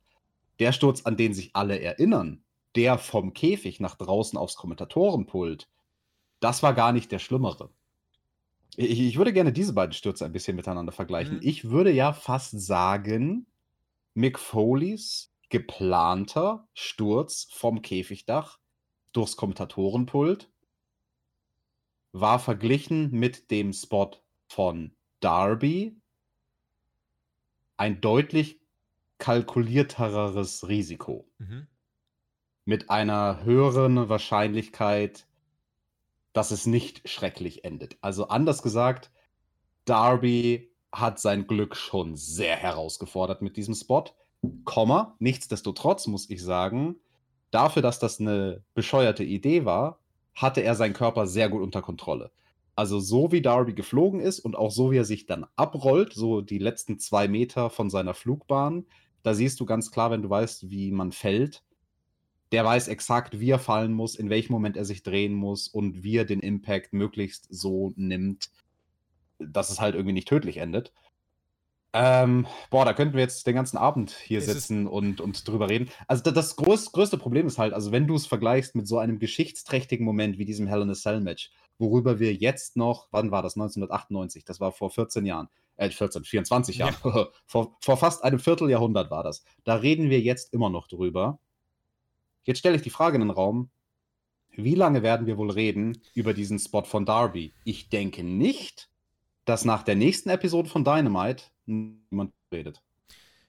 Der 0.60 0.72
Sturz, 0.72 1.04
an 1.04 1.16
den 1.18 1.34
sich 1.34 1.56
alle 1.56 1.80
erinnern, 1.80 2.44
der 2.76 2.98
vom 2.98 3.34
Käfig 3.34 3.80
nach 3.80 3.96
draußen 3.96 4.38
aufs 4.38 4.56
Kommentatorenpult, 4.56 5.70
das 6.40 6.62
war 6.62 6.74
gar 6.74 6.92
nicht 6.92 7.12
der 7.12 7.20
schlimmere. 7.20 7.70
Ich, 8.76 9.00
ich 9.00 9.18
würde 9.18 9.34
gerne 9.34 9.54
diese 9.54 9.74
beiden 9.74 9.94
Stürze 9.94 10.26
ein 10.26 10.34
bisschen 10.34 10.56
miteinander 10.56 10.92
vergleichen. 10.92 11.36
Mhm. 11.36 11.42
Ich 11.44 11.70
würde 11.70 11.92
ja 11.92 12.14
fast 12.14 12.60
sagen, 12.60 13.48
Mick 14.18 14.40
Foleys 14.40 15.32
geplanter 15.50 16.68
Sturz 16.74 17.50
vom 17.52 17.84
Käfigdach 17.84 18.58
durchs 19.14 19.38
Kommentatorenpult 19.38 20.52
war 22.14 22.40
verglichen 22.40 23.12
mit 23.12 23.52
dem 23.52 23.74
Spot 23.74 24.10
von 24.48 24.96
Darby 25.20 26.02
ein 27.78 28.02
deutlich 28.02 28.60
kalkulierteres 29.20 30.68
Risiko. 30.68 31.30
Mhm. 31.38 31.68
Mit 32.66 32.90
einer 32.90 33.44
höheren 33.44 34.10
Wahrscheinlichkeit, 34.10 35.28
dass 36.34 36.50
es 36.50 36.66
nicht 36.66 37.08
schrecklich 37.08 37.64
endet. 37.64 38.00
Also 38.02 38.30
anders 38.30 38.64
gesagt, 38.64 39.12
Darby 39.86 40.76
hat 41.00 41.20
sein 41.20 41.48
Glück 41.48 41.76
schon 41.76 42.16
sehr 42.16 42.56
herausgefordert 42.56 43.42
mit 43.42 43.58
diesem 43.58 43.76
Spot. 43.76 44.06
Komma, 44.64 45.16
nichtsdestotrotz 45.20 46.08
muss 46.08 46.30
ich 46.30 46.44
sagen, 46.44 46.96
dafür, 47.52 47.82
dass 47.82 48.00
das 48.00 48.20
eine 48.20 48.64
bescheuerte 48.74 49.24
Idee 49.24 49.66
war, 49.66 50.00
hatte 50.36 50.62
er 50.62 50.76
seinen 50.76 50.94
Körper 50.94 51.28
sehr 51.28 51.50
gut 51.50 51.62
unter 51.62 51.82
Kontrolle. 51.82 52.32
Also 52.76 53.00
so 53.00 53.32
wie 53.32 53.42
Darby 53.42 53.74
geflogen 53.74 54.20
ist 54.20 54.40
und 54.40 54.56
auch 54.56 54.70
so 54.70 54.92
wie 54.92 54.98
er 54.98 55.06
sich 55.06 55.26
dann 55.26 55.48
abrollt, 55.56 56.14
so 56.14 56.42
die 56.42 56.60
letzten 56.60 57.00
zwei 57.00 57.28
Meter 57.28 57.72
von 57.72 57.90
seiner 57.90 58.14
Flugbahn, 58.14 58.86
da 59.24 59.34
siehst 59.34 59.60
du 59.60 59.66
ganz 59.66 59.92
klar, 59.92 60.12
wenn 60.12 60.22
du 60.22 60.30
weißt, 60.30 60.70
wie 60.70 60.92
man 60.92 61.12
fällt, 61.12 61.64
der 62.52 62.64
weiß 62.64 62.88
exakt, 62.88 63.40
wie 63.40 63.50
er 63.50 63.60
fallen 63.60 63.94
muss, 63.94 64.16
in 64.16 64.30
welchem 64.30 64.54
Moment 64.54 64.78
er 64.78 64.86
sich 64.86 65.04
drehen 65.04 65.34
muss 65.34 65.68
und 65.68 66.04
wie 66.04 66.18
er 66.18 66.26
den 66.26 66.40
Impact 66.40 66.94
möglichst 66.94 67.48
so 67.50 67.94
nimmt, 67.96 68.52
dass 69.40 69.70
es 69.70 69.80
halt 69.80 69.96
irgendwie 69.96 70.14
nicht 70.14 70.28
tödlich 70.28 70.58
endet. 70.58 70.92
Ähm, 71.94 72.46
boah, 72.70 72.86
da 72.86 72.94
könnten 72.94 73.16
wir 73.16 73.22
jetzt 73.22 73.48
den 73.48 73.56
ganzen 73.56 73.78
Abend 73.78 74.12
hier 74.12 74.40
es 74.40 74.46
sitzen 74.46 74.88
und, 74.88 75.22
und 75.22 75.48
drüber 75.48 75.70
reden. 75.70 75.90
Also 76.08 76.22
das, 76.24 76.34
das 76.34 76.56
groß, 76.58 76.92
größte 76.92 77.18
Problem 77.18 77.48
ist 77.48 77.58
halt, 77.58 77.74
also 77.74 77.92
wenn 77.92 78.08
du 78.08 78.16
es 78.16 78.28
vergleichst 78.28 78.76
mit 78.76 78.88
so 78.88 79.00
einem 79.00 79.20
geschichtsträchtigen 79.20 80.06
Moment 80.06 80.38
wie 80.38 80.46
diesem 80.46 80.68
Hell 80.68 80.82
in 80.82 80.90
a 80.90 80.94
Cell 80.94 81.22
Match, 81.22 81.50
worüber 81.80 82.20
wir 82.20 82.34
jetzt 82.34 82.76
noch, 82.76 83.08
wann 83.12 83.32
war 83.32 83.42
das, 83.42 83.56
1998, 83.56 84.44
das 84.44 84.60
war 84.60 84.72
vor 84.72 84.92
14 84.92 85.26
Jahren, 85.26 85.48
äh, 85.78 85.90
14, 85.90 86.24
24 86.24 86.78
Jahren, 86.78 86.96
ja. 87.04 87.30
vor, 87.46 87.78
vor 87.80 87.98
fast 87.98 88.24
einem 88.24 88.40
Vierteljahrhundert 88.40 89.10
war 89.10 89.24
das. 89.24 89.44
Da 89.64 89.76
reden 89.76 90.10
wir 90.10 90.20
jetzt 90.20 90.54
immer 90.54 90.70
noch 90.70 90.88
drüber. 90.88 91.40
Jetzt 92.44 92.60
stelle 92.60 92.76
ich 92.76 92.82
die 92.82 92.90
Frage 92.90 93.16
in 93.16 93.22
den 93.22 93.32
Raum, 93.32 93.70
wie 94.52 94.76
lange 94.76 95.04
werden 95.04 95.28
wir 95.28 95.38
wohl 95.38 95.52
reden 95.52 96.02
über 96.14 96.34
diesen 96.34 96.60
Spot 96.60 96.84
von 96.84 97.06
Darby? 97.06 97.54
Ich 97.64 97.90
denke 97.90 98.24
nicht, 98.24 98.90
dass 99.48 99.64
nach 99.64 99.84
der 99.84 99.96
nächsten 99.96 100.30
Episode 100.30 100.70
von 100.70 100.84
Dynamite 100.84 101.46
niemand 101.66 102.34
redet. 102.52 102.82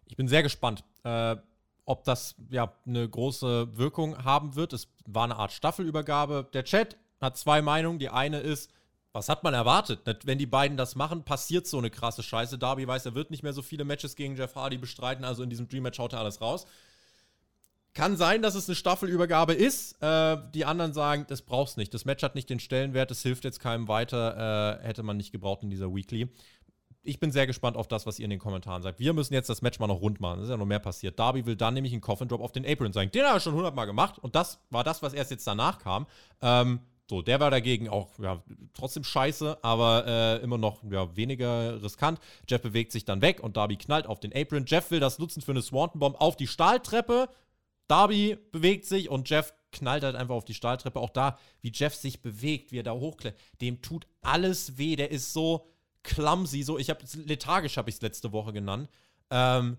Ich 0.07 0.16
bin 0.16 0.28
sehr 0.28 0.44
gespannt, 0.44 0.84
äh, 1.03 1.36
ob 1.84 2.05
das 2.05 2.36
ja 2.51 2.72
eine 2.86 3.09
große 3.09 3.76
Wirkung 3.76 4.24
haben 4.24 4.55
wird. 4.55 4.72
Es 4.72 4.88
war 5.07 5.24
eine 5.24 5.36
Art 5.36 5.53
Staffelübergabe. 5.53 6.49
Der 6.53 6.64
Chat 6.64 6.96
hat 7.20 7.36
zwei 7.36 7.62
Meinungen. 7.62 7.99
Die 7.99 8.11
eine 8.11 8.38
ist, 8.38 8.70
was 9.12 9.28
hat 9.28 9.42
man 9.42 9.55
erwartet? 9.55 10.01
Wenn 10.24 10.38
die 10.38 10.46
beiden 10.46 10.76
das 10.76 10.94
machen, 10.94 11.24
passiert 11.24 11.66
so 11.66 11.78
eine 11.78 11.90
krasse 11.90 12.22
Scheiße. 12.22 12.59
Darby 12.59 12.86
weiß, 12.86 13.07
er 13.07 13.14
wird 13.16 13.32
nicht 13.32 13.42
mehr 13.42 13.53
so 13.53 13.62
viele 13.62 13.84
Matches 13.84 14.14
gegen 14.14 14.36
Jeff 14.36 14.55
Hardy 14.55 14.78
bestreiten, 14.78 15.24
also 15.24 15.42
in 15.42 15.51
diesem 15.51 15.68
Dream 15.68 15.82
Match 15.82 15.99
haut 15.99 16.12
er 16.12 16.20
alles 16.20 16.40
raus. 16.40 16.64
Kann 17.99 18.16
sein, 18.16 18.42
dass 18.42 18.55
es 18.55 18.68
eine 18.68 18.76
Staffelübergabe 18.76 19.55
ist. 19.55 20.01
Äh, 20.01 20.36
die 20.55 20.64
anderen 20.64 20.92
sagen, 20.92 21.26
das 21.28 21.42
brauchst 21.42 21.76
nicht. 21.76 21.92
Das 21.92 22.05
Match 22.05 22.22
hat 22.22 22.36
nicht 22.36 22.49
den 22.49 22.61
Stellenwert, 22.61 23.11
es 23.11 23.24
hilft 23.24 23.42
jetzt 23.42 23.59
keinem 23.59 23.88
weiter. 23.88 24.78
Äh, 24.80 24.86
hätte 24.86 25.03
man 25.03 25.16
nicht 25.16 25.32
gebraucht 25.32 25.64
in 25.64 25.70
dieser 25.70 25.92
Weekly. 25.92 26.28
Ich 27.03 27.18
bin 27.18 27.32
sehr 27.32 27.49
gespannt 27.49 27.76
auf 27.76 27.88
das, 27.88 28.07
was 28.07 28.20
ihr 28.20 28.24
in 28.24 28.30
den 28.30 28.38
Kommentaren 28.38 28.82
sagt. 28.82 29.01
Wir 29.01 29.14
müssen 29.14 29.34
jetzt 29.34 29.51
das 29.51 29.62
Match 29.62 29.80
mal 29.80 29.88
noch 29.88 30.01
rund 30.01 30.20
machen. 30.20 30.38
Es 30.38 30.44
ist 30.44 30.51
ja 30.51 30.57
noch 30.57 30.64
mehr 30.64 30.78
passiert. 30.78 31.18
Darby 31.18 31.44
will 31.44 31.57
dann 31.57 31.74
nämlich 31.74 31.92
einen 31.92 32.01
Coffin 32.01 32.28
Drop 32.28 32.40
auf 32.40 32.53
den 32.53 32.64
Apron 32.64 32.92
sagen. 32.92 33.11
Den 33.11 33.24
hat 33.24 33.34
er 33.34 33.40
schon 33.40 33.55
hundertmal 33.55 33.86
gemacht. 33.86 34.20
Und 34.20 34.36
das 34.36 34.61
war 34.70 34.84
das, 34.84 35.03
was 35.03 35.12
erst 35.12 35.32
jetzt 35.32 35.49
danach 35.49 35.80
kam. 35.80 36.07
Ähm, 36.40 36.78
so, 37.11 37.20
der 37.20 37.40
war 37.40 37.51
dagegen 37.51 37.88
auch 37.88 38.16
ja, 38.20 38.44
trotzdem 38.74 39.03
scheiße, 39.03 39.59
aber 39.62 40.07
äh, 40.07 40.36
immer 40.44 40.59
noch 40.59 40.84
ja, 40.88 41.16
weniger 41.16 41.82
riskant. 41.82 42.20
Jeff 42.49 42.62
bewegt 42.62 42.92
sich 42.92 43.05
dann 43.05 43.22
weg 43.22 43.42
und 43.42 43.57
Darby 43.57 43.74
knallt 43.74 44.07
auf 44.07 44.20
den 44.20 44.32
Apron. 44.32 44.66
Jeff 44.66 44.92
will 44.92 45.01
das 45.01 45.18
nutzen 45.18 45.42
für 45.42 45.51
eine 45.51 45.62
Swanton 45.62 45.99
Bomb 45.99 46.20
auf 46.20 46.36
die 46.36 46.46
Stahltreppe. 46.46 47.28
Darby 47.89 48.39
bewegt 48.53 48.86
sich 48.86 49.09
und 49.09 49.28
Jeff 49.28 49.55
knallt 49.72 50.05
halt 50.05 50.16
einfach 50.16 50.34
auf 50.34 50.45
die 50.45 50.55
Stahltreppe. 50.55 51.01
Auch 51.01 51.11
da, 51.11 51.39
wie 51.61 51.72
Jeff 51.74 51.95
sich 51.95 52.22
bewegt, 52.22 52.72
wie 52.72 52.78
er 52.78 52.84
da 52.84 52.93
hochklettert, 52.93 53.41
dem 53.61 53.82
tut 53.82 54.07
alles 54.22 54.78
weh. 54.78 54.97
Der 54.97 55.11
ist 55.11 55.32
so 55.32 55.66
clumsy, 56.03 56.62
so, 56.62 56.78
ich 56.78 56.91
habe 56.91 57.05
lethargisch 57.24 57.76
habe 57.76 57.91
ich 57.91 57.97
es 57.97 58.03
letzte 58.03 58.32
Woche 58.32 58.53
genannt. 58.53 58.89
Ähm, 59.30 59.78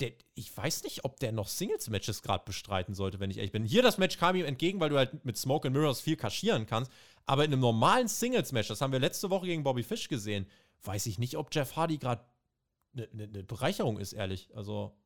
der, 0.00 0.12
ich 0.34 0.56
weiß 0.56 0.82
nicht, 0.84 1.04
ob 1.04 1.20
der 1.20 1.32
noch 1.32 1.48
Singles-Matches 1.48 2.22
gerade 2.22 2.44
bestreiten 2.44 2.94
sollte, 2.94 3.20
wenn 3.20 3.30
ich 3.30 3.36
ehrlich 3.36 3.52
bin. 3.52 3.64
Hier 3.64 3.82
das 3.82 3.98
Match 3.98 4.18
kam 4.18 4.34
ihm 4.34 4.46
entgegen, 4.46 4.80
weil 4.80 4.88
du 4.88 4.96
halt 4.96 5.24
mit 5.24 5.36
Smoke 5.36 5.68
and 5.68 5.76
Mirrors 5.76 6.00
viel 6.00 6.16
kaschieren 6.16 6.66
kannst. 6.66 6.90
Aber 7.26 7.44
in 7.44 7.52
einem 7.52 7.60
normalen 7.60 8.08
Singles-Match, 8.08 8.68
das 8.68 8.80
haben 8.80 8.92
wir 8.92 8.98
letzte 8.98 9.30
Woche 9.30 9.46
gegen 9.46 9.62
Bobby 9.62 9.82
Fish 9.82 10.08
gesehen, 10.08 10.46
weiß 10.82 11.06
ich 11.06 11.18
nicht, 11.18 11.36
ob 11.36 11.54
Jeff 11.54 11.76
Hardy 11.76 11.98
gerade 11.98 12.24
eine 12.94 13.08
ne, 13.12 13.28
ne 13.28 13.42
Bereicherung 13.44 13.98
ist, 13.98 14.12
ehrlich. 14.12 14.50
Also 14.56 14.96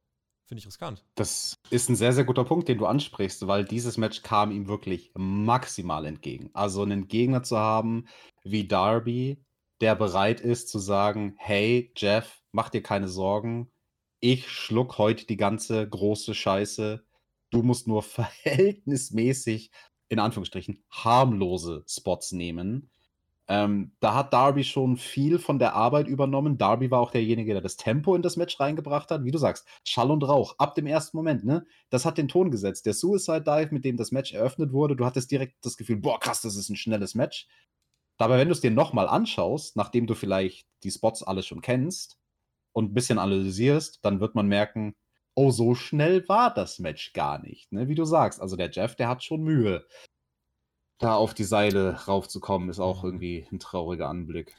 finde 0.46 0.60
ich 0.60 0.66
riskant. 0.66 1.04
Das 1.14 1.58
ist 1.70 1.88
ein 1.88 1.96
sehr, 1.96 2.12
sehr 2.12 2.24
guter 2.24 2.44
Punkt, 2.44 2.68
den 2.68 2.78
du 2.78 2.86
ansprichst, 2.86 3.46
weil 3.46 3.64
dieses 3.64 3.96
Match 3.96 4.22
kam 4.22 4.50
ihm 4.50 4.68
wirklich 4.68 5.10
maximal 5.14 6.06
entgegen. 6.06 6.50
Also 6.54 6.82
einen 6.82 7.08
Gegner 7.08 7.42
zu 7.42 7.58
haben 7.58 8.06
wie 8.44 8.66
Darby, 8.66 9.44
der 9.80 9.94
bereit 9.94 10.40
ist 10.40 10.68
zu 10.68 10.78
sagen, 10.78 11.34
hey 11.38 11.92
Jeff, 11.96 12.42
mach 12.52 12.70
dir 12.70 12.82
keine 12.82 13.08
Sorgen, 13.08 13.70
ich 14.20 14.48
schluck 14.48 14.98
heute 14.98 15.26
die 15.26 15.36
ganze 15.36 15.86
große 15.88 16.34
Scheiße. 16.34 17.04
Du 17.50 17.62
musst 17.62 17.86
nur 17.86 18.02
verhältnismäßig 18.02 19.70
in 20.08 20.18
Anführungsstrichen, 20.18 20.82
harmlose 20.90 21.84
Spots 21.88 22.32
nehmen. 22.32 22.90
Ähm, 23.48 23.92
da 24.00 24.14
hat 24.14 24.32
Darby 24.32 24.64
schon 24.64 24.96
viel 24.96 25.38
von 25.38 25.60
der 25.60 25.74
Arbeit 25.74 26.08
übernommen. 26.08 26.58
Darby 26.58 26.90
war 26.90 27.00
auch 27.00 27.12
derjenige, 27.12 27.52
der 27.52 27.62
das 27.62 27.76
Tempo 27.76 28.14
in 28.16 28.22
das 28.22 28.36
Match 28.36 28.58
reingebracht 28.58 29.10
hat. 29.10 29.24
Wie 29.24 29.30
du 29.30 29.38
sagst, 29.38 29.66
Schall 29.84 30.10
und 30.10 30.24
Rauch, 30.24 30.56
ab 30.58 30.74
dem 30.74 30.86
ersten 30.86 31.16
Moment, 31.16 31.44
ne? 31.44 31.64
Das 31.90 32.04
hat 32.04 32.18
den 32.18 32.26
Ton 32.28 32.50
gesetzt. 32.50 32.86
Der 32.86 32.94
Suicide 32.94 33.42
Dive, 33.42 33.68
mit 33.72 33.84
dem 33.84 33.96
das 33.96 34.10
Match 34.10 34.32
eröffnet 34.32 34.72
wurde, 34.72 34.96
du 34.96 35.04
hattest 35.04 35.30
direkt 35.30 35.64
das 35.64 35.76
Gefühl, 35.76 35.96
boah, 35.96 36.18
krass, 36.18 36.40
das 36.40 36.56
ist 36.56 36.70
ein 36.70 36.76
schnelles 36.76 37.14
Match. 37.14 37.46
Dabei, 38.18 38.38
wenn 38.38 38.48
du 38.48 38.52
es 38.52 38.60
dir 38.60 38.70
nochmal 38.70 39.08
anschaust, 39.08 39.76
nachdem 39.76 40.06
du 40.06 40.14
vielleicht 40.14 40.66
die 40.82 40.90
Spots 40.90 41.22
alle 41.22 41.42
schon 41.42 41.60
kennst 41.60 42.18
und 42.72 42.90
ein 42.90 42.94
bisschen 42.94 43.18
analysierst, 43.18 44.00
dann 44.02 44.20
wird 44.20 44.34
man 44.34 44.48
merken, 44.48 44.96
oh, 45.34 45.50
so 45.50 45.74
schnell 45.74 46.26
war 46.28 46.52
das 46.52 46.78
Match 46.78 47.12
gar 47.12 47.40
nicht. 47.40 47.70
Ne? 47.72 47.88
Wie 47.88 47.94
du 47.94 48.04
sagst, 48.04 48.40
also 48.40 48.56
der 48.56 48.70
Jeff, 48.70 48.96
der 48.96 49.08
hat 49.08 49.22
schon 49.22 49.42
Mühe 49.42 49.86
da 50.98 51.14
auf 51.14 51.34
die 51.34 51.44
Seile 51.44 52.06
raufzukommen, 52.06 52.68
ist 52.68 52.80
auch 52.80 53.02
mhm. 53.02 53.08
irgendwie 53.08 53.46
ein 53.52 53.58
trauriger 53.58 54.08
Anblick. 54.08 54.54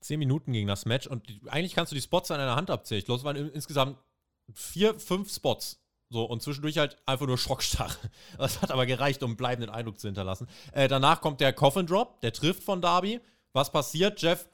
Zehn 0.00 0.18
Minuten 0.18 0.52
ging 0.52 0.66
das 0.66 0.86
Match 0.86 1.06
und 1.06 1.28
die, 1.28 1.40
eigentlich 1.48 1.74
kannst 1.74 1.92
du 1.92 1.96
die 1.96 2.02
Spots 2.02 2.30
an 2.30 2.40
einer 2.40 2.56
Hand 2.56 2.70
abzählen. 2.70 3.00
Ich 3.00 3.04
glaube, 3.04 3.18
es 3.18 3.24
waren 3.24 3.36
insgesamt 3.50 3.98
vier, 4.54 4.98
fünf 4.98 5.32
Spots. 5.32 5.80
So, 6.10 6.24
und 6.24 6.42
zwischendurch 6.42 6.78
halt 6.78 6.96
einfach 7.04 7.26
nur 7.26 7.36
Schockstarre. 7.36 7.94
Das 8.38 8.62
hat 8.62 8.70
aber 8.70 8.86
gereicht, 8.86 9.22
um 9.22 9.30
einen 9.30 9.36
bleibenden 9.36 9.70
Eindruck 9.70 9.98
zu 9.98 10.08
hinterlassen. 10.08 10.48
Äh, 10.72 10.88
danach 10.88 11.20
kommt 11.20 11.40
der 11.40 11.52
Coffin 11.52 11.86
Drop, 11.86 12.20
der 12.22 12.32
trifft 12.32 12.62
von 12.62 12.80
Darby. 12.80 13.20
Was 13.52 13.70
passiert? 13.70 14.22
Jeff 14.22 14.48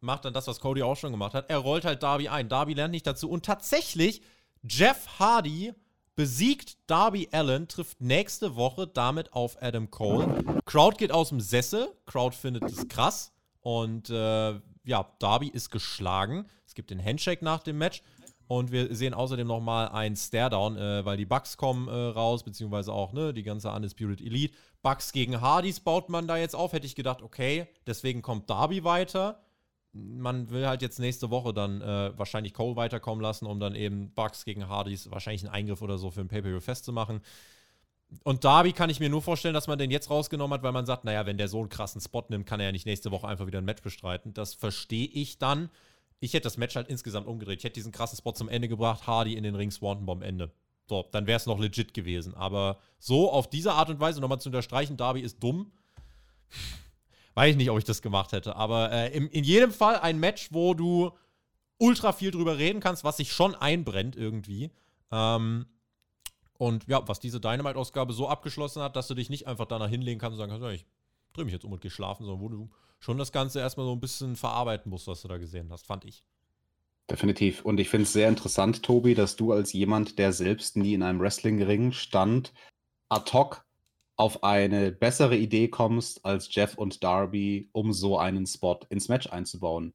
macht 0.00 0.24
dann 0.24 0.32
das, 0.32 0.46
was 0.46 0.60
Cody 0.60 0.82
auch 0.82 0.96
schon 0.96 1.12
gemacht 1.12 1.34
hat. 1.34 1.50
Er 1.50 1.58
rollt 1.58 1.84
halt 1.84 2.02
Darby 2.02 2.28
ein. 2.28 2.48
Darby 2.48 2.74
lernt 2.74 2.92
nicht 2.92 3.06
dazu. 3.06 3.30
Und 3.30 3.44
tatsächlich, 3.44 4.22
Jeff 4.62 5.18
Hardy 5.18 5.72
besiegt 6.18 6.78
Darby 6.88 7.28
Allen, 7.30 7.68
trifft 7.68 8.00
nächste 8.00 8.56
Woche 8.56 8.88
damit 8.88 9.32
auf 9.34 9.62
Adam 9.62 9.88
Cole. 9.88 10.42
Crowd 10.64 10.96
geht 10.96 11.12
aus 11.12 11.28
dem 11.28 11.38
Sessel, 11.38 11.94
Crowd 12.06 12.34
findet 12.34 12.64
es 12.64 12.88
krass 12.88 13.32
und 13.60 14.10
äh, 14.10 14.54
ja, 14.82 15.12
Darby 15.20 15.46
ist 15.46 15.70
geschlagen. 15.70 16.48
Es 16.66 16.74
gibt 16.74 16.90
den 16.90 17.00
Handshake 17.00 17.44
nach 17.44 17.62
dem 17.62 17.78
Match 17.78 18.02
und 18.48 18.72
wir 18.72 18.92
sehen 18.96 19.14
außerdem 19.14 19.46
nochmal 19.46 19.90
ein 19.90 20.16
Staredown, 20.16 20.76
äh, 20.76 21.04
weil 21.04 21.16
die 21.16 21.24
Bugs 21.24 21.56
kommen 21.56 21.86
äh, 21.86 21.92
raus, 21.92 22.42
beziehungsweise 22.42 22.92
auch 22.92 23.12
ne, 23.12 23.32
die 23.32 23.44
ganze 23.44 23.70
Undisputed 23.70 24.20
Elite. 24.20 24.56
Bugs 24.82 25.12
gegen 25.12 25.40
Hardys 25.40 25.78
baut 25.78 26.08
man 26.08 26.26
da 26.26 26.36
jetzt 26.36 26.56
auf. 26.56 26.72
Hätte 26.72 26.86
ich 26.86 26.96
gedacht, 26.96 27.22
okay, 27.22 27.68
deswegen 27.86 28.22
kommt 28.22 28.50
Darby 28.50 28.82
weiter 28.82 29.40
man 29.98 30.50
will 30.50 30.66
halt 30.66 30.82
jetzt 30.82 30.98
nächste 30.98 31.30
Woche 31.30 31.52
dann 31.52 31.80
äh, 31.80 32.16
wahrscheinlich 32.16 32.54
Cole 32.54 32.76
weiterkommen 32.76 33.22
lassen, 33.22 33.46
um 33.46 33.60
dann 33.60 33.74
eben 33.74 34.10
Bucks 34.14 34.44
gegen 34.44 34.68
Hardys 34.68 35.10
wahrscheinlich 35.10 35.44
einen 35.44 35.52
Eingriff 35.52 35.82
oder 35.82 35.98
so 35.98 36.10
für 36.10 36.20
ein 36.20 36.28
Pay-Per-View 36.28 36.60
festzumachen. 36.60 37.20
Und 38.24 38.44
Darby 38.44 38.72
kann 38.72 38.88
ich 38.88 39.00
mir 39.00 39.10
nur 39.10 39.20
vorstellen, 39.20 39.54
dass 39.54 39.66
man 39.66 39.78
den 39.78 39.90
jetzt 39.90 40.08
rausgenommen 40.08 40.54
hat, 40.54 40.62
weil 40.62 40.72
man 40.72 40.86
sagt, 40.86 41.04
naja, 41.04 41.26
wenn 41.26 41.36
der 41.36 41.48
so 41.48 41.60
einen 41.60 41.68
krassen 41.68 42.00
Spot 42.00 42.24
nimmt, 42.28 42.46
kann 42.46 42.58
er 42.60 42.66
ja 42.66 42.72
nicht 42.72 42.86
nächste 42.86 43.10
Woche 43.10 43.28
einfach 43.28 43.46
wieder 43.46 43.58
ein 43.58 43.66
Match 43.66 43.82
bestreiten. 43.82 44.32
Das 44.32 44.54
verstehe 44.54 45.06
ich 45.06 45.38
dann. 45.38 45.68
Ich 46.20 46.32
hätte 46.32 46.44
das 46.44 46.56
Match 46.56 46.74
halt 46.74 46.88
insgesamt 46.88 47.26
umgedreht. 47.26 47.58
Ich 47.58 47.64
hätte 47.64 47.74
diesen 47.74 47.92
krassen 47.92 48.16
Spot 48.16 48.32
zum 48.32 48.48
Ende 48.48 48.68
gebracht, 48.68 49.06
Hardy 49.06 49.34
in 49.34 49.44
den 49.44 49.54
Ring, 49.54 49.70
Swanton 49.70 50.06
Bomb 50.06 50.22
Ende. 50.22 50.50
So, 50.88 51.06
dann 51.12 51.26
wäre 51.26 51.36
es 51.36 51.46
noch 51.46 51.58
legit 51.58 51.92
gewesen. 51.92 52.34
Aber 52.34 52.78
so 52.98 53.30
auf 53.30 53.50
diese 53.50 53.72
Art 53.74 53.90
und 53.90 54.00
Weise 54.00 54.20
nochmal 54.20 54.40
zu 54.40 54.48
unterstreichen, 54.48 54.96
Darby 54.96 55.20
ist 55.20 55.42
dumm 55.42 55.70
weiß 57.38 57.52
ich 57.52 57.56
nicht, 57.56 57.70
ob 57.70 57.78
ich 57.78 57.84
das 57.84 58.02
gemacht 58.02 58.32
hätte. 58.32 58.56
Aber 58.56 58.90
äh, 58.90 59.16
in, 59.16 59.28
in 59.28 59.44
jedem 59.44 59.70
Fall 59.70 59.96
ein 60.00 60.18
Match, 60.18 60.48
wo 60.50 60.74
du 60.74 61.12
ultra 61.78 62.12
viel 62.12 62.32
drüber 62.32 62.58
reden 62.58 62.80
kannst, 62.80 63.04
was 63.04 63.18
sich 63.18 63.32
schon 63.32 63.54
einbrennt 63.54 64.16
irgendwie. 64.16 64.72
Ähm, 65.12 65.66
und 66.54 66.88
ja, 66.88 67.06
was 67.06 67.20
diese 67.20 67.38
Dynamite-Ausgabe 67.38 68.12
so 68.12 68.28
abgeschlossen 68.28 68.82
hat, 68.82 68.96
dass 68.96 69.06
du 69.06 69.14
dich 69.14 69.30
nicht 69.30 69.46
einfach 69.46 69.66
danach 69.66 69.88
hinlegen 69.88 70.18
kannst 70.18 70.32
und 70.32 70.38
sagen 70.38 70.50
kannst, 70.50 70.82
ich 70.82 70.86
drehe 71.32 71.44
mich 71.44 71.54
jetzt 71.54 71.64
um 71.64 71.70
und 71.70 71.80
gehe 71.80 71.92
schlafen, 71.92 72.26
sondern 72.26 72.42
wo 72.42 72.48
du 72.48 72.70
schon 72.98 73.18
das 73.18 73.30
Ganze 73.30 73.60
erstmal 73.60 73.86
so 73.86 73.92
ein 73.92 74.00
bisschen 74.00 74.34
verarbeiten 74.34 74.90
musst, 74.90 75.06
was 75.06 75.22
du 75.22 75.28
da 75.28 75.38
gesehen 75.38 75.68
hast, 75.70 75.86
fand 75.86 76.06
ich. 76.06 76.24
Definitiv. 77.08 77.64
Und 77.64 77.78
ich 77.78 77.88
finde 77.88 78.02
es 78.02 78.12
sehr 78.12 78.28
interessant, 78.28 78.82
Tobi, 78.82 79.14
dass 79.14 79.36
du 79.36 79.52
als 79.52 79.72
jemand, 79.72 80.18
der 80.18 80.32
selbst 80.32 80.76
nie 80.76 80.94
in 80.94 81.04
einem 81.04 81.20
Wrestling-Ring 81.20 81.92
stand, 81.92 82.52
ad 83.08 83.32
hoc 83.32 83.64
auf 84.18 84.42
eine 84.42 84.90
bessere 84.90 85.36
Idee 85.36 85.68
kommst 85.68 86.24
als 86.24 86.52
Jeff 86.52 86.76
und 86.76 87.02
Darby, 87.04 87.70
um 87.72 87.92
so 87.92 88.18
einen 88.18 88.46
Spot 88.46 88.80
ins 88.90 89.08
Match 89.08 89.28
einzubauen. 89.28 89.94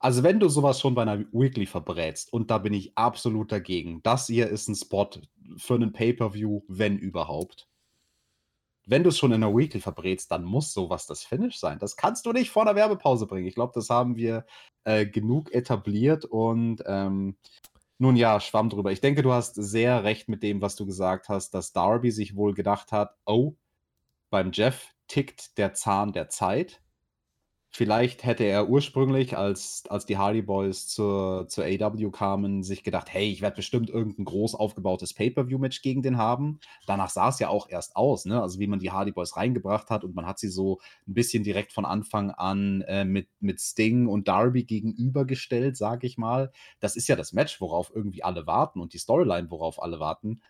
Also 0.00 0.24
wenn 0.24 0.40
du 0.40 0.48
sowas 0.48 0.80
schon 0.80 0.96
bei 0.96 1.02
einer 1.02 1.20
Weekly 1.32 1.66
verbrätst, 1.66 2.32
und 2.32 2.50
da 2.50 2.58
bin 2.58 2.74
ich 2.74 2.98
absolut 2.98 3.52
dagegen, 3.52 4.02
das 4.02 4.26
hier 4.26 4.48
ist 4.48 4.68
ein 4.68 4.74
Spot 4.74 5.08
für 5.56 5.74
einen 5.74 5.92
Pay-per-View, 5.92 6.62
wenn 6.66 6.98
überhaupt. 6.98 7.68
Wenn 8.84 9.04
du 9.04 9.10
es 9.10 9.18
schon 9.18 9.30
in 9.30 9.44
einer 9.44 9.56
Weekly 9.56 9.80
verbrätst, 9.80 10.32
dann 10.32 10.42
muss 10.42 10.72
sowas 10.72 11.06
das 11.06 11.22
Finish 11.22 11.60
sein. 11.60 11.78
Das 11.78 11.96
kannst 11.96 12.26
du 12.26 12.32
nicht 12.32 12.50
vor 12.50 12.62
einer 12.62 12.74
Werbepause 12.74 13.28
bringen. 13.28 13.46
Ich 13.46 13.54
glaube, 13.54 13.72
das 13.76 13.88
haben 13.88 14.16
wir 14.16 14.44
äh, 14.82 15.06
genug 15.06 15.54
etabliert 15.54 16.24
und 16.24 16.82
ähm, 16.86 17.36
nun 18.02 18.16
ja, 18.16 18.40
schwamm 18.40 18.68
drüber. 18.68 18.90
Ich 18.90 19.00
denke, 19.00 19.22
du 19.22 19.32
hast 19.32 19.54
sehr 19.54 20.02
recht 20.02 20.28
mit 20.28 20.42
dem, 20.42 20.60
was 20.60 20.74
du 20.74 20.84
gesagt 20.84 21.28
hast, 21.28 21.54
dass 21.54 21.72
Darby 21.72 22.10
sich 22.10 22.34
wohl 22.34 22.52
gedacht 22.52 22.90
hat, 22.90 23.16
oh, 23.24 23.54
beim 24.28 24.50
Jeff 24.52 24.88
tickt 25.06 25.56
der 25.56 25.72
Zahn 25.72 26.12
der 26.12 26.28
Zeit. 26.28 26.82
Vielleicht 27.74 28.24
hätte 28.24 28.44
er 28.44 28.68
ursprünglich, 28.68 29.38
als, 29.38 29.84
als 29.88 30.04
die 30.04 30.18
Hardy 30.18 30.42
Boys 30.42 30.88
zur, 30.88 31.48
zur 31.48 31.64
AW 31.64 32.10
kamen, 32.10 32.62
sich 32.62 32.84
gedacht, 32.84 33.10
hey, 33.10 33.30
ich 33.32 33.40
werde 33.40 33.56
bestimmt 33.56 33.88
irgendein 33.88 34.26
groß 34.26 34.54
aufgebautes 34.54 35.14
Pay-Per-View-Match 35.14 35.80
gegen 35.80 36.02
den 36.02 36.18
haben. 36.18 36.60
Danach 36.86 37.08
sah 37.08 37.30
es 37.30 37.38
ja 37.38 37.48
auch 37.48 37.70
erst 37.70 37.96
aus, 37.96 38.26
ne? 38.26 38.42
Also 38.42 38.60
wie 38.60 38.66
man 38.66 38.78
die 38.78 38.90
Hardy 38.90 39.12
Boys 39.12 39.38
reingebracht 39.38 39.88
hat 39.88 40.04
und 40.04 40.14
man 40.14 40.26
hat 40.26 40.38
sie 40.38 40.50
so 40.50 40.80
ein 41.08 41.14
bisschen 41.14 41.44
direkt 41.44 41.72
von 41.72 41.86
Anfang 41.86 42.30
an 42.30 42.82
äh, 42.82 43.06
mit, 43.06 43.28
mit 43.40 43.58
Sting 43.58 44.06
und 44.06 44.28
Darby 44.28 44.64
gegenübergestellt, 44.64 45.78
sage 45.78 46.06
ich 46.06 46.18
mal. 46.18 46.52
Das 46.78 46.94
ist 46.94 47.08
ja 47.08 47.16
das 47.16 47.32
Match, 47.32 47.58
worauf 47.58 47.90
irgendwie 47.94 48.22
alle 48.22 48.46
warten 48.46 48.80
und 48.80 48.92
die 48.92 48.98
Storyline, 48.98 49.50
worauf 49.50 49.82
alle 49.82 49.98
warten. 49.98 50.42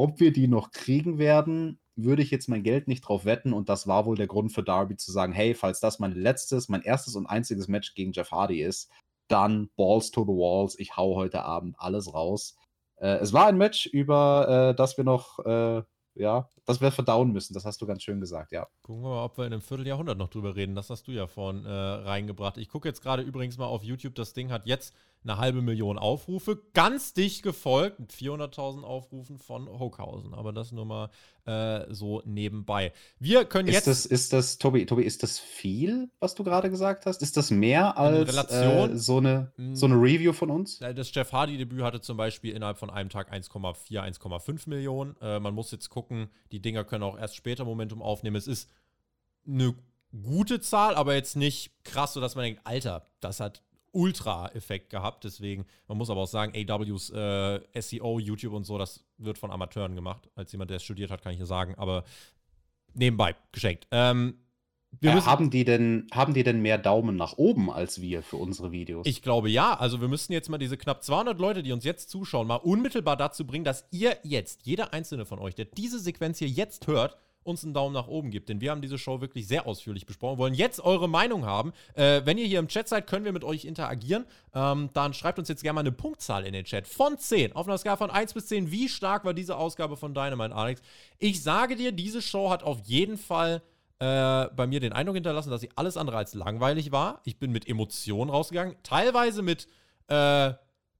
Ob 0.00 0.18
wir 0.18 0.32
die 0.32 0.48
noch 0.48 0.70
kriegen 0.70 1.18
werden, 1.18 1.78
würde 1.94 2.22
ich 2.22 2.30
jetzt 2.30 2.48
mein 2.48 2.62
Geld 2.62 2.88
nicht 2.88 3.02
drauf 3.02 3.26
wetten 3.26 3.52
und 3.52 3.68
das 3.68 3.86
war 3.86 4.06
wohl 4.06 4.16
der 4.16 4.28
Grund 4.28 4.50
für 4.50 4.62
Darby 4.62 4.96
zu 4.96 5.12
sagen, 5.12 5.34
hey, 5.34 5.52
falls 5.52 5.78
das 5.78 5.98
mein 5.98 6.12
letztes, 6.12 6.70
mein 6.70 6.80
erstes 6.80 7.16
und 7.16 7.26
einziges 7.26 7.68
Match 7.68 7.92
gegen 7.92 8.12
Jeff 8.12 8.30
Hardy 8.30 8.62
ist, 8.62 8.90
dann 9.28 9.68
Balls 9.76 10.10
to 10.10 10.22
the 10.22 10.32
Walls, 10.32 10.78
ich 10.78 10.96
hau 10.96 11.16
heute 11.16 11.42
Abend 11.44 11.76
alles 11.78 12.14
raus. 12.14 12.56
Äh, 12.96 13.18
es 13.18 13.34
war 13.34 13.46
ein 13.46 13.58
Match, 13.58 13.84
über 13.84 14.70
äh, 14.70 14.74
das 14.74 14.96
wir 14.96 15.04
noch, 15.04 15.38
äh, 15.40 15.82
ja, 16.14 16.48
das 16.64 16.80
wir 16.80 16.92
verdauen 16.92 17.32
müssen, 17.32 17.52
das 17.52 17.66
hast 17.66 17.82
du 17.82 17.86
ganz 17.86 18.02
schön 18.02 18.20
gesagt, 18.20 18.52
ja. 18.52 18.68
Gucken 18.80 19.02
wir 19.02 19.10
mal, 19.10 19.24
ob 19.24 19.36
wir 19.36 19.44
in 19.44 19.52
einem 19.52 19.60
Vierteljahrhundert 19.60 20.16
noch 20.16 20.30
drüber 20.30 20.56
reden, 20.56 20.74
das 20.74 20.88
hast 20.88 21.08
du 21.08 21.12
ja 21.12 21.26
vorhin 21.26 21.66
äh, 21.66 21.70
reingebracht. 21.70 22.56
Ich 22.56 22.70
gucke 22.70 22.88
jetzt 22.88 23.02
gerade 23.02 23.22
übrigens 23.22 23.58
mal 23.58 23.66
auf 23.66 23.84
YouTube, 23.84 24.14
das 24.14 24.32
Ding 24.32 24.50
hat 24.50 24.64
jetzt 24.64 24.94
eine 25.22 25.38
halbe 25.38 25.60
Million 25.60 25.98
Aufrufe. 25.98 26.62
Ganz 26.72 27.12
dicht 27.12 27.42
gefolgt 27.42 28.00
mit 28.00 28.12
400.000 28.12 28.82
Aufrufen 28.82 29.38
von 29.38 29.68
Hockhausen. 29.68 30.32
Aber 30.34 30.52
das 30.52 30.72
nur 30.72 30.86
mal 30.86 31.10
äh, 31.46 31.92
so 31.92 32.22
nebenbei. 32.24 32.92
Wir 33.18 33.44
können 33.44 33.68
ist 33.68 33.74
jetzt. 33.74 33.86
Das, 33.86 34.06
ist 34.06 34.32
das, 34.32 34.58
Tobi, 34.58 34.86
Tobi, 34.86 35.02
ist 35.02 35.22
das 35.22 35.38
viel, 35.38 36.10
was 36.20 36.34
du 36.34 36.44
gerade 36.44 36.70
gesagt 36.70 37.06
hast? 37.06 37.22
Ist 37.22 37.36
das 37.36 37.50
mehr 37.50 37.98
als 37.98 38.30
äh, 38.50 38.96
so, 38.96 39.18
eine, 39.18 39.52
so 39.72 39.86
eine 39.86 39.96
Review 39.96 40.32
von 40.32 40.50
uns? 40.50 40.78
Das 40.78 41.14
Jeff 41.14 41.32
Hardy-Debüt 41.32 41.82
hatte 41.82 42.00
zum 42.00 42.16
Beispiel 42.16 42.54
innerhalb 42.54 42.78
von 42.78 42.90
einem 42.90 43.10
Tag 43.10 43.32
1,4, 43.32 44.00
1,5 44.00 44.68
Millionen. 44.68 45.16
Äh, 45.20 45.38
man 45.40 45.54
muss 45.54 45.70
jetzt 45.70 45.90
gucken, 45.90 46.30
die 46.50 46.60
Dinger 46.60 46.84
können 46.84 47.04
auch 47.04 47.18
erst 47.18 47.36
später 47.36 47.64
Momentum 47.64 48.00
aufnehmen. 48.00 48.36
Es 48.36 48.46
ist 48.46 48.70
eine 49.46 49.74
gute 50.22 50.60
Zahl, 50.60 50.94
aber 50.94 51.14
jetzt 51.14 51.36
nicht 51.36 51.72
krass, 51.84 52.14
sodass 52.14 52.34
man 52.34 52.44
denkt, 52.44 52.60
Alter, 52.64 53.06
das 53.20 53.40
hat 53.40 53.62
Ultra-Effekt 53.92 54.90
gehabt. 54.90 55.24
Deswegen, 55.24 55.66
man 55.88 55.98
muss 55.98 56.10
aber 56.10 56.20
auch 56.20 56.26
sagen, 56.26 56.52
AWs 56.54 57.10
äh, 57.10 57.60
SEO, 57.80 58.18
YouTube 58.18 58.54
und 58.54 58.64
so, 58.64 58.78
das 58.78 59.04
wird 59.18 59.38
von 59.38 59.50
Amateuren 59.50 59.94
gemacht. 59.94 60.28
Als 60.34 60.52
jemand, 60.52 60.70
der 60.70 60.76
es 60.76 60.84
studiert 60.84 61.10
hat, 61.10 61.22
kann 61.22 61.32
ich 61.32 61.38
ja 61.38 61.46
sagen. 61.46 61.74
Aber 61.76 62.04
nebenbei, 62.94 63.36
geschenkt. 63.52 63.86
Ähm, 63.90 64.34
äh, 65.02 65.08
haben, 65.08 65.50
die 65.50 65.64
denn, 65.64 66.08
haben 66.12 66.34
die 66.34 66.42
denn 66.42 66.60
mehr 66.60 66.78
Daumen 66.78 67.16
nach 67.16 67.34
oben 67.38 67.70
als 67.70 68.00
wir 68.00 68.22
für 68.22 68.36
unsere 68.36 68.72
Videos? 68.72 69.06
Ich 69.06 69.22
glaube 69.22 69.48
ja. 69.48 69.74
Also 69.74 70.00
wir 70.00 70.08
müssen 70.08 70.32
jetzt 70.32 70.48
mal 70.48 70.58
diese 70.58 70.76
knapp 70.76 71.04
200 71.04 71.38
Leute, 71.38 71.62
die 71.62 71.72
uns 71.72 71.84
jetzt 71.84 72.10
zuschauen, 72.10 72.46
mal 72.46 72.56
unmittelbar 72.56 73.16
dazu 73.16 73.46
bringen, 73.46 73.64
dass 73.64 73.86
ihr 73.90 74.16
jetzt, 74.24 74.66
jeder 74.66 74.92
einzelne 74.92 75.24
von 75.24 75.38
euch, 75.38 75.54
der 75.54 75.66
diese 75.66 76.00
Sequenz 76.00 76.38
hier 76.38 76.48
jetzt 76.48 76.86
hört, 76.86 77.16
uns 77.42 77.64
einen 77.64 77.74
Daumen 77.74 77.94
nach 77.94 78.06
oben 78.06 78.30
gibt. 78.30 78.48
Denn 78.48 78.60
wir 78.60 78.70
haben 78.70 78.82
diese 78.82 78.98
Show 78.98 79.20
wirklich 79.20 79.48
sehr 79.48 79.66
ausführlich 79.66 80.06
besprochen, 80.06 80.38
wollen 80.38 80.54
jetzt 80.54 80.80
eure 80.80 81.08
Meinung 81.08 81.46
haben. 81.46 81.72
Äh, 81.94 82.22
wenn 82.24 82.38
ihr 82.38 82.46
hier 82.46 82.58
im 82.58 82.68
Chat 82.68 82.88
seid, 82.88 83.06
können 83.06 83.24
wir 83.24 83.32
mit 83.32 83.44
euch 83.44 83.64
interagieren. 83.64 84.26
Ähm, 84.54 84.90
dann 84.92 85.14
schreibt 85.14 85.38
uns 85.38 85.48
jetzt 85.48 85.62
gerne 85.62 85.74
mal 85.74 85.80
eine 85.80 85.92
Punktzahl 85.92 86.44
in 86.44 86.52
den 86.52 86.64
Chat. 86.64 86.86
Von 86.86 87.18
10, 87.18 87.54
auf 87.54 87.66
einer 87.66 87.78
Skala 87.78 87.96
von 87.96 88.10
1 88.10 88.34
bis 88.34 88.46
10. 88.46 88.70
Wie 88.70 88.88
stark 88.88 89.24
war 89.24 89.34
diese 89.34 89.56
Ausgabe 89.56 89.96
von 89.96 90.14
Dynamite, 90.14 90.54
Alex? 90.54 90.82
Ich 91.18 91.42
sage 91.42 91.76
dir, 91.76 91.92
diese 91.92 92.22
Show 92.22 92.50
hat 92.50 92.62
auf 92.62 92.80
jeden 92.84 93.16
Fall 93.16 93.62
äh, 94.00 94.46
bei 94.48 94.66
mir 94.66 94.80
den 94.80 94.92
Eindruck 94.92 95.16
hinterlassen, 95.16 95.50
dass 95.50 95.60
sie 95.60 95.70
alles 95.76 95.96
andere 95.96 96.16
als 96.16 96.34
langweilig 96.34 96.92
war. 96.92 97.20
Ich 97.24 97.38
bin 97.38 97.52
mit 97.52 97.68
Emotionen 97.68 98.30
rausgegangen. 98.30 98.76
Teilweise 98.82 99.42
mit 99.42 99.68
äh, 100.08 100.52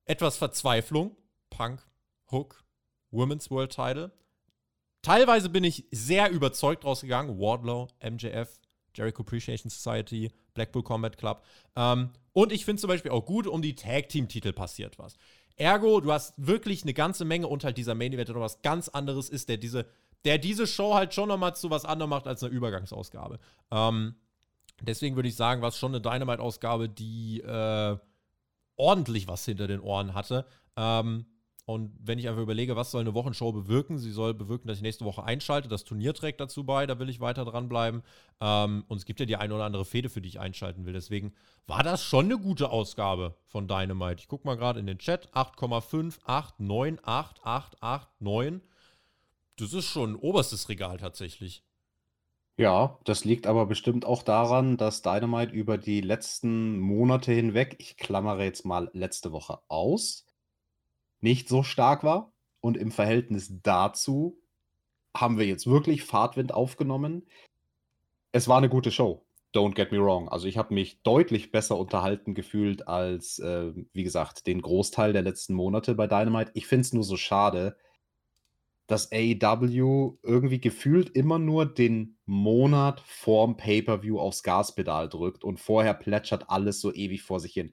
etwas 0.05 0.37
Verzweiflung. 0.37 1.17
Punk, 1.51 1.83
Hook, 2.31 2.63
Women's 3.11 3.51
World 3.51 3.73
Title 3.73 4.13
teilweise 5.03 5.49
bin 5.49 5.65
ich 5.65 5.87
sehr 5.91 6.31
überzeugt 6.31 6.85
rausgegangen. 6.85 7.39
Wardlow, 7.39 7.89
MJF, 8.03 8.61
Jericho 8.95 9.23
Appreciation 9.23 9.71
Society, 9.71 10.31
Blackpool 10.55 10.83
Combat 10.83 11.17
Club. 11.17 11.45
Ähm, 11.77 12.11
und 12.33 12.53
ich 12.53 12.65
finde 12.65 12.81
zum 12.81 12.89
Beispiel 12.89 13.11
auch 13.11 13.25
gut, 13.25 13.47
um 13.47 13.63
die 13.63 13.75
Tag-Team-Titel 13.75 14.53
passiert 14.53 14.99
was. 14.99 15.15
Ergo, 15.57 16.01
du 16.01 16.13
hast 16.13 16.35
wirklich 16.37 16.83
eine 16.83 16.95
ganze 16.95 17.25
Menge 17.25 17.47
und 17.47 17.65
halt 17.65 17.77
dieser 17.77 17.95
Main 17.95 18.13
Event, 18.13 18.29
der 18.29 18.35
noch 18.35 18.43
was 18.43 18.63
ganz 18.63 18.89
anderes 18.89 19.29
ist, 19.29 19.49
der 19.49 19.59
diese, 19.59 19.87
der 20.25 20.39
diese 20.39 20.67
Show 20.67 20.95
halt 20.95 21.15
schon 21.15 21.29
nochmal 21.29 21.55
zu 21.55 21.71
was 21.71 21.85
anderem 21.85 22.11
macht 22.11 22.27
als 22.27 22.43
eine 22.43 22.53
Übergangsausgabe. 22.53 23.39
Ähm, 23.71 24.15
deswegen 24.81 25.17
würde 25.17 25.29
ich 25.29 25.37
sagen, 25.37 25.61
war 25.61 25.69
es 25.69 25.79
schon 25.79 25.95
eine 25.95 26.01
Dynamite-Ausgabe, 26.01 26.89
die 26.89 27.41
äh, 27.41 27.97
ordentlich 28.77 29.29
was 29.29 29.45
hinter 29.45 29.67
den 29.67 29.81
Ohren 29.81 30.15
hatte. 30.15 30.47
Ähm, 30.77 31.27
und 31.71 31.93
wenn 32.03 32.19
ich 32.19 32.29
einfach 32.29 32.43
überlege, 32.43 32.75
was 32.75 32.91
soll 32.91 33.03
eine 33.03 33.15
Wochenshow 33.15 33.53
bewirken, 33.53 33.97
sie 33.97 34.11
soll 34.11 34.35
bewirken, 34.35 34.67
dass 34.67 34.79
ich 34.79 34.83
nächste 34.83 35.05
Woche 35.05 35.23
einschalte. 35.23 35.69
Das 35.69 35.85
Turnier 35.85 36.15
trägt 36.15 36.41
dazu 36.41 36.65
bei, 36.65 36.85
da 36.85 36.99
will 36.99 37.09
ich 37.09 37.21
weiter 37.21 37.45
dranbleiben. 37.45 38.03
Ähm, 38.41 38.85
und 38.89 38.97
es 38.97 39.05
gibt 39.05 39.21
ja 39.21 39.27
die 39.27 39.37
eine 39.37 39.55
oder 39.55 39.67
andere 39.67 39.85
Fehde, 39.85 40.09
für 40.09 40.21
die 40.21 40.29
ich 40.29 40.41
einschalten 40.41 40.85
will. 40.85 40.93
Deswegen 40.93 41.33
war 41.69 41.85
das 41.85 42.03
schon 42.03 42.25
eine 42.25 42.39
gute 42.39 42.71
Ausgabe 42.71 43.37
von 43.47 43.69
Dynamite. 43.69 44.17
Ich 44.19 44.27
gucke 44.27 44.49
mal 44.49 44.57
gerade 44.57 44.81
in 44.81 44.87
den 44.87 44.99
Chat. 44.99 45.33
8,5, 45.33 46.19
8, 46.25 46.59
9, 46.59 46.99
8, 47.05 47.47
8, 47.47 47.81
8, 47.81 48.09
9. 48.21 48.63
Das 49.57 49.73
ist 49.73 49.85
schon 49.85 50.15
ein 50.15 50.17
oberstes 50.17 50.69
Regal 50.69 50.99
tatsächlich. 50.99 51.63
Ja, 52.57 52.99
das 53.05 53.25
liegt 53.25 53.47
aber 53.47 53.67
bestimmt 53.67 54.05
auch 54.05 54.25
daran, 54.25 54.77
dass 54.77 55.03
Dynamite 55.03 55.53
über 55.53 55.79
die 55.79 56.01
letzten 56.01 56.81
Monate 56.81 57.31
hinweg, 57.31 57.77
ich 57.79 57.97
klammere 57.97 58.43
jetzt 58.43 58.65
mal 58.67 58.91
letzte 58.93 59.31
Woche 59.31 59.61
aus, 59.69 60.27
nicht 61.21 61.49
so 61.49 61.63
stark 61.63 62.05
war. 62.05 62.33
Und 62.61 62.77
im 62.77 62.91
Verhältnis 62.91 63.53
dazu 63.63 64.39
haben 65.17 65.39
wir 65.39 65.47
jetzt 65.47 65.67
wirklich 65.67 66.05
Fahrtwind 66.05 66.53
aufgenommen. 66.53 67.27
Es 68.33 68.49
war 68.49 68.59
eine 68.59 68.69
gute 68.69 68.91
Show. 68.91 69.25
Don't 69.55 69.75
get 69.75 69.91
me 69.91 69.99
wrong. 69.99 70.29
Also 70.29 70.47
ich 70.47 70.57
habe 70.57 70.75
mich 70.75 71.03
deutlich 71.03 71.51
besser 71.51 71.77
unterhalten 71.77 72.35
gefühlt 72.35 72.87
als, 72.87 73.41
äh, 73.41 73.73
wie 73.93 74.05
gesagt, 74.05 74.47
den 74.47 74.63
Großteil 74.63 75.13
der 75.13 75.23
letzten 75.23 75.55
Monate 75.55 75.95
bei 75.95 76.07
Dynamite. 76.07 76.53
Ich 76.55 76.67
finde 76.67 76.83
es 76.83 76.93
nur 76.93 77.03
so 77.03 77.17
schade, 77.17 77.77
dass 78.87 79.11
AEW 79.13 80.19
irgendwie 80.23 80.61
gefühlt 80.61 81.11
immer 81.11 81.39
nur 81.39 81.67
den 81.67 82.19
Monat 82.27 83.01
vorm 83.01 83.57
Pay-per-View 83.57 84.19
aufs 84.19 84.43
Gaspedal 84.43 85.09
drückt 85.09 85.43
und 85.43 85.59
vorher 85.59 85.95
plätschert 85.95 86.51
alles 86.51 86.81
so 86.81 86.93
ewig 86.93 87.23
vor 87.23 87.41
sich 87.41 87.53
hin 87.53 87.73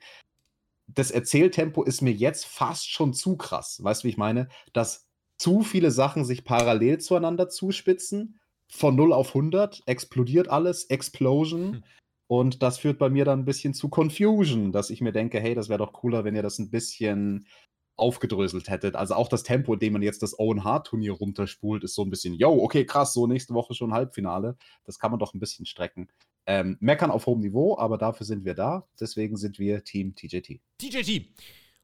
das 0.87 1.11
Erzähltempo 1.11 1.83
ist 1.83 2.01
mir 2.01 2.13
jetzt 2.13 2.45
fast 2.45 2.89
schon 2.89 3.13
zu 3.13 3.37
krass. 3.37 3.83
Weißt 3.83 4.03
du, 4.03 4.05
wie 4.05 4.11
ich 4.11 4.17
meine? 4.17 4.47
Dass 4.73 5.07
zu 5.37 5.61
viele 5.61 5.91
Sachen 5.91 6.25
sich 6.25 6.43
parallel 6.43 6.99
zueinander 6.99 7.49
zuspitzen. 7.49 8.39
Von 8.69 8.95
0 8.95 9.13
auf 9.13 9.29
100 9.29 9.83
explodiert 9.85 10.49
alles, 10.49 10.85
Explosion. 10.85 11.73
Hm. 11.73 11.83
Und 12.29 12.61
das 12.61 12.79
führt 12.79 12.99
bei 12.99 13.09
mir 13.09 13.23
dann 13.23 13.39
ein 13.39 13.45
bisschen 13.45 13.73
zu 13.73 13.87
Confusion, 13.87 14.73
dass 14.73 14.89
ich 14.89 14.99
mir 14.99 15.13
denke, 15.13 15.39
hey, 15.39 15.55
das 15.55 15.69
wäre 15.69 15.79
doch 15.79 15.93
cooler, 15.93 16.25
wenn 16.25 16.35
ihr 16.35 16.43
das 16.43 16.59
ein 16.59 16.69
bisschen 16.69 17.47
aufgedröselt 17.95 18.69
hättet. 18.69 18.95
Also 18.95 19.15
auch 19.15 19.29
das 19.29 19.43
Tempo, 19.43 19.73
in 19.73 19.79
dem 19.79 19.93
man 19.93 20.01
jetzt 20.01 20.21
das 20.21 20.37
Owen 20.37 20.63
Hart 20.63 20.87
Turnier 20.87 21.13
runterspult, 21.13 21.83
ist 21.83 21.95
so 21.95 22.03
ein 22.03 22.09
bisschen, 22.09 22.33
yo, 22.33 22.51
okay, 22.61 22.85
krass, 22.85 23.13
so 23.13 23.27
nächste 23.27 23.53
Woche 23.53 23.73
schon 23.73 23.93
Halbfinale. 23.93 24.57
Das 24.83 24.99
kann 24.99 25.11
man 25.11 25.19
doch 25.19 25.33
ein 25.33 25.39
bisschen 25.39 25.65
strecken. 25.65 26.09
Ähm, 26.49 26.77
meckern 26.79 27.11
auf 27.11 27.25
hohem 27.25 27.41
Niveau, 27.41 27.77
aber 27.77 27.97
dafür 27.97 28.25
sind 28.25 28.45
wir 28.45 28.53
da. 28.53 28.87
Deswegen 28.99 29.35
sind 29.35 29.59
wir 29.59 29.83
Team 29.83 30.15
TJT. 30.15 30.61
TJT. 30.77 31.27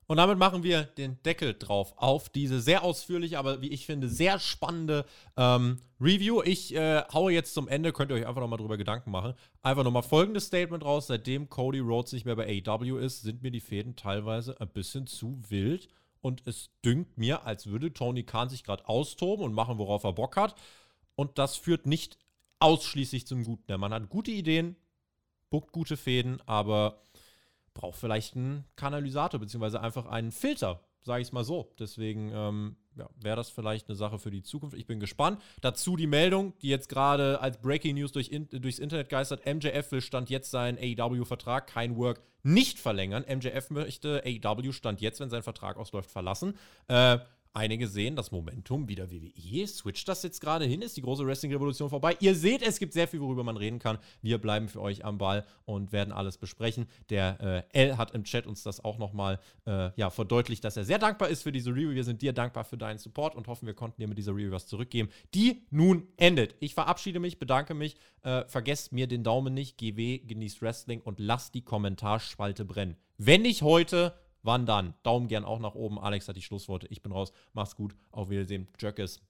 Und 0.07 0.17
damit 0.17 0.37
machen 0.37 0.63
wir 0.63 0.83
den 0.83 1.21
Deckel 1.23 1.53
drauf 1.53 1.93
auf 1.97 2.29
diese 2.29 2.59
sehr 2.59 2.83
ausführliche, 2.83 3.39
aber 3.39 3.61
wie 3.61 3.69
ich 3.69 3.85
finde, 3.85 4.09
sehr 4.09 4.37
spannende 4.37 5.05
ähm, 5.37 5.79
Review. 5.99 6.41
Ich 6.43 6.75
äh, 6.75 7.03
haue 7.13 7.31
jetzt 7.31 7.53
zum 7.53 7.67
Ende, 7.67 7.93
könnt 7.93 8.11
ihr 8.11 8.15
euch 8.15 8.27
einfach 8.27 8.41
nochmal 8.41 8.59
drüber 8.59 8.77
Gedanken 8.77 9.11
machen. 9.11 9.33
Einfach 9.61 9.83
nochmal 9.83 10.03
folgendes 10.03 10.47
Statement 10.47 10.83
raus. 10.83 11.07
Seitdem 11.07 11.49
Cody 11.49 11.79
Rhodes 11.79 12.11
nicht 12.11 12.25
mehr 12.25 12.35
bei 12.35 12.61
AEW 12.65 12.97
ist, 12.97 13.21
sind 13.21 13.41
mir 13.41 13.51
die 13.51 13.61
Fäden 13.61 13.95
teilweise 13.95 14.59
ein 14.59 14.69
bisschen 14.69 15.07
zu 15.07 15.39
wild. 15.49 15.87
Und 16.21 16.45
es 16.47 16.69
dünkt 16.85 17.17
mir, 17.17 17.45
als 17.45 17.67
würde 17.67 17.93
Tony 17.93 18.23
Khan 18.23 18.49
sich 18.49 18.63
gerade 18.63 18.87
austoben 18.87 19.43
und 19.43 19.53
machen, 19.53 19.77
worauf 19.77 20.03
er 20.03 20.13
Bock 20.13 20.37
hat. 20.37 20.55
Und 21.15 21.37
das 21.37 21.57
führt 21.57 21.85
nicht 21.85 22.17
ausschließlich 22.63 23.27
zum 23.27 23.43
Guten. 23.43 23.67
Der 23.67 23.77
Mann 23.77 23.93
hat 23.93 24.09
gute 24.09 24.31
Ideen, 24.31 24.75
buckt 25.49 25.71
gute 25.71 25.97
Fäden, 25.97 26.41
aber 26.45 27.01
braucht 27.73 27.99
vielleicht 27.99 28.35
einen 28.35 28.65
Kanalisator, 28.75 29.39
beziehungsweise 29.39 29.81
einfach 29.81 30.05
einen 30.05 30.31
Filter, 30.31 30.79
sage 31.01 31.21
ich 31.21 31.27
es 31.27 31.31
mal 31.33 31.43
so. 31.43 31.73
Deswegen 31.77 32.31
ähm, 32.33 32.77
ja, 32.95 33.09
wäre 33.19 33.35
das 33.35 33.49
vielleicht 33.49 33.89
eine 33.89 33.95
Sache 33.95 34.17
für 34.17 34.31
die 34.31 34.43
Zukunft. 34.43 34.77
Ich 34.77 34.85
bin 34.85 34.99
gespannt. 34.99 35.41
Dazu 35.61 35.97
die 35.97 36.07
Meldung, 36.07 36.53
die 36.61 36.69
jetzt 36.69 36.87
gerade 36.87 37.41
als 37.41 37.57
Breaking 37.59 37.95
News 37.95 38.11
durch 38.11 38.29
in, 38.29 38.47
durchs 38.49 38.79
Internet 38.79 39.09
geistert. 39.09 39.45
MJF 39.45 39.91
will 39.91 40.01
Stand 40.01 40.29
jetzt 40.29 40.51
seinen 40.51 40.77
AEW-Vertrag, 40.77 41.67
kein 41.67 41.97
Work, 41.97 42.21
nicht 42.43 42.79
verlängern. 42.79 43.25
MJF 43.27 43.71
möchte 43.71 44.23
AEW 44.25 44.71
Stand 44.71 45.01
jetzt, 45.01 45.19
wenn 45.19 45.29
sein 45.29 45.43
Vertrag 45.43 45.77
ausläuft, 45.77 46.11
verlassen. 46.11 46.57
Äh, 46.87 47.19
Einige 47.55 47.87
sehen 47.87 48.15
das 48.15 48.31
Momentum 48.31 48.87
wieder 48.87 49.11
WWE. 49.11 49.67
Switcht 49.67 50.07
das 50.07 50.23
jetzt 50.23 50.41
gerade 50.41 50.65
hin? 50.65 50.81
Ist 50.81 50.97
die 50.97 51.03
große 51.03 51.23
Wrestling-Revolution 51.23 51.87
vorbei? 51.87 52.17
Ihr 52.19 52.33
seht, 52.33 52.63
es 52.63 52.79
gibt 52.79 52.93
sehr 52.93 53.07
viel, 53.07 53.21
worüber 53.21 53.43
man 53.43 53.57
reden 53.57 53.77
kann. 53.77 53.99
Wir 54.23 54.39
bleiben 54.39 54.67
für 54.67 54.81
euch 54.81 55.05
am 55.05 55.19
Ball 55.19 55.45
und 55.65 55.91
werden 55.91 56.11
alles 56.11 56.39
besprechen. 56.39 56.87
Der 57.11 57.65
äh, 57.71 57.79
L 57.79 57.97
hat 57.97 58.09
im 58.15 58.23
Chat 58.23 58.47
uns 58.47 58.63
das 58.63 58.83
auch 58.83 58.97
nochmal 58.97 59.39
äh, 59.67 59.91
ja, 59.95 60.09
verdeutlicht, 60.09 60.63
dass 60.63 60.77
er 60.77 60.83
sehr 60.83 60.97
dankbar 60.97 61.29
ist 61.29 61.43
für 61.43 61.51
diese 61.51 61.69
Review. 61.69 61.91
Wir 61.91 62.03
sind 62.03 62.23
dir 62.23 62.33
dankbar 62.33 62.63
für 62.63 62.77
deinen 62.77 62.97
Support 62.97 63.35
und 63.35 63.45
hoffen, 63.45 63.67
wir 63.67 63.75
konnten 63.75 64.01
dir 64.01 64.07
mit 64.07 64.17
dieser 64.17 64.31
Review 64.31 64.49
was 64.49 64.65
zurückgeben, 64.65 65.09
die 65.35 65.61
nun 65.69 66.07
endet. 66.17 66.55
Ich 66.59 66.73
verabschiede 66.73 67.19
mich, 67.19 67.37
bedanke 67.37 67.75
mich. 67.75 67.97
Äh, 68.23 68.45
vergesst 68.47 68.93
mir 68.93 69.05
den 69.05 69.23
Daumen 69.23 69.53
nicht. 69.53 69.77
GW, 69.77 70.17
genießt 70.17 70.63
Wrestling 70.63 71.01
und 71.01 71.19
lasst 71.19 71.53
die 71.53 71.61
Kommentarspalte 71.61 72.65
brennen. 72.65 72.97
Wenn 73.19 73.43
nicht 73.43 73.61
heute, 73.61 74.15
Wann 74.43 74.65
dann? 74.65 74.93
Daumen 75.03 75.29
gern 75.29 75.45
auch 75.45 75.59
nach 75.59 75.73
oben. 75.73 75.97
Alex 75.97 76.27
hat 76.27 76.35
die 76.35 76.41
Schlussworte. 76.41 76.87
Ich 76.89 77.01
bin 77.01 77.13
raus. 77.13 77.31
Mach's 77.53 77.75
gut. 77.75 77.95
Auf 78.11 78.29
Wiedersehen. 78.29 78.67
Jöckes. 78.77 79.21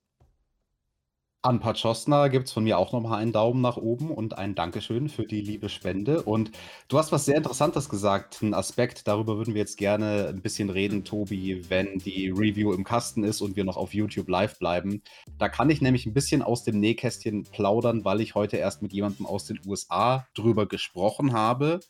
An 1.45 1.59
Pachosna 1.59 2.29
gibt 2.29 2.47
es 2.47 2.53
von 2.53 2.63
mir 2.63 2.77
auch 2.77 2.93
nochmal 2.93 3.21
einen 3.21 3.33
Daumen 3.33 3.59
nach 3.59 3.75
oben 3.75 4.11
und 4.11 4.37
ein 4.37 4.55
Dankeschön 4.55 5.09
für 5.09 5.25
die 5.25 5.41
liebe 5.41 5.67
Spende. 5.67 6.23
Und 6.23 6.51
du 6.87 6.97
hast 6.97 7.11
was 7.11 7.25
sehr 7.25 7.35
Interessantes 7.35 7.89
gesagt, 7.89 8.41
ein 8.41 8.53
Aspekt, 8.53 9.09
darüber 9.09 9.35
würden 9.35 9.53
wir 9.53 9.59
jetzt 9.59 9.77
gerne 9.77 10.29
ein 10.29 10.41
bisschen 10.41 10.69
reden, 10.69 11.03
Tobi, 11.03 11.69
wenn 11.69 11.99
die 11.99 12.29
Review 12.29 12.71
im 12.71 12.85
Kasten 12.85 13.25
ist 13.25 13.41
und 13.41 13.57
wir 13.57 13.65
noch 13.65 13.75
auf 13.75 13.93
YouTube 13.93 14.29
live 14.29 14.57
bleiben. 14.57 15.01
Da 15.37 15.49
kann 15.49 15.69
ich 15.69 15.81
nämlich 15.81 16.05
ein 16.05 16.13
bisschen 16.13 16.41
aus 16.41 16.63
dem 16.63 16.79
Nähkästchen 16.79 17.43
plaudern, 17.43 18.05
weil 18.05 18.21
ich 18.21 18.35
heute 18.35 18.55
erst 18.55 18.81
mit 18.81 18.93
jemandem 18.93 19.25
aus 19.25 19.45
den 19.45 19.59
USA 19.67 20.25
drüber 20.35 20.65
gesprochen 20.65 21.33
habe, 21.33 21.81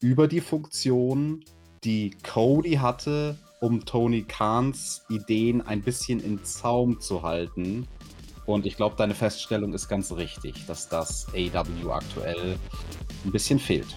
über 0.00 0.26
die 0.26 0.40
Funktion 0.40 1.44
die 1.84 2.10
Cody 2.22 2.74
hatte, 2.74 3.36
um 3.60 3.84
Tony 3.84 4.22
Kahns 4.22 5.04
Ideen 5.08 5.60
ein 5.60 5.82
bisschen 5.82 6.20
in 6.20 6.42
Zaum 6.44 7.00
zu 7.00 7.22
halten. 7.22 7.86
Und 8.46 8.66
ich 8.66 8.76
glaube, 8.76 8.96
deine 8.96 9.14
Feststellung 9.14 9.74
ist 9.74 9.88
ganz 9.88 10.12
richtig, 10.12 10.66
dass 10.66 10.88
das 10.88 11.26
AW 11.34 11.90
aktuell 11.90 12.58
ein 13.24 13.32
bisschen 13.32 13.58
fehlt. 13.58 13.96